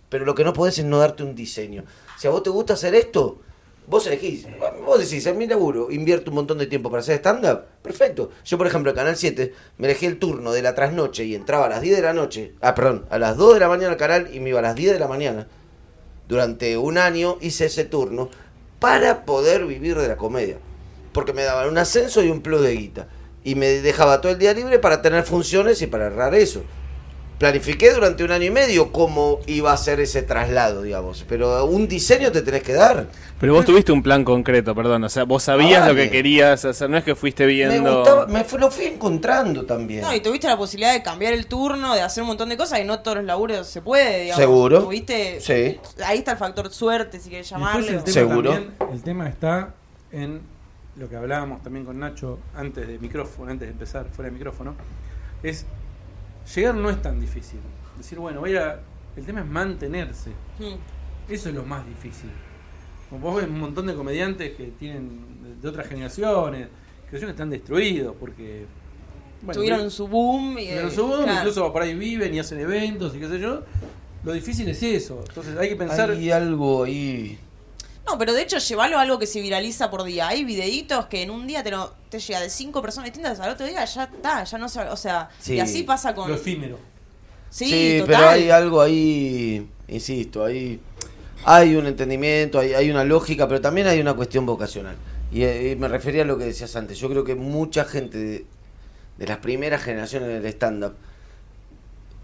Pero 0.09 0.25
lo 0.25 0.35
que 0.35 0.43
no 0.43 0.53
podés 0.53 0.77
es 0.77 0.85
no 0.85 0.99
darte 0.99 1.23
un 1.23 1.35
diseño. 1.35 1.83
Si 2.17 2.27
a 2.27 2.29
vos 2.29 2.43
te 2.43 2.51
gusta 2.51 2.73
hacer 2.73 2.93
esto, 2.93 3.39
vos 3.87 4.05
elegís. 4.05 4.45
Vos 4.85 4.99
decís, 4.99 5.25
en 5.25 5.37
mi 5.37 5.47
laburo 5.47 5.89
invierto 5.89 6.29
un 6.29 6.35
montón 6.35 6.57
de 6.59 6.67
tiempo 6.67 6.91
para 6.91 7.01
hacer 7.01 7.15
stand-up. 7.15 7.63
Perfecto. 7.81 8.29
Yo, 8.45 8.57
por 8.57 8.67
ejemplo, 8.67 8.91
en 8.91 8.97
Canal 8.97 9.15
7 9.15 9.53
me 9.77 9.87
elegí 9.87 10.05
el 10.05 10.19
turno 10.19 10.51
de 10.51 10.61
la 10.61 10.75
trasnoche 10.75 11.23
y 11.23 11.33
entraba 11.33 11.65
a 11.65 11.69
las 11.69 11.81
10 11.81 11.95
de 11.95 12.01
la 12.03 12.13
noche. 12.13 12.53
Ah, 12.61 12.75
perdón, 12.75 13.05
a 13.09 13.17
las 13.17 13.37
2 13.37 13.55
de 13.55 13.59
la 13.61 13.69
mañana 13.69 13.91
al 13.93 13.97
canal 13.97 14.29
y 14.31 14.39
me 14.39 14.49
iba 14.49 14.59
a 14.59 14.63
las 14.63 14.75
10 14.75 14.93
de 14.93 14.99
la 14.99 15.07
mañana. 15.07 15.47
Durante 16.27 16.77
un 16.77 16.97
año 16.97 17.37
hice 17.41 17.65
ese 17.65 17.85
turno 17.85 18.29
para 18.79 19.25
poder 19.25 19.65
vivir 19.65 19.97
de 19.97 20.09
la 20.09 20.17
comedia. 20.17 20.57
Porque 21.13 21.33
me 21.33 21.43
daban 21.43 21.69
un 21.69 21.77
ascenso 21.77 22.21
y 22.23 22.29
un 22.29 22.41
plus 22.41 22.61
de 22.61 22.75
guita. 22.75 23.07
Y 23.43 23.55
me 23.55 23.67
dejaba 23.67 24.19
todo 24.19 24.33
el 24.33 24.37
día 24.37 24.53
libre 24.53 24.77
para 24.77 25.01
tener 25.01 25.23
funciones 25.23 25.81
y 25.81 25.87
para 25.87 26.07
errar 26.07 26.35
eso. 26.35 26.63
Planifiqué 27.37 27.91
durante 27.93 28.23
un 28.23 28.31
año 28.31 28.45
y 28.45 28.49
medio 28.49 28.91
cómo 28.91 29.39
iba 29.45 29.71
a 29.71 29.77
ser 29.77 29.99
ese 29.99 30.23
traslado, 30.23 30.81
digamos. 30.81 31.23
Pero 31.29 31.65
un 31.65 31.87
diseño 31.87 32.31
te 32.31 32.41
tenés 32.41 32.63
que 32.63 32.73
dar. 32.73 33.05
Pero 33.39 33.53
vos 33.53 33.63
tuviste 33.63 33.91
un 33.91 34.01
plan 34.01 34.23
concreto, 34.23 34.73
perdón. 34.73 35.03
O 35.03 35.09
sea, 35.09 35.23
vos 35.23 35.43
sabías 35.43 35.83
Ah, 35.83 35.89
lo 35.89 35.95
que 35.95 36.09
querías 36.09 36.65
hacer. 36.65 36.89
No 36.89 36.97
es 36.97 37.03
que 37.03 37.13
fuiste 37.13 37.45
Me 37.45 37.53
viendo. 37.53 37.97
gustaba, 37.99 38.25
me 38.25 38.43
fu- 38.43 38.57
lo 38.57 38.71
fui 38.71 38.85
encontrando 38.85 39.65
también. 39.65 40.01
No, 40.01 40.15
y 40.15 40.19
tuviste 40.19 40.47
la 40.47 40.57
posibilidad 40.57 40.93
de 40.93 41.03
cambiar 41.03 41.33
el 41.33 41.45
turno, 41.45 41.93
de 41.93 42.01
hacer 42.01 42.23
un 42.23 42.29
montón 42.29 42.49
de 42.49 42.57
cosas 42.57 42.79
y 42.79 42.85
no 42.85 43.01
todos 43.01 43.17
los 43.17 43.25
laburos 43.25 43.67
se 43.67 43.83
puede, 43.83 44.21
digamos. 44.23 44.41
Seguro. 44.41 44.83
Tuviste, 44.85 45.39
Sí. 45.39 45.79
Ahí 46.03 46.17
está 46.17 46.31
el 46.31 46.37
factor 46.39 46.71
suerte, 46.73 47.19
si 47.19 47.29
querés 47.29 47.51
Y 47.51 47.53
después 47.53 47.71
llamarle. 47.75 47.89
el 47.91 47.97
o- 47.97 48.03
tema 48.03 48.13
Seguro. 48.13 48.51
también- 48.53 48.73
el 48.93 49.03
tema 49.03 49.29
está 49.29 49.75
en 50.11 50.41
lo 50.95 51.07
que 51.07 51.15
hablábamos 51.15 51.61
también 51.61 51.85
con 51.85 51.99
Nacho 51.99 52.39
antes 52.55 52.87
de 52.87 52.97
micrófono, 52.97 53.51
antes 53.51 53.67
de 53.67 53.73
empezar 53.73 54.07
fuera 54.11 54.31
de 54.31 54.35
micrófono, 54.35 54.73
es 55.43 55.67
llegar 56.55 56.75
no 56.75 56.89
es 56.89 57.01
tan 57.01 57.19
difícil. 57.19 57.59
Decir, 57.97 58.19
bueno, 58.19 58.41
voy 58.41 58.55
a 58.55 58.79
el 59.17 59.25
tema 59.25 59.41
es 59.41 59.47
mantenerse. 59.47 60.29
Mm. 60.59 61.31
Eso 61.31 61.49
es 61.49 61.55
lo 61.55 61.63
más 61.63 61.85
difícil. 61.85 62.29
Como 63.09 63.21
vos 63.21 63.37
ves 63.37 63.49
un 63.49 63.59
montón 63.59 63.87
de 63.87 63.95
comediantes 63.95 64.55
que 64.55 64.71
tienen 64.79 65.59
de, 65.61 65.67
otras 65.67 65.87
generaciones, 65.87 66.67
que 67.09 67.17
están 67.17 67.49
destruidos 67.49 68.15
porque 68.19 68.65
bueno, 69.41 69.59
Tuvieron 69.59 69.91
su 69.91 70.07
boom 70.07 70.57
y 70.59 70.65
tuvieron 70.65 70.87
eh, 70.89 70.91
su 70.91 71.07
boom, 71.07 71.23
claro. 71.23 71.39
incluso 71.39 71.73
por 71.73 71.81
ahí 71.81 71.93
viven 71.93 72.33
y 72.33 72.39
hacen 72.39 72.59
eventos 72.59 73.15
y 73.15 73.19
qué 73.19 73.27
sé 73.27 73.39
yo. 73.39 73.63
Lo 74.23 74.33
difícil 74.33 74.67
es 74.69 74.81
eso. 74.83 75.23
Entonces 75.27 75.57
hay 75.57 75.69
que 75.69 75.75
pensar 75.75 76.11
Hay 76.11 76.31
algo 76.31 76.83
ahí. 76.83 77.39
No, 78.09 78.17
pero 78.17 78.33
de 78.33 78.41
hecho 78.41 78.57
llevarlo 78.57 78.97
a 78.97 79.01
algo 79.01 79.19
que 79.19 79.27
se 79.27 79.41
viraliza 79.41 79.89
por 79.91 80.03
día. 80.03 80.27
Hay 80.29 80.43
videitos 80.45 81.07
que 81.07 81.21
en 81.23 81.29
un 81.31 81.45
día 81.45 81.61
te, 81.63 81.71
lo- 81.71 81.93
te 82.09 82.19
llega 82.19 82.39
de 82.39 82.49
cinco 82.49 82.81
personas 82.81 83.05
distintas, 83.07 83.39
al 83.39 83.51
otro 83.51 83.65
día 83.65 83.83
ya 83.83 84.03
está, 84.05 84.43
ya 84.43 84.57
no 84.57 84.69
se... 84.69 84.79
O 84.81 84.95
sea, 84.95 85.29
Sí. 85.39 85.55
y 85.55 85.59
así 85.59 85.83
pasa 85.83 86.15
con... 86.15 86.29
lo 86.29 86.35
efímero. 86.35 86.79
Sí, 87.49 87.97
total. 87.99 88.15
pero 88.15 88.29
hay 88.29 88.49
algo 88.49 88.81
ahí, 88.81 89.67
insisto, 89.87 90.43
hay, 90.45 90.79
hay 91.45 91.75
un 91.75 91.87
entendimiento, 91.87 92.59
hay, 92.59 92.73
hay 92.73 92.89
una 92.91 93.03
lógica, 93.03 93.47
pero 93.47 93.61
también 93.61 93.87
hay 93.87 93.99
una 93.99 94.13
cuestión 94.13 94.45
vocacional. 94.45 94.95
Y, 95.31 95.43
eh, 95.43 95.75
me 95.77 95.87
refería 95.87 96.21
a 96.21 96.25
lo 96.25 96.37
que 96.37 96.45
decías 96.45 96.75
antes. 96.75 96.97
Yo 96.99 97.09
creo 97.09 97.23
que 97.25 97.35
mucha 97.35 97.83
gente 97.85 98.17
de, 98.17 98.45
de 99.17 99.27
las 99.27 99.37
primeras 99.39 99.81
generaciones 99.83 100.29
del 100.29 100.45
stand-up, 100.53 100.93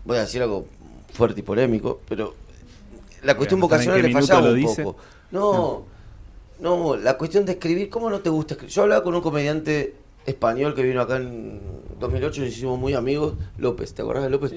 voy 0.06 0.18
a 0.18 0.22
decir 0.22 0.42
algo 0.42 0.66
fuerte 1.14 1.42
y 1.42 1.44
polémico, 1.44 2.02
pero 2.08 2.36
la 3.24 3.36
cuestión 3.36 3.60
vocacional 3.60 4.02
le 4.02 4.12
fallaba 4.12 4.50
un 4.50 4.56
dice. 4.56 4.84
poco. 4.84 5.00
No, 5.34 5.84
no, 6.60 6.96
la 6.96 7.18
cuestión 7.18 7.44
de 7.46 7.54
escribir, 7.54 7.90
¿cómo 7.90 8.10
no 8.10 8.20
te 8.20 8.30
gusta 8.30 8.54
escribir? 8.54 8.74
Yo 8.74 8.84
hablaba 8.84 9.04
con 9.04 9.16
un 9.16 9.22
comediante 9.22 9.96
español 10.26 10.74
que 10.76 10.84
vino 10.84 11.02
acá 11.02 11.18
en 11.18 11.60
2008, 12.00 12.42
nos 12.42 12.50
hicimos 12.52 12.80
muy 12.80 12.94
amigos, 12.94 13.34
López, 13.58 13.94
¿te 13.94 14.02
acordás 14.04 14.24
de 14.24 14.30
López? 14.30 14.54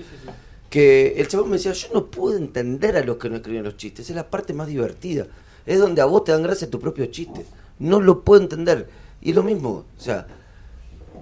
Que 0.70 1.14
el 1.16 1.27
chabón 1.29 1.51
me 1.51 1.57
decía, 1.57 1.72
yo 1.72 1.89
no 1.95 2.07
puedo 2.07 2.37
entender 2.37 2.97
a 2.97 3.05
los 3.05 3.16
que 3.16 3.31
no 3.31 3.37
escriben 3.37 3.64
los 3.64 3.77
chistes, 3.77 4.09
es 4.11 4.14
la 4.14 4.29
parte 4.29 4.53
más 4.53 4.68
divertida, 4.68 5.27
es 5.64 5.79
donde 5.81 6.03
a 6.03 6.05
vos 6.05 6.24
te 6.24 6.33
dan 6.33 6.43
gracia 6.43 6.68
tu 6.70 6.79
propio 6.79 7.07
chiste, 7.07 7.45
no 7.79 8.01
lo 8.01 8.22
puedo 8.22 8.43
entender. 8.43 8.89
Y 9.22 9.31
es 9.31 9.37
lo 9.37 9.43
mismo, 9.43 9.85
o 9.97 10.01
sea, 10.01 10.27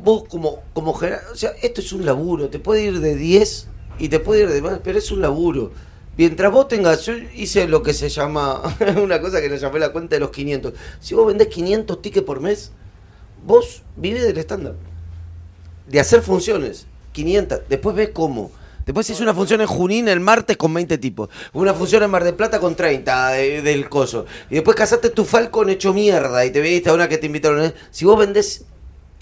vos 0.03 0.25
como, 0.29 0.63
como 0.75 0.93
gener- 0.95 1.21
o 1.33 1.37
sea, 1.37 1.51
esto 1.63 1.81
es 1.81 1.93
un 1.93 2.05
laburo, 2.05 2.49
te 2.49 2.59
puede 2.59 2.83
ir 2.85 3.01
de 3.01 3.15
10 3.15 3.69
y 3.99 4.09
te 4.09 4.19
puede 4.19 4.43
ir 4.43 4.49
de 4.49 4.61
más, 4.61 4.81
pero 4.83 4.99
es 4.99 5.11
un 5.13 5.21
laburo. 5.23 5.71
Mientras 6.17 6.53
vos 6.53 6.69
tengas, 6.69 7.05
yo 7.07 7.13
hice 7.35 7.67
lo 7.67 7.83
que 7.83 7.93
se 7.93 8.09
llama, 8.09 8.63
una 9.03 9.21
cosa 9.21 9.41
que 9.41 9.49
le 9.49 9.59
llamé 9.59 9.79
la 9.81 9.91
cuenta 9.93 10.17
de 10.17 10.21
los 10.21 10.31
500. 10.31 10.73
Si 11.01 11.15
vos 11.15 11.27
vendés 11.27 11.49
500 11.49 12.01
tickets 12.03 12.25
por 12.27 12.41
mes, 12.41 12.71
vos 13.45 13.83
vivís 13.97 14.23
del 14.23 14.39
estándar. 14.39 14.75
De 15.89 16.01
hacer 16.01 16.23
funciones, 16.23 16.87
500, 17.13 17.61
después 17.69 17.95
ves 17.97 18.11
cómo. 18.13 18.51
Después 18.87 19.09
hice 19.09 19.23
una 19.23 19.33
función 19.35 19.61
en 19.63 19.67
Junín 19.67 20.09
el 20.09 20.21
martes 20.21 20.57
con 20.59 20.73
20 20.75 20.99
tipos. 20.99 21.31
Una 21.55 21.73
función 21.73 22.03
en 22.03 22.11
Mar 22.11 22.23
del 22.23 22.35
Plata 22.35 22.61
con 22.61 22.75
30 22.75 23.31
de- 23.31 23.63
del 23.63 23.89
coso. 23.89 24.27
Y 24.51 24.57
después 24.57 24.77
casaste 24.77 25.09
tu 25.09 25.25
Falcon 25.25 25.71
hecho 25.71 25.95
mierda 25.95 26.45
y 26.45 26.51
te 26.51 26.61
viniste 26.61 26.91
a 26.91 26.93
una 26.93 27.09
que 27.09 27.17
te 27.17 27.25
invitaron. 27.27 27.65
¿eh? 27.65 27.75
Si 27.91 28.05
vos 28.05 28.19
vendés 28.19 28.67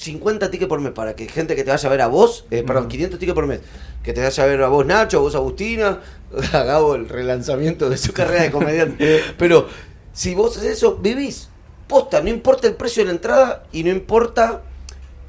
50 0.02 0.50
tickets 0.50 0.68
por 0.68 0.80
mes 0.80 0.92
para 0.92 1.14
que 1.14 1.28
gente 1.28 1.54
que 1.54 1.64
te 1.64 1.70
vaya 1.70 1.86
a 1.86 1.90
ver 1.90 2.00
a 2.00 2.08
vos, 2.08 2.44
eh, 2.50 2.64
perdón, 2.66 2.88
500 2.88 3.18
tickets 3.18 3.34
por 3.34 3.46
mes, 3.46 3.60
que 4.02 4.12
te 4.12 4.20
vaya 4.20 4.42
a 4.42 4.46
ver 4.46 4.62
a 4.62 4.68
vos 4.68 4.84
Nacho, 4.84 5.18
a 5.18 5.20
vos 5.20 5.34
Agustina, 5.34 6.00
Gabo 6.52 6.94
el 6.94 7.08
relanzamiento 7.08 7.88
de 7.88 7.96
su 7.96 8.12
carrera 8.14 8.42
de 8.42 8.50
comediante. 8.50 9.22
Pero 9.38 9.68
si 10.12 10.34
vos 10.34 10.56
haces 10.56 10.72
eso, 10.78 10.96
vivís. 10.96 11.48
Posta, 11.86 12.20
no 12.20 12.28
importa 12.28 12.66
el 12.66 12.74
precio 12.74 13.02
de 13.02 13.06
la 13.06 13.12
entrada 13.12 13.64
y 13.72 13.84
no 13.84 13.90
importa 13.90 14.62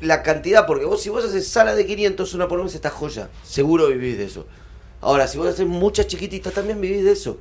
la 0.01 0.23
cantidad, 0.23 0.65
porque 0.65 0.85
vos 0.85 1.01
si 1.01 1.09
vos 1.09 1.23
haces 1.23 1.47
sala 1.47 1.75
de 1.75 1.85
500, 1.85 2.33
una 2.33 2.47
por 2.47 2.63
mes 2.63 2.73
está 2.73 2.89
joya. 2.89 3.29
Seguro 3.43 3.87
vivís 3.87 4.17
de 4.17 4.25
eso. 4.25 4.45
Ahora, 5.01 5.27
si 5.27 5.37
vos 5.37 5.47
haces 5.47 5.67
muchas 5.67 6.07
chiquititas, 6.07 6.53
también 6.53 6.79
vivís 6.79 7.03
de 7.03 7.11
eso. 7.11 7.37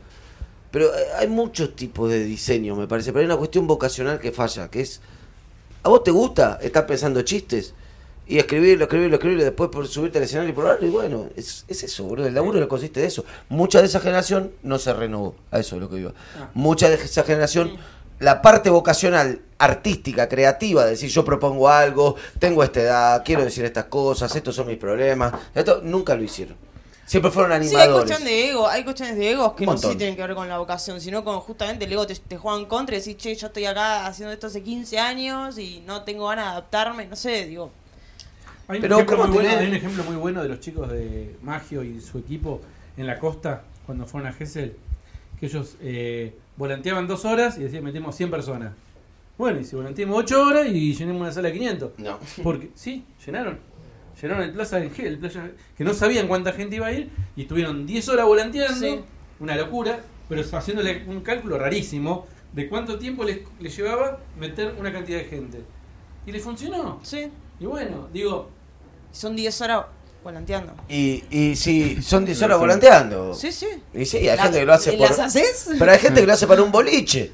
Pero 0.73 0.87
eh, 0.87 1.05
hay 1.19 1.29
muchos 1.29 1.77
tipos 1.77 2.11
de 2.11 2.25
diseño, 2.25 2.75
me 2.75 2.89
parece. 2.89 3.13
Pero 3.13 3.21
hay 3.21 3.27
una 3.27 3.37
cuestión 3.37 3.67
vocacional 3.67 4.19
que 4.19 4.33
falla, 4.33 4.69
que 4.69 4.81
es... 4.81 5.01
¿A 5.85 5.89
vos 5.89 6.05
te 6.05 6.11
gusta 6.11 6.59
estar 6.63 6.87
pensando 6.87 7.23
chistes? 7.23 7.75
Y 8.27 8.39
escribirlo, 8.39 8.85
escribirlo, 8.85 9.17
escribirlo, 9.17 9.45
después 9.45 9.69
por 9.69 9.87
subirte 9.89 10.19
al 10.19 10.25
escenario 10.25 10.51
y 10.51 10.53
probarlo. 10.53 10.87
Y 10.87 10.91
bueno, 10.91 11.29
es, 11.35 11.65
es 11.67 11.83
eso, 11.83 12.05
boludo. 12.05 12.27
El 12.27 12.35
laburo 12.35 12.61
le 12.61 12.69
consiste 12.69 13.01
de 13.01 13.07
eso. 13.07 13.25
Mucha 13.49 13.81
de 13.81 13.87
esa 13.87 13.99
generación 13.99 14.53
no 14.63 14.79
se 14.79 14.93
renovó. 14.93 15.35
A 15.51 15.59
eso 15.59 15.75
es 15.75 15.83
lo 15.83 15.91
que 15.91 15.99
iba. 15.99 16.13
Mucha 16.55 16.89
de 16.89 16.95
esa 16.95 17.25
generación, 17.25 17.77
la 18.21 18.41
parte 18.41 18.71
vocacional, 18.71 19.41
artística, 19.59 20.29
creativa, 20.29 20.85
de 20.85 20.91
decir 20.91 21.11
yo 21.11 21.25
propongo 21.25 21.69
algo, 21.69 22.15
tengo 22.39 22.63
esta 22.63 22.81
edad, 22.81 23.23
quiero 23.25 23.45
decir 23.45 23.65
estas 23.65 23.87
cosas, 23.87 24.35
estos 24.37 24.55
son 24.55 24.69
mis 24.69 24.79
problemas. 24.79 25.35
Esto 25.53 25.81
nunca 25.83 26.15
lo 26.15 26.23
hicieron. 26.23 26.57
Siempre 27.13 27.31
fueron 27.31 27.63
Sí, 27.63 27.77
hay 27.77 27.83
animadores. 27.83 28.07
cuestión 28.07 28.25
de 28.25 28.49
ego, 28.49 28.67
hay 28.67 28.85
cuestiones 28.85 29.17
de 29.17 29.31
egos 29.33 29.53
que 29.53 29.67
no 29.67 29.73
montón. 29.73 29.99
tienen 29.99 30.17
que 30.17 30.23
ver 30.23 30.35
con 30.35 30.49
la 30.49 30.57
vocación, 30.57 30.99
sino 30.99 31.23
con 31.23 31.41
justamente 31.41 31.85
el 31.85 31.93
ego 31.93 32.07
te, 32.07 32.15
te 32.15 32.39
juega 32.39 32.59
en 32.59 32.65
contra 32.65 32.97
y 32.97 33.01
decís, 33.01 33.19
che, 33.19 33.35
yo 33.35 33.49
estoy 33.49 33.67
acá 33.67 34.07
haciendo 34.07 34.33
esto 34.33 34.47
hace 34.47 34.63
15 34.63 34.99
años 34.99 35.59
y 35.59 35.83
no 35.87 36.05
tengo 36.05 36.27
ganas 36.29 36.47
de 36.47 36.51
adaptarme, 36.53 37.05
no 37.07 37.15
sé, 37.15 37.45
digo, 37.45 37.71
Hay 38.67 38.77
un, 38.77 38.81
Pero 38.81 38.95
ejemplo 38.95 39.17
¿cómo 39.19 39.29
muy 39.29 39.43
bueno, 39.43 39.59
hay 39.59 39.67
un 39.67 39.75
ejemplo 39.75 40.05
muy 40.05 40.17
bueno 40.17 40.43
de 40.43 40.49
los 40.49 40.61
chicos 40.61 40.91
de 40.91 41.37
Magio 41.43 41.85
y 41.85 42.01
su 42.01 42.17
equipo 42.17 42.63
en 42.97 43.07
la 43.07 43.19
costa 43.19 43.63
cuando 43.85 44.07
fueron 44.07 44.31
a 44.31 44.33
Gessel, 44.33 44.75
que 45.39 45.45
ellos 45.47 45.77
eh, 45.83 46.35
volanteaban 46.57 47.07
dos 47.07 47.27
horas 47.27 47.59
y 47.59 47.65
decían 47.65 47.85
metemos 47.85 48.17
100 48.17 48.31
personas. 48.31 48.73
Bueno, 49.37 49.61
y 49.61 49.65
si 49.65 49.77
volanteamos 49.77 50.17
8 50.17 50.43
horas 50.47 50.67
y 50.67 50.95
llenemos 50.95 51.21
una 51.21 51.33
sala 51.33 51.49
de 51.49 51.55
500. 51.55 51.91
No. 51.99 52.19
Porque, 52.43 52.71
sí, 52.75 53.05
llenaron. 53.27 53.59
Llenaron 54.23 54.45
el 54.45 54.53
Plaza 54.53 54.79
del 54.79 54.95
G, 54.95 55.05
el 55.05 55.19
Playa- 55.19 55.51
que 55.77 55.83
no 55.85 55.93
sabían 55.93 56.29
cuánta 56.29 56.53
gente 56.53 56.77
iba 56.77 56.87
a 56.87 56.93
ir 56.93 57.11
y 57.37 57.43
estuvieron 57.43 57.85
10 57.87 58.09
horas 58.09 58.25
volanteando. 58.27 58.79
Sí. 58.87 59.01
Una 59.41 59.57
locura, 59.57 59.99
pero 60.29 60.43
haciéndole 60.57 61.05
un 61.09 61.21
cálculo 61.23 61.59
rarísimo 61.59 62.27
de 62.53 62.69
cuánto 62.69 62.99
tiempo 62.99 63.25
les, 63.25 63.41
les 63.59 63.77
llevaba 63.77 64.21
meter 64.39 64.75
una 64.79 64.93
cantidad 64.93 65.19
de 65.19 65.25
gente. 65.25 65.59
Y 66.25 66.31
les 66.33 66.43
funcionó. 66.43 67.01
sí, 67.03 67.29
Y 67.59 67.67
bueno, 67.67 68.09
digo, 68.13 68.49
son 69.11 69.35
10 69.35 69.61
horas 69.63 69.87
volanteando. 70.23 70.73
Y, 70.89 71.25
y 71.31 71.57
sí, 71.57 72.01
son 72.01 72.25
10 72.25 72.41
horas 72.43 72.59
volanteando. 72.61 73.35
Sí, 73.35 73.51
sí. 73.51 73.67
Y 73.93 74.05
sí, 74.05 74.19
hay 74.19 74.37
La- 74.37 74.43
gente 74.45 74.61
que 74.61 74.65
lo 74.67 74.73
hace 74.73 74.93
por... 74.93 75.09
¿Las 75.09 75.19
haces? 75.19 75.71
Pero 75.77 75.91
hay 75.91 75.99
gente 75.99 76.21
que 76.21 76.27
lo 76.29 76.33
hace 76.33 76.47
para 76.47 76.63
un 76.63 76.71
boliche. 76.71 77.33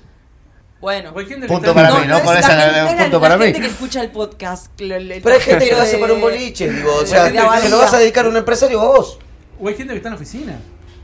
Bueno. 0.80 1.12
hay 1.16 1.24
Punto 1.48 1.74
para 1.74 1.90
mí, 1.98 2.06
¿no? 2.06 2.16
es 2.18 2.22
Por 2.22 2.34
la 2.34 2.40
eso 2.40 2.48
no 2.48 2.54
gente- 2.60 2.72
le- 2.72 2.82
no 2.82 2.88
es 2.88 2.96
la- 2.96 3.02
punto 3.02 3.20
para 3.20 3.36
mí. 3.36 3.44
gente 3.46 3.60
que 3.60 3.66
escucha 3.66 4.00
el 4.00 4.10
podcast. 4.10 4.66
Pero 4.76 4.94
hay 4.94 5.40
gente 5.40 5.68
que 5.68 5.74
lo 5.74 5.82
hace 5.82 5.98
para 5.98 6.12
un 6.12 6.20
boliche, 6.20 6.70
digo, 6.70 6.94
o 6.94 7.06
sea, 7.06 7.30
se 7.60 7.68
lo 7.68 7.78
vas 7.78 7.94
a 7.94 7.98
dedicar 7.98 8.26
a 8.26 8.28
un 8.28 8.36
empresario 8.36 8.80
o 8.80 8.84
a 8.94 8.98
vos. 8.98 9.18
O 9.60 9.66
hay 9.68 9.74
gente 9.74 9.92
que 9.92 9.96
está 9.96 10.08
en 10.08 10.12
la 10.14 10.16
oficina 10.16 10.56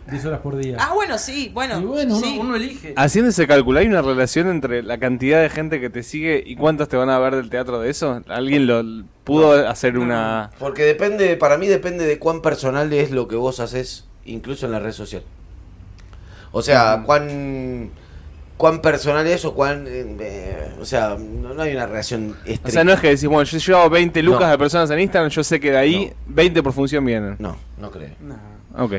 10 0.08 0.24
horas 0.26 0.40
por 0.40 0.54
día. 0.56 0.76
Ah, 0.78 0.92
bueno, 0.94 1.16
sí, 1.18 1.50
bueno. 1.52 1.80
y 1.80 1.84
bueno, 1.84 2.16
uno, 2.16 2.24
sí. 2.24 2.36
uno 2.38 2.54
elige. 2.56 2.92
Haciendo 2.94 3.30
ese 3.30 3.46
cálculo, 3.48 3.80
¿hay 3.80 3.86
una 3.86 4.02
relación 4.02 4.48
entre 4.48 4.82
la 4.82 4.98
cantidad 4.98 5.40
de 5.40 5.48
gente 5.48 5.80
que 5.80 5.88
te 5.90 6.02
sigue 6.02 6.40
y 6.46 6.54
cuántos 6.56 6.88
te 6.88 6.96
van 6.98 7.08
a 7.10 7.18
ver 7.18 7.34
del 7.34 7.48
teatro 7.50 7.80
de 7.80 7.88
eso? 7.90 8.22
¿Alguien 8.28 8.66
lo 8.66 8.84
pudo 9.24 9.66
hacer 9.66 9.98
una...? 9.98 10.50
Porque 10.58 10.84
depende, 10.84 11.36
para 11.36 11.56
mí 11.56 11.66
depende 11.66 12.04
de 12.06 12.18
cuán 12.18 12.42
personal 12.42 12.92
es 12.92 13.10
lo 13.12 13.26
que 13.28 13.36
vos 13.36 13.60
haces, 13.60 14.04
incluso 14.26 14.66
en 14.66 14.72
la 14.72 14.78
red 14.78 14.92
social. 14.92 15.22
O 16.52 16.60
sea, 16.62 17.02
cuán 17.04 17.90
cuán 18.56 18.80
personal 18.80 19.26
es 19.26 19.44
o 19.44 19.54
cuán... 19.54 19.86
eh, 19.86 20.16
eh, 20.20 20.68
o 20.80 20.84
sea, 20.84 21.16
no, 21.18 21.54
no 21.54 21.62
hay 21.62 21.74
una 21.74 21.86
relación 21.86 22.36
estricta. 22.44 22.68
O 22.68 22.72
sea, 22.72 22.84
no 22.84 22.92
es 22.92 23.00
que 23.00 23.08
decís, 23.08 23.26
bueno, 23.26 23.44
yo 23.44 23.58
llevo 23.58 23.90
20 23.90 24.22
lucas 24.22 24.42
No. 24.42 24.50
de 24.50 24.58
personas 24.58 24.90
en 24.90 25.00
Instagram, 25.00 25.30
yo 25.30 25.44
sé 25.44 25.58
que 25.60 25.70
de 25.72 25.78
ahí 25.78 26.12
20 26.26 26.62
por 26.62 26.72
función 26.72 27.04
vienen. 27.04 27.36
No, 27.38 27.56
no 27.78 27.90
creo. 27.90 28.10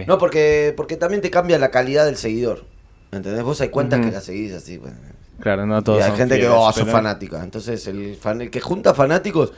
No, 0.07 0.17
porque, 0.17 0.73
porque 0.77 0.95
también 0.97 1.21
te 1.21 1.29
cambia 1.29 1.57
la 1.59 1.69
calidad 1.71 2.05
del 2.05 2.17
seguidor. 2.17 2.65
¿Entendés? 3.11 3.43
Vos 3.43 3.61
hay 3.61 3.69
cuentas 3.69 4.05
que 4.05 4.11
la 4.11 4.21
seguís 4.21 4.51
así. 4.53 4.77
Bueno. 4.77 4.97
Claro, 5.39 5.65
no 5.65 5.79
Y 5.79 5.83
todos 5.83 6.01
hay 6.01 6.09
son 6.09 6.17
gente 6.17 6.39
que 6.39 6.47
oh, 6.47 6.71
son 6.71 6.85
pero- 6.85 6.97
fanática. 6.97 7.43
Entonces, 7.43 7.85
el, 7.87 8.15
fan- 8.15 8.41
el 8.41 8.49
que 8.49 8.59
junta 8.61 8.93
fanáticos. 8.93 9.53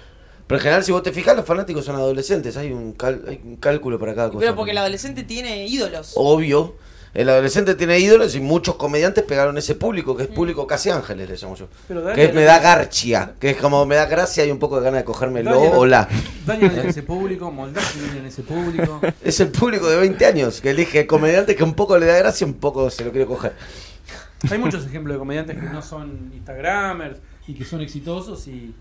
Pero 0.48 0.58
en 0.60 0.62
general, 0.64 0.84
si 0.84 0.92
vos 0.92 1.04
te 1.04 1.12
fijas, 1.12 1.36
los 1.36 1.46
fanáticos 1.46 1.84
son 1.86 1.96
adolescentes. 1.96 2.56
Hay 2.58 2.72
un, 2.72 2.94
cal- 2.94 3.22
hay 3.28 3.40
un 3.44 3.58
cálculo 3.58 4.00
para 4.00 4.16
cada 4.16 4.30
cosa. 4.30 4.40
Pero 4.40 4.56
porque 4.56 4.72
el 4.72 4.78
adolescente 4.78 5.24
tiene 5.24 5.66
ídolos. 5.68 6.14
Obvio. 6.16 6.76
El 7.18 7.28
adolescente 7.30 7.74
tiene 7.74 7.98
ídolos 8.00 8.36
y 8.36 8.40
muchos 8.40 8.76
comediantes 8.76 9.24
pegaron 9.24 9.58
ese 9.58 9.74
público, 9.74 10.16
que 10.16 10.24
es 10.24 10.30
público 10.30 10.68
casi 10.68 10.92
ángeles, 10.92 11.28
le 11.28 11.36
llamo 11.36 11.56
yo. 11.56 11.68
Pero 11.88 12.02
Daniel- 12.02 12.16
Que 12.16 12.26
es, 12.26 12.34
me 12.36 12.44
da 12.44 12.60
garchia, 12.60 13.34
que 13.40 13.50
es 13.50 13.58
como 13.58 13.88
me 13.88 13.96
da 13.96 14.06
gracia 14.06 14.46
y 14.46 14.52
un 14.52 14.60
poco 14.60 14.78
de 14.78 14.84
ganas 14.86 15.00
de 15.02 15.06
cogérmelo 15.06 15.60
o 15.60 15.86
la. 15.88 16.08
Daniel 16.46 16.78
en 16.78 16.88
ese 16.90 17.02
público, 17.02 17.50
Moldavia 17.52 17.90
viene 18.04 18.20
en 18.20 18.26
ese 18.28 18.44
público. 18.44 19.02
Es 19.24 19.40
el 19.40 19.50
público 19.50 19.90
de 19.90 19.98
20 19.98 20.26
años 20.28 20.62
que 20.62 20.70
elige 20.70 21.08
comediante 21.08 21.56
que 21.56 21.64
un 21.64 21.74
poco 21.74 21.98
le 21.98 22.06
da 22.06 22.18
gracia 22.20 22.46
y 22.46 22.50
un 22.52 22.58
poco 22.58 22.90
se 22.92 23.04
lo 23.04 23.10
quiere 23.10 23.26
coger. 23.26 23.54
Hay 24.52 24.60
muchos 24.60 24.86
ejemplos 24.86 25.16
de 25.16 25.20
comediantes 25.20 25.56
que 25.58 25.66
no 25.66 25.82
son 25.82 26.30
Instagramers 26.36 27.18
y 27.48 27.56
que 27.56 27.66
son 27.66 27.82
exitosos 27.82 28.48
y 28.48 28.76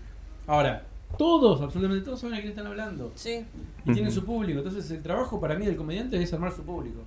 ahora 0.45 0.83
todos, 1.17 1.59
absolutamente 1.61 2.05
todos 2.05 2.19
saben 2.19 2.35
a 2.35 2.37
quién 2.37 2.49
están 2.51 2.67
hablando 2.67 3.11
Sí. 3.15 3.43
y 3.85 3.93
tienen 3.93 4.11
su 4.11 4.23
público. 4.23 4.59
Entonces 4.59 4.91
el 4.91 5.01
trabajo 5.01 5.39
para 5.41 5.55
mí 5.55 5.65
del 5.65 5.75
comediante 5.75 6.21
es 6.21 6.31
armar 6.33 6.53
su 6.55 6.61
público. 6.61 7.01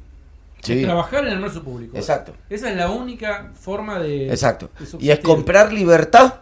Sí. 0.63 0.81
Es 0.81 0.85
trabajar 0.85 1.27
en 1.27 1.33
armar 1.35 1.51
su 1.51 1.63
público. 1.63 1.97
Exacto. 1.97 2.33
Esa 2.49 2.71
es 2.71 2.77
la 2.77 2.91
única 2.91 3.51
forma 3.55 3.99
de 3.99 4.29
Exacto. 4.31 4.71
de 4.79 4.87
Y 5.05 5.11
es 5.11 5.21
comprar 5.21 5.73
libertad, 5.73 6.35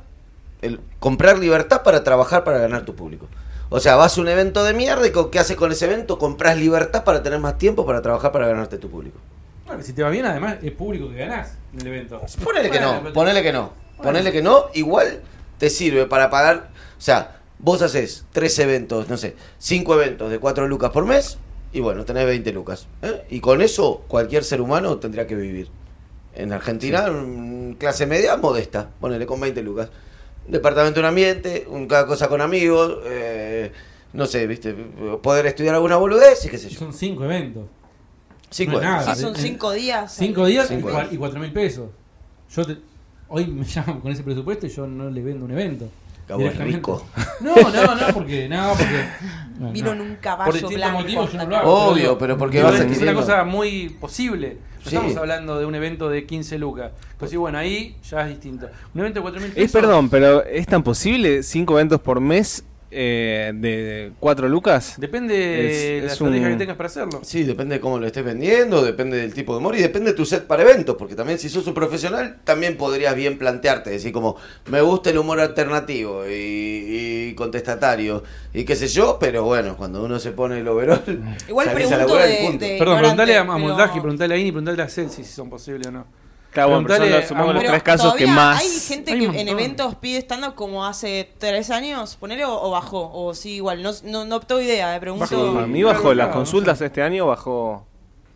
el, 0.63 0.81
comprar 0.99 1.39
libertad 1.39 1.83
para 1.83 2.03
trabajar 2.03 2.45
para 2.45 2.59
ganar 2.59 2.85
tu 2.85 2.95
público. 2.95 3.27
O 3.71 3.81
sea, 3.81 3.97
vas 3.97 4.17
a 4.17 4.21
un 4.21 4.29
evento 4.29 4.65
de 4.65 4.73
mierda 4.75 5.07
y 5.07 5.11
con- 5.13 5.31
¿qué 5.31 5.39
haces 5.39 5.57
con 5.57 5.71
ese 5.71 5.85
evento? 5.85 6.19
Compras 6.19 6.57
libertad 6.57 7.05
para 7.05 7.23
tener 7.23 7.39
más 7.39 7.59
tiempo 7.59 7.85
para 7.87 8.01
trabajar 8.03 8.33
para 8.33 8.49
ganarte 8.49 8.79
tu 8.79 8.89
público. 8.91 9.19
Bueno, 9.67 9.83
si 9.83 9.93
te 9.93 10.03
va 10.03 10.09
bien, 10.09 10.25
además 10.25 10.57
es 10.63 10.73
público 10.73 11.11
que 11.11 11.17
ganás 11.17 11.53
en 11.75 11.81
el 11.83 11.87
evento. 11.89 12.21
Ponele 12.43 12.71
que 12.71 12.81
no, 12.81 13.13
ponele 13.13 13.43
que 13.43 13.53
no. 13.53 13.73
Ponele 14.03 14.33
que 14.33 14.43
no, 14.43 14.67
igual 14.75 15.21
te 15.59 15.69
sirve 15.71 16.07
para 16.07 16.31
pagar. 16.31 16.71
O 16.97 17.01
sea, 17.01 17.37
vos 17.59 17.83
haces 17.83 18.25
tres 18.33 18.59
eventos, 18.59 19.09
no 19.09 19.17
sé, 19.17 19.37
cinco 19.59 19.95
eventos 19.95 20.31
de 20.31 20.39
cuatro 20.39 20.67
lucas 20.67 20.91
por 20.91 21.05
mes 21.05 21.37
y 21.73 21.81
bueno, 21.81 22.05
tenés 22.05 22.27
20 22.27 22.53
lucas. 22.53 22.87
¿eh? 23.03 23.25
Y 23.31 23.41
con 23.41 23.61
eso 23.63 24.05
cualquier 24.09 24.45
ser 24.45 24.61
humano 24.61 24.99
tendría 24.99 25.27
que 25.27 25.35
vivir. 25.35 25.69
En 26.35 26.53
Argentina, 26.53 27.07
clase 27.79 28.07
media 28.07 28.37
modesta, 28.37 28.89
ponele 29.01 29.27
con 29.27 29.41
20 29.41 29.63
lucas. 29.63 29.91
Departamento 30.47 31.01
en 31.01 31.07
ambiente, 31.07 31.67
un, 31.69 31.87
cada 31.89 32.07
cosa 32.07 32.29
con 32.29 32.41
amigos, 32.41 32.99
eh, 33.05 33.71
no 34.13 34.25
sé, 34.27 34.47
viste, 34.47 34.73
poder 35.23 35.47
estudiar 35.47 35.75
alguna 35.75 35.97
boludez 35.97 36.45
y 36.47 36.49
qué 36.49 36.57
sé 36.59 36.69
yo. 36.71 36.79
Son 36.79 36.93
cinco 36.95 37.25
eventos. 37.25 37.65
Cinco 38.51 38.81
no. 38.81 39.03
Sí, 39.15 39.21
son 39.21 39.35
cinco 39.37 39.73
días. 39.73 40.15
Cinco 40.17 40.47
días 40.47 40.69
Cinco 40.69 40.89
y 40.89 40.93
días. 40.93 41.13
y 41.13 41.17
cuatro 41.19 41.39
mil 41.41 41.53
pesos. 41.53 41.91
Yo 42.55 42.65
te- 42.65 42.79
hoy 43.29 43.47
me 43.47 43.65
llaman 43.67 44.01
con 44.01 44.11
ese 44.13 44.23
presupuesto 44.23 44.67
y 44.67 44.71
yo 44.71 44.87
no 44.87 45.11
le 45.11 45.23
vendo 45.23 45.45
un 45.45 45.51
evento. 45.51 45.87
Gabo 46.29 46.43
es 46.43 46.57
rico. 46.59 47.07
No, 47.41 47.55
no, 47.55 47.95
no, 47.95 48.07
porque. 48.13 48.49
No, 48.49 48.73
porque 48.77 49.05
no, 49.59 49.71
Vino 49.73 49.95
no. 49.95 50.03
en 50.03 50.11
un 50.11 50.17
caballo 50.17 50.61
Por 50.61 50.75
blanco 50.75 50.99
motivos 51.01 51.33
yo 51.33 51.39
no 51.39 51.47
lo 51.47 51.57
hago. 51.57 51.73
Obvio, 51.91 52.03
digo, 52.03 52.19
pero 52.19 52.37
porque 52.37 52.59
digo, 52.59 52.71
vas 52.71 52.81
es 52.81 53.01
una 53.01 53.15
cosa 53.15 53.45
muy 53.45 53.89
posible. 54.01 54.59
No 54.85 54.91
Sí. 54.91 54.97
estamos 54.97 55.17
hablando 55.17 55.59
de 55.59 55.67
un 55.67 55.75
evento 55.75 56.09
de 56.09 56.25
15 56.25 56.59
lucas. 56.59 56.93
Pues 57.19 57.31
sí, 57.33 57.37
bueno, 57.37 57.59
ahí 57.59 57.97
ya 58.09 58.23
es 58.23 58.29
distinto. 58.29 58.69
Un 58.95 59.01
evento 59.01 59.19
de 59.19 59.23
4 59.23 59.41
mil 59.41 59.51
pesos. 59.51 59.65
Es 59.65 59.73
perdón, 59.73 60.09
pero 60.09 60.45
¿es 60.45 60.67
tan 60.67 60.83
posible? 60.83 61.43
¿Cinco 61.43 61.75
eventos 61.75 62.01
por 62.01 62.21
mes 62.21 62.65
eh, 62.91 63.53
de 63.55 64.13
cuatro 64.21 64.49
lucas? 64.49 64.95
Depende 64.99 65.35
de 65.35 65.67
Es- 65.99 66.01
la 66.03 66.07
es 66.07 66.13
estrategia 66.15 66.47
un- 66.47 66.53
que 66.55 66.59
tengas 66.59 66.77
para 66.77 66.87
hacerlo. 66.89 67.21
Sí, 67.23 67.45
depende 67.45 67.75
de 67.77 67.81
cómo 67.81 67.99
lo 67.99 68.07
estés 68.07 68.25
vendiendo, 68.25 68.83
depende 68.83 69.17
del 69.19 69.35
tipo 69.35 69.53
de 69.53 69.59
humor 69.59 69.77
y 69.77 69.81
depende 69.83 70.11
de 70.13 70.17
tu 70.17 70.25
set 70.25 70.47
para 70.47 70.63
eventos, 70.63 70.97
porque 70.97 71.15
también 71.15 71.39
si 71.39 71.49
sos 71.49 71.67
un 71.67 71.75
profesional, 71.75 72.39
también 72.45 72.77
podrías 72.77 73.15
bien 73.15 73.37
plantearte, 73.39 73.91
decir 73.91 74.13
como, 74.13 74.37
me 74.71 74.81
gusta 74.81 75.11
el 75.11 75.19
humor 75.19 75.41
alternativo 75.41 76.27
y, 76.27 76.33
y 77.31 77.35
contestatario 77.35 78.23
y 78.55 78.65
qué 78.65 78.75
sé 78.77 78.89
yo, 78.89 79.19
pero 79.21 79.45
bueno, 79.45 79.77
cuando 79.77 80.03
uno 80.05 80.19
se 80.19 80.33
pone 80.33 80.61
el 80.61 80.69
overall, 80.69 81.03
Igual 81.49 81.73
pregunto 81.73 82.17
de- 82.17 82.57
de- 82.59 82.77
Perdón, 82.79 82.99
preguntale 82.99 83.37
a, 83.37 83.41
a 83.41 83.45
pero- 83.45 83.59
Moldaji, 83.59 84.01
preguntale 84.01 84.35
a 84.35 84.39
Ini, 84.39 84.51
preguntale 84.53 84.83
a 84.83 84.89
Celsi 84.89 85.25
si 85.25 85.33
son 85.33 85.51
posibles 85.51 85.87
o 85.89 85.91
no. 85.91 86.28
Claro, 86.53 86.71
bueno, 86.71 86.87
pero 86.87 86.97
son 86.97 87.03
Preguntale 87.07 87.21
los, 87.21 87.29
supongo 87.29 87.51
a- 87.51 87.53
los 87.55 87.65
tres 87.65 87.83
casos 87.83 88.15
que 88.15 88.27
más. 88.27 88.61
Hay 88.63 88.69
gente 88.81 89.13
Hay 89.13 89.19
que 89.31 89.41
en 89.41 89.49
eventos 89.49 89.95
pide 89.97 90.19
stand-up 90.19 90.55
como 90.55 90.85
hace 90.87 91.31
tres 91.39 91.71
años, 91.71 92.17
ponele 92.17 92.45
o, 92.45 92.61
o 92.63 92.71
bajó, 92.71 93.11
o 93.13 93.35
sí, 93.35 93.57
igual, 93.57 93.83
no, 93.83 93.91
no, 94.05 94.25
no 94.25 94.41
tengo 94.41 94.61
idea, 94.61 94.97
eh, 94.97 95.01
pregunto. 95.01 95.25
Bajó. 95.31 95.55
Para 95.55 95.67
mí 95.67 95.83
bajó 95.83 96.15
las 96.15 96.29
consultas 96.29 96.81
este 96.81 97.03
año, 97.03 97.27
bajó 97.27 97.87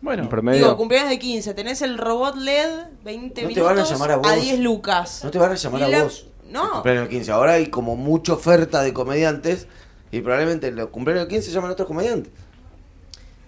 Bueno, 0.01 0.23
en 0.23 0.29
promedio. 0.29 0.59
Digo, 0.65 0.77
cumpleaños 0.77 1.09
de 1.09 1.17
15, 1.19 1.53
tenés 1.55 1.81
el 1.81 1.97
robot 1.97 2.35
LED, 2.35 2.69
20 3.03 3.27
No 3.27 3.33
te 3.33 3.47
minutos 3.47 3.63
van 3.75 3.79
a 3.79 3.83
llamar 3.83 4.11
a 4.11 4.15
vos. 4.17 4.41
10 4.41 4.59
lucas. 4.59 5.21
No 5.23 5.31
te 5.31 5.39
van 5.39 5.51
a 5.51 5.55
llamar 5.55 5.81
Y 5.81 5.83
a 5.83 5.87
la- 5.87 6.03
vos. 6.03 6.27
No. 6.51 6.63
el 6.65 6.69
Cumpleaños 6.71 7.09
15. 7.09 7.31
Ahora 7.31 7.53
hay 7.53 7.67
como 7.67 7.95
mucha 7.95 8.33
oferta 8.33 8.83
de 8.83 8.93
comediantes 8.93 9.65
y 10.11 10.21
probablemente 10.21 10.67
en 10.67 10.75
los 10.75 10.89
cumpleaños 10.89 11.27
15 11.27 11.49
llaman 11.51 11.71
a 11.71 11.73
otros 11.73 11.87
comediantes. 11.87 12.31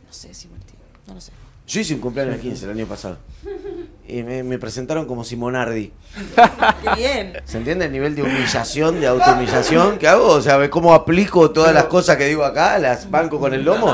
No 0.08 0.12
sé 0.14 0.34
si 0.34 0.48
Martín, 0.48 0.76
no 1.08 1.14
lo 1.14 1.22
sé. 1.22 1.32
Yo 1.68 1.80
hice 1.80 1.96
un 1.96 2.00
cumpleaños 2.00 2.38
15 2.38 2.66
el 2.66 2.72
año 2.72 2.86
pasado 2.86 3.18
y 4.08 4.22
me, 4.22 4.44
me 4.44 4.60
presentaron 4.60 5.06
como 5.08 5.24
Simonardi. 5.24 5.92
Qué 6.84 6.96
bien. 6.96 7.34
¿Se 7.46 7.58
entiende 7.58 7.86
el 7.86 7.92
nivel 7.92 8.14
de 8.16 8.22
humillación, 8.22 9.02
de 9.02 9.08
autohumillación 9.08 9.98
que 9.98 10.08
hago? 10.08 10.28
O 10.28 10.42
sea, 10.42 10.58
¿ves 10.58 10.70
cómo 10.70 10.94
aplico 10.94 11.50
todas 11.52 11.74
las 11.74 11.86
cosas 11.86 12.18
que 12.18 12.28
digo 12.28 12.44
acá? 12.46 12.78
¿Las 12.78 13.10
banco 13.10 13.40
con 13.40 13.54
el 13.54 13.64
lomo? 13.66 13.92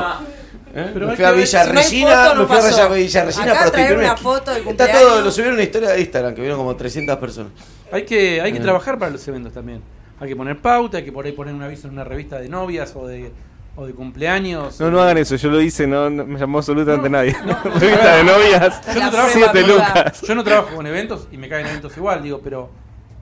¿Eh? 0.74 0.90
Pero 0.92 1.06
me 1.08 1.16
fui 1.16 1.24
a 1.24 1.30
ver- 1.30 1.40
Villa 1.40 1.64
si 1.64 1.70
no 1.72 1.78
hay 1.78 1.84
Regina, 1.84 2.24
foto, 2.24 2.34
no 2.34 2.40
me 2.42 2.46
fui 2.46 2.56
a 2.56 2.60
pasó. 2.60 2.90
Villa 2.90 3.24
Regina 3.24 3.44
Acá 3.44 3.54
para 3.58 3.70
traer 3.70 3.98
una 3.98 4.16
foto 4.16 4.50
del 4.50 4.60
Está 4.60 4.68
cumpleaños. 4.84 5.00
todo, 5.02 5.20
lo 5.22 5.30
subieron 5.30 5.54
una 5.54 5.62
historia 5.62 5.88
de 5.90 6.00
Instagram 6.00 6.34
que 6.34 6.40
vieron 6.40 6.58
como 6.58 6.76
300 6.76 7.16
personas. 7.18 7.52
hay 7.90 8.04
que, 8.04 8.40
hay 8.40 8.52
que 8.52 8.58
Eh. 8.58 8.62
trabajar 8.62 8.98
para 8.98 9.10
los 9.10 9.26
eventos 9.28 9.52
también. 9.52 9.82
Hay 10.20 10.28
que 10.28 10.36
poner 10.36 10.58
pauta, 10.60 10.98
hay 10.98 11.04
que 11.04 11.12
por 11.12 11.24
ahí 11.26 11.32
poner 11.32 11.54
un 11.54 11.62
aviso 11.62 11.88
en 11.88 11.94
una 11.94 12.04
revista 12.04 12.38
de 12.38 12.48
novias 12.48 12.92
o 12.96 13.06
de, 13.06 13.32
o 13.76 13.86
de 13.86 13.94
cumpleaños. 13.94 14.78
No, 14.80 14.90
no 14.90 15.00
hagan 15.00 15.18
eso, 15.18 15.36
yo 15.36 15.50
lo 15.50 15.60
hice, 15.60 15.86
no, 15.86 16.10
no 16.10 16.26
me 16.26 16.38
llamó 16.38 16.58
absolutamente 16.58 17.08
No, 17.08 17.16
nadie. 17.18 17.34
no. 17.44 17.58
Revista 17.78 18.16
de 18.18 18.24
novias. 18.24 18.80
Yo 18.94 19.00
no, 19.00 19.10
trabajo, 19.10 19.30
Siete 19.32 19.62
lucas. 19.66 20.20
yo 20.22 20.34
no 20.34 20.44
trabajo 20.44 20.76
con 20.76 20.86
eventos 20.86 21.28
y 21.32 21.36
me 21.38 21.48
caen 21.48 21.66
eventos 21.66 21.96
igual, 21.96 22.22
digo, 22.22 22.40
pero 22.44 22.70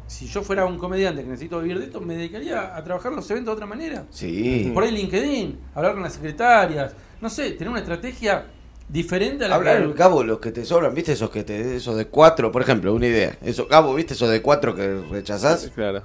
si 0.06 0.26
yo 0.26 0.42
fuera 0.42 0.64
un 0.66 0.76
comediante 0.76 1.22
que 1.22 1.28
necesito 1.28 1.60
vivir 1.60 1.78
de 1.78 1.84
esto, 1.84 2.00
me 2.00 2.16
dedicaría 2.16 2.76
a 2.76 2.82
trabajar 2.82 3.12
los 3.12 3.30
eventos 3.30 3.52
de 3.52 3.54
otra 3.54 3.66
manera. 3.66 4.04
Sí. 4.10 4.70
Por 4.74 4.82
ahí 4.82 4.90
LinkedIn, 4.90 5.58
hablar 5.74 5.92
con 5.94 6.02
las 6.02 6.14
secretarias, 6.14 6.94
no 7.20 7.30
sé, 7.30 7.52
tener 7.52 7.68
una 7.70 7.78
estrategia 7.78 8.46
diferente 8.88 9.44
a 9.44 9.48
la 9.48 9.54
Hablar, 9.54 9.86
que... 9.86 9.92
Gabo, 9.92 10.24
los 10.24 10.40
que 10.40 10.50
te 10.50 10.64
sobran, 10.64 10.92
¿viste? 10.92 11.12
Esos 11.12 11.30
que 11.30 11.44
te, 11.44 11.76
esos 11.76 11.96
de 11.96 12.06
cuatro, 12.08 12.50
por 12.50 12.60
ejemplo, 12.62 12.92
una 12.92 13.06
idea. 13.06 13.36
Eso, 13.40 13.68
Gabo, 13.68 13.94
¿viste? 13.94 14.14
Esos 14.14 14.28
de 14.30 14.42
cuatro 14.42 14.74
que 14.74 15.00
rechazás. 15.12 15.70
Claro. 15.72 16.02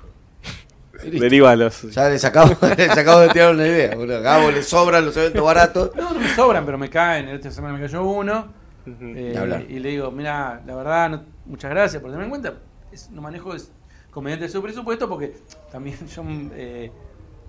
Derívalos. 1.04 1.84
Ya 1.92 2.10
les 2.10 2.24
acabo, 2.26 2.56
les 2.78 2.90
acabo 2.98 3.20
de 3.22 3.30
tirar 3.30 3.54
una 3.54 3.68
idea. 3.68 3.96
Gabo 3.96 4.52
le 4.52 4.64
sobran 4.64 5.06
los 5.06 5.16
eventos 5.18 5.44
baratos. 5.44 5.92
No, 5.96 6.14
no 6.14 6.20
me 6.20 6.28
sobran, 6.36 6.66
pero 6.66 6.78
me 6.78 6.90
caen. 6.90 7.28
Esta 7.30 7.52
semana 7.52 7.74
me 7.76 7.82
cayó 7.82 8.04
uno. 8.04 8.48
eh, 8.88 9.66
y 9.70 9.80
le 9.80 9.90
digo, 9.90 10.12
mira, 10.12 10.62
la 10.66 10.76
verdad, 10.76 11.10
no- 11.10 11.24
muchas 11.46 11.72
gracias 11.72 12.02
por 12.02 12.12
tenerme 12.12 12.26
en 12.26 12.30
cuenta. 12.30 12.54
Es- 12.92 13.10
no 13.10 13.22
manejo 13.22 13.54
es, 13.56 13.72
comediante 14.12 14.46
de 14.46 14.52
su 14.52 14.62
presupuesto 14.62 15.10
porque 15.10 15.36
también 15.72 15.98
yo 16.16 16.24
eh, 16.54 16.92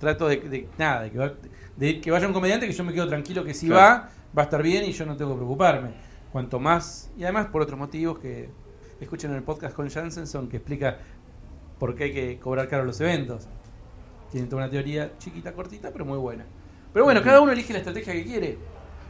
trato 0.01 0.29
de, 0.29 0.37
de- 0.39 0.69
nada, 0.79 1.03
de 1.03 1.11
que, 1.11 1.19
va- 1.19 1.33
de 1.77 2.01
que 2.01 2.11
vaya 2.11 2.27
un 2.27 2.33
comediante 2.33 2.67
que 2.67 2.73
yo 2.73 2.85
me 2.85 2.93
quedo 2.93 3.07
tranquilo 3.09 3.45
que 3.45 3.55
si 3.55 3.67
Claro. 3.69 3.81
va, 4.03 4.11
va 4.37 4.43
a 4.43 4.45
estar 4.47 4.63
bien 4.63 4.85
y 4.85 4.93
yo 4.93 5.05
no 5.07 5.17
tengo 5.17 5.33
que 5.33 5.37
preocuparme. 5.37 5.91
Cuanto 6.33 6.59
más, 6.59 7.11
y 7.17 7.23
además 7.25 7.47
por 7.47 7.63
otros 7.63 7.79
motivos 7.79 8.19
que 8.19 8.51
escuchen 9.01 9.31
en 9.31 9.37
el 9.37 9.43
podcast 9.43 9.75
con 9.77 9.89
Jansenson 9.91 10.49
que 10.49 10.57
explica 10.57 10.99
por 11.79 11.95
qué 11.95 12.05
hay 12.05 12.13
que 12.13 12.39
cobrar 12.39 12.69
caro 12.69 12.85
los 12.85 13.01
eventos. 13.01 13.47
Tienen 14.31 14.49
toda 14.49 14.63
una 14.63 14.71
teoría 14.71 15.13
chiquita, 15.19 15.53
cortita, 15.53 15.91
pero 15.93 16.05
muy 16.05 16.19
buena. 16.19 16.45
Pero 16.93 17.05
bueno, 17.05 17.23
cada 17.23 17.41
uno 17.41 17.53
elige 17.53 17.73
la 17.73 17.81
estrategia 17.81 18.13
que 18.13 18.25
quiere. 18.25 18.59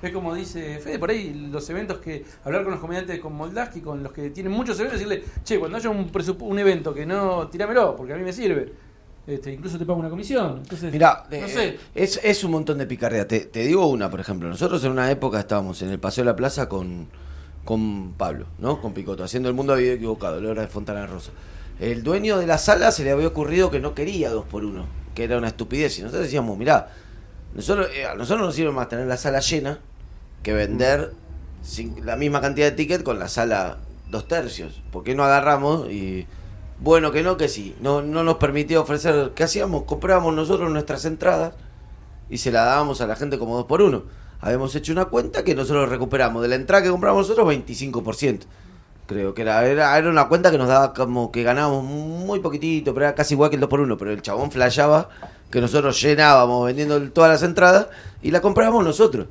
Es 0.02 0.12
como 0.12 0.34
dice 0.34 0.78
Fede, 0.78 0.98
por 0.98 1.10
ahí 1.10 1.48
los 1.50 1.68
eventos 1.70 1.98
que 1.98 2.24
hablar 2.44 2.64
con 2.64 2.72
los 2.72 2.80
comediantes 2.80 3.18
con 3.18 3.32
Moldaski, 3.32 3.80
con 3.80 4.02
los 4.02 4.12
que 4.12 4.30
tienen 4.30 4.52
muchos 4.52 4.78
eventos, 4.78 5.00
decirle, 5.00 5.24
che, 5.42 5.58
cuando 5.58 5.78
haya 5.78 5.88
un, 5.88 6.10
un 6.40 6.58
evento 6.58 6.92
que 6.92 7.06
no, 7.06 7.48
tirámelo, 7.48 7.96
porque 7.96 8.12
a 8.12 8.16
mí 8.16 8.22
me 8.22 8.32
sirve. 8.32 8.72
Este, 9.26 9.52
incluso 9.52 9.78
te 9.78 9.84
pago 9.84 9.98
una 9.98 10.10
comisión. 10.10 10.58
Entonces, 10.58 10.92
Mira, 10.92 11.24
no 11.28 11.36
eh, 11.36 11.48
sé. 11.48 11.78
es, 11.94 12.20
es 12.22 12.44
un 12.44 12.52
montón 12.52 12.78
de 12.78 12.86
picardía. 12.86 13.26
Te, 13.26 13.40
te 13.40 13.60
digo 13.60 13.86
una, 13.86 14.08
por 14.08 14.20
ejemplo. 14.20 14.48
Nosotros 14.48 14.84
en 14.84 14.92
una 14.92 15.10
época 15.10 15.40
estábamos 15.40 15.82
en 15.82 15.88
el 15.90 15.98
Paseo 15.98 16.22
de 16.22 16.30
la 16.30 16.36
Plaza 16.36 16.68
con, 16.68 17.08
con 17.64 18.12
Pablo, 18.12 18.46
¿no? 18.58 18.80
Con 18.80 18.92
Picoto, 18.92 19.24
haciendo 19.24 19.48
El 19.48 19.54
Mundo 19.54 19.72
Había 19.72 19.94
Equivocado, 19.94 20.40
la 20.40 20.50
obra 20.50 20.62
de 20.62 20.68
Fontana 20.68 21.06
Rosa. 21.06 21.32
El 21.80 22.02
dueño 22.02 22.38
de 22.38 22.46
la 22.46 22.58
sala 22.58 22.90
se 22.90 23.04
le 23.04 23.10
había 23.10 23.26
ocurrido 23.28 23.70
que 23.70 23.80
no 23.80 23.94
quería 23.94 24.30
dos 24.30 24.44
por 24.46 24.64
uno, 24.64 24.86
que 25.14 25.24
era 25.24 25.36
una 25.38 25.48
estupidez. 25.48 25.98
Y 25.98 26.02
nosotros 26.02 26.24
decíamos, 26.24 26.56
mirá, 26.56 26.90
nosotros, 27.54 27.88
eh, 27.94 28.06
a 28.06 28.14
nosotros 28.14 28.46
nos 28.46 28.54
sirve 28.54 28.72
más 28.72 28.88
tener 28.88 29.06
la 29.06 29.16
sala 29.16 29.40
llena 29.40 29.78
que 30.42 30.52
vender 30.54 31.12
sin- 31.62 32.04
la 32.06 32.16
misma 32.16 32.40
cantidad 32.40 32.66
de 32.66 32.72
ticket 32.72 33.02
con 33.02 33.18
la 33.18 33.28
sala 33.28 33.78
dos 34.10 34.26
tercios. 34.28 34.80
¿Por 34.90 35.04
qué 35.04 35.14
no 35.14 35.24
agarramos 35.24 35.90
y 35.90 36.26
bueno 36.80 37.12
que 37.12 37.22
no, 37.22 37.36
que 37.36 37.48
sí? 37.48 37.74
No, 37.80 38.00
no 38.02 38.22
nos 38.22 38.36
permitía 38.36 38.80
ofrecer, 38.80 39.32
¿qué 39.34 39.44
hacíamos? 39.44 39.82
Comprábamos 39.84 40.34
nosotros 40.34 40.70
nuestras 40.70 41.04
entradas 41.04 41.52
y 42.30 42.38
se 42.38 42.50
la 42.52 42.64
dábamos 42.64 43.00
a 43.00 43.06
la 43.06 43.16
gente 43.16 43.38
como 43.38 43.56
dos 43.56 43.66
por 43.66 43.82
uno. 43.82 44.04
Habíamos 44.40 44.74
hecho 44.74 44.92
una 44.92 45.06
cuenta 45.06 45.44
que 45.44 45.54
nosotros 45.54 45.88
recuperamos 45.88 46.42
de 46.42 46.48
la 46.48 46.54
entrada 46.56 46.82
que 46.84 46.90
compramos 46.90 47.22
nosotros 47.22 47.46
25%. 47.48 48.40
Creo 49.06 49.34
que 49.34 49.42
era, 49.42 49.64
era, 49.66 49.96
era 49.96 50.10
una 50.10 50.28
cuenta 50.28 50.50
que 50.50 50.58
nos 50.58 50.66
daba 50.68 50.92
como 50.92 51.30
que 51.30 51.44
ganábamos 51.44 51.84
muy 51.84 52.40
poquitito, 52.40 52.92
pero 52.92 53.06
era 53.06 53.14
casi 53.14 53.34
igual 53.34 53.50
que 53.50 53.56
el 53.56 53.60
2 53.60 53.70
por 53.70 53.80
1 53.80 53.96
pero 53.96 54.10
el 54.10 54.20
chabón 54.22 54.50
flasheaba 54.50 55.08
que 55.50 55.60
nosotros 55.60 56.00
llenábamos 56.02 56.66
vendiendo 56.66 57.00
todas 57.12 57.30
las 57.30 57.42
entradas 57.44 57.86
y 58.20 58.32
la 58.32 58.40
comprábamos 58.40 58.84
nosotros. 58.84 59.28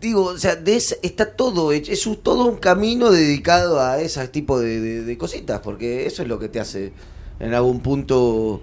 Digo, 0.00 0.24
o 0.24 0.38
sea, 0.38 0.56
de 0.56 0.76
ese- 0.76 0.98
está 1.02 1.26
todo 1.36 1.70
hecho, 1.72 1.92
es 1.92 2.08
todo 2.22 2.46
un 2.46 2.56
camino 2.56 3.10
dedicado 3.10 3.80
a 3.80 4.00
ese 4.00 4.26
tipo 4.28 4.58
de, 4.58 5.16
cositas, 5.18 5.60
porque 5.60 6.06
eso 6.06 6.22
es 6.22 6.28
lo 6.28 6.38
que 6.38 6.48
te 6.48 6.60
hace 6.60 6.92
en 7.40 7.52
algún 7.52 7.80
punto 7.80 8.62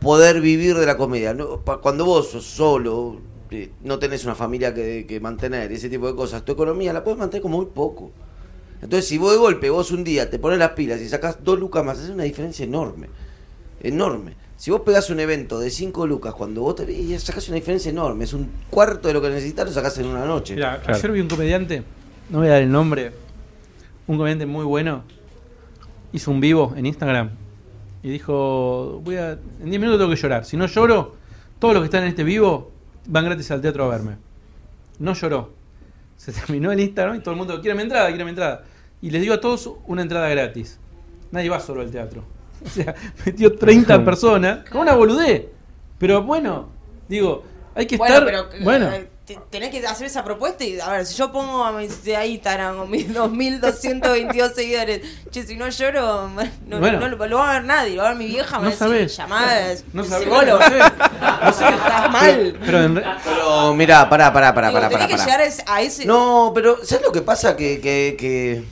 poder 0.00 0.40
vivir 0.40 0.76
de 0.76 0.86
la 0.86 0.96
comedia. 0.96 1.34
¿no? 1.34 1.60
Cuando 1.82 2.04
vos 2.04 2.30
sos 2.30 2.44
solo, 2.44 3.20
eh, 3.50 3.72
no 3.82 3.98
tenés 3.98 4.24
una 4.24 4.34
familia 4.36 4.74
que, 4.74 5.06
que 5.08 5.20
mantener, 5.20 5.72
ese 5.72 5.88
tipo 5.88 6.06
de 6.06 6.14
cosas, 6.14 6.44
tu 6.44 6.52
economía 6.52 6.92
la 6.92 7.04
puedes 7.04 7.18
mantener 7.18 7.42
con 7.42 7.52
muy 7.52 7.66
poco. 7.66 8.12
Entonces, 8.80 9.06
si 9.08 9.18
vos 9.18 9.32
de 9.32 9.38
golpe, 9.38 9.70
vos 9.70 9.90
un 9.90 10.04
día 10.04 10.30
te 10.30 10.38
pones 10.38 10.58
las 10.58 10.70
pilas 10.70 11.00
y 11.00 11.08
sacás 11.08 11.38
dos 11.42 11.58
lucas 11.58 11.84
más, 11.84 11.98
es 11.98 12.10
una 12.10 12.22
diferencia 12.24 12.64
enorme. 12.64 13.08
Enorme. 13.80 14.34
Si 14.56 14.70
vos 14.70 14.80
pegás 14.80 15.08
un 15.10 15.20
evento 15.20 15.58
de 15.60 15.70
cinco 15.70 16.06
lucas, 16.06 16.34
cuando 16.34 16.62
vos 16.62 16.76
te 16.76 16.90
y 16.90 17.16
sacás 17.18 17.46
una 17.48 17.56
diferencia 17.56 17.90
enorme, 17.90 18.24
es 18.24 18.32
un 18.32 18.50
cuarto 18.70 19.08
de 19.08 19.14
lo 19.14 19.20
que 19.22 19.28
necesitas, 19.30 19.66
lo 19.66 19.72
sacás 19.72 19.98
en 19.98 20.06
una 20.06 20.24
noche. 20.24 20.54
Mira, 20.54 20.80
Claro. 20.80 20.96
ayer 20.98 21.12
vi 21.12 21.20
un 21.20 21.28
comediante, 21.28 21.82
no 22.30 22.38
voy 22.38 22.48
a 22.48 22.52
dar 22.52 22.62
el 22.62 22.70
nombre, 22.70 23.12
un 24.08 24.16
comediante 24.16 24.46
muy 24.46 24.64
bueno, 24.64 25.04
hizo 26.12 26.30
un 26.30 26.40
vivo 26.40 26.72
en 26.76 26.86
Instagram 26.86 27.30
y 28.02 28.10
dijo, 28.10 29.00
voy 29.04 29.16
a, 29.16 29.32
en 29.32 29.70
10 29.70 29.80
minutos 29.80 29.98
tengo 30.00 30.10
que 30.10 30.16
llorar, 30.20 30.44
si 30.44 30.56
no 30.56 30.66
lloro, 30.66 31.14
todos 31.60 31.74
los 31.74 31.82
que 31.82 31.86
están 31.86 32.02
en 32.02 32.08
este 32.08 32.24
vivo 32.24 32.72
van 33.06 33.24
gratis 33.26 33.50
al 33.52 33.60
teatro 33.60 33.84
a 33.84 33.88
verme. 33.88 34.16
No 34.98 35.14
lloró. 35.14 35.52
Se 36.16 36.32
terminó 36.32 36.72
el 36.72 36.80
Instagram 36.80 37.16
y 37.16 37.20
todo 37.20 37.30
el 37.30 37.36
mundo, 37.38 37.60
quiere 37.60 37.76
mi 37.76 37.82
entrada, 37.82 38.08
quiere 38.08 38.24
mi 38.24 38.30
entrada. 38.30 38.64
Y 39.00 39.10
les 39.10 39.22
dio 39.22 39.34
a 39.34 39.40
todos 39.40 39.70
una 39.86 40.02
entrada 40.02 40.28
gratis. 40.28 40.78
Nadie 41.30 41.48
va 41.50 41.60
solo 41.60 41.80
al 41.82 41.90
teatro. 41.90 42.24
O 42.66 42.68
sea, 42.68 42.92
metió 43.24 43.54
30 43.56 44.04
personas 44.04 44.68
con 44.68 44.80
una 44.80 44.94
boludez. 44.96 45.44
Pero 45.98 46.22
bueno, 46.22 46.68
digo, 47.08 47.44
hay 47.74 47.86
que 47.86 47.96
Bueno, 47.96 48.14
estar... 48.16 48.26
pero 48.26 48.64
bueno, 48.64 48.90
eh, 48.92 49.08
te- 49.24 49.38
tenés 49.50 49.70
que 49.70 49.86
hacer 49.86 50.08
esa 50.08 50.24
propuesta 50.24 50.64
y 50.64 50.80
a 50.80 50.90
ver, 50.90 51.06
si 51.06 51.14
yo 51.16 51.30
pongo 51.30 51.62
a 51.64 51.70
mis 51.70 52.02
de 52.02 52.16
ahí 52.16 52.32
Instagram 52.34 52.76
con 52.78 52.90
mis 53.36 53.60
2222 53.62 54.54
seguidores, 54.54 55.02
che, 55.30 55.44
si 55.46 55.54
no 55.56 55.68
lloro, 55.68 56.28
no, 56.66 56.78
Bueno. 56.80 56.98
no 56.98 57.08
lo, 57.08 57.26
lo 57.28 57.36
va 57.38 57.50
a 57.50 57.54
ver 57.54 57.64
nadie, 57.64 57.94
lo 57.94 58.02
va 58.02 58.08
a 58.08 58.10
ver 58.12 58.18
mi 58.18 58.26
vieja, 58.26 58.58
me 58.58 58.70
No 58.70 58.76
va 58.76 58.86
a 58.86 58.88
decir, 58.88 59.08
sabés. 59.10 59.16
llamadas, 59.16 59.84
no 59.92 60.02
sabés, 60.04 60.24
psicólogo. 60.24 60.58
no 60.58 60.64
sé, 60.68 60.78
no 61.44 61.52
sé. 61.52 61.64
Estás 61.68 62.10
mal. 62.10 62.58
Pero 62.64 62.82
en 62.82 62.96
re- 62.96 63.04
Pero 63.24 63.74
mirá, 63.74 64.08
pará, 64.08 64.32
pará, 64.32 64.52
pará, 64.52 64.68
Digo, 64.68 64.80
pará, 64.80 64.88
tenés 64.88 65.06
pará. 65.06 65.08
que 65.08 65.14
pará. 65.14 65.24
llegar 65.24 65.40
a 65.42 65.44
ese- 65.46 65.64
a 65.66 65.80
ese... 65.82 66.04
No, 66.06 66.50
pero 66.54 66.84
¿sabes 66.84 67.04
lo 67.04 67.12
que 67.12 67.22
pasa? 67.22 67.56
Que, 67.56 67.80
que, 67.80 68.16
que 68.18 68.64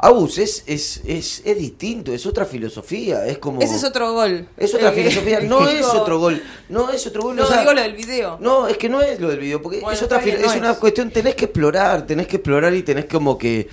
Agus, 0.00 0.38
es, 0.38 0.62
es, 0.66 1.00
es, 1.04 1.42
es 1.44 1.58
distinto, 1.58 2.12
es 2.12 2.24
otra 2.24 2.44
filosofía, 2.44 3.26
es 3.26 3.38
como... 3.38 3.60
Ese 3.60 3.74
es 3.74 3.82
otro 3.82 4.12
gol. 4.12 4.46
Es 4.56 4.72
otra 4.72 4.90
Eh, 4.90 4.92
filosofía, 4.92 5.40
no 5.42 5.58
digo- 5.66 5.70
es 5.80 5.86
otro 5.86 6.20
gol, 6.20 6.40
no 6.68 6.90
es 6.90 7.04
otro 7.06 7.22
gol. 7.22 7.34
No, 7.36 7.42
o 7.42 7.46
sea, 7.46 7.58
digo 7.60 7.72
lo 7.72 7.82
del 7.82 7.94
video. 7.94 8.38
No, 8.40 8.68
es 8.68 8.78
que 8.78 8.88
no 8.88 9.00
es 9.00 9.18
lo 9.20 9.28
del 9.28 9.40
video, 9.40 9.60
porque 9.60 9.80
Bueno, 9.80 9.92
es 9.96 10.02
otra 10.02 10.18
bien, 10.18 10.36
es 10.44 10.54
una 10.54 10.70
es. 10.72 10.76
cuestión, 10.78 11.10
tenés 11.10 11.34
que 11.34 11.46
explorar, 11.46 12.06
tenés 12.06 12.28
que 12.28 12.36
explorar 12.36 12.72
y 12.74 12.82
tenés 12.84 13.06
como 13.06 13.36
que 13.36 13.68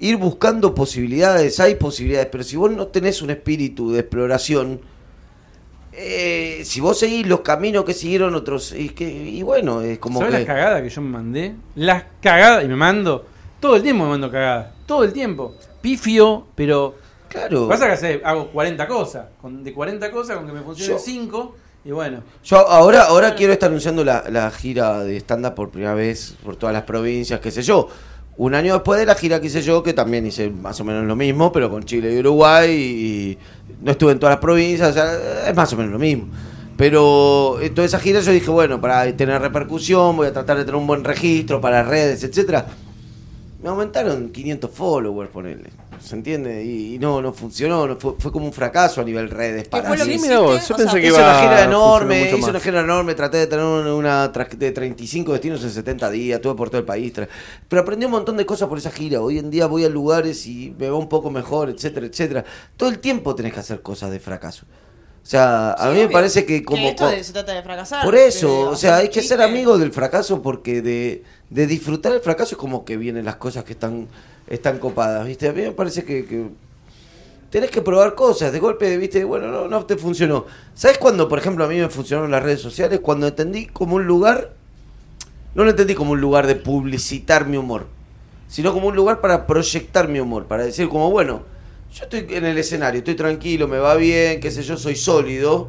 ir 0.00 0.16
buscando 0.18 0.74
posibilidades, 0.74 1.58
hay 1.60 1.76
posibilidades, 1.76 2.28
pero 2.30 2.44
si 2.44 2.56
vos 2.56 2.70
no 2.70 2.88
tenés 2.88 3.22
un 3.22 3.30
espíritu 3.30 3.90
de 3.92 4.00
exploración, 4.00 4.82
eh, 5.92 6.60
si 6.64 6.80
vos 6.80 6.98
seguís 6.98 7.26
los 7.26 7.40
caminos 7.40 7.84
que 7.84 7.94
siguieron 7.94 8.34
otros, 8.34 8.72
y, 8.76 8.90
que, 8.90 9.08
y 9.10 9.42
bueno, 9.42 9.80
es 9.80 9.98
como 9.98 10.20
¿Sabes 10.20 10.34
que... 10.34 10.38
las 10.40 10.46
cagadas 10.46 10.82
que 10.82 10.88
yo 10.90 11.00
me 11.00 11.08
mandé? 11.10 11.54
Las 11.74 12.04
cagadas, 12.20 12.64
y 12.64 12.68
me 12.68 12.76
mando. 12.76 13.26
Todo 13.60 13.76
el 13.76 13.82
tiempo 13.82 14.04
me 14.04 14.10
mando 14.10 14.30
cagadas. 14.30 14.68
Todo 14.86 15.04
el 15.04 15.12
tiempo. 15.12 15.54
Pifio, 15.80 16.46
pero. 16.54 16.94
Claro. 17.28 17.68
Pasa 17.68 17.86
que 17.86 17.92
hace- 17.92 18.20
hago 18.24 18.48
40 18.50 18.86
cosas. 18.88 19.26
Con, 19.40 19.62
de 19.62 19.72
40 19.72 20.10
cosas, 20.10 20.36
con 20.36 20.46
que 20.46 20.52
me 20.52 20.60
funcionen 20.62 20.96
Yo- 20.96 21.02
5. 21.02 21.54
Y 21.84 21.92
bueno. 21.92 22.22
Yo 22.44 22.58
ahora, 22.68 23.04
ahora 23.04 23.34
quiero 23.34 23.52
estar 23.52 23.68
anunciando 23.68 24.04
la, 24.04 24.24
la 24.28 24.50
gira 24.50 25.02
de 25.04 25.16
stand-up 25.16 25.54
por 25.54 25.70
primera 25.70 25.94
vez 25.94 26.34
por 26.44 26.56
todas 26.56 26.72
las 26.74 26.82
provincias, 26.82 27.40
qué 27.40 27.50
sé 27.50 27.62
yo. 27.62 27.88
Un 28.36 28.54
año 28.54 28.74
después 28.74 28.98
de 28.98 29.06
la 29.06 29.14
gira 29.14 29.40
que 29.40 29.46
hice 29.46 29.62
yo, 29.62 29.82
que 29.82 29.92
también 29.92 30.26
hice 30.26 30.50
más 30.50 30.78
o 30.80 30.84
menos 30.84 31.04
lo 31.06 31.14
mismo, 31.16 31.52
pero 31.52 31.70
con 31.70 31.82
Chile 31.84 32.12
y 32.14 32.18
Uruguay, 32.18 32.70
y 32.70 33.38
no 33.82 33.92
estuve 33.92 34.12
en 34.12 34.18
todas 34.18 34.34
las 34.34 34.40
provincias, 34.40 34.90
o 34.90 34.92
sea, 34.92 35.48
es 35.48 35.54
más 35.54 35.72
o 35.72 35.76
menos 35.76 35.92
lo 35.92 35.98
mismo. 35.98 36.26
Pero 36.76 37.58
en 37.60 37.74
toda 37.74 37.86
esa 37.86 37.98
gira 38.00 38.20
yo 38.20 38.32
dije, 38.32 38.50
bueno, 38.50 38.80
para 38.80 39.14
tener 39.14 39.40
repercusión, 39.42 40.16
voy 40.16 40.26
a 40.28 40.32
tratar 40.32 40.56
de 40.56 40.64
tener 40.64 40.76
un 40.76 40.86
buen 40.86 41.04
registro 41.04 41.60
para 41.60 41.82
redes, 41.82 42.24
etcétera. 42.24 42.66
Me 43.62 43.68
aumentaron 43.68 44.30
500 44.30 44.70
followers, 44.70 45.30
ponerle. 45.30 45.70
¿Se 46.00 46.14
entiende? 46.14 46.64
Y, 46.64 46.94
y 46.94 46.98
no, 46.98 47.20
no 47.20 47.34
funcionó, 47.34 47.86
no, 47.86 47.96
fue, 47.96 48.14
fue 48.18 48.32
como 48.32 48.46
un 48.46 48.54
fracaso 48.54 49.02
a 49.02 49.04
nivel 49.04 49.28
redes. 49.28 49.68
para 49.68 49.96
Sí, 49.98 50.18
mira 50.18 50.40
vos, 50.40 50.66
yo 50.66 50.74
O 50.74 50.78
pensé 50.78 50.92
sea, 50.92 51.00
que 51.00 51.06
Hice 51.08 51.18
iba 51.18 51.30
una 51.30 51.40
gira 51.40 51.64
enorme, 51.64 52.22
hice 52.22 52.50
una 52.50 52.60
gira 52.60 52.80
enorme, 52.80 53.14
traté 53.14 53.36
de 53.36 53.46
tener 53.46 53.64
una, 53.64 54.28
de 54.28 54.72
35 54.72 55.32
destinos 55.32 55.62
en 55.62 55.70
70 55.70 56.10
días, 56.10 56.36
estuve 56.36 56.54
por 56.54 56.70
todo 56.70 56.78
el 56.78 56.86
país. 56.86 57.12
Pero 57.68 57.82
aprendí 57.82 58.06
un 58.06 58.12
montón 58.12 58.38
de 58.38 58.46
cosas 58.46 58.66
por 58.68 58.78
esa 58.78 58.90
gira. 58.90 59.20
Hoy 59.20 59.38
en 59.38 59.50
día 59.50 59.66
voy 59.66 59.84
a 59.84 59.90
lugares 59.90 60.46
y 60.46 60.74
me 60.78 60.88
va 60.88 60.96
un 60.96 61.10
poco 61.10 61.30
mejor, 61.30 61.68
etcétera, 61.68 62.06
etcétera. 62.06 62.44
Todo 62.78 62.88
el 62.88 62.98
tiempo 62.98 63.34
tenés 63.34 63.52
que 63.52 63.60
hacer 63.60 63.82
cosas 63.82 64.10
de 64.10 64.20
fracaso. 64.20 64.64
O 65.30 65.32
sea, 65.32 65.74
a 65.74 65.90
mí 65.92 65.98
me 66.00 66.08
parece 66.08 66.44
que 66.44 66.64
como... 66.64 66.88
esto 66.88 67.04
co- 67.04 67.10
de- 67.12 67.22
se 67.22 67.32
trata 67.32 67.52
de 67.54 67.62
fracasar. 67.62 68.04
por 68.04 68.16
eso, 68.16 68.68
o 68.68 68.74
sea, 68.74 68.96
hay 68.96 69.10
que 69.10 69.22
ser 69.22 69.40
amigo 69.40 69.78
del 69.78 69.92
fracaso 69.92 70.42
porque 70.42 70.82
de, 70.82 71.22
de 71.50 71.66
disfrutar 71.68 72.10
el 72.12 72.20
fracaso 72.20 72.56
es 72.56 72.58
como 72.58 72.84
que 72.84 72.96
vienen 72.96 73.24
las 73.26 73.36
cosas 73.36 73.62
que 73.62 73.74
están, 73.74 74.08
están 74.48 74.80
copadas, 74.80 75.24
¿viste? 75.24 75.48
A 75.48 75.52
mí 75.52 75.62
me 75.62 75.70
parece 75.70 76.02
que, 76.02 76.24
que 76.26 76.48
tenés 77.48 77.70
que 77.70 77.80
probar 77.80 78.16
cosas, 78.16 78.50
de 78.50 78.58
golpe, 78.58 78.96
¿viste? 78.96 79.22
Bueno, 79.22 79.46
no, 79.52 79.68
no 79.68 79.86
te 79.86 79.96
funcionó. 79.96 80.46
¿Sabes 80.74 80.98
cuándo, 80.98 81.28
por 81.28 81.38
ejemplo, 81.38 81.64
a 81.64 81.68
mí 81.68 81.76
me 81.78 81.88
funcionaron 81.88 82.32
las 82.32 82.42
redes 82.42 82.60
sociales? 82.60 82.98
Cuando 82.98 83.28
entendí 83.28 83.66
como 83.66 83.94
un 83.94 84.06
lugar, 84.08 84.54
no 85.54 85.62
lo 85.62 85.70
entendí 85.70 85.94
como 85.94 86.10
un 86.10 86.20
lugar 86.20 86.48
de 86.48 86.56
publicitar 86.56 87.46
mi 87.46 87.56
humor, 87.56 87.86
sino 88.48 88.72
como 88.72 88.88
un 88.88 88.96
lugar 88.96 89.20
para 89.20 89.46
proyectar 89.46 90.08
mi 90.08 90.18
humor, 90.18 90.46
para 90.46 90.64
decir 90.64 90.88
como, 90.88 91.08
bueno, 91.12 91.42
yo 91.92 92.04
estoy 92.04 92.26
en 92.30 92.44
el 92.44 92.56
escenario, 92.58 92.98
estoy 92.98 93.14
tranquilo, 93.16 93.66
me 93.68 93.78
va 93.78 93.94
bien, 93.96 94.40
qué 94.40 94.50
sé 94.50 94.62
yo, 94.62 94.76
soy 94.76 94.96
sólido. 94.96 95.68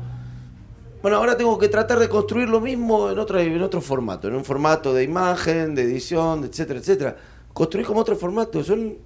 Bueno, 1.02 1.18
ahora 1.18 1.35
tengo 1.35 1.57
que 1.57 1.68
tratar 1.68 1.98
de 1.99 2.07
construir 2.10 2.48
lo 2.48 2.61
mismo 2.61 3.10
en 3.10 3.18
otro, 3.18 3.39
en 3.39 3.61
otro 3.61 3.81
formato, 3.81 4.27
en 4.27 4.35
un 4.35 4.45
formato 4.45 4.93
de 4.93 5.03
imagen, 5.03 5.73
de 5.73 5.81
edición, 5.84 6.43
etcétera, 6.43 6.80
etcétera. 6.80 7.18
Construir 7.53 7.88
como 7.88 8.02
otro 8.02 8.15
formato. 8.15 8.64
Todo 8.64 8.73
el 8.76 8.98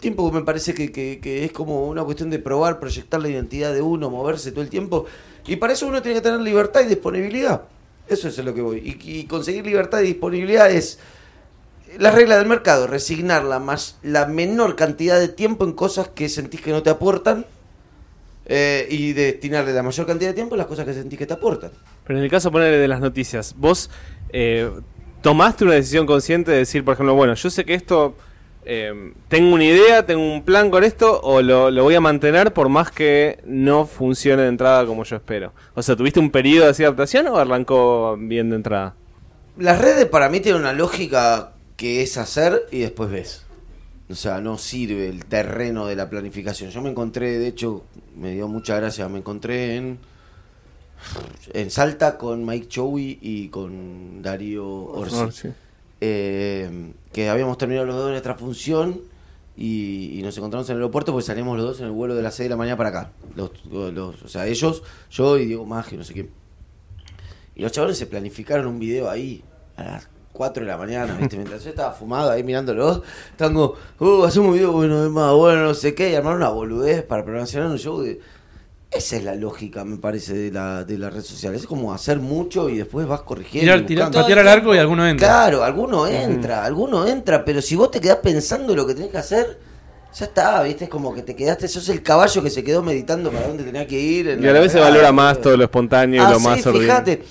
tiempo 0.00 0.30
me 0.32 0.42
parece 0.42 0.74
que, 0.74 0.90
que- 0.90 1.44
es 1.44 1.52
como 1.52 1.86
una 1.88 2.02
cuestión 2.02 2.28
de 2.30 2.40
probar, 2.40 2.80
proyectar 2.80 3.20
la 3.20 3.28
identidad 3.28 3.72
de 3.72 3.82
uno, 3.82 4.10
moverse 4.10 4.50
todo 4.50 4.62
el 4.62 4.68
tiempo. 4.68 5.06
Y 5.46 5.56
para 5.56 5.72
eso 5.74 5.86
uno 5.86 6.02
tiene 6.02 6.16
que 6.18 6.22
tener 6.22 6.40
libertad 6.40 6.80
y 6.82 6.86
disponibilidad. 6.86 7.62
Eso 8.08 8.26
es 8.28 8.38
lo 8.38 8.52
que 8.52 8.62
voy. 8.62 8.78
Y, 8.78 9.20
y 9.20 9.24
conseguir 9.26 9.64
libertad 9.64 10.00
y 10.00 10.06
disponibilidad 10.08 10.68
es 10.70 10.98
la 11.96 12.10
regla 12.10 12.36
del 12.36 12.46
mercado, 12.46 12.86
resignar 12.86 13.44
la, 13.44 13.58
más, 13.58 13.98
la 14.02 14.26
menor 14.26 14.76
cantidad 14.76 15.18
de 15.18 15.28
tiempo 15.28 15.64
en 15.64 15.72
cosas 15.72 16.08
que 16.08 16.28
sentís 16.28 16.60
que 16.60 16.70
no 16.70 16.82
te 16.82 16.90
aportan 16.90 17.46
eh, 18.46 18.86
y 18.90 19.12
destinarle 19.12 19.72
la 19.72 19.82
mayor 19.82 20.06
cantidad 20.06 20.30
de 20.30 20.34
tiempo 20.34 20.54
a 20.54 20.58
las 20.58 20.66
cosas 20.66 20.84
que 20.84 20.92
sentís 20.92 21.18
que 21.18 21.26
te 21.26 21.34
aportan. 21.34 21.70
Pero 22.06 22.18
en 22.18 22.24
el 22.24 22.30
caso 22.30 22.50
ponerle 22.50 22.78
de 22.78 22.88
las 22.88 23.00
noticias, 23.00 23.54
vos 23.56 23.90
eh, 24.30 24.70
tomaste 25.22 25.64
una 25.64 25.74
decisión 25.74 26.06
consciente 26.06 26.50
de 26.50 26.58
decir, 26.58 26.84
por 26.84 26.94
ejemplo, 26.94 27.14
bueno, 27.14 27.34
yo 27.34 27.50
sé 27.50 27.64
que 27.64 27.74
esto, 27.74 28.14
eh, 28.64 29.12
tengo 29.28 29.54
una 29.54 29.64
idea, 29.64 30.04
tengo 30.04 30.22
un 30.22 30.42
plan 30.42 30.70
con 30.70 30.84
esto, 30.84 31.20
o 31.22 31.42
lo, 31.42 31.70
lo 31.70 31.82
voy 31.82 31.94
a 31.94 32.00
mantener 32.00 32.52
por 32.52 32.68
más 32.68 32.90
que 32.90 33.38
no 33.44 33.86
funcione 33.86 34.42
de 34.42 34.48
entrada 34.48 34.86
como 34.86 35.04
yo 35.04 35.16
espero. 35.16 35.52
O 35.74 35.82
sea, 35.82 35.96
¿tuviste 35.96 36.20
un 36.20 36.30
periodo 36.30 36.72
de 36.72 36.84
adaptación 36.84 37.26
o 37.28 37.36
arrancó 37.36 38.16
bien 38.18 38.50
de 38.50 38.56
entrada? 38.56 38.94
Las 39.58 39.80
redes 39.80 40.06
para 40.06 40.28
mí 40.28 40.40
tienen 40.40 40.60
una 40.60 40.72
lógica 40.72 41.52
que 41.78 42.02
es 42.02 42.18
hacer 42.18 42.66
y 42.70 42.80
después 42.80 43.08
ves. 43.10 43.44
O 44.10 44.14
sea, 44.14 44.40
no 44.42 44.58
sirve 44.58 45.08
el 45.08 45.24
terreno 45.24 45.86
de 45.86 45.96
la 45.96 46.10
planificación. 46.10 46.70
Yo 46.70 46.82
me 46.82 46.90
encontré, 46.90 47.38
de 47.38 47.46
hecho, 47.48 47.84
me 48.16 48.32
dio 48.32 48.48
mucha 48.48 48.76
gracia, 48.76 49.08
me 49.08 49.18
encontré 49.18 49.76
en 49.76 49.98
en 51.52 51.70
Salta 51.70 52.18
con 52.18 52.44
Mike 52.44 52.66
Chowi 52.68 53.18
y 53.22 53.48
con 53.48 54.20
Darío 54.20 54.66
Orsi. 54.66 55.14
Eh, 56.00 56.92
que 57.12 57.28
habíamos 57.28 57.56
terminado 57.58 57.86
los 57.86 57.96
dos 57.96 58.10
nuestra 58.10 58.34
función 58.34 59.00
y, 59.56 60.18
y 60.18 60.22
nos 60.22 60.36
encontramos 60.36 60.68
en 60.70 60.76
el 60.76 60.82
aeropuerto 60.82 61.12
porque 61.12 61.26
salimos 61.26 61.56
los 61.56 61.66
dos 61.66 61.80
en 61.80 61.86
el 61.86 61.92
vuelo 61.92 62.14
de 62.14 62.22
las 62.22 62.34
6 62.34 62.46
de 62.46 62.50
la 62.50 62.56
mañana 62.56 62.76
para 62.76 62.88
acá. 62.90 63.12
Los, 63.36 63.50
los- 63.70 64.22
o 64.22 64.28
sea, 64.28 64.46
ellos, 64.46 64.82
yo 65.10 65.38
y 65.38 65.46
Diego 65.46 65.64
Maggio, 65.66 65.98
no 65.98 66.04
sé 66.04 66.14
qué. 66.14 66.28
Y 67.54 67.62
los 67.62 67.72
chavales 67.72 67.98
se 67.98 68.06
planificaron 68.06 68.66
un 68.66 68.78
video 68.78 69.08
ahí 69.10 69.42
a 69.76 69.84
las 69.84 70.08
4 70.38 70.62
de 70.64 70.70
la 70.70 70.78
mañana, 70.78 71.14
¿viste? 71.18 71.36
Mientras 71.36 71.62
yo 71.64 71.70
estaba 71.70 71.92
fumado 71.92 72.30
ahí 72.30 72.42
mirándolos, 72.42 73.02
estaban 73.30 73.52
como, 73.54 73.74
uh, 73.98 74.24
hacemos 74.24 74.48
un 74.48 74.54
video, 74.54 74.72
bueno, 74.72 75.04
es 75.04 75.10
más, 75.10 75.34
bueno, 75.34 75.64
no 75.64 75.74
sé 75.74 75.94
qué, 75.94 76.10
y 76.10 76.14
armaron 76.14 76.38
una 76.38 76.48
boludez 76.48 77.02
para 77.02 77.24
promocionar 77.24 77.68
un 77.70 77.78
show 77.78 78.00
de... 78.00 78.20
Esa 78.90 79.16
es 79.16 79.24
la 79.24 79.34
lógica, 79.34 79.84
me 79.84 79.98
parece, 79.98 80.32
de 80.32 80.50
la, 80.50 80.82
de 80.82 80.96
las 80.96 81.12
redes 81.12 81.26
sociales. 81.26 81.60
Es 81.60 81.66
como 81.66 81.92
hacer 81.92 82.20
mucho 82.20 82.70
y 82.70 82.78
después 82.78 83.06
vas 83.06 83.20
corrigiendo. 83.20 83.70
Tirar, 83.70 83.86
tirar, 83.86 84.10
patear 84.10 84.38
al 84.38 84.48
arco 84.48 84.74
y 84.74 84.78
alguno 84.78 85.06
entra. 85.06 85.28
Claro, 85.28 85.62
alguno 85.62 86.06
entra, 86.06 86.64
alguno 86.64 87.06
entra, 87.06 87.44
pero 87.44 87.60
si 87.60 87.76
vos 87.76 87.90
te 87.90 88.00
quedás 88.00 88.16
pensando 88.22 88.74
lo 88.74 88.86
que 88.86 88.94
tenés 88.94 89.10
que 89.10 89.18
hacer, 89.18 89.58
ya 90.14 90.24
está, 90.24 90.62
¿viste? 90.62 90.84
Es 90.84 90.90
como 90.90 91.14
que 91.14 91.20
te 91.22 91.36
quedaste, 91.36 91.68
sos 91.68 91.86
el 91.90 92.02
caballo 92.02 92.42
que 92.42 92.48
se 92.48 92.64
quedó 92.64 92.82
meditando 92.82 93.30
para 93.30 93.46
dónde 93.48 93.62
tenía 93.62 93.86
que 93.86 94.00
ir. 94.00 94.26
en 94.30 94.42
Y 94.42 94.48
a 94.48 94.52
la 94.54 94.60
vez 94.60 94.72
se 94.72 94.80
valora 94.80 95.12
más 95.12 95.38
todo 95.38 95.54
lo 95.58 95.64
espontáneo 95.64 96.22
y 96.22 96.24
Ah, 96.24 96.30
lo 96.30 96.38
sí, 96.38 96.44
más 96.46 96.66
ordinario. 96.66 96.80
fíjate. 97.04 97.24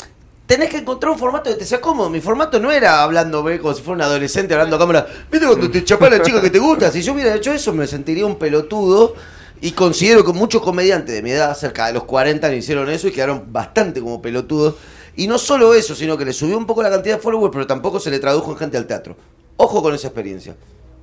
Tenés 0.48 0.70
que 0.70 0.78
encontrar 0.78 1.12
un 1.12 1.20
formato 1.20 1.50
que 1.50 1.58
te 1.58 1.66
sea 1.66 1.82
cómodo. 1.82 2.10
Mi 2.10 2.22
formato 2.22 2.58
no 2.58 2.72
era 2.72 3.04
hablando 3.04 3.44
ve, 3.44 3.60
como 3.60 3.74
si 3.74 3.82
fuera 3.82 3.98
un 3.98 4.02
adolescente 4.04 4.54
hablando 4.54 4.78
a 4.78 4.80
cámara. 4.80 5.06
¿Viste 5.30 5.46
cuando 5.46 5.70
te 5.70 5.84
chapás 5.84 6.10
la 6.10 6.22
chica 6.22 6.42
que 6.42 6.50
te 6.50 6.58
gusta? 6.58 6.90
Si 6.90 7.02
yo 7.02 7.14
hubiera 7.14 7.36
hecho 7.36 7.52
eso, 7.52 7.74
me 7.74 7.86
sentiría 7.86 8.26
un 8.26 8.38
pelotudo. 8.38 9.14
Y 9.60 9.72
considero 9.72 10.24
que 10.24 10.32
muchos 10.32 10.62
comediantes 10.62 11.14
de 11.14 11.22
mi 11.22 11.32
edad, 11.32 11.58
cerca 11.58 11.88
de 11.88 11.94
los 11.94 12.06
40, 12.06 12.48
le 12.48 12.58
hicieron 12.58 12.90
eso 12.90 13.10
y 13.10 13.12
quedaron 13.12 13.52
bastante 13.52 14.00
como 14.00 14.22
pelotudos. 14.22 14.76
Y 15.18 15.28
no 15.28 15.38
solo 15.38 15.74
eso, 15.74 15.96
sino 15.96 16.18
que 16.18 16.24
le 16.24 16.32
subió 16.32 16.58
un 16.58 16.66
poco 16.66 16.82
la 16.82 16.92
cantidad 16.92 17.16
de 17.16 17.22
followers, 17.22 17.52
pero 17.52 17.68
tampoco 17.68 18.00
se 18.00 18.10
le 18.10 18.20
tradujo 18.20 18.52
en 18.52 18.58
gente 18.58 18.78
al 18.78 18.88
teatro. 18.88 19.18
Ojo 19.58 19.84
con 19.84 19.94
esa 19.94 20.08
experiencia. 20.08 20.56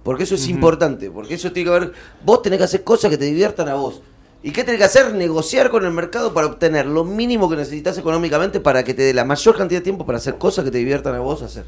Porque 0.02 0.22
eso 0.22 0.36
es 0.36 0.48
importante. 0.48 1.10
Porque 1.10 1.34
eso 1.34 1.52
tiene 1.52 1.70
que 1.70 1.80
ver. 1.80 1.92
Vos 2.24 2.40
tenés 2.40 2.58
que 2.58 2.64
hacer 2.64 2.82
cosas 2.82 3.10
que 3.10 3.18
te 3.18 3.26
diviertan 3.26 3.68
a 3.68 3.74
vos. 3.74 4.00
¿Y 4.46 4.50
qué 4.52 4.62
tenés 4.62 4.78
que 4.78 4.84
hacer? 4.84 5.14
Negociar 5.14 5.70
con 5.70 5.86
el 5.86 5.90
mercado 5.90 6.34
para 6.34 6.46
obtener 6.46 6.84
lo 6.84 7.02
mínimo 7.02 7.48
que 7.48 7.56
necesitas 7.56 7.96
económicamente 7.96 8.60
para 8.60 8.84
que 8.84 8.92
te 8.92 9.00
dé 9.02 9.14
la 9.14 9.24
mayor 9.24 9.56
cantidad 9.56 9.80
de 9.80 9.84
tiempo 9.84 10.04
para 10.04 10.18
hacer 10.18 10.36
cosas 10.36 10.66
que 10.66 10.70
te 10.70 10.76
diviertan 10.78 11.14
a 11.14 11.20
vos 11.20 11.40
hacer. 11.42 11.64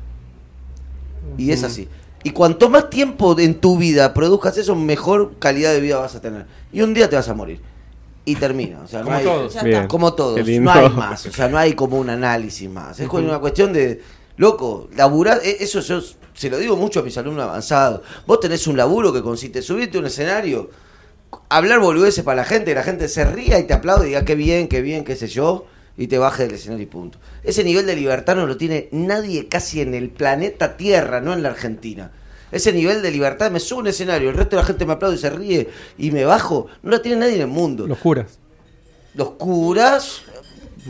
Y 1.38 1.50
es 1.52 1.64
así. 1.64 1.88
Y 2.22 2.30
cuanto 2.32 2.68
más 2.68 2.90
tiempo 2.90 3.38
en 3.38 3.54
tu 3.60 3.78
vida 3.78 4.12
produzcas 4.12 4.58
eso, 4.58 4.74
mejor 4.74 5.32
calidad 5.38 5.72
de 5.72 5.80
vida 5.80 5.96
vas 5.96 6.14
a 6.16 6.20
tener. 6.20 6.44
Y 6.72 6.82
un 6.82 6.92
día 6.92 7.08
te 7.08 7.16
vas 7.16 7.28
a 7.28 7.34
morir. 7.34 7.60
Y 8.26 8.34
termina. 8.36 8.80
O 8.82 8.88
sea, 8.88 9.00
no 9.00 9.06
Como 9.06 9.16
hay- 9.16 9.24
todos. 9.24 9.54
Ya 9.54 9.62
Bien. 9.62 9.76
está. 9.76 9.88
como 9.88 10.12
todos, 10.14 10.38
no 10.38 10.70
hay 10.72 10.90
más, 10.90 11.24
o 11.26 11.32
sea, 11.32 11.48
no 11.48 11.56
hay 11.58 11.72
como 11.74 11.98
un 11.98 12.10
análisis 12.10 12.68
más. 12.68 12.98
Es 13.00 13.08
como 13.08 13.26
una 13.26 13.38
cuestión 13.38 13.72
de, 13.72 14.02
loco, 14.36 14.88
laburar, 14.96 15.40
e- 15.44 15.58
eso 15.60 15.80
yo 15.80 16.00
se 16.34 16.50
lo 16.50 16.58
digo 16.58 16.76
mucho 16.76 17.00
a 17.00 17.02
mis 17.04 17.16
alumnos 17.16 17.44
avanzados. 17.44 18.00
Vos 18.26 18.40
tenés 18.40 18.66
un 18.66 18.76
laburo 18.76 19.12
que 19.12 19.22
consiste 19.22 19.60
en 19.60 19.64
subirte 19.64 19.96
a 19.96 20.00
un 20.00 20.06
escenario, 20.06 20.68
hablar 21.48 21.80
boludeces 21.80 22.24
para 22.24 22.36
la 22.36 22.44
gente, 22.44 22.72
que 22.72 22.74
la 22.74 22.82
gente 22.82 23.08
se 23.08 23.24
ría 23.24 23.58
y 23.58 23.64
te 23.64 23.74
aplaude 23.74 24.06
y 24.06 24.08
diga 24.08 24.24
qué 24.24 24.34
bien, 24.34 24.68
qué 24.68 24.80
bien, 24.82 25.04
qué 25.04 25.16
sé 25.16 25.28
yo, 25.28 25.66
y 25.96 26.08
te 26.08 26.18
baje 26.18 26.44
del 26.44 26.54
escenario 26.54 26.84
y 26.84 26.86
punto. 26.86 27.18
Ese 27.42 27.64
nivel 27.64 27.86
de 27.86 27.96
libertad 27.96 28.36
no 28.36 28.46
lo 28.46 28.56
tiene 28.56 28.88
nadie 28.92 29.48
casi 29.48 29.80
en 29.80 29.94
el 29.94 30.10
planeta 30.10 30.76
Tierra, 30.76 31.20
no 31.20 31.32
en 31.32 31.42
la 31.42 31.50
Argentina. 31.50 32.10
Ese 32.52 32.72
nivel 32.72 33.02
de 33.02 33.10
libertad, 33.10 33.50
me 33.50 33.60
subo 33.60 33.80
a 33.80 33.82
un 33.82 33.88
escenario, 33.88 34.30
el 34.30 34.36
resto 34.36 34.56
de 34.56 34.62
la 34.62 34.66
gente 34.66 34.86
me 34.86 34.92
aplaude 34.92 35.16
y 35.16 35.18
se 35.18 35.30
ríe 35.30 35.68
y 35.98 36.10
me 36.10 36.24
bajo, 36.24 36.68
no 36.82 36.90
lo 36.90 37.00
tiene 37.00 37.18
nadie 37.20 37.34
en 37.34 37.40
el 37.40 37.46
mundo 37.48 37.86
Los 37.86 37.98
curas. 37.98 38.38
los 39.14 39.30
curas, 39.32 40.22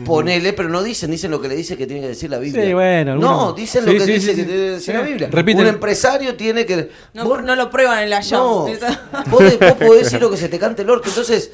Ponele, 0.05 0.53
pero 0.53 0.69
no 0.69 0.83
dicen, 0.83 1.09
dicen 1.11 1.31
lo 1.31 1.41
que 1.41 1.47
le 1.47 1.55
dice 1.55 1.75
que 1.75 1.87
tiene 1.87 2.01
que 2.03 2.09
decir 2.09 2.29
la 2.29 2.37
Biblia. 2.37 2.63
Sí, 2.65 2.73
bueno, 2.73 3.15
no, 3.15 3.53
dicen 3.53 3.83
Sí, 3.83 3.91
lo 3.91 3.93
que 3.97 4.05
sí, 4.05 4.11
dice 4.13 4.31
sí, 4.31 4.35
que 4.35 4.41
sí. 4.41 4.45
tiene 4.47 4.61
que 4.63 4.69
decir 4.71 4.93
Sí. 4.93 5.01
la 5.01 5.01
Biblia. 5.07 5.29
Repiten. 5.31 5.61
Un 5.61 5.67
empresario 5.67 6.35
tiene 6.35 6.65
que. 6.65 6.89
No, 7.13 7.25
vos- 7.25 7.43
no 7.43 7.55
lo 7.55 7.69
prueban 7.69 8.03
en 8.03 8.09
la 8.11 8.19
no, 8.21 8.67
llave. 8.67 8.79
vos, 9.29 9.39
de- 9.39 9.57
vos 9.57 9.73
podés 9.73 10.03
decir 10.03 10.21
lo 10.21 10.29
que 10.29 10.37
se 10.37 10.49
te 10.49 10.59
cante 10.59 10.83
el 10.83 10.89
orto. 10.89 11.09
Entonces, 11.09 11.51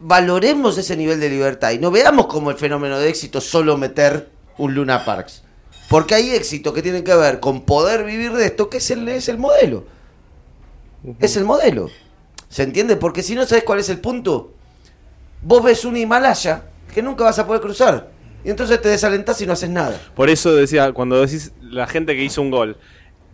valoremos 0.00 0.78
ese 0.78 0.96
nivel 0.96 1.20
de 1.20 1.28
libertad 1.30 1.72
y 1.72 1.78
no 1.78 1.90
veamos 1.90 2.26
como 2.26 2.50
el 2.50 2.56
fenómeno 2.56 2.98
de 2.98 3.08
éxito 3.08 3.40
solo 3.40 3.76
meter 3.76 4.28
un 4.58 4.74
Luna 4.74 5.04
Parks. 5.04 5.42
Porque 5.88 6.14
hay 6.14 6.30
éxito 6.30 6.72
que 6.72 6.80
tiene 6.82 7.04
que 7.04 7.14
ver 7.14 7.40
con 7.40 7.62
poder 7.62 8.04
vivir 8.04 8.32
de 8.32 8.46
esto, 8.46 8.70
que 8.70 8.78
es 8.78 8.90
el, 8.90 9.06
es 9.08 9.28
el 9.28 9.36
modelo. 9.38 9.84
Es 11.20 11.36
el 11.36 11.44
modelo. 11.44 11.90
¿Se 12.48 12.62
entiende? 12.62 12.96
Porque 12.96 13.22
si 13.22 13.34
no 13.34 13.44
sabes 13.46 13.64
cuál 13.64 13.80
es 13.80 13.88
el 13.90 14.00
punto, 14.00 14.52
vos 15.42 15.62
ves 15.62 15.84
un 15.84 15.96
Himalaya 15.96 16.62
que 16.94 17.02
nunca 17.02 17.24
vas 17.24 17.38
a 17.38 17.46
poder 17.46 17.60
cruzar. 17.60 18.08
Y 18.44 18.50
entonces 18.50 18.80
te 18.80 18.88
desalentás 18.88 19.40
y 19.40 19.46
no 19.46 19.52
haces 19.54 19.70
nada. 19.70 19.98
Por 20.14 20.30
eso 20.30 20.54
decía, 20.54 20.92
cuando 20.92 21.20
decís 21.20 21.52
la 21.62 21.86
gente 21.86 22.14
que 22.14 22.22
hizo 22.22 22.40
un 22.42 22.50
gol, 22.50 22.76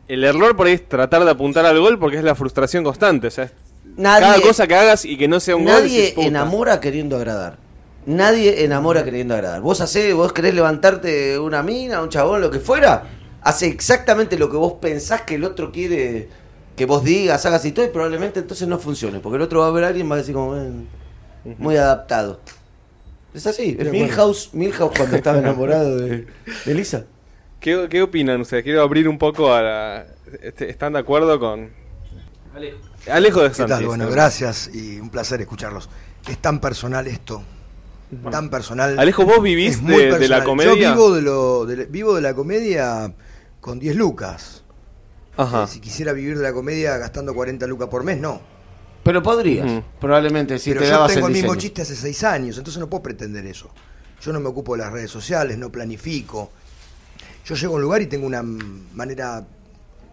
el 0.09 0.25
error 0.25 0.57
por 0.57 0.67
ahí 0.67 0.75
es 0.75 0.89
tratar 0.89 1.25
de 1.25 1.31
apuntar 1.31 1.67
al 1.67 1.79
gol 1.79 1.99
porque 1.99 2.17
es 2.17 2.25
la 2.25 2.35
frustración 2.35 2.83
constante. 2.85 3.27
O 3.27 3.31
sea, 3.31 3.51
Nadie- 3.97 4.21
cada 4.21 4.41
cosa 4.41 4.67
que 4.67 4.75
hagas 4.75 5.05
y 5.05 5.17
que 5.19 5.29
no 5.29 5.41
sea 5.41 5.57
un 5.57 5.65
gol. 5.65 5.75
Nadie 5.75 6.15
enamora 6.17 6.81
queriendo 6.81 7.17
agradar. 7.17 7.59
Nadie 8.07 8.65
enamora 8.65 9.05
queriendo 9.05 9.35
agradar. 9.35 9.61
Vos 9.61 9.81
hacés, 9.81 10.15
vos 10.15 10.33
querés 10.33 10.55
levantarte 10.55 11.39
una 11.39 11.63
mina, 11.63 12.01
un 12.03 12.09
chabón, 12.09 12.41
lo 12.41 12.51
que 12.51 12.59
fuera. 12.61 13.03
Hace 13.43 13.67
exactamente 13.67 14.39
lo 14.39 14.49
que 14.51 14.57
vos 14.57 14.75
pensás 14.81 15.23
que 15.23 15.35
el 15.35 15.45
otro 15.45 15.71
quiere 15.73 16.29
que 16.77 16.87
vos 16.87 17.05
digas, 17.05 17.45
hagas 17.45 17.65
y 17.67 17.73
todo, 17.73 17.85
y 17.85 17.89
probablemente 17.89 18.41
entonces 18.41 18.67
no 18.67 18.79
funcione. 18.79 19.19
Porque 19.21 19.37
el 19.37 19.43
otro 19.43 19.61
va 19.61 19.67
a 19.67 19.71
ver 19.71 19.85
a 19.85 19.89
alguien 19.89 20.07
y 20.07 20.09
va 20.09 20.15
a 20.15 20.19
decir 20.19 20.35
como 20.35 20.53
"Ven, 20.53 20.89
muy 21.59 21.77
adaptado. 21.77 22.41
Es 23.35 23.47
así. 23.47 23.77
Es 23.79 23.91
Milhouse, 23.91 24.51
Milhouse 24.53 24.93
cuando 24.97 25.17
estaba 25.17 25.39
enamorado 25.41 25.97
de, 25.99 26.27
de 26.65 26.75
Lisa. 26.75 27.05
¿Qué, 27.61 27.87
qué 27.91 28.03
opinan 28.03 28.41
ustedes? 28.41 28.65
Quiero 28.65 28.83
abrir 28.83 29.09
un 29.09 29.19
poco 29.19 29.53
a 29.53 29.63
la... 29.63 30.07
este, 30.43 30.71
¿Están 30.71 30.95
de 30.95 30.99
acuerdo 31.01 31.39
con...? 31.39 31.71
Alejo 33.09 33.43
de 33.43 33.49
¿Qué 33.51 33.55
Santis. 33.55 33.77
tal? 33.77 33.87
Bueno, 33.87 34.09
gracias 34.11 34.71
y 34.75 34.99
un 34.99 35.11
placer 35.11 35.41
escucharlos. 35.41 35.89
Es 36.29 36.39
tan 36.39 36.61
personal 36.61 37.07
esto. 37.07 37.43
Tan 38.31 38.51
personal. 38.51 38.99
Alejo, 38.99 39.25
¿vos 39.25 39.41
vivís 39.43 39.87
de- 39.87 40.19
de 40.19 40.29
la 40.29 40.43
comedia? 40.43 40.75
Yo 40.75 40.95
vivo 40.95 41.15
de, 41.15 41.23
lo, 41.23 41.65
de- 41.67 41.87
vivo 41.87 42.15
de 42.15 42.21
la 42.23 42.35
comedia 42.35 43.15
con 43.61 43.79
10 43.79 43.95
lucas. 43.95 44.65
Ajá. 45.37 45.65
Eh, 45.65 45.67
Si 45.69 45.81
quisiera 45.81 46.13
vivir 46.13 46.37
de 46.37 46.43
la 46.43 46.53
comedia 46.53 46.99
gastando 46.99 47.35
40 47.35 47.67
lucas 47.69 47.89
por 47.89 48.03
mes, 48.03 48.19
no. 48.19 48.41
Pero 49.03 49.23
podrías, 49.23 49.71
Ujú. 49.71 49.83
probablemente, 50.01 50.59
si 50.59 50.71
Pero 50.71 50.83
te 50.83 50.87
yo 50.87 50.93
dabas 50.93 51.15
tengo 51.15 51.29
el, 51.29 51.35
el 51.35 51.43
mismo 51.43 51.55
chiste 51.57 51.83
hace 51.83 51.97
6 51.97 52.25
años, 52.25 52.59
entonces 52.59 52.79
no 52.81 52.89
puedo 52.89 53.03
pretender 53.03 53.47
eso. 53.47 53.71
Yo 54.21 54.33
no 54.33 54.41
me 54.41 54.49
ocupo 54.49 54.77
de 54.77 54.83
las 54.83 54.93
redes 54.93 55.11
sociales, 55.11 55.57
no 55.57 55.71
planifico. 55.73 56.51
Yo 57.47 57.55
llego 57.55 57.73
a 57.73 57.77
un 57.77 57.83
lugar 57.83 58.03
y 58.03 58.07
tengo 58.07 58.27
una 58.27 58.43
mm, 58.43 58.91
manera 58.95 59.47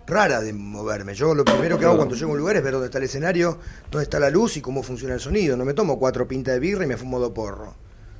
rara 0.07 0.39
de 0.39 0.53
moverme. 0.53 1.13
Yo 1.13 1.35
lo 1.35 1.43
primero 1.43 1.77
que 1.77 1.85
hago 1.85 1.97
cuando 1.97 2.15
llego 2.15 2.31
a 2.31 2.33
un 2.33 2.39
lugar 2.39 2.55
es 2.55 2.63
ver 2.63 2.71
dónde 2.71 2.87
está 2.87 2.97
el 2.97 3.03
escenario, 3.03 3.59
dónde 3.91 4.03
está 4.03 4.19
la 4.19 4.29
luz 4.29 4.55
y 4.55 4.61
cómo 4.61 4.81
funciona 4.81 5.13
el 5.15 5.19
sonido. 5.19 5.57
No 5.57 5.65
me 5.65 5.73
tomo 5.73 5.99
cuatro 5.99 6.25
pintas 6.25 6.53
de 6.53 6.59
birra 6.61 6.85
y 6.85 6.87
me 6.87 6.95
fumo 6.95 7.19
dos 7.19 7.33
porro. 7.33 7.75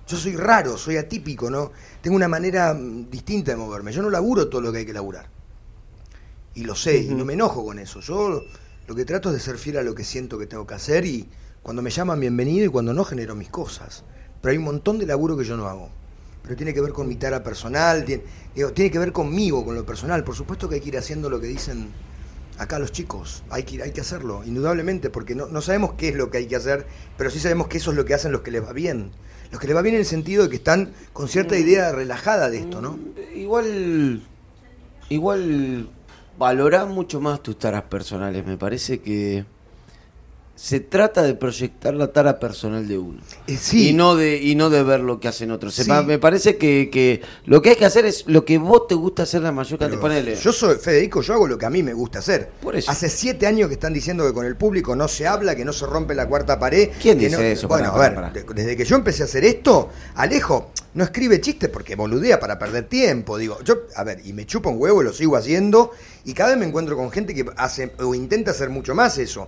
Yo 0.05 0.17
soy 0.17 0.35
raro, 0.35 0.77
soy 0.77 0.97
atípico, 0.97 1.49
¿no? 1.49 1.71
Tengo 2.01 2.17
una 2.17 2.27
manera 2.27 2.73
mm, 2.73 3.09
distinta 3.09 3.51
de 3.51 3.57
moverme. 3.57 3.93
Yo 3.93 4.01
no 4.01 4.09
laburo 4.09 4.49
todo 4.49 4.59
lo 4.61 4.71
que 4.73 4.79
hay 4.79 4.85
que 4.85 4.93
laburar. 4.93 5.29
Y 6.55 6.63
lo 6.63 6.75
sé, 6.75 6.97
y 6.97 7.13
no 7.13 7.23
me 7.23 7.33
enojo 7.33 7.63
con 7.63 7.79
eso. 7.79 7.99
Yo 8.01 8.43
lo 8.87 8.95
que 8.95 9.03
trato 9.03 9.29
es 9.29 9.35
de 9.35 9.41
ser 9.41 9.57
fiel 9.57 9.77
a 9.77 9.83
lo 9.83 9.93
que 9.93 10.05
siento 10.05 10.39
que 10.39 10.47
tengo 10.47 10.65
que 10.65 10.73
hacer 10.73 11.05
y 11.05 11.29
cuando 11.61 11.81
me 11.81 11.89
llaman 11.89 12.21
bienvenido 12.21 12.65
y 12.65 12.69
cuando 12.69 12.93
no 12.93 13.03
genero 13.03 13.35
mis 13.35 13.49
cosas. 13.49 14.05
Pero 14.41 14.51
hay 14.51 14.57
un 14.57 14.63
montón 14.63 14.97
de 14.97 15.05
laburo 15.05 15.35
que 15.35 15.43
yo 15.43 15.57
no 15.57 15.67
hago. 15.67 15.89
Pero 16.41 16.55
tiene 16.55 16.73
que 16.73 16.79
ver 16.79 16.93
con 16.93 17.05
mi 17.05 17.15
tara 17.15 17.43
personal, 17.43 18.05
tiene, 18.05 18.23
digo, 18.55 18.71
tiene 18.71 18.89
que 18.89 18.99
ver 18.99 19.11
conmigo, 19.11 19.65
con 19.65 19.75
lo 19.75 19.85
personal. 19.85 20.23
Por 20.23 20.35
supuesto 20.35 20.69
que 20.69 20.75
hay 20.75 20.81
que 20.81 20.87
ir 20.87 20.97
haciendo 20.97 21.29
lo 21.29 21.41
que 21.41 21.47
dicen 21.47 21.89
acá 22.57 22.79
los 22.79 22.93
chicos. 22.93 23.43
Hay 23.49 23.63
que, 23.63 23.83
hay 23.83 23.91
que 23.91 23.99
hacerlo, 23.99 24.45
indudablemente, 24.45 25.09
porque 25.09 25.35
no, 25.35 25.47
no 25.47 25.61
sabemos 25.61 25.95
qué 25.97 26.07
es 26.07 26.15
lo 26.15 26.31
que 26.31 26.37
hay 26.37 26.47
que 26.47 26.55
hacer, 26.55 26.87
pero 27.17 27.29
sí 27.29 27.39
sabemos 27.39 27.67
que 27.67 27.79
eso 27.79 27.91
es 27.91 27.97
lo 27.97 28.05
que 28.05 28.13
hacen 28.13 28.31
los 28.31 28.39
que 28.39 28.51
les 28.51 28.63
va 28.63 28.71
bien. 28.71 29.11
Los 29.51 29.59
que 29.59 29.67
les 29.67 29.75
va 29.75 29.81
bien 29.81 29.95
en 29.95 30.01
el 30.01 30.07
sentido 30.07 30.43
de 30.43 30.49
que 30.49 30.55
están 30.55 30.93
con 31.11 31.27
cierta 31.27 31.57
idea 31.57 31.91
relajada 31.91 32.49
de 32.49 32.59
esto, 32.59 32.79
¿no? 32.81 32.97
Igual, 33.35 34.23
igual 35.09 35.89
valora 36.37 36.85
mucho 36.85 37.19
más 37.19 37.41
tus 37.41 37.57
taras 37.57 37.83
personales. 37.83 38.45
Me 38.45 38.57
parece 38.57 38.99
que 38.99 39.45
se 40.57 40.79
trata 40.79 41.21
de 41.21 41.35
proyectar 41.35 41.93
la 41.93 42.11
tara 42.11 42.39
personal 42.39 42.87
de 42.87 42.97
uno. 42.97 43.21
Eh, 43.45 43.57
sí. 43.61 43.89
Y 43.89 43.93
no 43.93 44.15
de, 44.15 44.37
y 44.41 44.55
no 44.55 44.71
de 44.71 44.81
ver 44.81 45.01
lo 45.01 45.19
que 45.19 45.27
hacen 45.27 45.51
otros. 45.51 45.75
Sí. 45.75 45.87
Me 46.07 46.17
parece 46.17 46.57
que, 46.57 46.89
que 46.91 47.21
lo 47.45 47.61
que 47.61 47.69
hay 47.69 47.75
que 47.75 47.85
hacer 47.85 48.05
es 48.07 48.23
lo 48.25 48.43
que 48.43 48.57
vos 48.57 48.87
te 48.87 48.95
gusta 48.95 49.21
hacer 49.23 49.43
la 49.43 49.51
mayor 49.51 49.77
cantidad. 49.77 50.01
Ponele. 50.01 50.35
Yo 50.35 50.51
soy 50.51 50.77
Federico, 50.77 51.21
yo 51.21 51.35
hago 51.35 51.47
lo 51.47 51.59
que 51.59 51.67
a 51.67 51.69
mí 51.69 51.83
me 51.83 51.93
gusta 51.93 52.19
hacer. 52.19 52.49
Por 52.59 52.75
eso. 52.75 52.89
Hace 52.89 53.07
siete 53.07 53.45
años 53.45 53.67
que 53.67 53.75
están 53.75 53.93
diciendo 53.93 54.25
que 54.25 54.33
con 54.33 54.47
el 54.47 54.55
público 54.55 54.95
no 54.95 55.07
se 55.07 55.27
habla, 55.27 55.55
que 55.55 55.63
no 55.63 55.73
se 55.73 55.85
rompe 55.85 56.15
la 56.15 56.27
cuarta 56.27 56.57
pared. 56.57 56.89
¿Quién 56.99 57.19
dice 57.19 57.35
no- 57.37 57.41
eso? 57.43 57.67
Bueno, 57.67 57.91
a 57.93 58.09
ver, 58.09 58.33
de- 58.33 58.53
desde 58.55 58.75
que 58.75 58.83
yo 58.83 58.95
empecé 58.95 59.21
a 59.21 59.25
hacer 59.25 59.45
esto, 59.45 59.89
Alejo 60.15 60.71
no 60.95 61.03
escribe 61.03 61.39
chistes 61.39 61.69
porque 61.69 61.95
boludea 61.95 62.39
para 62.39 62.57
perder 62.57 62.85
tiempo. 62.85 63.37
Digo, 63.37 63.59
yo, 63.63 63.83
a 63.95 64.03
ver, 64.03 64.21
y 64.25 64.33
me 64.33 64.47
chupa 64.47 64.69
un 64.69 64.81
huevo, 64.81 65.03
lo 65.03 65.13
sigo 65.13 65.37
haciendo, 65.37 65.91
y 66.25 66.33
cada 66.33 66.49
vez 66.49 66.57
me 66.57 66.65
encuentro 66.65 66.97
con 66.97 67.11
gente 67.11 67.35
que 67.35 67.45
hace 67.57 67.93
o 67.99 68.15
intenta 68.15 68.49
hacer 68.49 68.71
mucho 68.71 68.95
más 68.95 69.19
eso. 69.19 69.47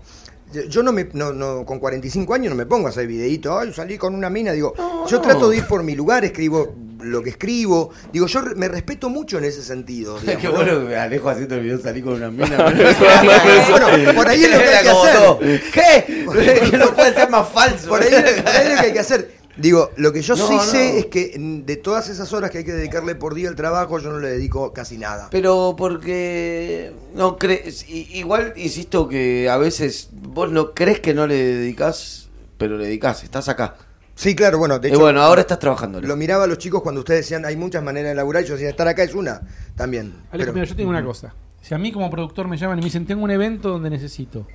Yo- 0.69 0.81
no 0.83 0.91
me, 0.91 1.07
no, 1.13 1.31
no, 1.31 1.65
con 1.65 1.79
45 1.79 2.33
años 2.33 2.49
no 2.49 2.55
me 2.55 2.65
pongo 2.65 2.87
a 2.87 2.89
hacer 2.89 3.05
videíto, 3.07 3.57
ay, 3.57 3.71
salí 3.73 3.97
con 3.97 4.15
una 4.15 4.29
mina, 4.29 4.51
digo, 4.51 4.73
yo 5.07 5.21
trato 5.21 5.49
de 5.49 5.57
ir 5.57 5.65
por 5.65 5.83
mi 5.83 5.95
lugar, 5.95 6.25
escribo 6.25 6.73
lo 7.01 7.21
que 7.23 7.29
escribo, 7.29 7.91
digo, 8.11 8.25
yo 8.27 8.41
me 8.57 8.67
respeto 8.67 9.09
mucho 9.09 9.37
en 9.37 9.45
ese 9.45 9.61
sentido. 9.63 10.19
digamos, 10.19 10.41
Qué 10.41 10.47
¿no? 10.47 10.53
bueno 10.53 10.87
que 10.87 10.95
Alejo 10.97 11.29
haciendo 11.29 11.55
el 11.55 11.61
video 11.61 11.79
salí 11.79 12.01
con 12.01 12.13
una 12.13 12.29
mina. 12.29 12.57
Bueno, 13.69 13.87
por 14.15 14.27
ahí 14.27 14.43
es 14.43 14.51
lo 14.51 14.57
que 14.59 14.65
hay 14.65 14.83
que 14.83 14.89
hacer. 14.89 15.61
¿Qué? 15.73 16.69
que 16.71 16.77
no 16.77 16.93
puede 16.93 17.13
ser 17.13 17.29
más 17.29 17.47
falso. 17.49 17.87
Por 17.89 18.01
ahí, 18.01 18.09
por 18.09 18.47
ahí 18.49 18.67
es 18.67 18.69
lo 18.75 18.79
que 18.81 18.85
hay 18.87 18.93
que 18.93 18.99
hacer. 18.99 19.38
Digo, 19.59 19.91
lo 19.97 20.13
que 20.13 20.21
yo 20.21 20.35
No, 20.35 20.47
sí 20.47 20.55
no. 20.55 20.61
sé 20.63 20.99
es 20.99 21.05
que 21.07 21.33
de 21.37 21.75
todas 21.77 22.09
esas 22.09 22.31
horas 22.33 22.49
que 22.51 22.59
hay 22.59 22.63
que 22.63 22.71
dedicarle 22.73 23.15
por 23.15 23.33
día 23.35 23.49
al 23.49 23.55
trabajo, 23.55 23.99
yo 23.99 24.09
no 24.11 24.19
le 24.19 24.29
dedico 24.29 24.71
casi 24.73 24.97
nada. 24.97 25.27
Pero 25.31 25.75
porque 25.77 26.93
no 27.15 27.37
crees, 27.37 27.85
igual 27.89 28.53
insisto 28.55 29.07
que 29.07 29.49
a 29.49 29.57
veces 29.57 30.09
vos 30.13 30.51
no 30.51 30.71
crees 30.73 30.99
que 30.99 31.13
no 31.13 31.27
le 31.27 31.35
dedicas, 31.35 32.29
pero 32.57 32.77
le 32.77 32.85
dedicas, 32.85 33.23
estás 33.23 33.49
acá. 33.49 33.75
Sí, 34.15 34.35
claro, 34.35 34.57
bueno, 34.57 34.79
de 34.79 34.89
Y 34.89 34.91
hecho, 34.91 34.99
bueno, 34.99 35.21
ahora 35.21 35.41
estás 35.41 35.59
trabajando. 35.59 36.01
lo 36.01 36.15
miraba 36.17 36.43
a 36.43 36.47
los 36.47 36.57
chicos 36.57 36.81
cuando 36.81 36.99
ustedes 36.99 37.21
decían, 37.21 37.45
hay 37.45 37.55
muchas 37.55 37.81
maneras 37.83 38.09
de 38.11 38.15
laburar, 38.15 38.43
y 38.43 38.47
yo 38.47 38.53
decía, 38.55 38.69
estar 38.69 38.87
acá 38.87 39.03
es 39.03 39.13
una 39.15 39.41
también. 39.75 40.13
Pero- 40.31 40.51
mira, 40.53 40.65
yo 40.65 40.75
tengo 40.75 40.89
una 40.89 41.03
cosa. 41.03 41.33
Si 41.61 41.73
a 41.73 41.77
mí 41.77 41.91
como 41.91 42.09
productor 42.09 42.47
me 42.47 42.57
llaman 42.57 42.79
y 42.79 42.81
me 42.81 42.85
dicen, 42.85 43.05
tengo 43.05 43.23
un 43.23 43.31
evento 43.31 43.69
donde 43.69 43.89
necesito 43.89 44.45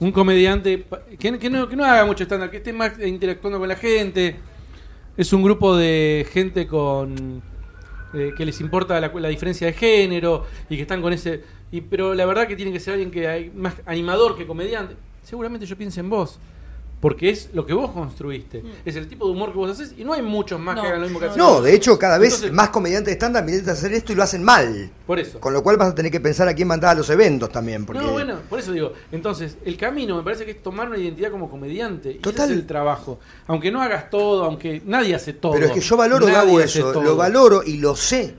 un 0.00 0.12
comediante 0.12 0.84
que 1.18 1.30
no, 1.50 1.68
que 1.68 1.76
no 1.76 1.84
haga 1.84 2.04
mucho 2.04 2.24
estándar, 2.24 2.50
que 2.50 2.58
esté 2.58 2.72
más 2.72 2.98
interactuando 2.98 3.58
con 3.58 3.68
la 3.68 3.76
gente. 3.76 4.36
Es 5.16 5.32
un 5.32 5.42
grupo 5.42 5.76
de 5.76 6.26
gente 6.32 6.66
con 6.66 7.42
eh, 8.12 8.32
que 8.36 8.44
les 8.44 8.60
importa 8.60 9.00
la, 9.00 9.08
la 9.08 9.28
diferencia 9.28 9.66
de 9.66 9.72
género 9.72 10.44
y 10.68 10.76
que 10.76 10.82
están 10.82 11.00
con 11.00 11.12
ese... 11.12 11.42
Y, 11.70 11.80
pero 11.80 12.14
la 12.14 12.26
verdad 12.26 12.46
que 12.46 12.56
tiene 12.56 12.72
que 12.72 12.80
ser 12.80 12.94
alguien 12.94 13.10
que 13.10 13.26
hay 13.26 13.50
más 13.54 13.74
animador 13.86 14.36
que 14.36 14.46
comediante. 14.46 14.94
Seguramente 15.22 15.66
yo 15.66 15.76
pienso 15.76 16.00
en 16.00 16.10
vos. 16.10 16.38
Porque 17.04 17.28
es 17.28 17.50
lo 17.52 17.66
que 17.66 17.74
vos 17.74 17.90
construiste. 17.90 18.62
Es 18.82 18.96
el 18.96 19.06
tipo 19.08 19.26
de 19.26 19.32
humor 19.32 19.52
que 19.52 19.58
vos 19.58 19.70
haces 19.70 19.92
y 19.98 20.04
no 20.04 20.14
hay 20.14 20.22
muchos 20.22 20.58
más 20.58 20.74
No, 20.74 20.80
que 20.80 20.88
hagan 20.88 21.00
lo 21.02 21.06
mismo 21.06 21.20
que 21.20 21.26
no, 21.26 21.32
haces 21.32 21.42
No, 21.42 21.60
de 21.60 21.74
hecho, 21.74 21.98
cada 21.98 22.16
vez 22.16 22.32
Entonces, 22.32 22.52
más 22.54 22.70
comediantes 22.70 23.08
de 23.08 23.12
estándar 23.12 23.46
intentan 23.46 23.74
hacer 23.74 23.92
esto 23.92 24.14
y 24.14 24.14
lo 24.14 24.22
hacen 24.22 24.42
mal. 24.42 24.90
Por 25.06 25.18
eso. 25.18 25.38
Con 25.38 25.52
lo 25.52 25.62
cual 25.62 25.76
vas 25.76 25.90
a 25.90 25.94
tener 25.94 26.10
que 26.10 26.20
pensar 26.20 26.48
a 26.48 26.54
quién 26.54 26.66
mandar 26.66 26.92
a 26.92 26.94
los 26.94 27.10
eventos 27.10 27.50
también. 27.50 27.84
Porque... 27.84 28.00
No, 28.00 28.12
bueno, 28.12 28.38
por 28.48 28.58
eso 28.58 28.72
digo. 28.72 28.94
Entonces, 29.12 29.58
el 29.66 29.76
camino 29.76 30.16
me 30.16 30.22
parece 30.22 30.46
que 30.46 30.52
es 30.52 30.62
tomar 30.62 30.88
una 30.88 30.96
identidad 30.96 31.30
como 31.30 31.50
comediante. 31.50 32.10
Y 32.10 32.18
Total. 32.20 32.46
ese 32.46 32.54
es 32.54 32.60
el 32.60 32.66
trabajo. 32.66 33.18
Aunque 33.48 33.70
no 33.70 33.82
hagas 33.82 34.08
todo, 34.08 34.46
aunque 34.46 34.80
nadie 34.86 35.14
hace 35.14 35.34
todo. 35.34 35.52
Pero 35.52 35.66
es 35.66 35.72
que 35.72 35.80
yo 35.80 35.98
valoro, 35.98 36.26
hace 36.26 36.78
eso, 36.78 36.90
todo. 36.90 37.02
lo 37.02 37.16
valoro 37.16 37.62
y 37.62 37.76
lo 37.76 37.94
sé. 37.96 38.34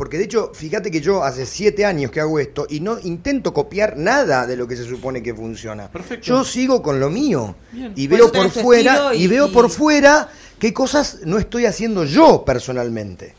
Porque 0.00 0.16
de 0.16 0.24
hecho, 0.24 0.50
fíjate 0.54 0.90
que 0.90 1.02
yo 1.02 1.22
hace 1.22 1.44
siete 1.44 1.84
años 1.84 2.10
que 2.10 2.20
hago 2.20 2.38
esto 2.38 2.66
y 2.70 2.80
no 2.80 2.98
intento 3.04 3.52
copiar 3.52 3.98
nada 3.98 4.46
de 4.46 4.56
lo 4.56 4.66
que 4.66 4.74
se 4.74 4.84
supone 4.86 5.22
que 5.22 5.34
funciona. 5.34 5.90
Perfecto. 5.92 6.24
Yo 6.26 6.42
sigo 6.42 6.80
con 6.82 6.98
lo 6.98 7.10
mío 7.10 7.54
Bien. 7.70 7.92
y 7.94 8.06
veo 8.06 8.32
por 8.32 8.48
fuera 8.48 9.14
y, 9.14 9.24
y- 9.24 9.26
veo 9.26 9.48
y- 9.48 9.52
por 9.52 9.68
fuera 9.68 10.30
qué 10.58 10.72
cosas 10.72 11.18
no 11.26 11.36
estoy 11.36 11.66
haciendo 11.66 12.04
yo 12.06 12.46
personalmente. 12.46 13.34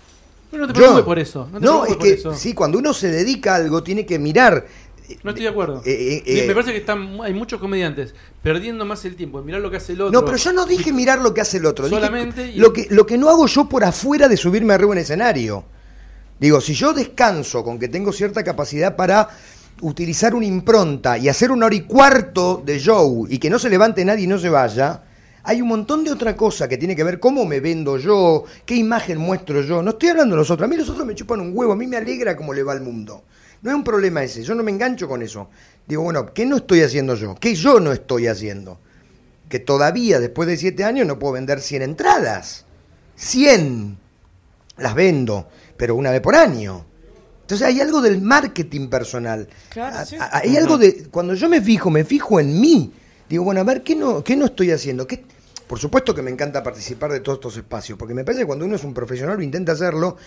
Pero 0.51 0.67
no 0.67 0.71
te 0.71 0.73
Yo- 0.79 0.85
preocupes 0.85 1.03
por 1.05 1.17
eso. 1.17 1.49
No, 1.51 1.59
te 1.59 1.65
No, 1.65 1.81
preocupes 1.81 1.89
es 1.89 1.97
por 1.97 2.05
que 2.05 2.13
eso. 2.13 2.33
sí, 2.35 2.53
cuando 2.53 2.77
uno 2.77 2.93
se 2.93 3.07
dedica 3.11 3.53
a 3.53 3.55
algo 3.55 3.81
tiene 3.81 4.05
que 4.05 4.19
mirar. 4.19 4.67
No 5.23 5.31
estoy 5.31 5.45
de 5.45 5.49
acuerdo. 5.49 5.81
Eh, 5.83 6.21
eh, 6.27 6.43
eh, 6.43 6.47
me 6.47 6.53
parece 6.53 6.73
que 6.73 6.77
están, 6.77 7.17
hay 7.23 7.33
muchos 7.33 7.59
comediantes 7.59 8.13
perdiendo 8.43 8.85
más 8.85 9.03
el 9.05 9.15
tiempo 9.15 9.39
en 9.39 9.47
mirar 9.47 9.61
lo 9.61 9.71
que 9.71 9.77
hace 9.77 9.93
el 9.93 10.01
otro. 10.01 10.11
No, 10.11 10.23
pero 10.23 10.38
yo 10.38 10.53
no 10.53 10.67
dije 10.67 10.93
mirar 10.93 11.19
lo 11.21 11.33
que 11.33 11.41
hace 11.41 11.57
el 11.57 11.65
otro. 11.65 11.85
dije 11.85 11.97
Solamente 11.99 12.51
y- 12.51 12.57
lo 12.57 12.71
que 12.71 12.85
lo 12.91 13.07
que 13.07 13.17
no 13.17 13.29
hago 13.29 13.47
yo 13.47 13.67
por 13.67 13.83
afuera 13.83 14.27
de 14.27 14.38
subirme 14.38 14.75
arriba 14.75 14.93
en 14.93 14.99
escenario. 14.99 15.65
Digo, 16.41 16.59
si 16.59 16.73
yo 16.73 16.91
descanso 16.91 17.63
con 17.63 17.77
que 17.77 17.88
tengo 17.88 18.11
cierta 18.11 18.43
capacidad 18.43 18.95
para 18.95 19.30
utilizar 19.81 20.34
una 20.34 20.47
impronta 20.47 21.15
y 21.15 21.30
hacer 21.30 21.51
una 21.51 21.68
hora 21.68 21.76
y 21.76 21.81
cuarto 21.81 22.63
de 22.65 22.80
show 22.80 23.27
y 23.30 23.38
que 23.38 23.47
no 23.47 23.59
se 23.59 23.69
levante 23.69 24.03
nadie 24.03 24.23
y 24.23 24.27
no 24.27 24.39
se 24.39 24.49
vaya, 24.49 25.03
Hay 25.43 25.61
un 25.61 25.68
montón 25.68 26.03
de 26.03 26.11
otra 26.11 26.35
cosa 26.35 26.68
que 26.68 26.77
tiene 26.77 26.95
que 26.95 27.03
ver 27.03 27.19
cómo 27.19 27.45
me 27.45 27.59
vendo 27.59 27.97
yo, 27.97 28.45
qué 28.65 28.76
imagen 28.76 29.19
muestro 29.19 29.61
yo. 29.61 29.84
No 29.84 29.91
estoy 29.91 30.09
hablando 30.09 30.35
de 30.35 30.39
los 30.39 30.49
otros. 30.49 30.65
A 30.65 30.69
mí 30.69 30.76
los 30.77 30.89
otros 30.89 31.05
me 31.05 31.15
chupan 31.15 31.41
un 31.41 31.51
huevo. 31.55 31.73
A 31.73 31.76
mí 31.76 31.85
me 31.85 31.97
alegra 31.97 32.35
cómo 32.35 32.53
le 32.53 32.63
va 32.63 32.73
al 32.73 32.81
mundo. 32.81 33.23
No 33.61 33.69
es 33.69 33.76
un 33.76 33.84
problema 33.84 34.23
ese. 34.23 34.43
Yo 34.43 34.55
no 34.55 34.63
me 34.63 34.72
engancho 34.72 35.07
con 35.07 35.22
eso. 35.22 35.49
Digo, 35.88 36.01
bueno, 36.03 36.34
¿qué 36.34 36.45
no 36.47 36.57
estoy 36.57 36.81
haciendo 36.81 37.15
yo? 37.15 37.35
¿Qué 37.35 37.53
yo 37.53 37.80
no 37.80 37.91
estoy 37.91 38.27
haciendo? 38.27 38.80
Que 39.47 39.59
todavía, 39.59 40.19
después 40.19 40.47
de 40.47 40.57
siete 40.57 40.84
años, 40.84 41.07
no 41.07 41.18
puedo 41.18 41.34
vender 41.34 41.59
100 41.59 41.81
entradas. 41.84 42.65
100 43.15 44.01
las 44.81 44.95
vendo, 44.95 45.47
pero 45.77 45.95
una 45.95 46.11
vez 46.11 46.21
por 46.21 46.35
año. 46.35 46.85
Entonces 47.41 47.67
hay 47.67 47.81
algo 47.81 48.01
del 48.01 48.21
marketing 48.21 48.87
personal. 48.87 49.47
Claro, 49.69 49.97
A- 49.97 50.05
sí. 50.05 50.15
a- 50.19 50.37
Hay 50.37 50.55
algo 50.57 50.77
de. 50.77 51.07
Cuando 51.09 51.33
yo 51.33 51.49
me 51.49 51.61
fijo, 51.61 51.89
me 51.89 52.03
fijo 52.05 52.39
en 52.39 52.59
mí. 52.59 52.93
Digo, 53.29 53.43
bueno, 53.43 53.61
a 53.61 53.63
ver, 53.63 53.81
¿qué 53.83 53.95
no, 53.95 54.23
qué 54.23 54.35
no 54.35 54.45
estoy 54.45 54.71
haciendo? 54.71 55.05
¿Qué- 55.07 55.23
Por 55.67 55.79
supuesto 55.79 56.13
que 56.13 56.21
me 56.21 56.31
encanta 56.31 56.61
participar 56.63 57.11
de 57.13 57.21
todos 57.21 57.37
estos 57.37 57.57
espacios, 57.57 57.97
porque 57.97 58.13
me 58.13 58.23
parece 58.25 58.41
que 58.41 58.47
cuando 58.47 58.65
uno 58.65 58.75
es 58.75 58.83
un 58.83 58.93
profesional 58.93 59.37
o 59.37 59.41
intenta 59.41 59.71
hacerlo, 59.71 60.17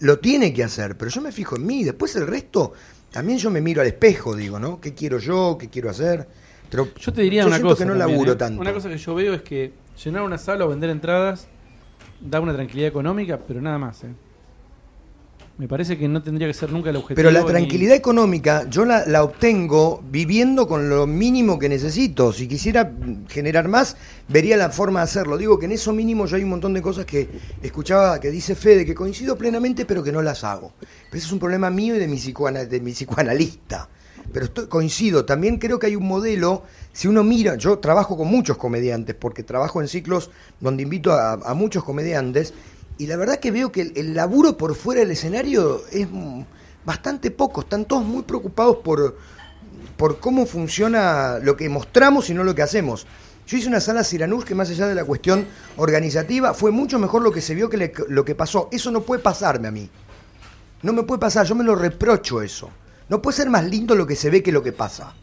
lo 0.00 0.18
tiene 0.18 0.52
que 0.52 0.64
hacer, 0.64 0.96
pero 0.96 1.10
yo 1.12 1.20
me 1.20 1.30
fijo 1.30 1.54
en 1.56 1.64
mí. 1.66 1.84
Después 1.84 2.16
el 2.16 2.26
resto, 2.26 2.72
también 3.12 3.38
yo 3.38 3.50
me 3.50 3.60
miro 3.60 3.80
al 3.82 3.86
espejo, 3.86 4.34
digo, 4.34 4.58
¿no? 4.58 4.80
¿Qué 4.80 4.92
quiero 4.92 5.18
yo? 5.18 5.56
¿Qué 5.58 5.68
quiero 5.68 5.90
hacer? 5.90 6.26
Pero 6.70 6.88
Yo 6.98 7.12
te 7.12 7.22
diría 7.22 7.42
yo 7.42 7.48
una 7.48 7.60
cosa. 7.60 7.78
que 7.78 7.84
no 7.84 7.92
también, 7.92 8.08
laburo 8.10 8.32
¿eh? 8.32 8.36
tanto. 8.36 8.60
Una 8.60 8.72
cosa 8.72 8.88
que 8.88 8.98
yo 8.98 9.14
veo 9.14 9.34
es 9.34 9.42
que 9.42 9.72
llenar 10.04 10.22
una 10.22 10.38
sala 10.38 10.64
o 10.64 10.68
vender 10.68 10.90
entradas 10.90 11.46
da 12.20 12.40
una 12.40 12.54
tranquilidad 12.54 12.88
económica, 12.88 13.38
pero 13.46 13.60
nada 13.60 13.78
más. 13.78 14.04
¿eh? 14.04 14.08
Me 15.56 15.68
parece 15.68 15.96
que 15.96 16.08
no 16.08 16.20
tendría 16.20 16.48
que 16.48 16.54
ser 16.54 16.72
nunca 16.72 16.90
el 16.90 16.96
objetivo. 16.96 17.14
Pero 17.14 17.30
la 17.30 17.42
ni- 17.42 17.46
tranquilidad 17.46 17.94
económica 17.94 18.68
yo 18.68 18.84
la, 18.84 19.06
la 19.06 19.22
obtengo 19.22 20.02
viviendo 20.10 20.66
con 20.66 20.88
lo 20.88 21.06
mínimo 21.06 21.60
que 21.60 21.68
necesito. 21.68 22.32
Si 22.32 22.48
quisiera 22.48 22.90
generar 23.28 23.68
más, 23.68 23.96
vería 24.26 24.56
la 24.56 24.70
forma 24.70 24.98
de 25.00 25.04
hacerlo. 25.04 25.38
Digo 25.38 25.56
que 25.58 25.66
en 25.66 25.72
eso 25.72 25.92
mínimo 25.92 26.26
yo 26.26 26.36
hay 26.36 26.42
un 26.42 26.50
montón 26.50 26.74
de 26.74 26.82
cosas 26.82 27.04
que 27.06 27.28
escuchaba 27.62 28.18
que 28.18 28.32
dice 28.32 28.56
Fede, 28.56 28.84
que 28.84 28.96
coincido 28.96 29.38
plenamente, 29.38 29.84
pero 29.86 30.02
que 30.02 30.10
no 30.10 30.22
las 30.22 30.42
hago. 30.42 30.72
Pero 30.80 31.18
ese 31.18 31.26
es 31.26 31.32
un 31.32 31.38
problema 31.38 31.70
mío 31.70 31.94
y 31.94 32.00
de 32.00 32.08
mi, 32.08 32.16
psicoana- 32.18 32.64
de 32.64 32.80
mi 32.80 32.90
psicoanalista. 32.90 33.88
Pero 34.34 34.68
coincido, 34.68 35.24
también 35.24 35.58
creo 35.58 35.78
que 35.78 35.86
hay 35.86 35.94
un 35.94 36.08
modelo, 36.08 36.64
si 36.92 37.06
uno 37.06 37.22
mira, 37.22 37.54
yo 37.54 37.78
trabajo 37.78 38.16
con 38.16 38.26
muchos 38.26 38.56
comediantes, 38.56 39.14
porque 39.14 39.44
trabajo 39.44 39.80
en 39.80 39.86
ciclos 39.86 40.28
donde 40.58 40.82
invito 40.82 41.12
a, 41.12 41.54
muchos 41.54 41.84
comediantes, 41.84 42.52
y 42.98 43.06
la 43.06 43.16
verdad 43.16 43.38
que 43.38 43.52
veo 43.52 43.70
que 43.70 43.92
el, 43.94 44.12
laburo 44.12 44.58
por 44.58 44.74
fuera 44.74 45.02
del 45.02 45.12
escenario 45.12 45.82
es 45.92 46.08
bastante 46.84 47.30
poco, 47.30 47.60
están 47.60 47.84
todos 47.84 48.04
muy 48.04 48.22
preocupados 48.22 48.78
por, 48.78 49.16
por 49.96 50.18
cómo 50.18 50.46
funciona 50.46 51.38
lo 51.38 51.56
que 51.56 51.68
mostramos 51.68 52.28
y 52.28 52.34
no 52.34 52.42
lo 52.42 52.56
que 52.56 52.62
hacemos. 52.62 53.06
Yo 53.46 53.56
hice 53.56 53.68
una 53.68 53.80
sala 53.80 54.02
Siranús 54.02 54.44
que 54.44 54.56
más 54.56 54.68
allá 54.68 54.88
de 54.88 54.96
la 54.96 55.04
cuestión 55.04 55.46
organizativa, 55.76 56.54
fue 56.54 56.72
mucho 56.72 56.98
mejor 56.98 57.22
lo 57.22 57.30
que 57.30 57.40
se 57.40 57.54
vio 57.54 57.70
que 57.70 57.92
lo 58.08 58.24
que 58.24 58.34
pasó. 58.34 58.68
Eso 58.72 58.90
no 58.90 59.02
puede 59.02 59.22
pasarme 59.22 59.68
a 59.68 59.70
mí. 59.70 59.88
No 60.82 60.92
me 60.92 61.04
puede 61.04 61.20
pasar, 61.20 61.46
yo 61.46 61.54
me 61.54 61.62
lo 61.62 61.76
reprocho 61.76 62.42
eso. 62.42 62.70
No 63.08 63.20
puede 63.22 63.36
ser 63.36 63.50
más 63.50 63.64
lindo 63.64 63.94
lo 63.94 64.06
que 64.06 64.16
se 64.16 64.30
ve 64.30 64.42
que 64.42 64.52
lo 64.52 64.62
que 64.62 64.72
pasa. 64.72 65.14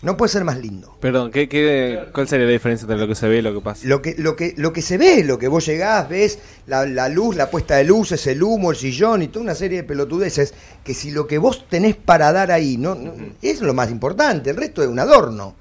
No 0.00 0.16
puede 0.16 0.30
ser 0.30 0.44
más 0.44 0.58
lindo. 0.58 0.96
Perdón, 1.00 1.32
¿qué, 1.32 1.48
qué, 1.48 2.04
cuál 2.12 2.28
sería 2.28 2.46
la 2.46 2.52
diferencia 2.52 2.84
entre 2.84 2.98
lo 2.98 3.08
que 3.08 3.16
se 3.16 3.26
ve 3.26 3.38
y 3.38 3.42
lo 3.42 3.52
que 3.52 3.60
pasa? 3.60 3.80
Lo 3.84 4.00
que, 4.00 4.14
lo 4.16 4.36
que, 4.36 4.54
lo 4.56 4.72
que 4.72 4.80
se 4.80 4.96
ve, 4.96 5.24
lo 5.24 5.40
que 5.40 5.48
vos 5.48 5.66
llegás, 5.66 6.08
ves 6.08 6.38
la, 6.68 6.86
la 6.86 7.08
luz, 7.08 7.34
la 7.34 7.50
puesta 7.50 7.74
de 7.76 7.82
luces, 7.84 8.24
el 8.28 8.40
humo, 8.42 8.70
el 8.70 8.76
sillón 8.76 9.22
y 9.22 9.28
toda 9.28 9.42
una 9.42 9.56
serie 9.56 9.78
de 9.78 9.84
pelotudeces, 9.84 10.54
que 10.84 10.94
si 10.94 11.10
lo 11.10 11.26
que 11.26 11.38
vos 11.38 11.66
tenés 11.68 11.96
para 11.96 12.32
dar 12.32 12.52
ahí 12.52 12.76
no, 12.76 12.94
no- 12.94 13.12
es 13.42 13.60
lo 13.60 13.74
más 13.74 13.90
importante, 13.90 14.50
el 14.50 14.56
resto 14.56 14.82
es 14.84 14.88
un 14.88 15.00
adorno 15.00 15.56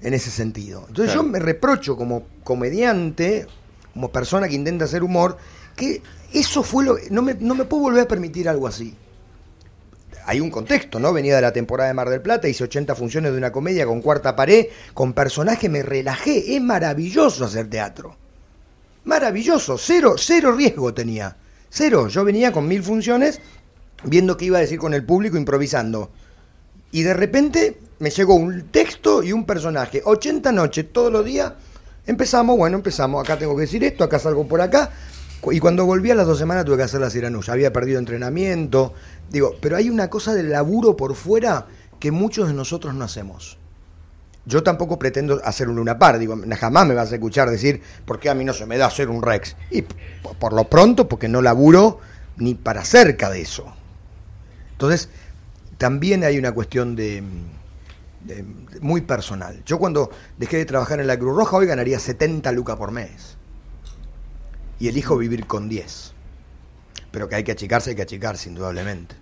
en 0.00 0.14
ese 0.14 0.30
sentido. 0.30 0.84
Entonces 0.88 1.12
Claro. 1.12 1.24
yo 1.24 1.28
me 1.28 1.38
reprocho 1.38 1.94
como 1.94 2.22
comediante, 2.44 3.46
como 3.92 4.10
persona 4.10 4.48
que 4.48 4.54
intenta 4.54 4.86
hacer 4.86 5.02
humor, 5.02 5.36
que 5.76 6.00
eso 6.32 6.62
fue 6.62 6.86
lo... 6.86 6.96
No 7.10 7.20
me, 7.20 7.34
no 7.34 7.54
me 7.54 7.64
puedo 7.66 7.82
volver 7.82 8.04
a 8.04 8.08
permitir 8.08 8.48
algo 8.48 8.66
así. 8.66 8.94
Hay 10.28 10.40
un 10.40 10.50
contexto, 10.50 11.00
¿no? 11.00 11.14
Venía 11.14 11.36
de 11.36 11.40
la 11.40 11.54
temporada 11.54 11.88
de 11.88 11.94
Mar 11.94 12.10
del 12.10 12.20
Plata, 12.20 12.48
hice 12.48 12.62
80 12.64 12.94
funciones 12.94 13.32
de 13.32 13.38
una 13.38 13.50
comedia 13.50 13.86
con 13.86 14.02
cuarta 14.02 14.36
pared, 14.36 14.66
con 14.92 15.14
personaje, 15.14 15.70
me 15.70 15.82
relajé. 15.82 16.54
Es 16.54 16.60
maravilloso 16.60 17.46
hacer 17.46 17.70
teatro. 17.70 18.14
Maravilloso, 19.04 19.78
cero, 19.78 20.16
cero 20.18 20.52
riesgo 20.52 20.92
tenía. 20.92 21.34
Cero. 21.70 22.08
Yo 22.08 22.26
venía 22.26 22.52
con 22.52 22.68
mil 22.68 22.82
funciones, 22.82 23.40
viendo 24.04 24.36
qué 24.36 24.44
iba 24.44 24.58
a 24.58 24.60
decir 24.60 24.78
con 24.78 24.92
el 24.92 25.02
público, 25.02 25.38
improvisando. 25.38 26.10
Y 26.90 27.04
de 27.04 27.14
repente 27.14 27.80
me 27.98 28.10
llegó 28.10 28.34
un 28.34 28.68
texto 28.68 29.22
y 29.22 29.32
un 29.32 29.46
personaje. 29.46 30.02
80 30.04 30.52
noches, 30.52 30.92
todos 30.92 31.10
los 31.10 31.24
días. 31.24 31.54
Empezamos, 32.06 32.54
bueno, 32.58 32.76
empezamos. 32.76 33.24
Acá 33.24 33.38
tengo 33.38 33.56
que 33.56 33.62
decir 33.62 33.82
esto, 33.82 34.04
acá 34.04 34.18
salgo 34.18 34.46
por 34.46 34.60
acá. 34.60 34.90
Y 35.50 35.60
cuando 35.60 35.86
volví 35.86 36.10
a 36.10 36.14
las 36.14 36.26
dos 36.26 36.38
semanas 36.38 36.64
tuve 36.64 36.76
que 36.78 36.82
hacer 36.82 37.00
la 37.00 37.10
Siranusa. 37.10 37.52
Había 37.52 37.72
perdido 37.72 37.98
entrenamiento. 37.98 38.92
Digo, 39.30 39.54
pero 39.60 39.76
hay 39.76 39.88
una 39.88 40.10
cosa 40.10 40.34
del 40.34 40.50
laburo 40.50 40.96
por 40.96 41.14
fuera 41.14 41.66
que 42.00 42.10
muchos 42.10 42.48
de 42.48 42.54
nosotros 42.54 42.94
no 42.94 43.04
hacemos. 43.04 43.58
Yo 44.46 44.62
tampoco 44.62 44.98
pretendo 44.98 45.40
hacer 45.44 45.68
un 45.68 45.76
Luna 45.76 45.98
Par, 45.98 46.18
digo, 46.18 46.34
jamás 46.58 46.86
me 46.86 46.94
vas 46.94 47.12
a 47.12 47.16
escuchar 47.16 47.50
decir, 47.50 47.82
¿por 48.06 48.18
qué 48.18 48.30
a 48.30 48.34
mí 48.34 48.44
no 48.44 48.54
se 48.54 48.64
me 48.66 48.78
da 48.78 48.86
hacer 48.86 49.10
un 49.10 49.22
Rex? 49.22 49.56
Y 49.70 49.82
por 49.82 50.54
lo 50.54 50.64
pronto, 50.64 51.06
porque 51.08 51.28
no 51.28 51.42
laburo 51.42 52.00
ni 52.38 52.54
para 52.54 52.84
cerca 52.84 53.28
de 53.30 53.42
eso. 53.42 53.66
Entonces, 54.72 55.08
también 55.76 56.24
hay 56.24 56.38
una 56.38 56.52
cuestión 56.52 56.96
de- 56.96 57.22
de- 58.24 58.44
muy 58.80 59.02
personal. 59.02 59.62
Yo 59.66 59.78
cuando 59.78 60.10
dejé 60.38 60.56
de 60.58 60.64
trabajar 60.64 60.98
en 61.00 61.06
la 61.08 61.18
Cruz 61.18 61.36
Roja, 61.36 61.56
hoy 61.56 61.66
ganaría 61.66 61.98
70 61.98 62.50
lucas 62.52 62.76
por 62.76 62.90
mes. 62.90 63.36
Y 64.78 64.88
elijo 64.88 65.16
vivir 65.16 65.46
con 65.46 65.68
10. 65.68 66.12
Pero 67.10 67.28
que 67.28 67.36
hay 67.36 67.44
que 67.44 67.52
achicarse, 67.52 67.90
hay 67.90 67.96
que 67.96 68.02
achicarse, 68.02 68.48
indudablemente. 68.48 69.16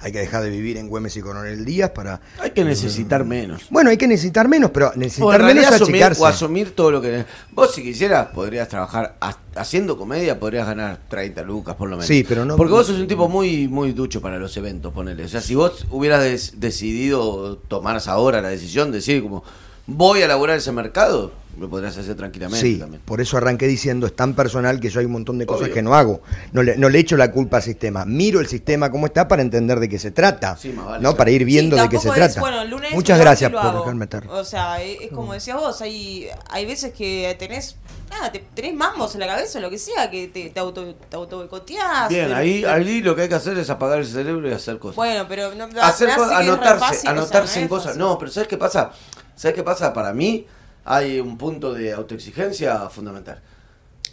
Hay 0.00 0.12
que 0.12 0.18
dejar 0.20 0.44
de 0.44 0.50
vivir 0.50 0.76
en 0.76 0.88
Güemes 0.88 1.16
y 1.16 1.20
Coronel 1.22 1.64
Díaz 1.64 1.90
para... 1.90 2.20
Hay 2.38 2.52
que 2.52 2.62
necesitar 2.64 3.24
menos. 3.24 3.62
Bueno, 3.68 3.90
hay 3.90 3.96
que 3.96 4.06
necesitar 4.06 4.46
menos, 4.46 4.70
pero 4.70 4.92
necesitar 4.94 5.42
menos 5.42 5.64
es 5.64 5.72
asumir, 5.72 5.96
achicarse. 6.04 6.22
o 6.22 6.26
asumir 6.26 6.70
todo 6.76 6.92
lo 6.92 7.02
que... 7.02 7.24
Vos 7.50 7.74
si 7.74 7.82
quisieras 7.82 8.28
podrías 8.28 8.68
trabajar 8.68 9.16
ha- 9.20 9.36
haciendo 9.56 9.98
comedia, 9.98 10.38
podrías 10.38 10.68
ganar 10.68 11.00
30 11.08 11.42
lucas 11.42 11.74
por 11.74 11.88
lo 11.88 11.96
menos. 11.96 12.06
Sí, 12.06 12.24
pero 12.28 12.44
no- 12.44 12.56
Porque 12.56 12.72
vos 12.74 12.86
sos 12.86 13.00
un 13.00 13.08
tipo 13.08 13.28
muy 13.28 13.66
muy 13.66 13.90
ducho 13.92 14.20
para 14.20 14.38
los 14.38 14.56
eventos, 14.56 14.92
ponele. 14.92 15.24
O 15.24 15.28
sea, 15.28 15.40
si 15.40 15.56
vos 15.56 15.84
hubieras 15.90 16.22
des- 16.22 16.60
decidido 16.60 17.56
tomar 17.66 18.00
ahora 18.06 18.40
la 18.40 18.50
decisión, 18.50 18.92
decir 18.92 19.20
como 19.20 19.42
voy 19.88 20.22
a 20.22 20.28
laburar 20.28 20.56
ese 20.58 20.70
mercado, 20.70 21.32
lo 21.58 21.68
podrías 21.68 21.96
hacer 21.98 22.14
tranquilamente 22.14 22.64
Sí, 22.64 22.78
también. 22.78 23.02
por 23.04 23.20
eso 23.20 23.36
arranqué 23.36 23.66
diciendo, 23.66 24.06
es 24.06 24.14
tan 24.14 24.34
personal 24.34 24.78
que 24.78 24.90
yo 24.90 25.00
hay 25.00 25.06
un 25.06 25.12
montón 25.12 25.38
de 25.38 25.46
cosas 25.46 25.64
Obvio. 25.64 25.74
que 25.74 25.82
no 25.82 25.94
hago. 25.94 26.20
No 26.52 26.62
le, 26.62 26.76
no 26.76 26.88
le 26.88 26.98
echo 27.00 27.16
la 27.16 27.32
culpa 27.32 27.56
al 27.56 27.62
sistema. 27.64 28.04
Miro 28.04 28.38
el 28.38 28.46
sistema 28.46 28.90
como 28.92 29.06
está 29.06 29.26
para 29.26 29.42
entender 29.42 29.80
de 29.80 29.88
qué 29.88 29.98
se 29.98 30.10
trata. 30.12 30.56
Sí, 30.56 30.68
más 30.68 30.84
vale, 30.84 30.96
¿no? 30.98 31.00
claro. 31.10 31.16
Para 31.16 31.30
ir 31.32 31.44
viendo 31.44 31.74
Sí, 31.76 31.82
de 31.82 31.88
qué 31.88 31.98
se 31.98 32.08
es, 32.08 32.14
trata. 32.14 32.40
bueno, 32.40 32.62
el 32.62 32.70
lunes 32.70 32.92
Muchas 32.92 33.18
gracias 33.18 33.50
por 33.50 33.60
dejarme 33.74 34.04
estar. 34.04 34.28
O 34.28 34.44
sea, 34.44 34.80
es 34.82 35.10
como 35.10 35.32
decías 35.32 35.56
vos, 35.56 35.80
hay, 35.82 36.28
hay 36.50 36.64
veces 36.66 36.92
que 36.92 37.34
tenés, 37.40 37.74
nada, 38.10 38.30
te- 38.30 38.44
tenés 38.54 38.74
mambos 38.74 39.14
en 39.14 39.20
la 39.20 39.26
cabeza, 39.26 39.58
lo 39.58 39.68
que 39.70 39.78
sea, 39.78 40.08
que 40.10 40.28
te, 40.28 40.50
te 40.50 40.60
auto, 40.60 40.94
te 40.94 41.16
auto 41.16 41.38
boicoteás, 41.38 42.08
Bien, 42.08 42.32
ahí, 42.34 42.64
ahí 42.64 43.00
lo 43.02 43.16
que 43.16 43.22
hay 43.22 43.28
que 43.28 43.34
hacer 43.34 43.58
es 43.58 43.68
apagar 43.68 43.98
el 43.98 44.06
cerebro 44.06 44.48
y 44.48 44.52
hacer 44.52 44.78
cosas. 44.78 44.94
Bueno, 44.94 45.26
pero 45.28 45.52
no, 45.56 45.64
hacer 45.82 46.06
me 46.08 46.12
hace 46.12 46.20
cosas, 46.20 46.38
anotarse, 46.40 46.78
fácil, 46.78 46.98
o 46.98 47.00
sea, 47.02 47.10
anotarse 47.10 47.56
no 47.58 47.62
en 47.62 47.68
cosas. 47.68 47.96
No, 47.96 48.16
pero 48.16 48.30
¿sabes 48.30 48.48
qué 48.48 48.56
pasa? 48.56 48.92
¿Sabes 49.38 49.54
qué 49.54 49.62
pasa? 49.62 49.92
Para 49.92 50.12
mí 50.12 50.46
hay 50.84 51.20
un 51.20 51.38
punto 51.38 51.72
de 51.72 51.92
autoexigencia 51.92 52.88
fundamental. 52.90 53.40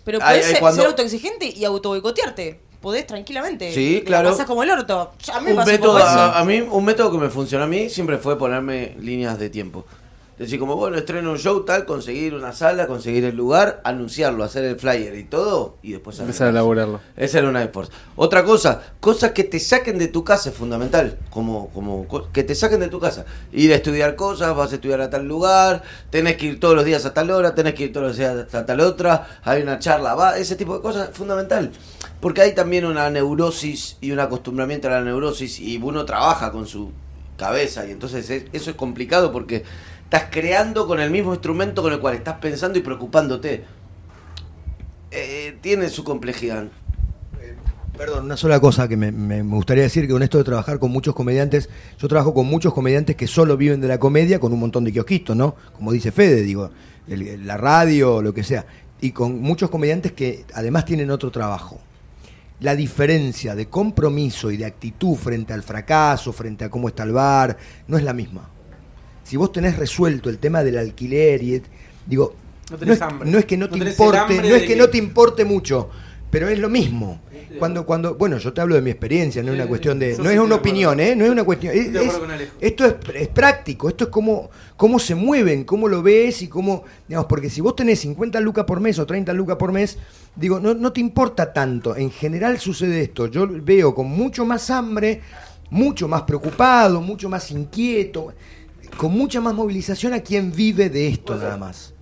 Pero 0.04 0.20
ay, 0.22 0.44
ser, 0.44 0.60
cuando- 0.60 0.82
ser 0.84 0.88
autoexigente 0.92 1.48
y 1.48 1.66
autoboicotearte. 1.66 2.60
Podés 2.80 3.08
tranquilamente. 3.08 3.74
Sí, 3.74 4.04
claro. 4.06 4.26
La 4.26 4.32
pasás 4.32 4.46
como 4.46 4.62
el 4.62 4.70
orto. 4.70 5.12
A 5.34 5.40
mí 5.40 5.52
me 5.52 5.58
Un 5.60 5.66
método, 5.66 5.98
a, 5.98 6.38
a 6.40 6.46
mí, 6.46 6.62
un 6.62 6.86
método 6.86 7.12
que 7.12 7.18
me 7.18 7.30
funcionó 7.32 7.64
a 7.64 7.68
mí 7.68 7.90
siempre 7.90 8.20
fue 8.20 8.38
ponerme 8.38 8.96
líneas 9.00 9.40
de 9.40 9.50
tiempo. 9.50 9.84
Decir, 10.38 10.60
como 10.60 10.76
bueno, 10.76 10.98
estreno 10.98 11.32
un 11.32 11.38
show 11.38 11.64
tal, 11.64 11.86
conseguir 11.86 12.34
una 12.34 12.52
sala, 12.52 12.88
conseguir 12.88 13.24
el 13.24 13.38
lugar, 13.38 13.80
anunciarlo, 13.86 14.44
hacer 14.44 14.66
el 14.66 14.78
flyer 14.78 15.16
y 15.16 15.24
todo, 15.24 15.78
y 15.82 15.94
después 15.94 16.20
Empezar 16.20 16.48
a 16.48 16.50
elaborarlo. 16.50 17.00
Esa 17.16 17.40
era 17.40 17.48
una 17.48 17.62
de 17.62 17.70
force. 17.70 17.94
Otra 18.18 18.44
cosa, 18.44 18.82
cosas 19.00 19.32
que 19.32 19.46
te 19.46 19.62
saquen 19.62 19.98
de 19.98 20.10
tu 20.10 20.26
casa 20.26 20.50
es 20.50 20.56
fundamental. 20.56 21.18
Como, 21.30 21.70
como 21.70 22.06
co- 22.08 22.28
que 22.34 22.44
te 22.44 22.54
saquen 22.54 22.82
de 22.82 22.90
tu 22.90 23.00
casa. 23.00 23.24
Ir 23.54 23.72
a 23.72 23.76
estudiar 23.76 24.18
cosas, 24.18 24.54
vas 24.54 24.74
a 24.74 24.76
estudiar 24.76 25.00
a 25.00 25.10
tal 25.10 25.26
lugar, 25.26 25.84
tenés 26.10 26.36
que 26.36 26.48
ir 26.48 26.60
todos 26.60 26.76
los 26.76 26.84
días 26.84 27.06
a 27.06 27.14
tal 27.14 27.32
hora, 27.32 27.56
tenés 27.56 27.74
que 27.74 27.86
ir 27.86 27.94
todos 27.94 28.08
los 28.08 28.18
días 28.18 28.54
a 28.54 28.66
tal 28.66 28.82
otra, 28.82 29.40
hay 29.44 29.62
una 29.62 29.80
charla, 29.80 30.16
va, 30.16 30.38
ese 30.38 30.58
tipo 30.58 30.76
de 30.76 30.82
cosas 30.82 31.10
es 31.12 31.16
fundamental. 31.18 31.72
Porque 32.20 32.42
hay 32.42 32.54
también 32.54 32.84
una 32.86 33.10
neurosis 33.10 33.98
y 34.02 34.12
un 34.12 34.20
acostumbramiento 34.20 34.90
a 34.90 34.92
la 34.92 35.02
neurosis 35.02 35.62
y 35.62 35.78
uno 35.82 36.04
trabaja 36.04 36.52
con 36.52 36.68
su 36.68 36.92
cabeza 37.38 37.86
y 37.86 37.92
entonces 37.92 38.30
es- 38.30 38.46
eso 38.54 38.70
es 38.70 38.76
complicado 38.78 39.32
porque 39.34 39.64
estás 40.16 40.30
creando 40.32 40.88
con 40.88 41.00
el 41.00 41.12
mismo 41.12 41.34
instrumento 41.34 41.82
con 41.82 41.92
el 41.92 42.00
cual 42.00 42.16
estás 42.16 42.36
pensando 42.36 42.80
y 42.80 42.82
preocupándote. 42.82 43.66
Eh, 45.12 45.58
tiene 45.62 45.90
su 45.90 46.04
complejidad. 46.04 46.68
Perdón, 47.98 48.26
una 48.26 48.36
sola 48.38 48.60
cosa 48.60 48.88
que 48.90 48.98
me 48.98 49.42
gustaría 49.44 49.84
decir, 49.84 50.06
que 50.06 50.12
con 50.14 50.24
esto 50.24 50.38
de 50.38 50.44
trabajar 50.44 50.80
con 50.80 50.92
muchos 50.92 51.16
comediantes, 51.16 51.70
yo 51.98 52.08
trabajo 52.10 52.34
con 52.34 52.46
muchos 52.46 52.74
comediantes 52.74 53.16
que 53.16 53.26
solo 53.28 53.56
viven 53.56 53.80
de 53.80 53.88
la 53.88 54.00
comedia, 54.00 54.40
con 54.40 54.52
un 54.52 54.60
montón 54.60 54.84
de 54.84 54.92
kiosquitos, 54.92 55.36
¿no? 55.36 55.56
Como 55.74 55.94
dice 55.94 56.12
Fede, 56.12 56.42
digo, 56.42 56.72
el- 57.08 57.46
la 57.48 57.56
radio, 57.58 58.22
lo 58.22 58.34
que 58.34 58.44
sea. 58.44 58.66
Y 59.00 59.12
con 59.12 59.42
muchos 59.42 59.70
comediantes 59.70 60.12
que 60.14 60.46
además 60.54 60.86
tienen 60.86 61.10
otro 61.10 61.32
trabajo. 61.32 61.80
La 62.60 62.76
diferencia 62.76 63.56
de 63.56 63.68
compromiso 63.68 64.52
y 64.52 64.58
de 64.58 64.66
actitud 64.66 65.16
frente 65.16 65.54
al 65.54 65.64
fracaso, 65.64 66.34
frente 66.34 66.66
a 66.66 66.70
cómo 66.70 66.88
está 66.90 67.04
el 67.04 67.12
bar, 67.12 67.58
no 67.88 67.98
es 67.98 68.04
la 68.04 68.14
misma. 68.14 68.50
Si 69.26 69.36
vos 69.36 69.52
tenés 69.52 69.76
resuelto 69.78 70.30
el 70.30 70.38
tema 70.38 70.64
del 70.64 70.78
alquiler 70.78 71.44
y 71.44 71.62
digo, 72.06 72.36
No 72.86 72.94
es, 72.94 73.02
hambre. 73.02 73.30
no 73.30 73.38
es 73.40 73.46
que 73.46 73.58
no, 73.58 73.68
No 73.68 73.78
te 73.78 73.90
importe, 73.90 74.36
no 74.38 74.56
es 74.56 74.62
que, 74.62 74.68
que- 74.70 74.76
no 74.78 74.88
te 74.90 74.98
importe 74.98 75.44
mucho, 75.44 75.90
pero 76.32 76.48
es 76.48 76.58
lo 76.60 76.70
mismo. 76.70 77.20
Cuando, 77.60 77.86
cuando, 77.86 78.16
bueno, 78.16 78.38
yo 78.38 78.52
te 78.52 78.60
hablo 78.60 78.76
de 78.76 78.82
mi 78.82 78.90
experiencia, 78.90 79.42
no 79.42 79.50
es 79.54 79.56
una 79.56 79.66
cuestión 79.68 79.98
de, 79.98 80.18
no 80.18 80.30
es 80.30 80.38
una 80.38 80.56
opinión, 80.56 81.00
¿eh? 81.00 81.16
No 81.16 81.24
es 81.26 81.32
una 81.32 81.44
cuestión. 81.46 81.74
es- 81.74 81.88
es- 81.88 82.12
esto 82.60 82.86
es, 82.86 82.96
es 83.16 83.28
práctico, 83.30 83.88
esto 83.88 84.04
es 84.06 84.10
cómo, 84.10 84.50
cómo 84.76 85.00
se 85.00 85.16
mueven, 85.16 85.64
cómo 85.64 85.88
lo 85.88 86.04
ves 86.04 86.42
y 86.42 86.50
cómo, 86.50 86.84
digamos, 87.08 87.28
porque 87.28 87.50
si 87.50 87.62
vos 87.62 87.74
tenés 87.76 88.00
50 88.02 88.42
lucas 88.42 88.66
por 88.66 88.82
mes 88.82 89.00
o 89.00 89.06
30 89.06 89.32
lucas 89.32 89.56
por 89.56 89.72
mes, 89.72 89.98
digo, 90.36 90.60
no, 90.60 90.74
no 90.74 90.92
te 90.92 91.00
importa 91.00 91.54
tanto. 91.54 91.96
En 91.96 92.12
general 92.12 92.60
sucede 92.60 93.02
esto. 93.04 93.28
Yo 93.28 93.48
veo 93.50 93.96
con 93.96 94.08
mucho 94.08 94.44
más 94.46 94.70
hambre, 94.70 95.22
mucho 95.70 96.10
más 96.10 96.24
preocupado, 96.24 97.00
mucho 97.00 97.30
más 97.30 97.50
inquieto, 97.52 98.34
con 98.98 99.12
mucha 99.14 99.42
más 99.42 99.54
movilización 99.54 100.14
a 100.14 100.22
quien 100.22 100.52
vive 100.52 100.90
de 100.90 101.08
esto 101.08 101.36
nada 101.36 101.58
más. 101.58 101.94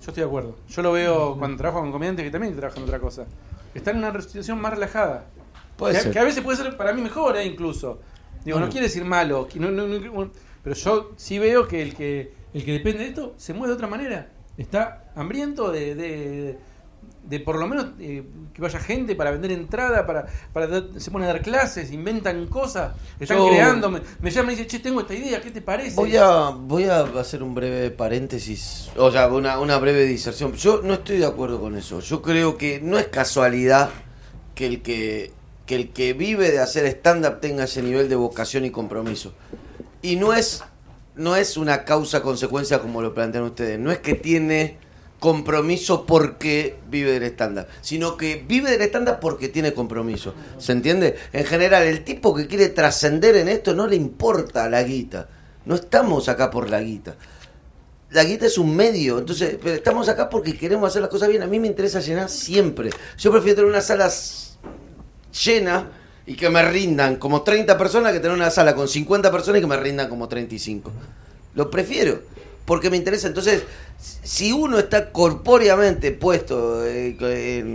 Yo 0.00 0.08
estoy 0.08 0.22
de 0.22 0.26
acuerdo. 0.28 0.56
Yo 0.68 0.82
lo 0.82 0.92
veo 0.92 1.36
cuando 1.38 1.56
trabajo 1.58 1.80
con 1.82 1.92
comediantes 1.92 2.24
que 2.24 2.30
también 2.30 2.54
trabajan 2.56 2.78
en 2.82 2.88
otra 2.88 3.00
cosa. 3.00 3.26
Están 3.74 3.98
en 3.98 4.04
una 4.04 4.20
situación 4.20 4.60
más 4.60 4.72
relajada. 4.72 5.26
Puede 5.76 5.94
que, 5.94 6.00
ser. 6.00 6.12
que 6.12 6.18
a 6.18 6.24
veces 6.24 6.42
puede 6.42 6.56
ser 6.58 6.76
para 6.76 6.92
mí 6.92 7.02
mejor, 7.02 7.36
eh, 7.36 7.44
incluso. 7.44 8.00
Digo, 8.44 8.58
no, 8.58 8.68
quiere 8.70 8.86
decir 8.86 9.04
malo. 9.04 9.46
no- 9.56 9.70
no- 9.70 9.86
no- 9.86 10.30
pero 10.62 10.74
yo 10.76 11.12
sí 11.16 11.38
veo 11.38 11.66
que 11.68 11.82
el 11.82 11.94
que 11.94 12.32
el 12.52 12.64
que 12.64 12.72
depende 12.72 13.00
de 13.04 13.08
esto 13.10 13.34
se 13.36 13.52
mueve 13.52 13.68
de 13.68 13.74
otra 13.74 13.86
manera. 13.86 14.28
Está 14.56 15.10
hambriento 15.14 15.70
de, 15.70 15.94
de, 15.94 16.58
de 17.22 17.38
por 17.38 17.56
lo 17.58 17.66
menos 17.68 17.86
eh, 18.00 18.24
que 18.52 18.60
vaya 18.62 18.80
gente 18.80 19.14
para 19.14 19.30
vender 19.30 19.52
entrada, 19.52 20.04
para, 20.06 20.26
para 20.52 20.66
dar- 20.66 20.84
se 20.96 21.10
pone 21.10 21.26
a 21.26 21.28
dar 21.28 21.42
clases, 21.42 21.92
inventan 21.92 22.46
cosas, 22.46 22.94
están 23.20 23.38
Yo- 23.38 23.48
creando. 23.48 23.90
Me, 23.90 24.00
me 24.20 24.30
llama 24.30 24.52
y 24.52 24.56
dice, 24.56 24.66
che, 24.66 24.78
tengo 24.80 25.00
esta 25.02 25.14
idea, 25.14 25.40
¿qué 25.40 25.50
te 25.50 25.60
parece? 25.62 25.94
Voy 25.96 26.16
a, 26.16 26.48
voy 26.50 26.84
a 26.84 27.02
hacer 27.02 27.42
un 27.42 27.54
breve 27.54 27.90
paréntesis, 27.90 28.90
o 28.96 29.10
sea, 29.12 29.28
una, 29.28 29.60
una 29.60 29.78
breve 29.78 30.04
diserción. 30.06 30.52
Yo 30.54 30.80
no 30.82 30.94
estoy 30.94 31.18
de 31.18 31.26
acuerdo 31.26 31.60
con 31.60 31.76
eso. 31.76 32.00
Yo 32.00 32.20
creo 32.22 32.56
que 32.58 32.80
no 32.82 32.98
es 32.98 33.06
casualidad 33.08 33.90
que 34.54 34.66
el 34.66 34.82
que, 34.82 35.30
que, 35.66 35.76
el 35.76 35.90
que 35.90 36.14
vive 36.14 36.50
de 36.50 36.58
hacer 36.58 36.84
stand-up 36.86 37.40
tenga 37.40 37.64
ese 37.64 37.82
nivel 37.82 38.08
de 38.08 38.16
vocación 38.16 38.64
y 38.64 38.70
compromiso. 38.70 39.32
Y 40.02 40.16
no 40.16 40.32
es, 40.32 40.64
no 41.14 41.36
es 41.36 41.56
una 41.56 41.84
causa-consecuencia 41.84 42.80
como 42.80 43.02
lo 43.02 43.14
plantean 43.14 43.44
ustedes. 43.44 43.78
No 43.78 43.92
es 43.92 43.98
que 43.98 44.14
tiene 44.14 44.78
compromiso 45.20 46.06
porque 46.06 46.78
vive 46.90 47.12
del 47.12 47.30
stand-up, 47.30 47.66
sino 47.82 48.16
que 48.16 48.42
vive 48.48 48.70
del 48.70 48.88
stand-up 48.88 49.18
porque 49.20 49.48
tiene 49.48 49.72
compromiso. 49.72 50.34
¿Se 50.58 50.72
entiende? 50.72 51.16
En 51.32 51.44
general, 51.44 51.84
el 51.84 52.02
tipo 52.02 52.34
que 52.34 52.48
quiere 52.48 52.70
trascender 52.70 53.36
en 53.36 53.48
esto 53.48 53.74
no 53.74 53.86
le 53.86 53.96
importa 53.96 54.68
la 54.68 54.82
guita. 54.82 55.28
No 55.66 55.74
estamos 55.74 56.28
acá 56.28 56.50
por 56.50 56.70
la 56.70 56.80
guita. 56.80 57.14
La 58.10 58.24
guita 58.24 58.46
es 58.46 58.58
un 58.58 58.74
medio, 58.74 59.18
entonces 59.18 59.56
pero 59.62 59.76
estamos 59.76 60.08
acá 60.08 60.28
porque 60.28 60.56
queremos 60.56 60.88
hacer 60.88 61.02
las 61.02 61.10
cosas 61.10 61.28
bien. 61.28 61.42
A 61.42 61.46
mí 61.46 61.60
me 61.60 61.68
interesa 61.68 62.00
llenar 62.00 62.28
siempre. 62.28 62.90
Yo 63.18 63.30
prefiero 63.30 63.56
tener 63.56 63.70
una 63.70 63.82
sala 63.82 64.10
llena 65.44 65.90
y 66.26 66.34
que 66.34 66.48
me 66.48 66.62
rindan 66.62 67.16
como 67.16 67.42
30 67.42 67.76
personas 67.76 68.12
que 68.12 68.20
tener 68.20 68.36
una 68.36 68.50
sala 68.50 68.74
con 68.74 68.88
50 68.88 69.30
personas 69.30 69.58
y 69.58 69.60
que 69.62 69.68
me 69.68 69.76
rindan 69.76 70.08
como 70.08 70.28
35. 70.28 70.90
Lo 71.54 71.70
prefiero, 71.70 72.22
porque 72.70 72.88
me 72.88 72.96
interesa. 72.96 73.26
Entonces, 73.26 73.64
si 73.98 74.52
uno 74.52 74.78
está 74.78 75.10
corpóreamente 75.10 76.12
puesto 76.12 76.86
eh, 76.86 77.16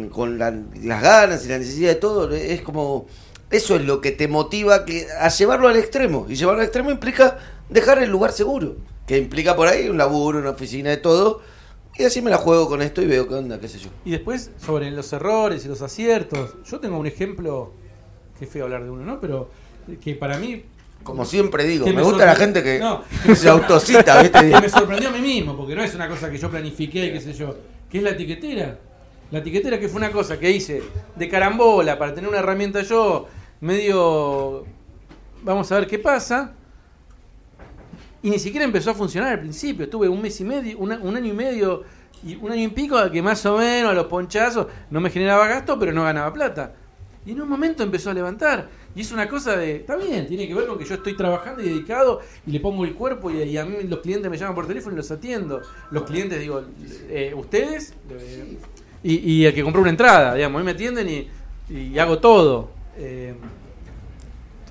con 0.10 0.40
la- 0.40 0.58
las 0.82 1.02
ganas 1.02 1.46
y 1.46 1.50
la 1.50 1.58
necesidad 1.58 1.90
de 1.90 1.96
todo, 1.96 2.32
es 2.34 2.62
como... 2.62 3.06
Eso 3.52 3.76
es 3.76 3.84
lo 3.84 4.00
que 4.00 4.14
te 4.14 4.30
motiva 4.30 4.86
a 5.20 5.28
llevarlo 5.28 5.68
al 5.68 5.76
extremo. 5.76 6.28
Y 6.30 6.36
llevarlo 6.36 6.62
al 6.62 6.66
extremo 6.68 6.92
implica 6.92 7.38
dejar 7.70 8.02
el 8.02 8.10
lugar 8.10 8.32
seguro. 8.32 8.78
Que 9.06 9.18
implica 9.18 9.54
por 9.58 9.68
ahí 9.68 9.90
un 9.90 9.98
laburo, 9.98 10.40
una 10.40 10.52
oficina, 10.52 10.92
de 10.92 10.98
todo. 10.98 11.42
Y 11.98 12.06
así 12.06 12.22
me 12.22 12.32
la 12.32 12.38
juego 12.38 12.70
con 12.70 12.82
esto 12.82 13.02
y 13.02 13.06
veo 13.06 13.28
qué 13.28 13.34
onda, 13.36 13.60
qué 13.60 13.68
sé 13.68 13.80
yo. 13.80 13.90
Y 14.06 14.12
después, 14.12 14.50
sobre 14.66 14.92
los 14.92 15.12
errores 15.12 15.66
y 15.66 15.68
los 15.68 15.82
aciertos, 15.82 16.52
yo 16.66 16.80
tengo 16.80 16.98
un 16.98 17.06
ejemplo, 17.06 17.74
que 18.40 18.46
feo 18.48 18.64
hablar 18.64 18.86
de 18.86 18.92
uno, 18.92 19.04
¿no? 19.04 19.20
Pero 19.20 19.50
que 20.02 20.16
para 20.16 20.38
mí... 20.38 20.64
Como 21.06 21.24
siempre 21.24 21.64
digo, 21.66 21.86
me, 21.88 22.02
gusta 22.02 22.26
la 22.26 22.36
gente 22.36 22.62
que 22.64 22.80
No, 22.80 23.04
se 23.36 23.48
autocita, 23.48 24.22
¿viste? 24.22 24.50
que 24.50 24.60
me 24.62 24.70
sorprendió 24.70 25.10
a 25.10 25.12
mí 25.12 25.22
mismo, 25.22 25.56
porque 25.56 25.76
no 25.76 25.84
es 25.84 25.94
una 25.96 26.10
cosa 26.10 26.30
que 26.32 26.38
yo 26.38 26.50
planifiqué, 26.50 27.14
qué 27.14 27.22
sé 27.22 27.34
yo, 27.34 27.56
que 27.90 28.00
es 28.00 28.04
la 28.04 28.10
etiquetera. 28.10 28.80
La 29.32 29.40
etiquetera 29.40 29.80
que 29.80 29.88
fue 29.88 29.98
una 29.98 30.12
cosa 30.12 30.40
que 30.40 30.50
hice 30.52 30.84
de 31.16 31.30
carambola 31.30 31.98
para 31.98 32.14
tener 32.14 32.28
una 32.30 32.40
herramienta 32.40 32.82
yo, 32.82 33.28
medio... 33.62 34.66
Vamos 35.44 35.72
a 35.72 35.76
ver 35.80 35.88
qué 35.88 36.00
pasa. 36.00 36.54
Y 38.24 38.30
ni 38.32 38.40
siquiera 38.40 38.66
empezó 38.66 38.90
a 38.92 38.94
funcionar 38.96 39.34
al 39.34 39.40
principio. 39.40 39.86
Estuve 39.86 40.10
un 40.10 40.22
mes 40.22 40.40
y 40.42 40.44
medio, 40.44 40.78
una- 40.80 40.98
un 40.98 41.16
año 41.16 41.28
y 41.32 41.34
medio 41.34 41.84
y 42.24 42.36
un 42.36 42.52
año 42.52 42.64
y 42.64 42.68
pico 42.70 42.98
que 43.12 43.22
más 43.22 43.46
o 43.46 43.58
menos 43.60 43.92
a 43.92 43.94
los 43.94 44.08
ponchazos 44.08 44.66
no 44.90 45.00
me 45.00 45.12
generaba 45.12 45.48
gasto, 45.48 45.78
pero 45.78 45.92
no 45.92 46.04
ganaba 46.04 46.34
plata. 46.34 46.74
Y 47.26 47.32
en 47.32 47.42
un 47.42 47.50
momento 47.50 47.84
empezó 47.84 48.10
a 48.10 48.14
levantar. 48.14 48.68
Y 48.96 49.02
es 49.02 49.12
una 49.12 49.28
cosa 49.28 49.58
de, 49.58 49.78
está 49.78 49.98
bien, 49.98 50.26
tiene 50.26 50.48
que 50.48 50.54
ver 50.54 50.68
con 50.68 50.80
que 50.80 50.86
yo 50.86 50.96
estoy 50.96 51.18
trabajando 51.18 51.62
y 51.62 51.68
dedicado 51.68 52.22
y 52.48 52.52
le 52.52 52.62
pongo 52.62 52.86
el 52.86 52.94
cuerpo 52.94 53.30
y, 53.30 53.58
a 53.58 53.66
mí 53.66 53.76
los 53.88 54.00
clientes 54.00 54.32
me 54.32 54.38
llaman 54.38 54.56
por 54.56 54.68
teléfono 54.68 54.94
y 54.94 54.98
los 54.98 55.12
atiendo. 55.12 55.62
Los 55.92 56.04
clientes, 56.04 56.40
digo, 56.40 56.64
eh, 57.10 57.34
ustedes 57.36 57.94
eh, 58.10 58.58
y, 59.04 59.34
y 59.34 59.46
el 59.46 59.54
que 59.54 59.64
compró 59.64 59.82
una 59.82 59.90
entrada, 59.90 60.34
digamos, 60.34 60.58
a 60.58 60.60
mí 60.60 60.66
me 60.66 60.72
atienden 60.72 61.28
y, 61.70 62.00
hago 62.00 62.20
todo. 62.20 62.70
Eh, 62.98 63.36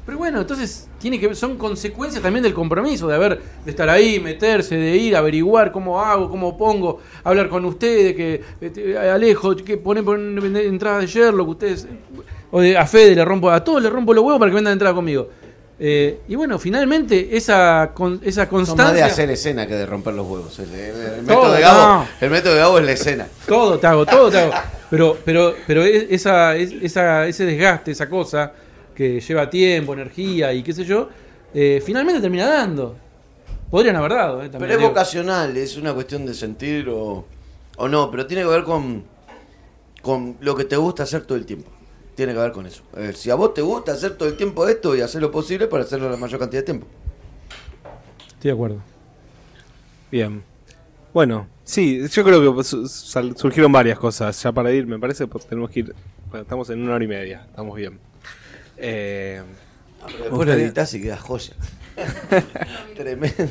pero 0.06 0.18
bueno, 0.18 0.40
entonces 0.40 0.88
tiene 0.98 1.18
que 1.18 1.34
son 1.34 1.56
consecuencias 1.56 2.22
también 2.22 2.42
del 2.42 2.54
compromiso, 2.54 3.08
de 3.08 3.14
haber, 3.14 3.40
de 3.64 3.70
estar 3.70 3.88
ahí, 3.88 4.20
meterse, 4.20 4.76
de 4.76 4.96
ir, 4.96 5.16
averiguar 5.16 5.70
cómo 5.72 6.00
hago, 6.00 6.30
cómo 6.30 6.56
pongo, 6.58 7.00
hablar 7.22 7.48
con 7.48 7.64
ustedes, 7.64 8.14
que 8.14 8.42
este, 8.60 8.98
Alejo, 8.98 9.56
que 9.56 9.76
ponen, 9.76 10.04
ponen 10.04 10.56
entradas 10.56 11.02
de 11.02 11.06
Sherlock, 11.06 11.48
ustedes, 11.48 11.88
o 12.56 12.60
de, 12.60 12.78
a 12.78 12.86
Fede 12.86 13.16
le 13.16 13.24
rompo, 13.24 13.50
a 13.50 13.64
todos 13.64 13.82
le 13.82 13.90
rompo 13.90 14.14
los 14.14 14.22
huevos 14.24 14.38
para 14.38 14.50
que 14.50 14.54
vendan 14.54 14.74
entrada 14.74 14.94
conmigo. 14.94 15.28
Eh, 15.76 16.20
y 16.28 16.36
bueno, 16.36 16.56
finalmente 16.60 17.36
esa, 17.36 17.90
con, 17.92 18.20
esa 18.24 18.46
Son 18.48 18.60
más 18.60 18.66
de 18.68 18.74
constancia, 18.74 19.06
hacer 19.06 19.30
escena 19.30 19.66
que 19.66 19.74
de 19.74 19.84
romper 19.86 20.14
los 20.14 20.24
huevos. 20.24 20.56
El, 20.60 20.72
el- 20.72 20.96
el 21.18 21.26
Todo, 21.26 21.42
método 21.42 21.52
de 21.52 21.60
Gabo, 21.60 21.82
no. 21.82 22.06
el 22.20 22.30
método 22.30 22.52
de 22.54 22.58
Gabo 22.60 22.78
es 22.78 22.84
la 22.86 22.92
escena. 22.92 23.26
todo 23.48 23.78
te 23.78 23.86
hago, 23.88 24.06
todo 24.06 24.30
te 24.30 24.38
hago. 24.38 24.52
Pero, 24.90 25.16
pero, 25.24 25.54
pero 25.66 25.82
es- 25.82 26.06
esa, 26.10 26.54
es- 26.54 26.70
esa, 26.80 27.26
ese 27.26 27.44
desgaste, 27.44 27.90
esa 27.90 28.08
cosa 28.08 28.52
que 28.94 29.18
lleva 29.20 29.50
tiempo, 29.50 29.92
energía 29.94 30.52
y 30.52 30.62
qué 30.62 30.72
sé 30.72 30.84
yo, 30.84 31.08
eh, 31.52 31.82
finalmente 31.84 32.20
termina 32.20 32.46
dando. 32.48 32.94
Podrían 33.68 33.96
haber 33.96 34.12
dado, 34.12 34.44
eh, 34.44 34.50
Pero 34.52 34.64
es 34.72 34.78
digo. 34.78 34.90
vocacional, 34.90 35.56
es 35.56 35.76
una 35.76 35.92
cuestión 35.92 36.24
de 36.24 36.32
sentir 36.34 36.88
o, 36.88 37.24
o 37.78 37.88
no, 37.88 38.08
pero 38.12 38.24
tiene 38.26 38.44
que 38.44 38.48
ver 38.50 38.62
con, 38.62 39.02
con 40.02 40.36
lo 40.40 40.54
que 40.54 40.64
te 40.64 40.76
gusta 40.76 41.02
hacer 41.02 41.22
todo 41.22 41.36
el 41.36 41.44
tiempo. 41.46 41.70
Tiene 42.14 42.32
que 42.32 42.38
ver 42.38 42.52
con 42.52 42.66
eso. 42.66 42.82
Si 43.14 43.30
a 43.30 43.34
vos 43.34 43.54
te 43.54 43.62
gusta 43.62 43.92
hacer 43.92 44.16
todo 44.16 44.28
el 44.28 44.36
tiempo 44.36 44.68
esto 44.68 44.94
y 44.94 45.00
hacer 45.00 45.20
lo 45.20 45.30
posible 45.30 45.66
para 45.66 45.82
hacerlo 45.82 46.08
la 46.10 46.16
mayor 46.16 46.38
cantidad 46.38 46.60
de 46.62 46.66
tiempo. 46.66 46.86
Estoy 48.28 48.50
de 48.50 48.52
acuerdo. 48.52 48.78
Bien. 50.12 50.42
Bueno, 51.12 51.48
sí, 51.64 52.06
yo 52.08 52.24
creo 52.24 52.56
que 52.56 52.64
surgieron 52.64 53.72
varias 53.72 53.98
cosas 53.98 54.40
ya 54.42 54.52
para 54.52 54.70
ir, 54.72 54.86
me 54.86 54.98
parece, 54.98 55.26
pues 55.26 55.46
tenemos 55.46 55.70
que 55.70 55.80
ir. 55.80 55.94
bueno, 56.28 56.42
estamos 56.42 56.70
en 56.70 56.82
una 56.82 56.94
hora 56.94 57.04
y 57.04 57.08
media, 57.08 57.46
estamos 57.48 57.76
bien. 57.76 57.98
Eh, 58.76 59.42
Después 60.00 60.30
lo 60.30 60.36
gustaría- 60.36 60.64
editas 60.66 60.92
y 60.94 61.02
queda 61.02 61.16
joya. 61.16 61.54
Tremendo. 62.96 63.44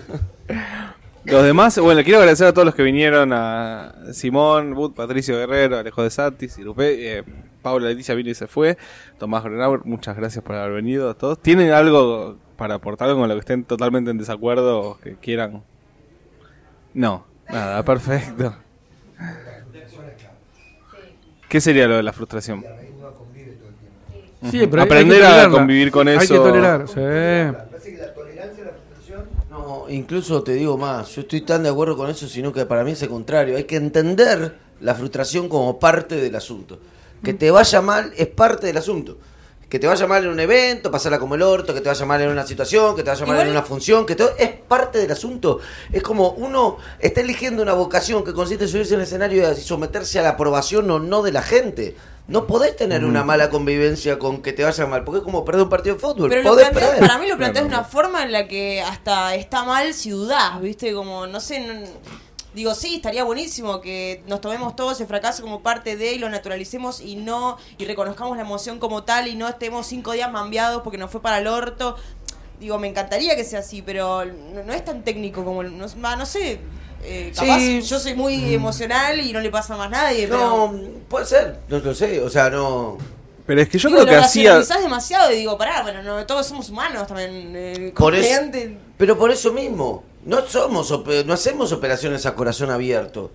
los 1.26 1.44
demás, 1.44 1.80
bueno, 1.80 2.03
quiero 2.03 2.19
agradecer 2.19 2.48
a 2.48 2.53
todos 2.53 2.65
los 2.65 2.76
que 2.76 2.84
vinieron: 2.84 3.31
a 3.34 3.95
Simón, 4.14 4.73
Bud, 4.73 4.94
Patricio 4.94 5.38
Guerrero, 5.38 5.77
Alejo 5.77 6.03
de 6.03 6.10
Santis, 6.10 6.57
Irupé, 6.57 7.19
eh, 7.19 7.23
Paula 7.64 7.88
Leticia 7.88 8.14
vino 8.14 8.30
y 8.30 8.35
se 8.35 8.45
fue, 8.45 8.77
Tomás 9.18 9.44
Grenauer, 9.44 9.81
muchas 9.85 10.15
gracias 10.15 10.44
por 10.44 10.56
haber 10.56 10.73
venido 10.73 11.10
a 11.10 11.15
todos. 11.15 11.41
¿Tienen 11.41 11.72
algo 11.72 12.38
para 12.57 12.76
aportar 12.76 13.10
con 13.15 13.27
lo 13.27 13.34
que 13.34 13.40
estén 13.40 13.64
totalmente 13.64 14.11
en 14.11 14.19
desacuerdo 14.19 14.81
o 14.81 14.99
que 14.99 15.15
quieran? 15.15 15.64
No, 16.94 17.26
nada, 17.49 17.81
perfecto. 17.84 18.56
¿Qué 21.49 21.61
sería 21.61 21.88
lo 21.88 21.95
de 21.95 22.03
la 22.03 22.14
frustración? 22.14 22.64
Aprender 24.80 25.23
a 25.23 25.49
convivir 25.49 25.90
con 25.91 26.07
Hay 26.07 26.18
que 26.18 26.23
eso. 26.26 26.44
tolerar, 26.44 26.88
sí. 26.88 26.95
Parece 26.95 27.91
que 27.91 27.98
la 27.98 28.14
tolerancia 28.14 28.64
a 28.64 28.68
la 28.68 28.73
frustración 28.73 29.26
No, 29.49 29.85
incluso 29.90 30.44
te 30.44 30.53
digo 30.53 30.77
más, 30.77 31.15
yo 31.15 31.22
estoy 31.22 31.41
tan 31.41 31.64
de 31.64 31.69
acuerdo 31.69 31.95
con 31.95 32.10
eso, 32.10 32.27
sino 32.27 32.52
que 32.52 32.65
para 32.65 32.84
mí 32.84 32.91
es 32.91 33.02
el 33.03 33.10
contrario. 33.10 33.56
Hay 33.56 33.64
que 33.64 33.77
entender 33.77 34.57
la 34.81 34.95
frustración 34.95 35.48
como 35.48 35.80
parte 35.80 36.15
del 36.15 36.35
asunto. 36.35 36.80
Que 37.24 37.34
te 37.34 37.50
vaya 37.52 37.82
mal 37.82 38.14
es 38.18 38.28
parte 38.28 38.68
del 38.68 38.78
asunto. 38.78 39.18
Que 39.70 39.80
te 39.80 39.88
vaya 39.88 40.06
mal 40.06 40.24
en 40.24 40.30
un 40.30 40.40
evento, 40.40 40.91
pasarla 40.91 41.18
como 41.18 41.34
el 41.34 41.41
orto, 41.41 41.74
que 41.74 41.82
te 41.82 41.90
vaya 41.90 42.06
mal 42.06 42.22
en 42.22 42.30
una 42.30 42.45
situación, 42.45 42.95
que 42.95 43.02
te 43.02 43.10
vaya 43.10 43.26
mal 43.26 43.36
Igual- 43.38 43.48
en 43.48 43.52
una 43.54 43.64
función, 43.64 44.06
que 44.06 44.14
todo 44.16 44.32
es 44.38 44.50
parte 44.52 45.00
del 45.00 45.12
asunto. 45.12 45.60
Es 45.91 46.04
como 46.04 46.30
uno 46.32 46.78
está 47.00 47.22
eligiendo 47.22 47.64
una 47.64 47.74
vocación 47.74 48.24
que 48.24 48.34
consiste 48.34 48.66
en 48.66 48.70
subirse 48.70 48.94
en 48.94 49.00
el 49.00 49.06
escenario 49.08 49.52
y 49.52 49.56
someterse 49.56 50.20
a 50.20 50.22
la 50.24 50.30
aprobación 50.30 50.91
o 50.91 51.00
no 51.00 51.24
de 51.24 51.32
la 51.32 51.41
gente. 51.41 51.95
No 52.28 52.45
podés 52.45 52.76
tener 52.78 53.04
una 53.04 53.24
mala 53.24 53.50
convivencia 53.50 54.18
con 54.20 54.41
que 54.44 54.54
te 54.54 54.64
vaya 54.64 54.86
mal, 54.86 55.04
porque 55.04 55.18
es 55.20 55.24
como 55.24 55.44
perder 55.44 55.64
un 55.64 55.70
partido 55.70 55.95
de 55.95 56.02
fútbol. 56.02 56.30
Pero 56.30 56.44
lo 56.44 56.50
podés 56.52 56.70
planteás- 56.70 56.90
perder. 56.91 57.08
para 57.08 57.20
mí 57.20 57.28
lo 57.28 57.38
planteas 57.38 57.66
de 57.66 57.70
una 57.70 57.84
forma 57.84 58.24
en 58.24 58.32
la 58.32 58.48
que 58.48 58.80
hasta 58.82 59.34
está 59.36 59.64
mal 59.64 59.94
si 59.95 60.12
dudás, 60.12 60.62
¿viste? 60.62 60.94
Como, 60.94 61.26
no 61.28 61.40
sé, 61.40 61.60
no- 61.62 61.88
digo, 62.53 62.75
sí, 62.75 62.95
estaría 62.95 63.23
buenísimo 63.23 63.81
que 63.81 64.21
nos 64.27 64.41
tomemos 64.41 64.75
todo 64.75 64.91
ese 64.91 65.05
fracaso 65.05 65.41
como 65.43 65.61
parte 65.61 65.95
de 65.97 66.13
y 66.13 66.19
lo 66.19 66.30
naturalicemos 66.30 67.01
y 67.01 67.15
no, 67.15 67.57
y 67.77 67.85
reconozcamos 67.85 68.35
la 68.38 68.43
emoción 68.43 68.80
como 68.80 69.03
tal 69.03 69.27
y 69.27 69.35
no 69.35 69.47
estemos 69.47 69.88
cinco 69.88 70.11
días 70.11 70.31
mambiados 70.31 70.81
porque 70.84 70.97
nos 70.97 71.09
fue 71.11 71.21
para 71.21 71.39
el 71.39 71.47
orto. 71.47 71.95
Digo, 72.59 72.77
me 72.80 72.88
encantaría 72.88 73.35
que 73.35 73.43
sea 73.43 73.59
así, 73.59 73.81
pero 73.81 74.23
no, 74.25 74.63
no 74.63 74.73
es 74.73 74.85
tan 74.85 75.03
técnico 75.03 75.43
como, 75.43 75.63
no, 75.63 75.85
va, 76.03 76.15
no 76.15 76.25
sé, 76.25 76.59
eh, 77.03 77.34
capaz 77.35 77.57
Sí. 77.59 77.81
yo 77.81 77.99
soy 77.99 78.13
muy 78.13 78.53
emocional 78.53 79.19
y 79.19 79.34
no 79.34 79.41
le 79.41 79.49
pasa 79.49 79.75
más 79.75 79.88
a 79.88 79.89
nadie, 79.89 80.27
No, 80.27 80.71
pero... 80.71 80.89
puede 81.09 81.25
ser, 81.25 81.59
no 81.67 81.80
lo 81.80 81.93
sé, 81.93 82.21
o 82.21 82.30
sea, 82.30 82.49
no... 82.49 82.97
Pero 83.45 83.59
es 83.61 83.67
que 83.67 83.77
yo 83.77 83.89
digo, 83.89 84.01
creo 84.03 84.09
que 84.11 84.15
lo 84.15 84.21
hacía. 84.23 84.43
racionalizás 84.51 84.81
demasiado 84.84 85.34
y 85.34 85.38
digo, 85.38 85.57
pará, 85.57 85.81
bueno, 85.81 86.01
no, 86.01 86.25
todos 86.25 86.45
somos 86.47 86.69
humanos 86.69 87.05
también. 87.07 87.51
Eh, 87.53 87.93
Por 87.93 88.15
eso- 88.15 88.23
comediante- 88.30 88.77
Pero 88.97 89.17
por 89.17 89.31
eso 89.31 89.51
mismo, 89.51 90.01
no 90.26 90.45
somos, 90.48 90.91
ope- 90.91 91.26
no 91.26 91.34
hacemos 91.34 91.72
operaciones 91.72 92.26
a 92.26 92.36
corazón 92.36 92.70
abierto. 92.72 93.32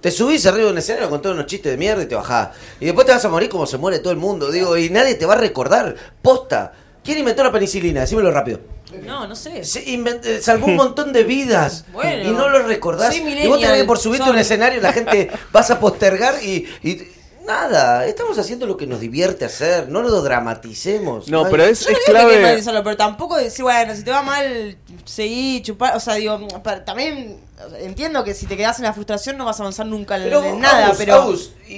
Te 0.00 0.10
subís 0.12 0.46
arriba 0.46 0.66
de 0.66 0.72
un 0.72 0.78
escenario 0.78 1.10
con 1.10 1.20
todos 1.20 1.34
unos 1.34 1.46
chistes 1.46 1.72
de 1.72 1.76
mierda 1.76 2.02
y 2.02 2.06
te 2.06 2.14
bajás. 2.14 2.50
Y 2.80 2.84
después 2.86 3.04
te 3.06 3.12
vas 3.12 3.24
a 3.24 3.28
morir 3.28 3.48
como 3.48 3.66
se 3.66 3.78
muere 3.78 3.98
todo 3.98 4.12
el 4.12 4.18
mundo, 4.18 4.50
digo, 4.50 4.76
y 4.76 4.90
nadie 4.90 5.16
te 5.16 5.26
va 5.26 5.34
a 5.34 5.38
recordar. 5.38 5.96
Posta. 6.22 6.72
¿Quién 7.02 7.18
inventó 7.18 7.42
la 7.42 7.50
penicilina? 7.50 8.02
Decímelo 8.02 8.30
rápido. 8.30 8.60
No, 9.04 9.26
no 9.26 9.34
sé. 9.34 9.64
Se 9.64 9.80
eh, 9.92 10.40
salvó 10.40 10.66
un 10.66 10.76
montón 10.76 11.12
de 11.12 11.24
vidas. 11.24 11.84
Bueno. 11.92 12.30
y 12.30 12.32
no 12.32 12.48
lo 12.48 12.62
recordás. 12.62 13.14
Y 13.16 13.48
vos 13.48 13.58
tenés 13.60 13.78
que 13.80 13.84
por 13.84 13.98
subirte 13.98 14.28
a 14.28 14.30
un 14.30 14.38
escenario 14.38 14.80
la 14.80 14.92
gente 14.92 15.30
vas 15.52 15.70
a 15.70 15.80
postergar 15.80 16.34
y, 16.44 16.66
y- 16.82 17.02
nada. 17.44 18.06
Estamos 18.06 18.38
haciendo 18.38 18.66
lo 18.66 18.76
que 18.76 18.86
nos 18.86 19.00
divierte 19.00 19.44
hacer. 19.46 19.88
No 19.88 20.02
lo 20.02 20.22
dramaticemos. 20.22 21.28
No, 21.28 21.44
Ay, 21.44 21.50
pero 21.50 21.64
es, 21.64 21.80
Yo 21.80 21.90
no 21.90 21.98
es 21.98 22.06
digo 22.06 22.28
que 22.28 22.62
clave. 22.62 22.82
pero 22.84 22.96
tampoco 22.96 23.36
decir, 23.36 23.62
bueno, 23.64 23.94
si 23.96 24.04
te 24.04 24.10
va 24.10 24.22
mal, 24.22 24.76
seguí, 25.08 25.62
chupar. 25.62 25.96
O 25.96 26.00
sea, 26.00 26.14
digo, 26.14 26.38
también 26.84 27.40
entiendo 27.78 28.22
que 28.24 28.34
si 28.34 28.46
te 28.46 28.56
quedas 28.56 28.78
en 28.78 28.84
la 28.84 28.92
frustración 28.92 29.36
no 29.36 29.44
vas 29.44 29.58
a 29.58 29.62
avanzar 29.62 29.86
nunca 29.86 30.16
en, 30.16 30.24
Pero, 30.24 30.44
en 30.44 30.60
nada, 30.60 30.86
Agus, 30.86 30.98
pero. 30.98 31.34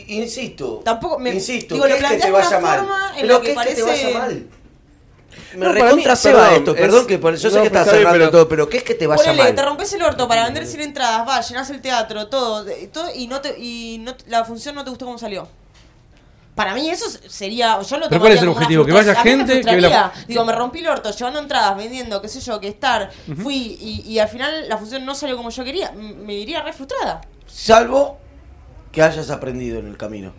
Insisto. 0.09 0.82
Tampoco 0.85 1.19
me- 1.19 1.31
Insisto, 1.35 1.74
digo, 1.74 1.86
¿qué 1.86 1.90
lo 2.01 2.07
es 2.07 2.12
que 2.12 2.19
te 2.19 2.31
vaya 2.31 2.59
mal? 2.61 2.81
en 3.16 3.20
Pero 3.23 3.35
la 3.35 3.40
que 3.40 3.47
¿qué 3.47 3.52
es 3.52 3.59
que 3.69 3.74
te 3.74 3.82
parece- 3.85 4.05
vaya 4.12 4.19
mal? 4.19 4.47
Me 5.55 5.66
No, 5.66 5.73
recontra 5.73 6.12
mí- 6.12 6.19
ceba 6.20 6.40
perdón, 6.43 6.57
esto, 6.59 6.74
es- 6.74 6.81
perdón 6.81 7.07
que 7.07 7.19
por, 7.19 7.36
yo 7.36 7.51
sé 7.51 7.57
no, 7.57 7.62
que 7.62 7.70
pero 7.70 7.81
estás 7.81 7.97
cerrando 7.97 8.19
pero- 8.19 8.31
todo, 8.31 8.48
pero 8.48 8.69
¿qué 8.69 8.77
es 8.78 8.82
que 8.85 8.94
te 8.94 9.07
vaya 9.07 9.23
Ponele, 9.23 9.43
mal? 9.44 9.55
te 9.55 9.62
rompes 9.62 9.93
el 9.93 10.02
orto 10.02 10.28
para 10.28 10.44
vender 10.44 10.66
100 10.66 10.81
entradas, 10.82 11.27
va, 11.28 11.40
llenás 11.40 11.70
el 11.70 11.81
teatro, 11.81 12.28
todo, 12.28 12.65
todo 12.93 13.12
y 13.15 13.27
no 13.27 13.40
te, 13.40 13.59
y 13.59 13.98
no, 13.98 14.15
la 14.28 14.44
función 14.44 14.74
no 14.77 14.85
te 14.85 14.90
gustó 14.90 15.07
cómo 15.07 15.19
salió. 15.19 15.48
Para 16.61 16.74
mí 16.74 16.91
eso 16.91 17.07
sería, 17.27 17.81
yo 17.81 17.97
lo 17.97 18.09
¿Pero 18.11 18.20
cuál 18.20 18.32
es 18.32 18.43
el 18.43 18.45
tomaría 18.45 18.47
como 18.47 18.51
una 18.53 18.53
objetivo? 18.61 18.85
Que 18.85 18.93
vaya 18.93 19.15
frustración. 19.15 19.32
A 19.35 19.37
mí 19.37 19.43
me 19.45 19.55
gente, 19.55 19.70
que 19.70 19.81
la-. 19.81 20.12
Digo, 20.28 20.45
me 20.45 20.53
rompí 20.53 20.78
el 20.81 20.89
orto 20.89 21.11
llevando 21.11 21.39
entradas, 21.41 21.74
vendiendo, 21.74 22.20
qué 22.20 22.28
sé 22.28 22.39
yo, 22.41 22.61
que 22.61 22.69
estar, 22.69 23.11
fui 23.43 23.78
y, 23.81 24.03
y 24.07 24.19
al 24.19 24.28
final 24.28 24.69
la 24.69 24.77
función 24.77 25.07
no 25.07 25.15
salió 25.15 25.39
como 25.39 25.49
yo 25.49 25.65
quería, 25.65 25.91
me 25.93 26.35
iría 26.35 26.61
re 26.62 26.74
frustrada. 26.74 27.23
Salvo 27.47 28.19
que 28.93 29.01
hayas 29.03 29.31
aprendido 29.31 29.78
en 29.78 29.87
el 29.87 29.97
camino. 29.97 30.32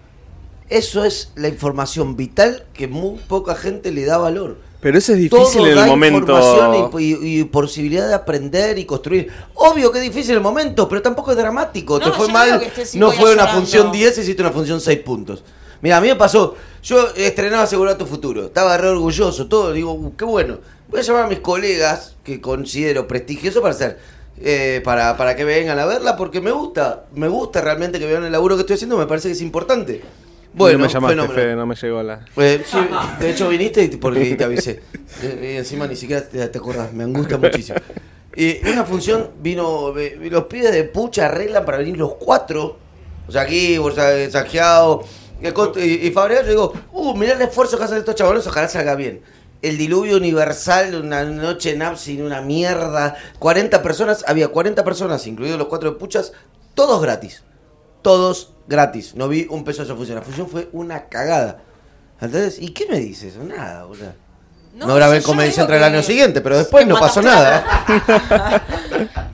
Eso 0.69 1.03
es 1.03 1.31
la 1.35 1.48
información 1.48 2.15
vital 2.15 2.65
que 2.73 2.88
muy 2.88 3.18
poca 3.27 3.56
gente 3.56 3.91
le 3.91 4.06
da 4.06 4.19
valor. 4.19 4.57
Pero 4.80 4.98
eso 4.99 5.14
es 5.14 5.18
difícil 5.18 5.57
Todo 5.57 5.68
en 5.68 5.76
da 5.76 5.84
el 5.85 5.89
momento. 5.89 6.19
información 6.19 6.91
y, 6.99 7.03
y- 7.03 7.39
y 7.39 7.43
posibilidad 7.45 8.07
de 8.07 8.14
aprender 8.14 8.77
y 8.77 8.85
construir. 8.85 9.31
Obvio 9.56 9.91
que 9.91 9.98
es 9.99 10.03
difícil 10.03 10.35
el 10.35 10.41
momento, 10.41 10.88
pero 10.88 11.02
tampoco 11.02 11.31
es 11.31 11.38
dramático. 11.38 11.98
No, 11.99 12.06
Te 12.06 12.11
fue 12.11 12.27
mal, 12.30 12.61
no 12.95 13.11
fue 13.11 13.26
una 13.34 13.41
llorando. 13.43 13.53
función 13.61 13.91
10, 13.91 14.18
hiciste 14.19 14.41
una 14.41 14.52
función 14.52 14.80
6 14.81 14.99
puntos. 14.99 15.43
Mira, 15.81 15.97
a 15.97 16.01
mí 16.01 16.07
me 16.07 16.15
pasó, 16.15 16.55
yo 16.83 17.07
estrenaba 17.15 17.63
Asegurar 17.63 17.97
tu 17.97 18.05
Futuro, 18.05 18.45
estaba 18.45 18.77
re 18.77 18.87
orgulloso, 18.89 19.47
todo, 19.47 19.71
digo, 19.73 19.93
"Uh, 19.93 20.15
qué 20.15 20.25
bueno. 20.25 20.59
Voy 20.89 20.99
a 20.99 21.03
llamar 21.03 21.25
a 21.25 21.27
mis 21.27 21.39
colegas, 21.39 22.15
que 22.23 22.39
considero 22.41 23.07
prestigioso 23.07 23.61
para 23.61 23.73
hacer, 23.73 23.97
eh, 24.39 24.81
para, 24.83 25.15
para 25.17 25.35
que 25.35 25.43
vengan 25.43 25.79
a 25.79 25.85
verla, 25.85 26.15
porque 26.17 26.41
me 26.41 26.51
gusta, 26.51 27.05
me 27.15 27.27
gusta 27.27 27.61
realmente 27.61 27.97
que 27.99 28.05
vean 28.05 28.23
el 28.25 28.31
laburo 28.31 28.55
que 28.55 28.61
estoy 28.61 28.75
haciendo, 28.75 28.97
me 28.97 29.05
parece 29.07 29.29
que 29.29 29.33
es 29.33 29.41
importante. 29.41 30.01
Bueno, 30.53 30.79
no 30.79 30.85
me 30.85 30.91
llamaste, 30.91 31.13
fenómeno. 31.15 31.33
Fede, 31.33 31.55
no 31.55 31.65
me 31.65 31.75
llegó 31.75 32.03
la. 32.03 32.25
Eh, 32.35 32.61
sí, 32.69 32.77
de 33.21 33.29
hecho 33.29 33.47
viniste 33.47 33.87
porque 34.01 34.35
te 34.35 34.43
avisé. 34.43 34.81
Eh, 35.23 35.51
Y 35.53 35.57
encima 35.57 35.87
ni 35.87 35.95
siquiera 35.95 36.27
te, 36.27 36.45
te 36.45 36.57
acordás, 36.57 36.91
me 36.91 37.05
angustia 37.05 37.37
muchísimo. 37.37 37.77
Y 38.35 38.57
en 38.57 38.73
una 38.73 38.83
función 38.83 39.29
vino, 39.41 39.97
eh, 39.97 40.17
los 40.29 40.45
pibes 40.45 40.73
de 40.73 40.83
Pucha 40.83 41.27
arreglan 41.27 41.63
para 41.63 41.77
venir 41.77 41.95
los 41.97 42.15
cuatro. 42.15 42.77
O 43.27 43.31
sea, 43.31 43.43
aquí, 43.43 43.77
o 43.77 43.91
sea, 43.91 44.29
Sanjeado 44.29 45.03
y, 45.41 46.07
y, 46.07 46.13
yo 46.13 46.43
digo, 46.47 46.73
uh, 46.91 47.15
mirá 47.15 47.34
el 47.34 47.41
esfuerzo 47.41 47.77
que 47.77 47.84
hacen 47.84 47.97
estos 47.97 48.15
chavales, 48.15 48.45
ojalá 48.47 48.68
salga 48.68 48.95
bien. 48.95 49.22
El 49.61 49.77
diluvio 49.77 50.18
universal, 50.18 50.95
una 50.95 51.23
noche 51.23 51.72
en 51.72 51.97
sin 51.97 52.23
una 52.23 52.41
mierda. 52.41 53.15
40 53.39 53.84
personas, 53.84 54.26
había 54.27 54.47
40 54.47 54.84
personas, 54.84 55.27
incluidos 55.27 55.59
los 55.59 55.68
cuatro 55.68 55.91
de 55.91 55.97
Puchas, 55.97 56.34
todos 56.73 57.01
gratis 57.01 57.43
todos 58.01 58.53
gratis. 58.68 59.15
No 59.15 59.27
vi 59.27 59.47
un 59.49 59.63
peso 59.63 59.81
de 59.81 59.85
esa 59.85 59.95
función. 59.95 60.18
La 60.18 60.23
función 60.23 60.47
fue 60.47 60.69
una 60.72 61.07
cagada. 61.07 61.63
¿Y 62.59 62.69
qué 62.69 62.85
me 62.88 62.99
dices? 62.99 63.35
Nada, 63.38 63.85
boludo. 63.85 64.13
No, 64.73 64.95
grabé 64.95 65.18
en 65.18 65.22
yo 65.22 65.27
Comedy 65.27 65.53
el 65.57 65.84
año 65.84 66.02
siguiente, 66.02 66.41
pero 66.41 66.57
después 66.57 66.88
no 66.88 66.99
pasó 66.99 67.22
nada. 67.22 67.64
la- 68.30 68.64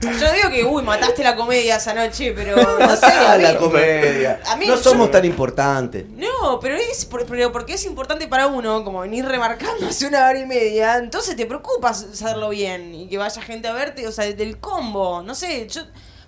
Yo 0.00 0.32
digo 0.32 0.50
que, 0.50 0.64
uy, 0.64 0.82
mataste 0.82 1.22
la 1.22 1.34
comedia 1.36 1.76
esa 1.76 1.94
noche, 1.94 2.32
pero 2.34 2.56
no 2.56 2.96
sé. 2.96 3.06
Ah, 3.06 3.32
a 3.32 3.38
la 3.38 3.56
comedia. 3.56 4.40
a 4.46 4.56
mí 4.56 4.66
no 4.66 4.74
yo- 4.76 4.82
somos 4.82 5.10
tan 5.10 5.24
importantes. 5.24 6.04
No, 6.10 6.58
pero 6.60 6.76
es 6.76 7.04
por- 7.04 7.24
pero 7.26 7.50
porque 7.52 7.74
es 7.74 7.84
importante 7.84 8.26
para 8.28 8.46
uno, 8.46 8.84
como 8.84 9.00
venir 9.00 9.24
remarcando 9.24 9.86
hace 9.88 10.06
una 10.06 10.26
hora 10.28 10.38
y 10.38 10.46
media, 10.46 10.96
entonces 10.98 11.36
te 11.36 11.46
preocupas 11.46 12.04
hacerlo 12.12 12.50
bien 12.50 12.94
y 12.94 13.08
que 13.08 13.18
vaya 13.18 13.40
gente 13.42 13.68
a 13.68 13.72
verte, 13.72 14.06
o 14.06 14.12
sea, 14.12 14.26
del 14.26 14.58
combo, 14.58 15.22
no 15.22 15.34
sé, 15.34 15.66
yo, 15.68 15.82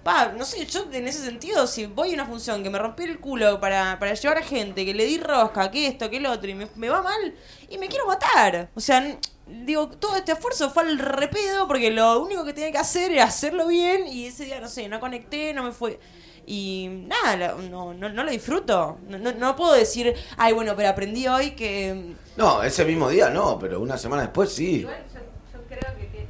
va, 0.06 0.32
no 0.32 0.44
sé, 0.44 0.64
yo 0.66 0.86
en 0.92 1.06
ese 1.08 1.24
sentido, 1.24 1.66
si 1.66 1.86
voy 1.86 2.10
a 2.12 2.14
una 2.14 2.26
función 2.26 2.62
que 2.62 2.70
me 2.70 2.78
rompí 2.78 3.04
el 3.04 3.20
culo 3.20 3.60
para, 3.60 3.98
para 3.98 4.14
llevar 4.14 4.38
a 4.38 4.42
gente, 4.42 4.84
que 4.84 4.94
le 4.94 5.04
di 5.04 5.18
rosca, 5.18 5.70
que 5.70 5.86
esto, 5.86 6.08
que 6.10 6.16
el 6.18 6.26
otro, 6.26 6.48
y 6.50 6.54
me, 6.54 6.68
me 6.76 6.88
va 6.88 7.02
mal, 7.02 7.34
y 7.68 7.78
me 7.78 7.88
quiero 7.88 8.06
matar, 8.06 8.70
o 8.74 8.80
sea, 8.80 9.18
digo, 9.46 9.88
todo 9.88 10.16
este 10.16 10.32
esfuerzo 10.32 10.70
fue 10.70 10.84
al 10.84 10.98
repedo 10.98 11.66
porque 11.66 11.90
lo 11.90 12.20
único 12.20 12.44
que 12.44 12.52
tenía 12.52 12.72
que 12.72 12.78
hacer 12.78 13.12
era 13.12 13.24
hacerlo 13.24 13.66
bien 13.66 14.06
y 14.06 14.26
ese 14.26 14.44
día, 14.44 14.60
no 14.60 14.68
sé, 14.68 14.88
no 14.88 15.00
conecté, 15.00 15.52
no 15.54 15.62
me 15.64 15.72
fue... 15.72 15.98
Y 16.46 16.88
nada, 17.06 17.54
no, 17.70 17.94
no, 17.94 18.08
no 18.08 18.24
lo 18.24 18.30
disfruto. 18.30 18.98
No, 19.06 19.18
no, 19.18 19.30
no 19.32 19.54
puedo 19.54 19.72
decir, 19.74 20.14
ay, 20.36 20.52
bueno, 20.52 20.74
pero 20.74 20.88
aprendí 20.88 21.28
hoy 21.28 21.52
que. 21.52 22.14
No, 22.36 22.62
ese 22.64 22.84
mismo 22.84 23.08
día 23.08 23.30
no, 23.30 23.56
pero 23.56 23.78
una 23.80 23.96
semana 23.96 24.22
después 24.22 24.50
sí. 24.52 24.76
Igual 24.80 24.96
yo, 25.14 25.20
yo 25.58 25.64
creo 25.68 25.94
que, 25.96 26.08
que- 26.08 26.26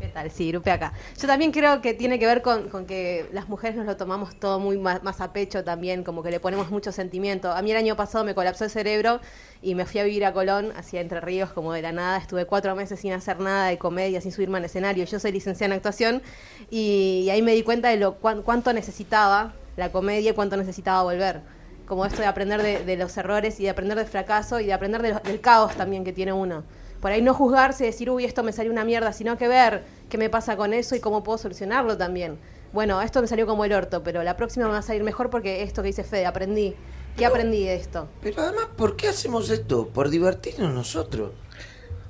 ¿Qué 0.00 0.05
tal? 0.16 0.30
Sí, 0.30 0.50
grupe 0.50 0.70
acá. 0.70 0.92
Yo 1.20 1.26
también 1.26 1.52
creo 1.52 1.82
que 1.82 1.92
tiene 1.92 2.18
que 2.18 2.26
ver 2.26 2.40
con, 2.40 2.86
que 2.86 3.28
las 3.32 3.48
mujeres 3.48 3.76
nos 3.76 3.84
lo 3.86 3.96
tomamos 3.96 4.38
todo 4.40 4.58
muy 4.58 4.78
más, 4.78 5.20
a 5.20 5.32
pecho 5.32 5.62
también, 5.62 6.04
como 6.04 6.22
que 6.22 6.30
le 6.30 6.40
ponemos 6.40 6.70
mucho 6.70 6.90
sentimiento. 6.90 7.52
A 7.52 7.60
mí 7.60 7.70
el 7.70 7.76
año 7.76 7.96
pasado 7.96 8.24
me 8.24 8.34
colapsó 8.34 8.64
el 8.64 8.70
cerebro 8.70 9.20
y 9.60 9.74
me 9.74 9.84
fui 9.84 10.00
a 10.00 10.04
vivir 10.04 10.24
a 10.24 10.32
Colón, 10.32 10.72
hacia 10.76 11.00
Entre 11.02 11.20
Ríos, 11.20 11.52
como 11.52 11.72
de 11.72 11.82
la 11.82 11.92
nada. 11.92 12.16
Estuve 12.16 12.46
cuatro 12.46 12.74
meses 12.74 12.98
sin 13.00 13.12
hacer 13.12 13.40
nada 13.40 13.68
de 13.68 13.76
comedia, 13.76 14.20
sin 14.22 14.32
subirme 14.32 14.56
al 14.58 14.64
escenario. 14.64 15.04
Yo 15.04 15.20
soy 15.20 15.32
licenciada 15.32 15.66
en 15.74 15.76
actuación 15.76 16.22
y, 16.70 17.28
ahí 17.30 17.42
me 17.42 17.52
di 17.52 17.62
cuenta 17.62 17.90
de 17.90 17.98
lo 17.98 18.14
cuán- 18.16 18.42
cuánto 18.42 18.72
necesitaba 18.72 19.52
la 19.76 19.92
comedia 19.92 20.30
y 20.30 20.34
cuánto 20.34 20.56
necesitaba 20.56 21.02
volver 21.02 21.42
como 21.86 22.04
esto 22.04 22.20
de 22.20 22.26
aprender 22.26 22.62
de, 22.62 22.84
de 22.84 22.96
los 22.96 23.16
errores 23.16 23.60
y 23.60 23.64
de 23.64 23.70
aprender 23.70 23.96
del 23.96 24.06
fracaso 24.08 24.58
y 24.58 24.66
de 24.66 24.72
aprender 24.72 25.22
del 25.22 25.40
caos 25.40 25.76
también 25.76 26.02
que 26.04 26.12
tiene 26.12 26.32
uno. 26.32 26.64
Por 27.06 27.12
ahí 27.12 27.22
no 27.22 27.34
juzgarse 27.34 27.84
y 27.84 27.86
decir, 27.86 28.10
uy, 28.10 28.24
esto 28.24 28.42
me 28.42 28.50
salió 28.50 28.72
una 28.72 28.84
mierda, 28.84 29.12
sino 29.12 29.38
que 29.38 29.46
ver 29.46 29.84
qué 30.08 30.18
me 30.18 30.28
pasa 30.28 30.56
con 30.56 30.74
eso 30.74 30.96
y 30.96 30.98
cómo 30.98 31.22
puedo 31.22 31.38
solucionarlo 31.38 31.96
también. 31.96 32.36
Bueno, 32.72 33.00
esto 33.00 33.22
me 33.22 33.28
salió 33.28 33.46
como 33.46 33.64
el 33.64 33.72
orto, 33.72 34.02
pero 34.02 34.24
la 34.24 34.36
próxima 34.36 34.66
me 34.66 34.72
va 34.72 34.78
a 34.78 34.82
salir 34.82 35.04
mejor 35.04 35.30
porque 35.30 35.62
esto 35.62 35.82
que 35.82 35.86
dice 35.86 36.02
Fede, 36.02 36.26
aprendí. 36.26 36.74
¿Qué 37.16 37.24
aprendí 37.24 37.62
de 37.62 37.76
esto? 37.76 38.08
Pero 38.22 38.42
además, 38.42 38.64
¿por 38.76 38.96
qué 38.96 39.06
hacemos 39.06 39.50
esto? 39.50 39.86
Por 39.86 40.10
divertirnos 40.10 40.74
nosotros. 40.74 41.30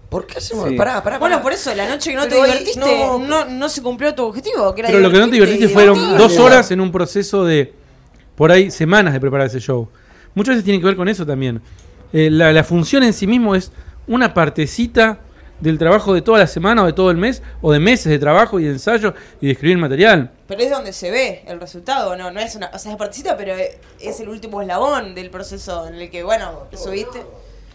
¿Por 0.09 0.27
qué 0.27 0.39
hacemos? 0.39 0.71
Sí. 0.71 0.77
Pará, 0.77 1.03
pará, 1.03 1.19
Bueno, 1.19 1.35
pará. 1.35 1.43
por 1.43 1.53
eso, 1.53 1.75
la 1.75 1.87
noche 1.91 2.13
que 2.13 2.17
no 2.17 2.23
Pero 2.23 2.41
te 2.41 2.47
divertiste, 2.47 2.81
no, 2.81 3.19
no, 3.19 3.45
no, 3.45 3.69
se 3.69 3.83
cumplió 3.83 4.15
tu 4.15 4.25
objetivo. 4.25 4.75
Que 4.75 4.81
era 4.81 4.89
Pero 4.89 5.01
lo 5.01 5.11
que 5.11 5.19
no 5.19 5.27
te 5.27 5.33
divertiste 5.33 5.69
fueron 5.69 6.17
dos 6.17 6.39
horas 6.39 6.71
en 6.71 6.81
un 6.81 6.91
proceso 6.91 7.45
de, 7.45 7.75
por 8.35 8.51
ahí, 8.51 8.71
semanas 8.71 9.13
de 9.13 9.21
preparar 9.21 9.49
ese 9.49 9.61
show. 9.61 9.91
Muchas 10.35 10.55
veces 10.55 10.65
tiene 10.65 10.81
que 10.81 10.87
ver 10.87 10.97
con 10.97 11.07
eso 11.07 11.27
también. 11.27 11.61
Eh, 12.15 12.31
la, 12.31 12.51
la 12.51 12.65
función 12.65 13.03
en 13.03 13.13
sí 13.13 13.27
mismo 13.27 13.55
es 13.55 13.71
una 14.09 14.35
partecita 14.35 15.19
del 15.61 15.79
trabajo 15.79 16.13
de 16.13 16.21
toda 16.21 16.39
la 16.39 16.47
semana 16.47 16.83
o 16.83 16.87
de 16.87 16.93
todo 16.93 17.11
el 17.11 17.17
mes 17.17 17.43
o 17.63 17.73
de 17.73 17.79
meses 17.81 18.07
de 18.07 18.19
trabajo 18.19 18.61
y 18.61 18.65
de 18.65 18.71
ensayo 18.73 19.15
y 19.41 19.47
de 19.47 19.53
escribir 19.53 19.79
material. 19.79 20.31
Pero 20.47 20.61
es 20.61 20.71
donde 20.71 20.93
se 20.93 21.11
ve 21.11 21.43
el 21.47 21.59
resultado, 21.61 22.15
¿no? 22.17 22.31
No 22.31 22.41
es 22.41 22.55
una. 22.57 22.71
O 22.75 22.79
sea, 22.79 22.93
es 22.93 22.99
partecita, 22.99 23.37
pero 23.37 23.55
es 24.01 24.21
el 24.21 24.29
último 24.29 24.61
eslabón 24.61 25.15
del 25.15 25.31
proceso 25.31 25.87
en 25.89 25.95
el 25.95 26.11
que, 26.11 26.23
bueno, 26.23 26.65
subiste. 26.77 27.23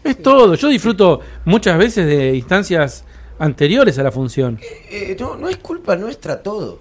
Es 0.03 0.21
todo. 0.21 0.53
Yo 0.55 0.67
disfruto 0.67 1.21
muchas 1.45 1.77
veces 1.77 2.05
de 2.05 2.35
instancias 2.35 3.03
anteriores 3.39 3.97
a 3.97 4.03
la 4.03 4.11
función. 4.11 4.59
Eh, 4.91 5.15
no, 5.19 5.35
no 5.35 5.49
es 5.49 5.57
culpa 5.57 5.95
nuestra 5.95 6.41
todo. 6.43 6.79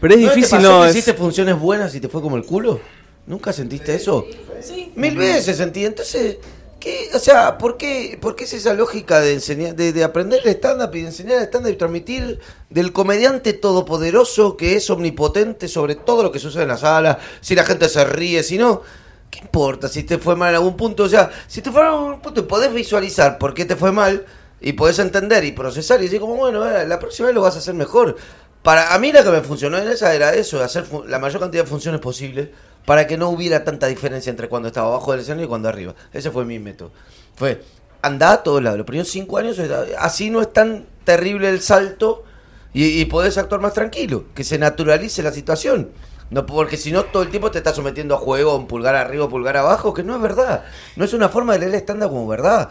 Pero 0.00 0.14
es 0.14 0.20
¿No 0.20 0.28
te 0.28 0.34
difícil, 0.34 0.58
pasó 0.58 0.70
¿no? 0.70 0.82
que 0.82 0.88
Es- 0.90 0.94
hiciste 0.96 1.14
funciones 1.14 1.58
buenas 1.58 1.94
y 1.94 2.00
te 2.00 2.08
fue 2.08 2.20
como 2.20 2.36
el 2.36 2.44
culo? 2.44 2.80
¿Nunca 3.26 3.52
sentiste 3.52 3.94
eso? 3.94 4.26
Sí. 4.60 4.92
Mil 4.96 5.16
veces 5.16 5.56
sentí. 5.56 5.84
Entonces, 5.86 6.36
¿qué? 6.82 7.10
O 7.14 7.18
sea, 7.18 7.58
¿por 7.58 7.76
qué, 7.76 8.18
por 8.20 8.34
qué 8.34 8.44
es 8.44 8.52
esa 8.54 8.74
lógica 8.74 9.20
de 9.20 9.34
enseñar, 9.34 9.76
de, 9.76 9.92
de 9.92 10.02
aprender 10.02 10.40
el 10.44 10.50
stand-up 10.50 10.94
y 10.94 11.02
de 11.02 11.06
enseñar 11.06 11.38
el 11.38 11.44
stand-up 11.44 11.70
y 11.70 11.76
transmitir 11.76 12.40
del 12.70 12.92
comediante 12.92 13.52
todopoderoso 13.52 14.56
que 14.56 14.74
es 14.76 14.90
omnipotente 14.90 15.68
sobre 15.68 15.94
todo 15.94 16.24
lo 16.24 16.32
que 16.32 16.40
sucede 16.40 16.62
en 16.62 16.68
la 16.68 16.78
sala? 16.78 17.18
Si 17.40 17.54
la 17.54 17.64
gente 17.64 17.88
se 17.88 18.04
ríe, 18.04 18.42
si 18.42 18.58
no. 18.58 18.82
¿Qué 19.30 19.38
importa 19.38 19.88
si 19.88 20.02
te 20.02 20.18
fue 20.18 20.34
mal 20.34 20.50
en 20.50 20.56
algún 20.56 20.76
punto? 20.76 21.04
O 21.04 21.08
sea, 21.08 21.30
si 21.46 21.62
te 21.62 21.70
fue 21.70 21.82
mal 21.82 21.92
en 21.92 21.98
algún 22.00 22.20
punto 22.20 22.40
y 22.40 22.44
podés 22.44 22.74
visualizar 22.74 23.38
por 23.38 23.54
qué 23.54 23.64
te 23.64 23.76
fue 23.76 23.92
mal 23.92 24.26
y 24.60 24.72
podés 24.72 24.98
entender 24.98 25.44
y 25.44 25.52
procesar 25.52 26.00
y 26.00 26.04
decir 26.04 26.20
como, 26.20 26.36
bueno, 26.36 26.68
eh, 26.68 26.86
la 26.86 26.98
próxima 26.98 27.26
vez 27.28 27.34
lo 27.34 27.42
vas 27.42 27.54
a 27.54 27.58
hacer 27.58 27.74
mejor. 27.74 28.16
Para 28.62 28.94
a 28.94 28.98
mí 28.98 29.10
lo 29.12 29.24
que 29.24 29.30
me 29.30 29.40
funcionó 29.40 29.78
en 29.78 29.88
esa 29.88 30.14
era 30.14 30.34
eso, 30.34 30.62
hacer 30.62 30.86
la 31.06 31.18
mayor 31.18 31.40
cantidad 31.40 31.64
de 31.64 31.68
funciones 31.70 32.00
posible 32.00 32.52
para 32.86 33.06
que 33.06 33.16
no 33.16 33.28
hubiera 33.28 33.64
tanta 33.64 33.86
diferencia 33.88 34.30
entre 34.30 34.48
cuando 34.48 34.68
estaba 34.68 34.88
abajo 34.88 35.12
del 35.12 35.20
escenario 35.20 35.46
y 35.46 35.48
cuando 35.48 35.68
arriba. 35.68 35.94
Ese 36.12 36.30
fue 36.30 36.44
mi 36.44 36.58
método. 36.58 36.92
Fue, 37.34 37.62
anda 38.02 38.32
a 38.32 38.42
todos 38.42 38.62
lados. 38.62 38.78
Los 38.78 38.86
primeros 38.86 39.08
cinco 39.08 39.38
años, 39.38 39.58
era- 39.58 39.84
así 39.98 40.30
no 40.30 40.40
es 40.40 40.52
tan 40.52 40.86
terrible 41.04 41.48
el 41.48 41.60
salto 41.60 42.24
y, 42.72 43.00
y 43.00 43.04
podés 43.06 43.36
actuar 43.38 43.60
más 43.60 43.72
tranquilo, 43.74 44.26
que 44.34 44.44
se 44.44 44.58
naturalice 44.58 45.22
la 45.22 45.32
situación. 45.32 45.90
No, 46.30 46.46
porque 46.46 46.76
si 46.78 46.92
no, 46.92 47.04
todo 47.04 47.22
el 47.24 47.30
tiempo 47.30 47.50
te 47.50 47.58
estás 47.58 47.76
sometiendo 47.76 48.14
a 48.14 48.18
juego, 48.18 48.56
un 48.56 48.66
pulgar 48.66 48.94
arriba, 48.94 49.28
pulgar 49.28 49.56
abajo, 49.58 49.92
que 49.92 50.02
no 50.02 50.14
es 50.16 50.22
verdad. 50.22 50.64
No 50.96 51.04
es 51.04 51.12
una 51.12 51.28
forma 51.28 51.52
de 51.52 51.58
leer 51.60 51.70
el 51.70 51.74
estándar 51.80 52.08
como 52.08 52.26
verdad. 52.26 52.70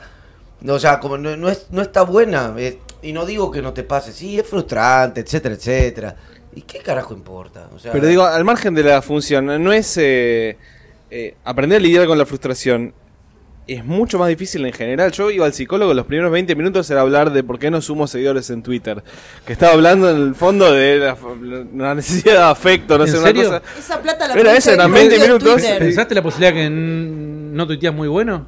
No, 0.62 0.74
o 0.76 0.80
sea, 0.80 1.00
como 1.00 1.18
no, 1.18 1.36
no 1.38 1.50
es, 1.50 1.68
no 1.72 1.82
está 1.82 2.04
buena. 2.04 2.54
eh, 2.58 2.80
y 3.02 3.14
no 3.14 3.26
digo 3.26 3.50
que 3.52 3.62
no 3.62 3.74
te 3.74 3.84
pase, 3.84 4.12
sí, 4.14 4.40
es 4.40 4.48
frustrante, 4.48 5.22
etcétera, 5.22 5.56
etcétera. 5.56 6.16
¿Y 6.56 6.62
qué 6.62 6.80
carajo 6.80 7.14
importa? 7.14 7.68
O 7.76 7.80
sea, 7.80 7.92
Pero 7.92 8.06
digo, 8.08 8.24
al 8.26 8.44
margen 8.44 8.76
de 8.76 8.84
la 8.84 9.02
función, 9.02 9.46
no 9.64 9.72
es 9.74 9.98
eh, 9.98 10.58
eh, 11.10 11.36
aprender 11.44 11.78
a 11.80 11.82
lidiar 11.82 12.06
con 12.06 12.18
la 12.18 12.26
frustración. 12.26 12.94
Es 13.68 13.86
mucho 13.86 14.20
más 14.20 14.28
difícil 14.28 14.66
en 14.66 14.74
general. 14.74 15.12
Yo 15.12 15.32
iba 15.32 15.46
al 15.46 15.54
psicólogo 15.54 15.94
los 15.94 16.06
primeros 16.06 16.32
20 16.32 16.56
minutos 16.56 16.90
era 16.90 17.02
hablar 17.02 17.32
de 17.32 17.44
por 17.44 17.58
qué 17.58 17.72
no 17.72 17.80
sumo 17.82 18.06
seguidores 18.06 18.50
en 18.50 18.64
Twitter. 18.64 19.02
Que 19.46 19.54
estaba 19.54 19.74
hablando 19.74 20.10
en 20.10 20.18
el 20.18 20.36
fondo 20.36 20.72
de 20.74 20.98
la, 20.98 21.16
la 21.76 21.96
necesidad 21.96 22.34
de 22.34 22.44
afecto, 22.44 22.98
no 22.98 23.06
¿En 23.06 23.12
sé, 23.12 23.18
serio? 23.20 23.50
una 23.50 23.60
cosa. 23.62 23.80
Esa 23.80 24.02
plata 24.02 24.28
la 24.28 24.34
Era 24.34 24.52
haber 24.52 24.68
eran 24.68 24.92
20 24.92 25.16
invertido 25.16 25.24
en 25.26 25.32
minutos. 25.44 25.62
Twitter. 25.62 25.80
¿Pensaste 25.80 26.16
la 26.16 26.24
posibilidad 26.24 26.54
que 26.54 26.66
n- 26.66 27.54
no 27.56 27.66
tuiteas 27.68 27.94
muy 27.94 28.08
bueno? 28.10 28.48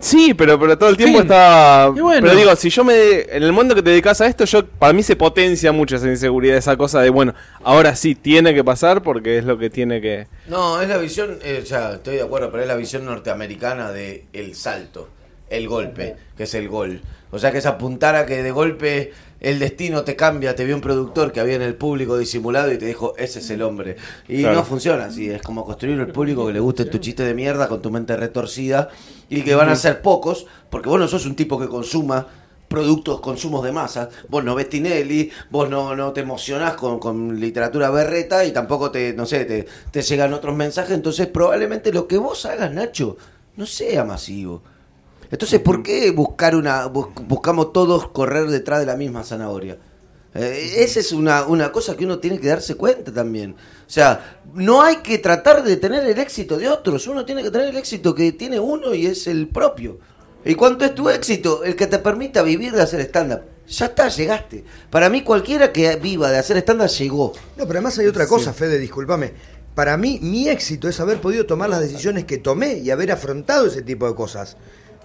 Sí, 0.00 0.34
pero, 0.34 0.58
pero 0.58 0.76
todo 0.76 0.90
el 0.90 0.96
tiempo. 0.96 1.20
Y 1.20 2.00
bueno. 2.00 2.26
Pero 2.26 2.34
digo, 2.34 2.56
si 2.56 2.70
yo 2.70 2.84
me. 2.84 3.20
En 3.22 3.42
el 3.42 3.52
momento 3.52 3.74
que 3.74 3.82
te 3.82 3.90
dedicas 3.90 4.20
a 4.20 4.26
esto, 4.26 4.44
yo 4.44 4.66
para 4.66 4.92
mí 4.92 5.02
se 5.02 5.16
potencia 5.16 5.72
mucho 5.72 5.96
esa 5.96 6.08
inseguridad, 6.08 6.56
esa 6.56 6.76
cosa 6.76 7.00
de, 7.00 7.10
bueno, 7.10 7.34
ahora 7.62 7.94
sí 7.94 8.14
tiene 8.14 8.54
que 8.54 8.64
pasar 8.64 9.02
porque 9.02 9.38
es 9.38 9.44
lo 9.44 9.58
que 9.58 9.70
tiene 9.70 10.00
que. 10.00 10.26
No, 10.48 10.80
es 10.80 10.88
la 10.88 10.98
visión, 10.98 11.38
eh, 11.42 11.60
o 11.62 11.66
sea, 11.66 11.94
estoy 11.94 12.16
de 12.16 12.22
acuerdo, 12.22 12.50
pero 12.50 12.62
es 12.62 12.68
la 12.68 12.76
visión 12.76 13.04
norteamericana 13.04 13.92
de 13.92 14.24
el 14.32 14.54
salto, 14.54 15.08
el 15.50 15.68
golpe, 15.68 16.16
que 16.36 16.44
es 16.44 16.54
el 16.54 16.68
gol. 16.68 17.02
O 17.30 17.38
sea, 17.38 17.52
que 17.52 17.58
es 17.58 17.66
apuntar 17.66 18.16
a 18.16 18.26
que 18.26 18.42
de 18.42 18.50
golpe 18.50 19.12
el 19.46 19.60
destino 19.60 20.02
te 20.02 20.16
cambia, 20.16 20.56
te 20.56 20.64
vio 20.64 20.74
un 20.74 20.80
productor 20.80 21.30
que 21.30 21.38
había 21.38 21.54
en 21.54 21.62
el 21.62 21.76
público 21.76 22.18
disimulado 22.18 22.72
y 22.72 22.78
te 22.78 22.86
dijo, 22.86 23.14
ese 23.16 23.38
es 23.38 23.48
el 23.50 23.62
hombre. 23.62 23.96
Y 24.26 24.40
Claro. 24.40 24.56
no 24.56 24.64
funciona 24.64 25.04
así, 25.04 25.30
es 25.30 25.40
como 25.40 25.64
construir 25.64 26.00
el 26.00 26.08
público 26.08 26.44
que 26.46 26.52
le 26.52 26.58
guste 26.58 26.84
tu 26.86 26.98
chiste 26.98 27.22
de 27.22 27.32
mierda 27.32 27.68
con 27.68 27.80
tu 27.80 27.92
mente 27.92 28.16
retorcida 28.16 28.88
y 29.28 29.42
que 29.42 29.54
van 29.54 29.68
a 29.68 29.76
ser 29.76 30.02
pocos, 30.02 30.46
porque 30.68 30.88
vos 30.88 30.98
no 30.98 31.06
sos 31.06 31.26
un 31.26 31.36
tipo 31.36 31.60
que 31.60 31.68
consuma 31.68 32.26
productos, 32.66 33.20
consumos 33.20 33.62
de 33.64 33.70
masa. 33.70 34.08
Vos 34.28 34.42
no 34.42 34.56
ves 34.56 34.68
Tinelli, 34.68 35.30
vos 35.50 35.70
no, 35.70 35.94
no 35.94 36.12
te 36.12 36.22
emocionás 36.22 36.74
con, 36.74 36.98
con 36.98 37.38
literatura 37.38 37.90
berreta 37.90 38.44
y 38.44 38.50
tampoco 38.50 38.90
te, 38.90 39.12
no 39.12 39.26
sé, 39.26 39.44
te, 39.44 39.64
te 39.92 40.02
llegan 40.02 40.32
otros 40.34 40.56
mensajes. 40.56 40.90
Entonces, 40.90 41.28
probablemente 41.28 41.92
lo 41.92 42.08
que 42.08 42.18
vos 42.18 42.44
hagas, 42.46 42.72
Nacho, 42.72 43.16
no 43.54 43.64
sea 43.64 44.04
masivo. 44.04 44.62
Entonces, 45.30 45.60
¿por 45.60 45.82
qué 45.82 46.10
buscar 46.10 46.54
una, 46.54 46.86
bus- 46.86 47.08
buscamos 47.26 47.72
todos 47.72 48.08
correr 48.08 48.48
detrás 48.48 48.80
de 48.80 48.86
la 48.86 48.96
misma 48.96 49.24
zanahoria? 49.24 49.78
Eh, 50.34 50.74
esa 50.78 51.00
es 51.00 51.12
una, 51.12 51.46
una 51.46 51.72
cosa 51.72 51.96
que 51.96 52.04
uno 52.04 52.18
tiene 52.18 52.38
que 52.38 52.48
darse 52.48 52.74
cuenta 52.74 53.12
también. 53.12 53.52
O 53.52 53.90
sea, 53.90 54.40
no 54.54 54.82
hay 54.82 54.96
que 54.96 55.18
tratar 55.18 55.62
de 55.64 55.76
tener 55.76 56.04
el 56.06 56.18
éxito 56.18 56.58
de 56.58 56.68
otros, 56.68 57.06
uno 57.06 57.24
tiene 57.24 57.42
que 57.42 57.50
tener 57.50 57.68
el 57.68 57.76
éxito 57.76 58.14
que 58.14 58.32
tiene 58.32 58.60
uno 58.60 58.94
y 58.94 59.06
es 59.06 59.26
el 59.26 59.48
propio. 59.48 59.98
¿Y 60.44 60.54
cuánto 60.54 60.84
es 60.84 60.94
tu 60.94 61.08
éxito? 61.10 61.64
El 61.64 61.74
que 61.74 61.86
te 61.88 61.98
permita 61.98 62.42
vivir 62.42 62.72
de 62.72 62.82
hacer 62.82 63.00
stand-up. 63.00 63.40
Ya 63.68 63.86
está, 63.86 64.08
llegaste. 64.08 64.62
Para 64.90 65.08
mí 65.08 65.22
cualquiera 65.22 65.72
que 65.72 65.96
viva 65.96 66.30
de 66.30 66.38
hacer 66.38 66.56
stand-up 66.58 66.86
llegó. 66.88 67.32
No, 67.56 67.66
pero 67.66 67.78
además 67.78 67.98
hay 67.98 68.06
otra 68.06 68.28
cosa, 68.28 68.52
Fede, 68.52 68.78
discúlpame. 68.78 69.32
Para 69.74 69.96
mí, 69.96 70.20
mi 70.22 70.48
éxito 70.48 70.88
es 70.88 71.00
haber 71.00 71.20
podido 71.20 71.46
tomar 71.46 71.68
las 71.68 71.80
decisiones 71.80 72.24
que 72.26 72.38
tomé 72.38 72.74
y 72.78 72.90
haber 72.90 73.10
afrontado 73.10 73.66
ese 73.66 73.82
tipo 73.82 74.06
de 74.06 74.14
cosas. 74.14 74.56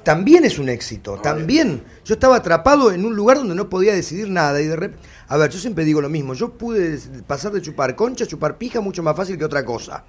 También 0.03 0.45
es 0.45 0.57
un 0.57 0.69
éxito, 0.69 1.19
también. 1.21 1.83
Yo 2.03 2.15
estaba 2.15 2.37
atrapado 2.37 2.91
en 2.91 3.05
un 3.05 3.15
lugar 3.15 3.37
donde 3.37 3.53
no 3.53 3.69
podía 3.69 3.93
decidir 3.93 4.29
nada 4.29 4.61
y 4.61 4.65
de 4.65 4.75
repente... 4.75 5.07
A 5.27 5.37
ver, 5.37 5.49
yo 5.49 5.59
siempre 5.59 5.85
digo 5.85 6.01
lo 6.01 6.09
mismo, 6.09 6.33
yo 6.33 6.57
pude 6.57 6.99
pasar 7.25 7.53
de 7.53 7.61
chupar 7.61 7.95
concha 7.95 8.25
a 8.25 8.27
chupar 8.27 8.57
pija 8.57 8.81
mucho 8.81 9.01
más 9.01 9.15
fácil 9.15 9.37
que 9.37 9.45
otra 9.45 9.63
cosa. 9.63 10.03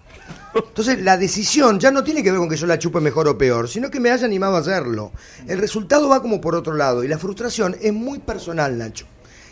Entonces, 0.52 1.00
la 1.00 1.16
decisión 1.16 1.78
ya 1.78 1.92
no 1.92 2.02
tiene 2.02 2.24
que 2.24 2.32
ver 2.32 2.40
con 2.40 2.48
que 2.48 2.56
yo 2.56 2.66
la 2.66 2.76
chupe 2.76 3.00
mejor 3.00 3.28
o 3.28 3.38
peor, 3.38 3.68
sino 3.68 3.88
que 3.88 4.00
me 4.00 4.10
haya 4.10 4.26
animado 4.26 4.56
a 4.56 4.58
hacerlo. 4.58 5.12
El 5.46 5.58
resultado 5.58 6.08
va 6.08 6.20
como 6.20 6.40
por 6.40 6.56
otro 6.56 6.74
lado 6.74 7.04
y 7.04 7.08
la 7.08 7.18
frustración 7.18 7.76
es 7.80 7.92
muy 7.92 8.18
personal, 8.18 8.76
Nacho. 8.76 9.06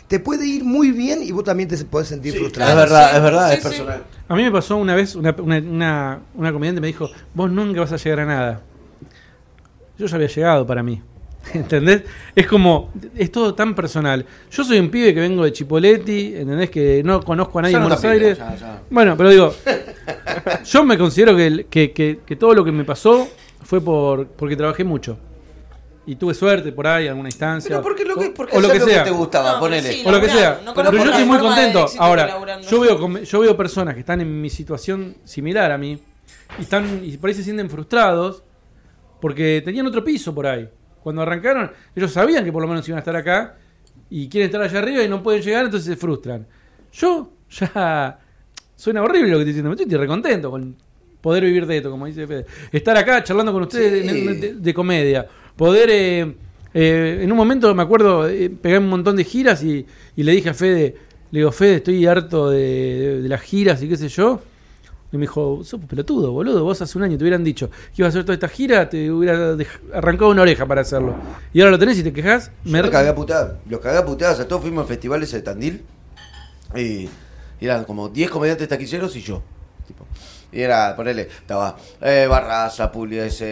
Te 0.09 0.19
puede 0.19 0.45
ir 0.45 0.65
muy 0.65 0.91
bien 0.91 1.23
y 1.23 1.31
vos 1.31 1.45
también 1.45 1.69
te 1.69 1.77
podés 1.85 2.09
sentir 2.09 2.37
frustrado. 2.37 2.71
es 2.71 2.75
verdad, 2.75 3.09
sí, 3.11 3.15
es 3.15 3.23
verdad, 3.23 3.47
sí, 3.47 3.53
es 3.53 3.59
sí. 3.61 3.69
personal. 3.69 4.03
A 4.27 4.35
mí 4.35 4.43
me 4.43 4.51
pasó 4.51 4.75
una 4.75 4.93
vez, 4.93 5.15
una, 5.15 5.33
una, 5.39 5.57
una, 5.59 6.19
una 6.33 6.51
comediante 6.51 6.81
me 6.81 6.87
dijo, 6.87 7.09
vos 7.33 7.49
nunca 7.49 7.79
vas 7.79 7.93
a 7.93 7.95
llegar 7.95 8.19
a 8.19 8.25
nada. 8.25 8.61
Yo 10.01 10.07
ya 10.07 10.15
había 10.15 10.27
llegado 10.29 10.65
para 10.65 10.81
mí. 10.81 10.99
¿Entendés? 11.53 12.01
Es 12.35 12.47
como, 12.47 12.91
es 13.15 13.31
todo 13.31 13.53
tan 13.53 13.75
personal. 13.75 14.25
Yo 14.51 14.63
soy 14.63 14.79
un 14.79 14.89
pibe 14.89 15.13
que 15.13 15.19
vengo 15.19 15.43
de 15.43 15.51
Chipoletti, 15.53 16.33
¿entendés? 16.37 16.71
Que 16.71 17.03
no 17.03 17.21
conozco 17.21 17.59
a 17.59 17.61
nadie 17.63 17.73
Ya 17.73 17.77
en 17.77 17.83
no 17.83 17.87
Buenos 17.89 18.01
pibe, 18.01 18.13
Aires. 18.13 18.37
ya, 18.39 18.55
ya. 18.55 18.81
Bueno, 18.89 19.15
pero 19.15 19.29
digo, 19.29 19.53
yo 20.65 20.83
me 20.83 20.97
considero 20.97 21.35
que, 21.35 21.67
que, 21.69 21.91
que- 21.91 22.19
que 22.25 22.35
todo 22.35 22.53
lo 22.55 22.63
que 22.65 22.71
me 22.71 22.83
pasó 22.83 23.27
fue 23.63 23.79
por 23.79 24.25
porque 24.27 24.55
trabajé 24.55 24.83
mucho. 24.83 25.17
Y 26.05 26.15
tuve 26.15 26.33
suerte 26.33 26.71
por 26.71 26.87
ahí, 26.87 27.07
alguna 27.07 27.29
instancia. 27.29 27.69
Pero 27.69 27.83
porque 27.83 28.05
lo 28.05 28.15
que, 28.15 28.27
o- 28.27 28.33
porque 28.33 28.57
o 28.57 28.59
lo 28.59 28.69
que 28.71 28.79
sea. 28.79 29.03
te 29.03 29.11
gustaba, 29.11 29.53
No, 29.53 29.59
pero 29.59 29.75
ponele. 29.75 29.93
sí, 29.93 30.03
o 30.03 30.11
lo 30.11 30.19
que 30.19 30.29
sea. 30.29 30.61
no 30.65 30.73
pero 30.73 30.91
yo 30.91 31.03
estoy 31.03 31.25
muy 31.25 31.37
contento. 31.37 31.85
Ahora, 31.99 32.25
laburando. 32.25 32.67
yo 32.67 32.79
veo, 32.79 33.19
yo 33.23 33.39
veo 33.39 33.55
personas 33.55 33.93
que 33.93 33.99
están 33.99 34.19
en 34.19 34.41
mi 34.41 34.49
situación 34.49 35.15
similar 35.23 35.71
a 35.71 35.77
mí 35.77 35.99
y 36.57 36.61
están 36.63 37.01
y 37.03 37.17
por 37.17 37.29
ahí 37.29 37.35
se 37.35 37.43
sienten 37.43 37.69
frustrados 37.69 38.43
porque 39.21 39.61
tenían 39.63 39.85
otro 39.87 40.03
piso 40.03 40.33
por 40.35 40.47
ahí. 40.47 40.67
Cuando 41.01 41.21
arrancaron, 41.21 41.71
ellos 41.95 42.11
sabían 42.11 42.43
que 42.43 42.51
por 42.51 42.61
lo 42.61 42.67
menos 42.67 42.87
iban 42.87 42.97
a 42.97 42.99
estar 42.99 43.15
acá 43.15 43.55
y 44.09 44.27
quieren 44.27 44.47
estar 44.47 44.61
allá 44.61 44.79
arriba 44.79 45.03
y 45.03 45.07
no 45.09 45.23
pueden 45.23 45.41
llegar, 45.41 45.65
entonces 45.65 45.87
se 45.87 45.95
frustran. 45.95 46.45
Yo 46.91 47.31
ya 47.49 48.19
suena 48.75 49.01
horrible 49.03 49.29
lo 49.31 49.37
que 49.37 49.41
estoy 49.43 49.53
diciendo, 49.53 49.69
me 49.69 49.75
estoy 49.81 49.97
recontento 49.97 50.51
con 50.51 50.75
poder 51.21 51.43
vivir 51.43 51.65
de 51.67 51.77
esto, 51.77 51.91
como 51.91 52.07
dice 52.07 52.25
Fede. 52.27 52.45
Estar 52.71 52.97
acá 52.97 53.23
charlando 53.23 53.53
con 53.53 53.61
ustedes 53.63 54.09
Sí. 54.11 54.25
de, 54.25 54.33
de- 54.35 54.53
de 54.55 54.73
comedia. 54.73 55.27
Poder, 55.55 55.89
eh, 55.91 56.35
eh, 56.73 57.19
en 57.21 57.31
un 57.31 57.37
momento 57.37 57.73
me 57.75 57.83
acuerdo, 57.83 58.27
eh, 58.27 58.49
pegué 58.49 58.79
un 58.79 58.89
montón 58.89 59.15
de 59.15 59.23
giras 59.23 59.63
y, 59.63 59.85
y 60.15 60.23
le 60.23 60.31
dije 60.31 60.49
a 60.49 60.53
Fede, 60.55 60.95
le 61.29 61.39
digo, 61.41 61.51
Fede, 61.51 61.75
estoy 61.75 62.05
harto 62.07 62.49
de, 62.49 62.59
de- 62.59 63.21
de 63.21 63.29
las 63.29 63.41
giras 63.41 63.81
y 63.83 63.87
qué 63.89 63.97
sé 63.97 64.07
yo. 64.09 64.41
Y 65.11 65.17
me 65.17 65.21
dijo, 65.21 65.61
sos 65.63 65.79
pelotudo, 65.85 66.31
boludo, 66.31 66.63
vos 66.63 66.81
hace 66.81 66.97
un 66.97 67.03
año 67.03 67.17
te 67.17 67.23
hubieran 67.23 67.43
dicho 67.43 67.69
que 67.69 68.01
ibas 68.01 68.07
a 68.07 68.19
hacer 68.19 68.23
toda 68.23 68.33
esta 68.35 68.47
gira, 68.47 68.89
te 68.89 69.11
hubiera 69.11 69.57
arrancado 69.93 70.31
una 70.31 70.41
oreja 70.43 70.65
para 70.65 70.81
hacerlo. 70.81 71.15
Y 71.53 71.59
ahora 71.59 71.71
lo 71.71 71.79
tenés 71.79 71.97
y 71.99 72.03
te 72.03 72.13
quejas. 72.13 72.51
Me 72.63 72.81
cagué 72.89 73.09
a. 73.09 73.13
Los 73.69 73.79
cagué 73.81 73.97
a 73.97 74.05
puteadas. 74.05 74.39
A 74.39 74.47
todos 74.47 74.61
fuimos 74.61 74.85
a 74.85 74.87
festivales 74.87 75.31
de 75.31 75.41
Tandil. 75.41 75.83
Y, 76.75 77.09
y 77.59 77.65
eran 77.65 77.83
como 77.83 78.07
10 78.07 78.29
comediantes 78.29 78.69
taquilleros 78.69 79.15
y 79.17 79.21
yo. 79.21 79.41
Y 80.51 80.61
era, 80.61 80.95
ponele, 80.95 81.23
estaba 81.23 81.77
eh, 82.01 82.27
Barraza, 82.29 82.91
Pugliese, 82.91 83.45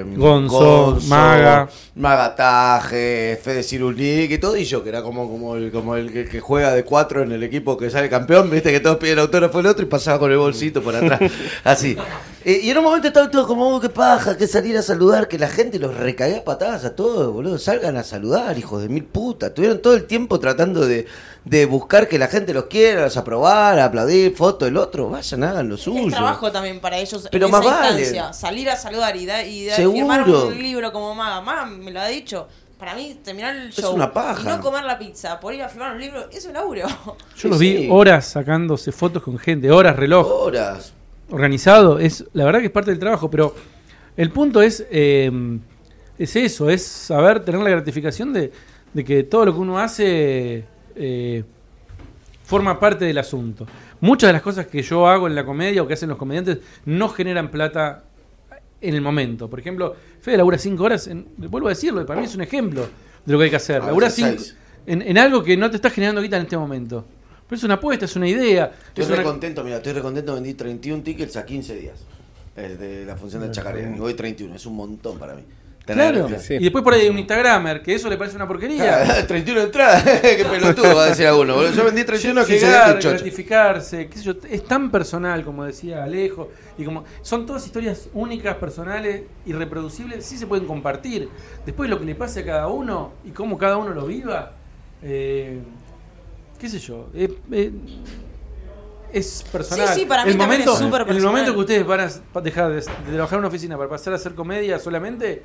eh, 0.00 0.04
Gonzo, 0.16 0.98
Maga. 1.06 1.68
Magataje, 1.94 3.38
Fede 3.42 3.62
Cirulic 3.62 4.30
y 4.30 4.38
todo. 4.38 4.56
Y 4.56 4.64
yo, 4.64 4.82
que 4.82 4.90
era 4.90 5.02
como, 5.02 5.28
como, 5.30 5.56
el, 5.56 5.70
como 5.70 5.96
el 5.96 6.12
que, 6.12 6.26
que 6.26 6.40
juega 6.40 6.74
de 6.74 6.84
cuatro 6.84 7.22
en 7.22 7.32
el 7.32 7.42
equipo 7.42 7.76
que 7.76 7.88
sale 7.90 8.08
campeón. 8.10 8.50
Viste 8.50 8.70
que 8.70 8.80
todos 8.80 8.98
piden 8.98 9.18
autógrafo 9.20 9.60
el 9.60 9.66
otro 9.66 9.84
y 9.84 9.88
pasaba 9.88 10.18
con 10.18 10.30
el 10.30 10.38
bolsito 10.38 10.82
por 10.82 10.94
atrás. 10.94 11.20
Así. 11.64 11.96
Y 12.44 12.70
en 12.70 12.78
un 12.78 12.84
momento 12.84 13.08
estaban 13.08 13.30
todos 13.30 13.46
como, 13.46 13.74
"Oh, 13.74 13.80
qué 13.80 13.88
paja, 13.88 14.36
que 14.36 14.46
salir 14.46 14.76
a 14.76 14.82
saludar, 14.82 15.26
que 15.26 15.38
la 15.38 15.48
gente 15.48 15.78
los 15.78 15.96
recagué 15.96 16.36
a 16.36 16.44
patadas 16.44 16.84
a 16.84 16.94
todos, 16.94 17.32
boludo. 17.32 17.58
Salgan 17.58 17.96
a 17.96 18.04
saludar, 18.04 18.56
hijos 18.56 18.82
de 18.82 18.88
mil 18.88 19.04
putas. 19.04 19.48
Estuvieron 19.48 19.80
todo 19.80 19.94
el 19.94 20.04
tiempo 20.04 20.38
tratando 20.38 20.86
de, 20.86 21.06
de 21.46 21.64
buscar 21.64 22.08
que 22.08 22.18
la 22.18 22.26
gente 22.26 22.52
los 22.52 22.64
quiera, 22.64 23.02
los 23.02 23.16
aprobar, 23.16 23.78
aplaudir, 23.78 24.34
foto 24.34 24.64
del 24.64 24.76
otro. 24.76 25.08
Vayan, 25.08 25.44
hagan 25.44 25.68
lo 25.68 25.76
suyo. 25.76 26.08
Es 26.08 26.12
trabajo 26.14 26.50
también 26.50 26.80
para 26.80 26.98
ellos 26.98 27.28
Pero 27.30 27.46
en 27.46 27.52
más 27.52 27.64
esa 27.64 27.70
vale. 27.74 28.00
instancia. 28.02 28.32
Salir 28.32 28.68
a 28.68 28.74
saludar 28.76 29.14
y, 29.16 29.26
da- 29.26 29.44
y 29.44 29.66
da- 29.66 29.76
firmar 29.76 30.28
un 30.28 30.58
libro 30.60 30.92
como 30.92 31.14
Maga. 31.14 31.40
Maga 31.40 31.66
me 31.66 31.90
lo 31.92 32.00
ha 32.00 32.08
dicho. 32.08 32.48
Para 32.78 32.94
mí, 32.94 33.18
terminar 33.24 33.54
el 33.56 33.68
Es 33.68 33.76
show 33.76 33.94
una 33.94 34.12
paja. 34.12 34.42
y 34.42 34.44
no 34.44 34.60
comer 34.60 34.84
la 34.84 34.98
pizza 34.98 35.40
por 35.40 35.54
ir 35.54 35.62
a 35.62 35.68
firmar 35.70 35.92
un 35.94 36.00
libro 36.00 36.28
es 36.30 36.44
un 36.44 36.52
laburo. 36.52 36.86
Yo 37.06 37.16
Sí, 37.36 37.48
los 37.48 37.58
vi 37.58 37.88
horas 37.90 38.26
sacándose 38.26 38.90
fotos 38.92 39.22
con 39.22 39.38
gente, 39.38 39.70
horas, 39.70 39.96
reloj, 39.96 40.26
Horas. 40.28 40.92
organizado. 41.30 41.98
Es, 42.00 42.24
la 42.34 42.44
verdad 42.44 42.58
que 42.60 42.66
es 42.66 42.72
parte 42.72 42.90
del 42.90 42.98
trabajo, 43.00 43.30
pero 43.30 43.54
el 44.16 44.30
punto 44.30 44.60
es, 44.60 44.84
eh, 44.90 45.30
es 46.18 46.36
eso, 46.36 46.68
es 46.68 46.84
saber 46.84 47.40
tener 47.44 47.60
la 47.62 47.70
gratificación 47.70 48.32
de, 48.32 48.50
de 48.92 49.04
que 49.04 49.22
todo 49.22 49.46
lo 49.46 49.54
que 49.54 49.60
uno 49.60 49.78
hace 49.78 50.64
eh, 50.96 51.44
forma 52.44 52.78
parte 52.78 53.04
del 53.04 53.18
asunto. 53.18 53.66
Muchas 54.00 54.28
de 54.28 54.32
las 54.34 54.42
cosas 54.42 54.66
que 54.66 54.82
yo 54.82 55.06
hago 55.08 55.26
en 55.26 55.34
la 55.34 55.44
comedia 55.44 55.82
o 55.82 55.86
que 55.86 55.94
hacen 55.94 56.08
los 56.08 56.18
comediantes 56.18 56.58
no 56.84 57.08
generan 57.08 57.50
plata 57.50 58.04
en 58.80 58.94
el 58.94 59.00
momento. 59.00 59.48
Por 59.48 59.58
ejemplo, 59.60 59.94
Fede 60.20 60.36
labura 60.36 60.58
cinco 60.58 60.84
horas, 60.84 61.06
en- 61.06 61.26
vuelvo 61.36 61.68
a 61.68 61.70
decirlo, 61.70 62.04
para 62.04 62.20
mí 62.20 62.26
es 62.26 62.34
un 62.34 62.42
ejemplo 62.42 62.88
de 63.24 63.32
lo 63.32 63.38
que 63.38 63.44
hay 63.44 63.50
que 63.50 63.56
hacer. 63.56 63.80
A 63.82 63.86
Labura 63.86 64.10
cinco, 64.10 64.42
en, 64.86 65.02
en 65.02 65.18
algo 65.18 65.42
que 65.42 65.56
no 65.56 65.70
te 65.70 65.76
está 65.76 65.90
generando 65.90 66.20
guita 66.20 66.36
en 66.36 66.42
este 66.42 66.56
momento. 66.56 67.04
Pero 67.48 67.56
es 67.56 67.64
una 67.64 67.74
apuesta, 67.74 68.04
es 68.04 68.16
una 68.16 68.28
idea. 68.28 68.72
Estoy 68.88 69.04
es 69.04 69.08
re 69.08 69.14
una- 69.16 69.22
contento, 69.24 69.62
mira, 69.64 69.76
estoy 69.76 69.92
re 69.92 70.02
contento. 70.02 70.34
Vendí 70.34 70.54
31 70.54 71.02
tickets 71.02 71.36
a 71.36 71.44
15 71.46 71.76
días. 71.76 72.04
eh, 72.56 72.76
de 72.78 73.04
la 73.04 73.16
función 73.16 73.42
del 73.42 73.50
Chacarén. 73.50 73.96
Y 73.96 74.00
hoy 74.00 74.14
31, 74.14 74.54
es 74.56 74.64
un 74.66 74.74
montón 74.76 75.18
para 75.18 75.34
mí. 75.34 75.42
Tener- 75.86 76.14
Claro. 76.14 76.40
Sí. 76.40 76.54
Y 76.54 76.64
después 76.64 76.82
por 76.82 76.94
ahí 76.94 77.02
hay 77.02 77.08
un 77.10 77.18
Instagramer, 77.18 77.80
que 77.80 77.94
eso 77.94 78.10
le 78.10 78.16
parece 78.18 78.34
una 78.34 78.48
porquería. 78.48 79.04
Ah, 79.20 79.24
31 79.28 79.60
entradas, 79.62 80.02
qué 80.20 80.44
pelotudo 80.50 80.96
va 80.96 81.04
a 81.04 81.08
decir 81.10 81.26
alguno. 81.28 81.62
Yo 81.70 81.84
vendí 81.84 82.02
31 82.02 82.40
a 82.40 82.44
15 82.44 82.58
días, 82.58 82.72
Llegar, 82.72 82.94
qué 82.96 83.02
chocho. 83.02 83.14
gratificarse, 83.14 84.08
qué 84.08 84.18
sé 84.18 84.24
yo, 84.24 84.32
es 84.50 84.64
tan 84.64 84.90
personal 84.90 85.44
como 85.44 85.64
decía 85.64 86.02
Alejo, 86.02 86.50
y 86.76 86.84
como 86.84 87.04
son 87.22 87.46
todas 87.46 87.64
historias 87.64 88.08
únicas, 88.14 88.56
personales, 88.56 89.22
irreproducibles, 89.46 90.24
sí 90.26 90.36
se 90.36 90.46
pueden 90.48 90.66
compartir. 90.66 91.28
Después 91.64 91.88
lo 91.88 92.00
que 92.00 92.04
le 92.04 92.16
pase 92.16 92.40
a 92.40 92.44
cada 92.44 92.66
uno 92.66 93.12
y 93.24 93.30
cómo 93.30 93.56
cada 93.56 93.76
uno 93.76 93.90
lo 93.90 94.06
viva, 94.06 94.52
eh, 95.02 95.60
qué 96.58 96.68
sé 96.68 96.80
yo, 96.80 97.06
eh, 97.14 97.32
eh, 97.52 97.70
es 99.12 99.44
personal. 99.52 99.88
Sí, 99.88 100.00
sí, 100.00 100.06
para 100.06 100.24
mí 100.24 100.32
el 100.32 100.38
también 100.38 100.62
es 100.62 100.70
súper 100.70 101.02
En 101.02 101.08
el 101.08 101.14
personal. 101.14 101.26
momento 101.32 101.52
que 101.54 101.60
ustedes 101.60 101.86
van 101.86 102.00
a 102.00 102.40
dejar 102.40 102.70
de, 102.70 102.74
de 102.76 102.82
trabajar 103.12 103.34
en 103.34 103.38
una 103.38 103.48
oficina 103.48 103.76
para 103.76 103.88
pasar 103.88 104.12
a 104.12 104.16
hacer 104.16 104.34
comedia 104.34 104.78
solamente, 104.78 105.42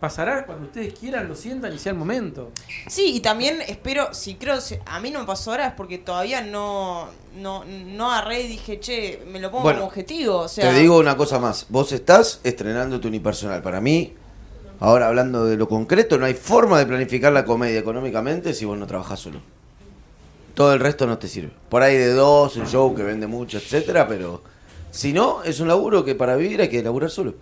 pasará 0.00 0.44
cuando 0.44 0.66
ustedes 0.66 0.94
quieran, 0.98 1.26
lo 1.28 1.34
sientan 1.34 1.74
y 1.74 1.78
sea 1.78 1.92
el 1.92 1.98
momento. 1.98 2.50
Sí, 2.86 3.14
y 3.16 3.20
también 3.20 3.60
espero, 3.66 4.12
si 4.12 4.34
creo, 4.34 4.60
si- 4.60 4.78
a 4.84 5.00
mí 5.00 5.10
no 5.10 5.20
me 5.20 5.26
pasó 5.26 5.52
ahora 5.52 5.68
es 5.68 5.72
porque 5.74 5.98
todavía 5.98 6.42
no, 6.42 7.08
no, 7.36 7.64
no 7.64 8.12
agarré 8.12 8.42
y 8.42 8.48
dije, 8.48 8.78
che, 8.80 9.22
me 9.30 9.40
lo 9.40 9.50
pongo 9.50 9.64
Bueno, 9.64 9.78
como 9.80 9.88
objetivo. 9.88 10.38
O 10.40 10.48
sea, 10.48 10.70
Te 10.70 10.78
digo 10.80 10.98
una 10.98 11.16
cosa 11.16 11.38
más. 11.38 11.66
Vos 11.70 11.92
estás 11.92 12.40
estrenando 12.44 13.00
tu 13.00 13.08
unipersonal. 13.08 13.62
Para 13.62 13.80
mí, 13.80 14.12
ahora 14.80 15.08
hablando 15.08 15.46
de 15.46 15.56
lo 15.56 15.68
concreto, 15.68 16.18
no 16.18 16.26
hay 16.26 16.34
forma 16.34 16.78
de 16.78 16.86
planificar 16.86 17.32
la 17.32 17.44
comedia 17.44 17.78
económicamente 17.78 18.52
si 18.52 18.64
vos 18.66 18.76
no 18.78 18.86
trabajás 18.86 19.20
solo. 19.20 19.40
Todo 20.54 20.72
el 20.72 20.80
resto 20.80 21.06
no 21.06 21.18
te 21.18 21.28
sirve. 21.28 21.50
Por 21.68 21.82
ahí 21.82 21.96
de 21.96 22.12
dos, 22.12 22.56
un 22.56 22.66
show 22.66 22.94
que 22.94 23.02
vende 23.02 23.26
mucho, 23.26 23.58
etcétera, 23.58 24.08
pero 24.08 24.42
si 24.90 25.12
no, 25.12 25.42
es 25.42 25.60
un 25.60 25.68
laburo 25.68 26.04
que 26.04 26.14
para 26.14 26.36
vivir 26.36 26.60
hay 26.62 26.68
que 26.70 26.82
laburar 26.82 27.10
solo. 27.10 27.34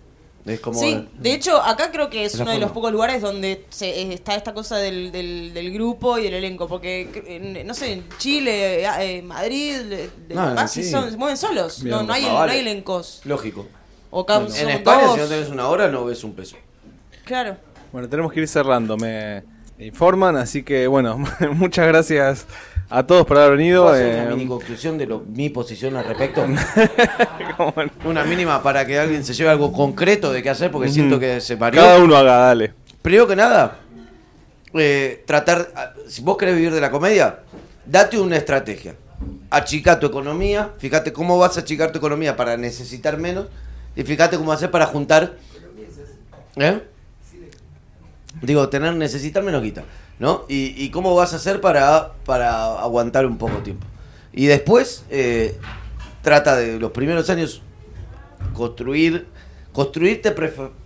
Es 0.45 0.59
como. 0.59 0.79
Sí, 0.79 1.07
de 1.19 1.33
hecho, 1.33 1.61
acá 1.61 1.91
creo 1.91 2.09
que 2.09 2.23
es 2.25 2.35
uno 2.35 2.51
de 2.51 2.59
los 2.59 2.71
pocos 2.71 2.91
lugares 2.91 3.21
donde 3.21 3.65
se, 3.69 3.89
eh, 3.89 4.13
está 4.13 4.35
esta 4.35 4.53
cosa 4.53 4.77
del, 4.77 5.11
del, 5.11 5.53
del 5.55 5.71
grupo 5.73 6.19
y 6.19 6.23
del 6.25 6.35
elenco. 6.35 6.67
Porque, 6.67 7.63
no 7.65 7.73
sé, 7.73 7.93
en 7.93 8.05
Chile, 8.19 8.83
eh, 8.99 9.21
Madrid, 9.23 9.77
sí. 10.67 10.83
son- 10.89 11.09
se 11.09 11.17
mueven 11.17 11.37
solos. 11.37 11.81
Bien, 11.81 11.95
no, 11.97 12.03
no, 12.03 12.13
hay, 12.13 12.25
ah, 12.25 12.45
no 12.45 12.51
hay 12.51 12.59
elencos. 12.59 13.21
Lógico. 13.25 13.65
O 14.11 14.25
En 14.29 14.69
España, 14.69 15.03
dos. 15.07 15.15
si 15.15 15.21
no 15.21 15.27
tenés 15.27 15.49
una 15.49 15.67
hora, 15.67 15.87
no 15.89 16.05
ves 16.05 16.23
un 16.23 16.33
peso. 16.33 16.57
Claro. 17.25 17.57
Bueno, 17.91 18.07
tenemos 18.07 18.31
que 18.31 18.41
ir 18.41 18.47
cerrando, 18.47 18.97
me 18.97 19.43
informan, 19.79 20.35
así 20.37 20.63
que 20.63 20.87
bueno, 20.87 21.17
muchas 21.53 21.87
gracias 21.87 22.45
a 22.89 23.05
todos 23.05 23.25
por 23.25 23.37
haber 23.37 23.57
venido. 23.57 23.83
¿Puedo 23.83 23.95
hacer 23.95 24.07
eh, 24.15 24.21
una 24.27 24.35
mini 24.35 24.47
conclusión 24.47 24.97
de 24.97 25.05
lo, 25.05 25.19
mi 25.21 25.49
posición 25.49 25.95
al 25.97 26.05
respecto? 26.05 26.45
una 28.05 28.23
mínima 28.23 28.61
para 28.63 28.85
que 28.85 28.99
alguien 28.99 29.23
se 29.23 29.33
lleve 29.33 29.49
algo 29.49 29.71
concreto 29.71 30.31
de 30.31 30.41
qué 30.43 30.49
hacer, 30.49 30.71
porque 30.71 30.89
siento 30.89 31.19
que 31.19 31.41
se 31.41 31.57
parió. 31.57 31.81
cada 31.81 31.99
uno 31.99 32.15
haga, 32.15 32.37
dale. 32.37 32.73
Primero 33.01 33.27
que 33.27 33.35
nada, 33.35 33.79
eh, 34.73 35.23
tratar, 35.25 35.71
a- 35.75 35.93
si 36.07 36.21
vos 36.21 36.37
querés 36.37 36.55
vivir 36.55 36.73
de 36.73 36.81
la 36.81 36.91
comedia, 36.91 37.39
date 37.85 38.19
una 38.19 38.37
estrategia. 38.37 38.95
Achica 39.49 39.99
tu 39.99 40.07
economía, 40.07 40.71
fíjate 40.77 41.13
cómo 41.13 41.37
vas 41.37 41.57
a 41.57 41.61
achicar 41.61 41.91
tu 41.91 41.97
economía 41.99 42.35
para 42.35 42.57
necesitar 42.57 43.17
menos 43.17 43.47
y 43.95 44.03
fíjate 44.03 44.37
cómo 44.37 44.51
hacer 44.51 44.69
para 44.71 44.85
juntar. 44.85 45.35
¿Eh? 46.57 46.81
Digo, 48.41 48.69
tener, 48.69 48.95
necesitar 48.95 49.43
menos 49.43 49.63
guita, 49.63 49.83
¿no? 50.19 50.45
Y, 50.47 50.73
y 50.83 50.89
cómo 50.89 51.15
vas 51.15 51.33
a 51.33 51.37
hacer 51.37 51.61
para, 51.61 52.13
para 52.25 52.79
aguantar 52.79 53.25
un 53.25 53.37
poco 53.37 53.57
tiempo. 53.59 53.85
Y 54.33 54.47
después, 54.47 55.05
eh, 55.09 55.57
trata 56.21 56.57
de 56.57 56.79
los 56.79 56.91
primeros 56.91 57.29
años 57.29 57.61
construir 58.53 59.27
construirte 59.75 60.33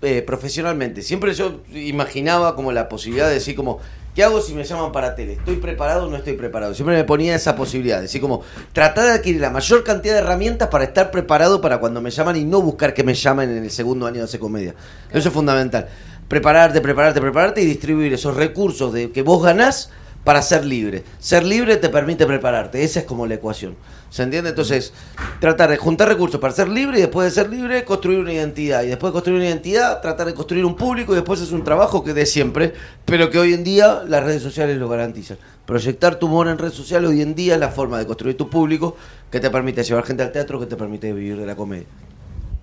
eh, 0.01 0.23
profesionalmente. 0.23 1.03
Siempre 1.03 1.35
yo 1.35 1.61
imaginaba 1.71 2.55
como 2.55 2.71
la 2.71 2.89
posibilidad 2.89 3.27
de 3.27 3.35
decir 3.35 3.55
como, 3.55 3.79
¿qué 4.15 4.23
hago 4.23 4.41
si 4.41 4.55
me 4.55 4.63
llaman 4.63 4.91
para 4.91 5.13
tele? 5.13 5.33
¿Estoy 5.33 5.57
preparado 5.57 6.07
o 6.07 6.09
no 6.09 6.17
estoy 6.17 6.33
preparado? 6.33 6.73
Siempre 6.73 6.95
me 6.95 7.03
ponía 7.03 7.35
esa 7.35 7.55
posibilidad, 7.55 8.01
decir 8.01 8.19
como, 8.19 8.41
tratar 8.73 9.05
de 9.05 9.11
adquirir 9.11 9.41
la 9.41 9.51
mayor 9.51 9.83
cantidad 9.83 10.15
de 10.15 10.21
herramientas 10.21 10.69
para 10.69 10.85
estar 10.85 11.11
preparado 11.11 11.61
para 11.61 11.77
cuando 11.79 12.01
me 12.01 12.09
llaman 12.09 12.35
y 12.35 12.45
no 12.45 12.63
buscar 12.63 12.95
que 12.95 13.03
me 13.03 13.13
llamen 13.13 13.51
en 13.51 13.63
el 13.63 13.69
segundo 13.69 14.07
año 14.07 14.17
de 14.17 14.23
hacer 14.23 14.39
comedia. 14.39 14.73
Eso 15.11 15.27
es 15.27 15.33
fundamental. 15.35 15.87
Prepararte, 16.29 16.79
prepararte, 16.79 17.19
prepararte 17.19 17.61
y 17.61 17.65
distribuir 17.65 18.13
esos 18.13 18.37
recursos 18.37 18.93
de 18.93 19.11
que 19.11 19.21
vos 19.21 19.43
ganás 19.43 19.91
para 20.23 20.41
ser 20.41 20.63
libre. 20.63 21.03
Ser 21.19 21.43
libre 21.43 21.77
te 21.77 21.89
permite 21.89 22.25
prepararte. 22.25 22.83
Esa 22.83 22.99
es 22.99 23.05
como 23.05 23.25
la 23.25 23.33
ecuación. 23.33 23.75
¿Se 24.11 24.23
entiende? 24.23 24.49
Entonces, 24.49 24.93
tratar 25.39 25.69
de 25.69 25.77
juntar 25.77 26.07
recursos 26.07 26.39
para 26.39 26.53
ser 26.53 26.67
libre 26.67 26.99
y 26.99 27.01
después 27.01 27.25
de 27.25 27.41
ser 27.41 27.49
libre, 27.49 27.83
construir 27.83 28.19
una 28.19 28.33
identidad. 28.33 28.83
Y 28.83 28.87
después 28.87 29.11
de 29.11 29.13
construir 29.13 29.39
una 29.39 29.49
identidad, 29.49 30.01
tratar 30.01 30.27
de 30.27 30.33
construir 30.33 30.65
un 30.65 30.75
público 30.75 31.13
y 31.13 31.15
después 31.15 31.41
es 31.41 31.51
un 31.51 31.63
trabajo 31.63 32.03
que 32.03 32.13
de 32.13 32.25
siempre, 32.25 32.73
pero 33.05 33.29
que 33.29 33.39
hoy 33.39 33.53
en 33.53 33.63
día 33.63 34.03
las 34.07 34.23
redes 34.23 34.41
sociales 34.43 34.77
lo 34.77 34.87
garantizan. 34.87 35.37
Proyectar 35.65 36.15
tu 36.15 36.27
humor 36.27 36.47
en 36.47 36.57
redes 36.57 36.73
sociales 36.73 37.09
hoy 37.09 37.21
en 37.21 37.35
día 37.35 37.55
es 37.55 37.59
la 37.59 37.69
forma 37.69 37.97
de 37.99 38.05
construir 38.05 38.35
tu 38.35 38.49
público 38.49 38.97
que 39.31 39.39
te 39.39 39.49
permite 39.49 39.83
llevar 39.83 40.03
gente 40.03 40.23
al 40.23 40.31
teatro, 40.31 40.59
que 40.59 40.65
te 40.65 40.75
permite 40.75 41.13
vivir 41.13 41.37
de 41.37 41.45
la 41.45 41.55
comedia. 41.55 41.87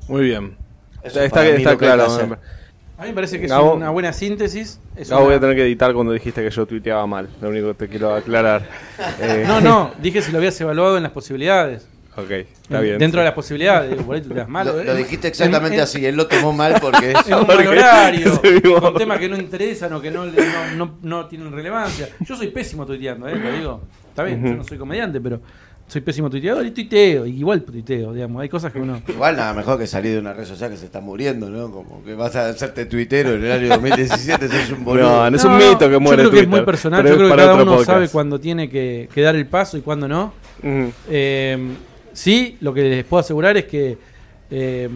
Muy 0.09 0.25
bien. 0.25 0.57
Eso 1.03 1.21
Está, 1.21 1.47
es 1.47 1.59
está, 1.59 1.73
está 1.73 1.77
claro. 1.77 2.39
A 2.99 3.03
mí 3.03 3.09
me 3.09 3.15
parece 3.15 3.39
que 3.39 3.47
es 3.47 3.53
una 3.53 3.91
buena 3.91 4.13
síntesis. 4.13 4.81
Es 4.97 5.11
Gabo, 5.11 5.23
una- 5.23 5.29
voy 5.29 5.37
a 5.37 5.41
tener 5.41 5.57
que 5.57 5.63
editar 5.65 5.93
cuando 5.93 6.13
dijiste 6.13 6.43
que 6.43 6.51
yo 6.51 6.65
tuiteaba 6.67 7.07
mal. 7.07 7.29
Lo 7.43 7.51
único 7.51 7.69
que 7.69 7.75
te 7.75 7.89
quiero 7.89 8.15
aclarar. 8.15 8.67
Eh, 9.21 9.45
No, 9.47 9.61
no, 9.61 9.93
dije 10.01 10.23
si 10.23 10.33
lo 10.33 10.39
habías 10.39 10.59
evaluado 10.61 10.97
en 10.97 11.03
las 11.03 11.13
posibilidades. 11.13 11.87
Ok, 12.17 12.31
está 12.31 12.79
En- 12.79 12.83
bien. 12.83 12.99
Dentro 12.99 13.21
de 13.21 13.27
las 13.27 13.35
posibilidades, 13.35 13.91
digo, 13.91 14.05
por 14.05 14.15
ahí 14.17 14.23
tú 14.23 14.29
te 14.31 14.35
das 14.37 14.49
mal. 14.49 14.67
Lo, 14.67 14.81
¿eh? 14.81 14.85
lo 14.85 14.95
dijiste 14.95 15.29
exactamente 15.29 15.75
En- 15.75 15.81
en- 15.81 15.85
así, 15.85 16.07
él 16.07 16.17
lo 16.17 16.27
tomó 16.27 16.55
mal 16.55 16.77
porque 16.81 17.11
es... 17.13 17.27
Un 17.27 17.41
Porque 17.47 17.65
mal 17.65 17.69
horario, 17.69 18.41
con 18.81 18.95
temas 18.95 19.19
que 19.19 19.29
no 19.29 19.37
interesan 19.37 19.93
o 19.93 20.01
que 20.01 20.11
no, 20.11 20.25
no, 20.77 20.95
no 21.03 21.27
tienen 21.27 21.53
relevancia. 21.53 22.09
Yo 22.21 22.35
soy 22.35 22.47
pésimo 22.49 22.87
tuiteando, 22.87 23.29
¿eh? 23.29 23.37
lo 23.37 23.53
digo. 23.53 23.81
Está 24.09 24.23
bien, 24.25 24.43
yo 24.43 24.55
no 24.55 24.65
soy 24.65 24.79
comediante, 24.79 25.21
pero 25.21 25.41
soy 25.89 26.01
pésimo 26.01 26.29
tuiteador 26.29 26.67
y 26.67 26.73
tuiteo. 26.73 27.27
y 27.27 27.39
Igual 27.39 27.63
tuiteo, 27.63 28.13
digamos. 28.13 28.43
Hay 28.43 28.49
cosas 28.49 28.73
que 28.73 28.81
uno. 28.81 29.01
Igual 29.07 29.37
nada 29.37 29.55
mejor 29.55 29.79
que 29.79 29.87
salir 29.87 30.13
de 30.15 30.19
una 30.19 30.33
red 30.33 30.45
social 30.45 30.71
que 30.71 30.77
se 30.77 30.87
está 30.87 31.01
muriendo, 31.01 31.49
¿no? 31.49 31.71
Como 31.71 32.03
que 32.05 32.15
vas 32.15 32.35
a 32.35 32.49
hacerte 32.49 32.87
tuitero 32.87 33.35
en 33.35 33.45
el 33.45 33.53
año 33.53 33.69
2017, 33.69 34.49
sos 34.49 34.71
un 34.79 34.85
boludo. 34.85 35.03
No, 35.05 35.31
no 35.31 35.37
es 35.37 35.45
un 35.45 35.57
mito 35.57 35.89
que 35.89 35.99
muere 35.99 36.25
Yo 36.25 36.31
creo 36.31 36.41
que 36.41 36.45
es 36.45 36.49
muy 36.51 36.63
personal. 36.63 37.03
pero 37.03 37.15
Yo 37.15 37.19
creo 37.19 37.31
que 37.31 37.37
cada 37.37 37.55
uno 37.55 37.65
podcast. 37.67 37.87
sabe 37.87 38.09
cuándo 38.09 38.41
tiene 38.41 38.69
que, 38.69 39.09
que 39.15 39.21
dar 39.23 39.37
el 39.37 39.47
paso 39.47 39.77
y 39.79 39.81
cuándo 39.83 40.09
no. 40.09 40.33
Eh, 41.09 41.59
sí, 42.13 42.57
lo 42.61 42.75
que 42.75 42.83
les 42.83 43.05
puedo 43.05 43.21
asegurar 43.21 43.57
es 43.57 43.67
que, 43.67 43.97
eh, 44.51 44.89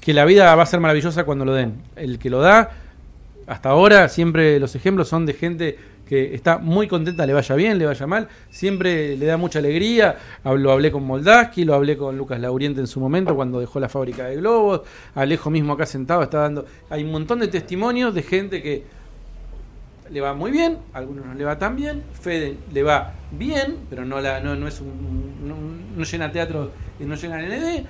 que 0.00 0.12
la 0.12 0.24
vida 0.24 0.54
va 0.56 0.64
a 0.64 0.66
ser 0.66 0.80
maravillosa 0.80 1.22
cuando 1.24 1.44
lo 1.44 1.54
den. 1.54 1.74
El 1.94 2.18
que 2.18 2.30
lo 2.30 2.40
da, 2.40 2.70
hasta 3.46 3.68
ahora, 3.70 4.08
siempre 4.08 4.58
los 4.58 4.74
ejemplos 4.74 5.08
son 5.08 5.24
de 5.24 5.34
gente 5.34 5.78
que 6.08 6.34
está 6.34 6.58
muy 6.58 6.88
contenta, 6.88 7.26
le 7.26 7.34
vaya 7.34 7.54
bien, 7.54 7.78
le 7.78 7.84
vaya 7.84 8.06
mal, 8.06 8.28
siempre 8.50 9.16
le 9.16 9.26
da 9.26 9.36
mucha 9.36 9.58
alegría. 9.58 10.16
Lo 10.44 10.72
hablé 10.72 10.90
con 10.90 11.04
Moldaski, 11.04 11.64
lo 11.64 11.74
hablé 11.74 11.96
con 11.96 12.16
Lucas 12.16 12.40
Lauriente 12.40 12.80
en 12.80 12.86
su 12.86 12.98
momento 12.98 13.36
cuando 13.36 13.60
dejó 13.60 13.78
la 13.78 13.88
fábrica 13.88 14.24
de 14.24 14.36
globos. 14.36 14.82
Alejo 15.14 15.50
mismo 15.50 15.74
acá 15.74 15.84
sentado 15.84 16.22
está 16.22 16.38
dando. 16.38 16.64
Hay 16.88 17.04
un 17.04 17.12
montón 17.12 17.40
de 17.40 17.48
testimonios 17.48 18.14
de 18.14 18.22
gente 18.22 18.62
que 18.62 18.84
le 20.10 20.20
va 20.22 20.32
muy 20.32 20.50
bien, 20.50 20.78
a 20.94 20.98
algunos 20.98 21.26
no 21.26 21.34
le 21.34 21.44
va 21.44 21.58
tan 21.58 21.76
bien, 21.76 22.02
Fede 22.18 22.56
le 22.72 22.82
va 22.82 23.12
bien, 23.30 23.76
pero 23.90 24.06
no 24.06 24.22
la 24.22 24.40
no, 24.40 24.56
no 24.56 24.66
es 24.66 24.80
un 24.80 25.94
no, 25.94 26.04
llena 26.04 26.32
teatro 26.32 26.72
y 26.98 27.04
no 27.04 27.14
llena 27.16 27.42
ND. 27.42 27.84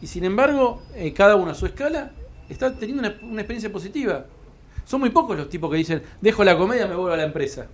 Y 0.00 0.06
sin 0.08 0.24
embargo, 0.24 0.82
eh, 0.96 1.12
cada 1.12 1.36
uno 1.36 1.52
a 1.52 1.54
su 1.54 1.66
escala 1.66 2.10
está 2.48 2.74
teniendo 2.74 3.08
una 3.22 3.40
experiencia 3.40 3.70
positiva. 3.70 4.26
Son 4.84 5.00
muy 5.00 5.10
pocos 5.10 5.36
los 5.36 5.48
tipos 5.48 5.70
que 5.70 5.76
dicen, 5.76 6.02
dejo 6.20 6.44
la 6.44 6.56
comedia, 6.56 6.86
me 6.86 6.94
vuelvo 6.94 7.12
a 7.12 7.16
la 7.16 7.24
empresa. 7.24 7.66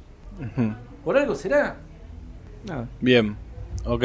Por 1.04 1.16
algo 1.16 1.34
será. 1.34 1.76
Nada. 2.64 2.86
Bien, 3.00 3.36
ok. 3.84 4.04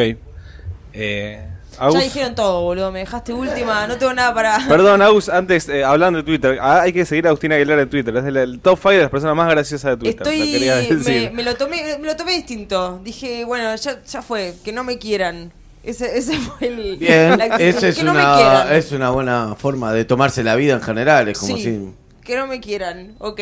Eh, 0.94 1.48
Ya 1.80 2.00
dijeron 2.00 2.36
todo, 2.36 2.62
boludo. 2.62 2.92
Me 2.92 3.00
dejaste 3.00 3.34
última. 3.34 3.88
No 3.88 3.98
tengo 3.98 4.14
nada 4.14 4.34
para. 4.34 4.58
Perdón, 4.68 5.02
Agus, 5.02 5.28
antes, 5.28 5.68
eh, 5.70 5.84
hablando 5.84 6.18
de 6.20 6.24
Twitter, 6.24 6.58
ah, 6.62 6.82
hay 6.82 6.94
que 6.94 7.06
seguir 7.06 7.26
a 7.26 7.30
Agustina 7.30 7.56
Aguilar 7.56 7.80
en 7.80 7.90
Twitter. 7.90 8.16
Es 8.16 8.26
el 8.26 8.60
top 8.60 8.78
5 8.78 8.90
de 8.92 8.98
las 9.02 9.10
personas 9.10 9.36
más 9.36 9.50
graciosas 9.50 9.92
de 9.92 9.98
Twitter. 9.98 10.28
Estoy. 10.28 11.28
lo 11.28 11.34
Me, 11.34 11.44
lo 11.44 11.56
tomé, 11.56 11.98
me 12.00 12.08
lo 12.08 12.16
tomé 12.16 12.34
distinto. 12.34 13.00
Dije, 13.04 13.44
bueno, 13.46 13.76
ya, 13.76 14.04
ya 14.04 14.22
fue. 14.22 14.54
Que 14.64 14.72
no 14.72 14.84
me 14.84 14.98
quieran. 15.00 15.52
Ese, 15.84 16.18
ese 16.18 16.38
fue 16.38 16.68
el. 16.68 16.98
Bien, 16.98 17.38
la 17.38 17.46
esa 17.58 17.88
es 17.90 17.98
que 17.98 18.04
no 18.04 18.14
me 18.14 18.20
una, 18.22 18.36
quieran. 18.36 18.74
es 18.76 18.92
una 18.92 19.10
buena 19.10 19.56
forma 19.56 19.92
de 19.92 20.06
tomarse 20.06 20.44
la 20.44 20.56
vida 20.56 20.74
en 20.76 20.82
general. 20.82 21.28
Es 21.28 21.40
como 21.40 21.58
Sí, 21.58 21.64
si. 21.64 21.94
Que 22.24 22.38
no 22.38 22.48
me 22.48 22.62
quieran, 22.62 23.16
ok. 23.20 23.40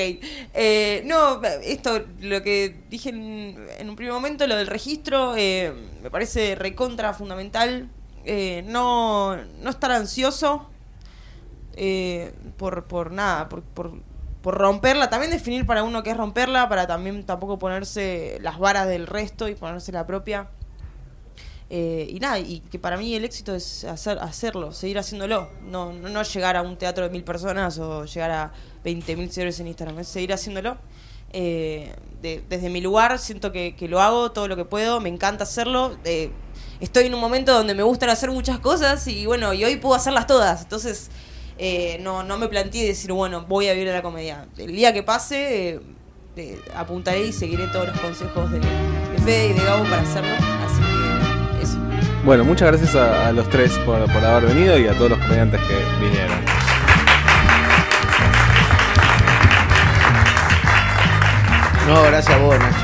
Eh, 0.54 1.04
no, 1.06 1.42
esto, 1.64 2.04
lo 2.20 2.42
que 2.42 2.82
dije 2.90 3.10
en, 3.10 3.90
un 3.90 3.96
primer 3.96 4.14
momento, 4.14 4.48
lo 4.48 4.56
del 4.56 4.68
registro, 4.68 5.36
eh, 5.38 5.72
me 6.02 6.10
parece 6.10 6.56
recontra 6.56 7.14
fundamental. 7.14 7.90
Eh, 8.26 8.64
no, 8.68 9.36
no 9.36 9.70
estar 9.70 9.92
ansioso 9.92 10.68
eh, 11.76 12.34
por, 12.58 12.86
por 12.86 13.12
nada, 13.12 13.50
por, 13.50 13.62
por, 13.62 13.94
por 14.42 14.58
romperla. 14.58 15.10
También 15.10 15.32
definir 15.32 15.66
para 15.66 15.84
uno 15.84 16.04
qué 16.04 16.12
es 16.12 16.18
romperla, 16.18 16.68
para 16.70 16.88
también 16.88 17.24
tampoco 17.26 17.60
ponerse 17.60 18.38
las 18.42 18.60
varas 18.60 18.88
del 18.88 19.08
resto 19.08 19.48
y 19.48 19.56
ponerse 19.56 19.92
la 19.92 20.06
propia. 20.06 20.50
Eh, 21.74 22.06
y 22.10 22.20
nada, 22.20 22.38
y 22.38 22.60
que 22.60 22.80
para 22.80 22.98
mí 22.98 23.16
el 23.16 23.24
éxito 23.24 23.56
es 23.56 23.86
hacer, 23.86 24.20
hacerlo, 24.20 24.74
seguir 24.74 25.00
haciéndolo. 25.00 25.50
No, 25.64 25.94
no 25.94 26.24
llegar 26.24 26.58
a 26.58 26.62
un 26.62 26.78
teatro 26.78 27.06
de 27.06 27.10
mil 27.10 27.24
personas 27.24 27.80
o 27.80 28.04
llegar 28.04 28.32
a 28.32 28.52
20.000 28.84 29.18
mil 29.18 29.30
seguidores 29.30 29.60
en 29.60 29.68
Instagram, 29.68 30.04
seguir 30.04 30.34
haciéndolo. 30.34 30.78
Eh, 31.34 31.94
de- 32.22 32.44
desde 32.50 32.70
mi 32.70 32.82
lugar 32.82 33.18
siento 33.20 33.52
que, 33.52 33.76
que 33.76 33.88
lo 33.88 34.02
hago 34.02 34.32
todo 34.32 34.48
lo 34.48 34.56
que 34.56 34.66
puedo, 34.66 35.00
me 35.00 35.10
encanta 35.10 35.44
hacerlo. 35.44 35.96
estoy 36.82 37.06
en 37.06 37.14
un 37.14 37.22
momento 37.22 37.54
donde 37.54 37.74
me 37.76 37.84
gustan 37.84 38.10
hacer 38.10 38.32
muchas 38.32 38.60
cosas 38.60 39.08
y 39.08 39.26
bueno, 39.26 39.54
y 39.54 39.64
hoy 39.64 39.76
puedo 39.78 39.96
hacerlas 39.96 40.28
todas. 40.28 40.62
Entonces, 40.64 41.10
eh, 41.58 41.98
no, 42.02 42.24
no 42.24 42.38
me 42.38 42.48
planteé 42.48 42.86
decir, 42.88 43.12
bueno, 43.14 43.46
voy 43.48 43.68
a 43.68 43.74
vivir 43.74 43.88
de 43.88 43.94
la 43.94 44.02
comedia. 44.02 44.48
El 44.58 44.76
día 44.76 44.92
que 44.94 45.04
pase, 45.04 45.70
eh, 45.76 45.80
eh, 46.36 46.60
apuntaré 46.76 47.26
y 47.28 47.32
seguiré 47.34 47.68
todos 47.68 47.88
los 47.90 48.00
consejos 48.00 48.52
de, 48.52 48.60
de 48.60 49.20
Fede 49.24 49.48
y 49.50 49.54
de 49.54 49.64
Gabo 49.64 49.84
para 49.84 50.02
hacerlo. 50.02 50.34
Así 50.66 50.82
que 51.58 51.64
eso. 51.64 51.78
Bueno, 52.26 52.44
muchas 52.44 52.68
gracias 52.70 52.96
a, 52.96 53.28
a 53.28 53.32
los 53.32 53.48
tres 53.50 53.72
por, 53.86 54.04
por 54.12 54.24
haber 54.26 54.54
venido 54.54 54.78
y 54.80 54.88
a 54.88 54.94
todos 54.98 55.12
los 55.12 55.20
comediantes 55.20 55.60
que 55.62 55.76
vinieron. 56.04 56.71
No, 61.92 62.04
gracias 62.04 62.34
a 62.34 62.42
vos, 62.42 62.58
Nacho. 62.58 62.80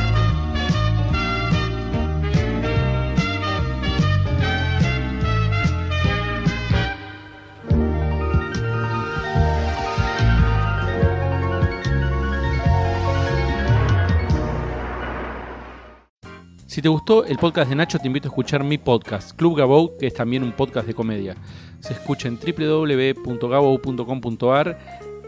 Si 16.65 16.81
te 16.81 16.89
gustó 16.89 17.23
el 17.23 17.37
podcast 17.37 17.69
de 17.69 17.77
Nacho, 17.77 17.99
te 17.99 18.07
invito 18.07 18.27
a 18.27 18.31
escuchar 18.31 18.65
mi 18.65 18.77
podcast, 18.77 19.33
Club 19.37 19.57
Gabou, 19.57 19.95
que 19.97 20.07
es 20.07 20.13
también 20.13 20.43
un 20.43 20.51
podcast 20.51 20.85
de 20.85 20.93
comedia. 20.93 21.37
Se 21.79 21.93
escucha 21.93 22.27
en 22.27 22.37
www.gabou.com.ar, 22.37 24.77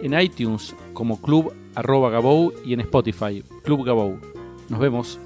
en 0.02 0.20
iTunes 0.20 0.76
como 0.94 1.22
Club 1.22 1.54
arroba 1.76 2.10
Gabou 2.10 2.54
y 2.66 2.74
en 2.74 2.82
Spotify, 2.82 3.44
Club 3.64 3.86
Gabou. 3.86 4.20
Nos 4.70 4.80
vemos. 4.80 5.20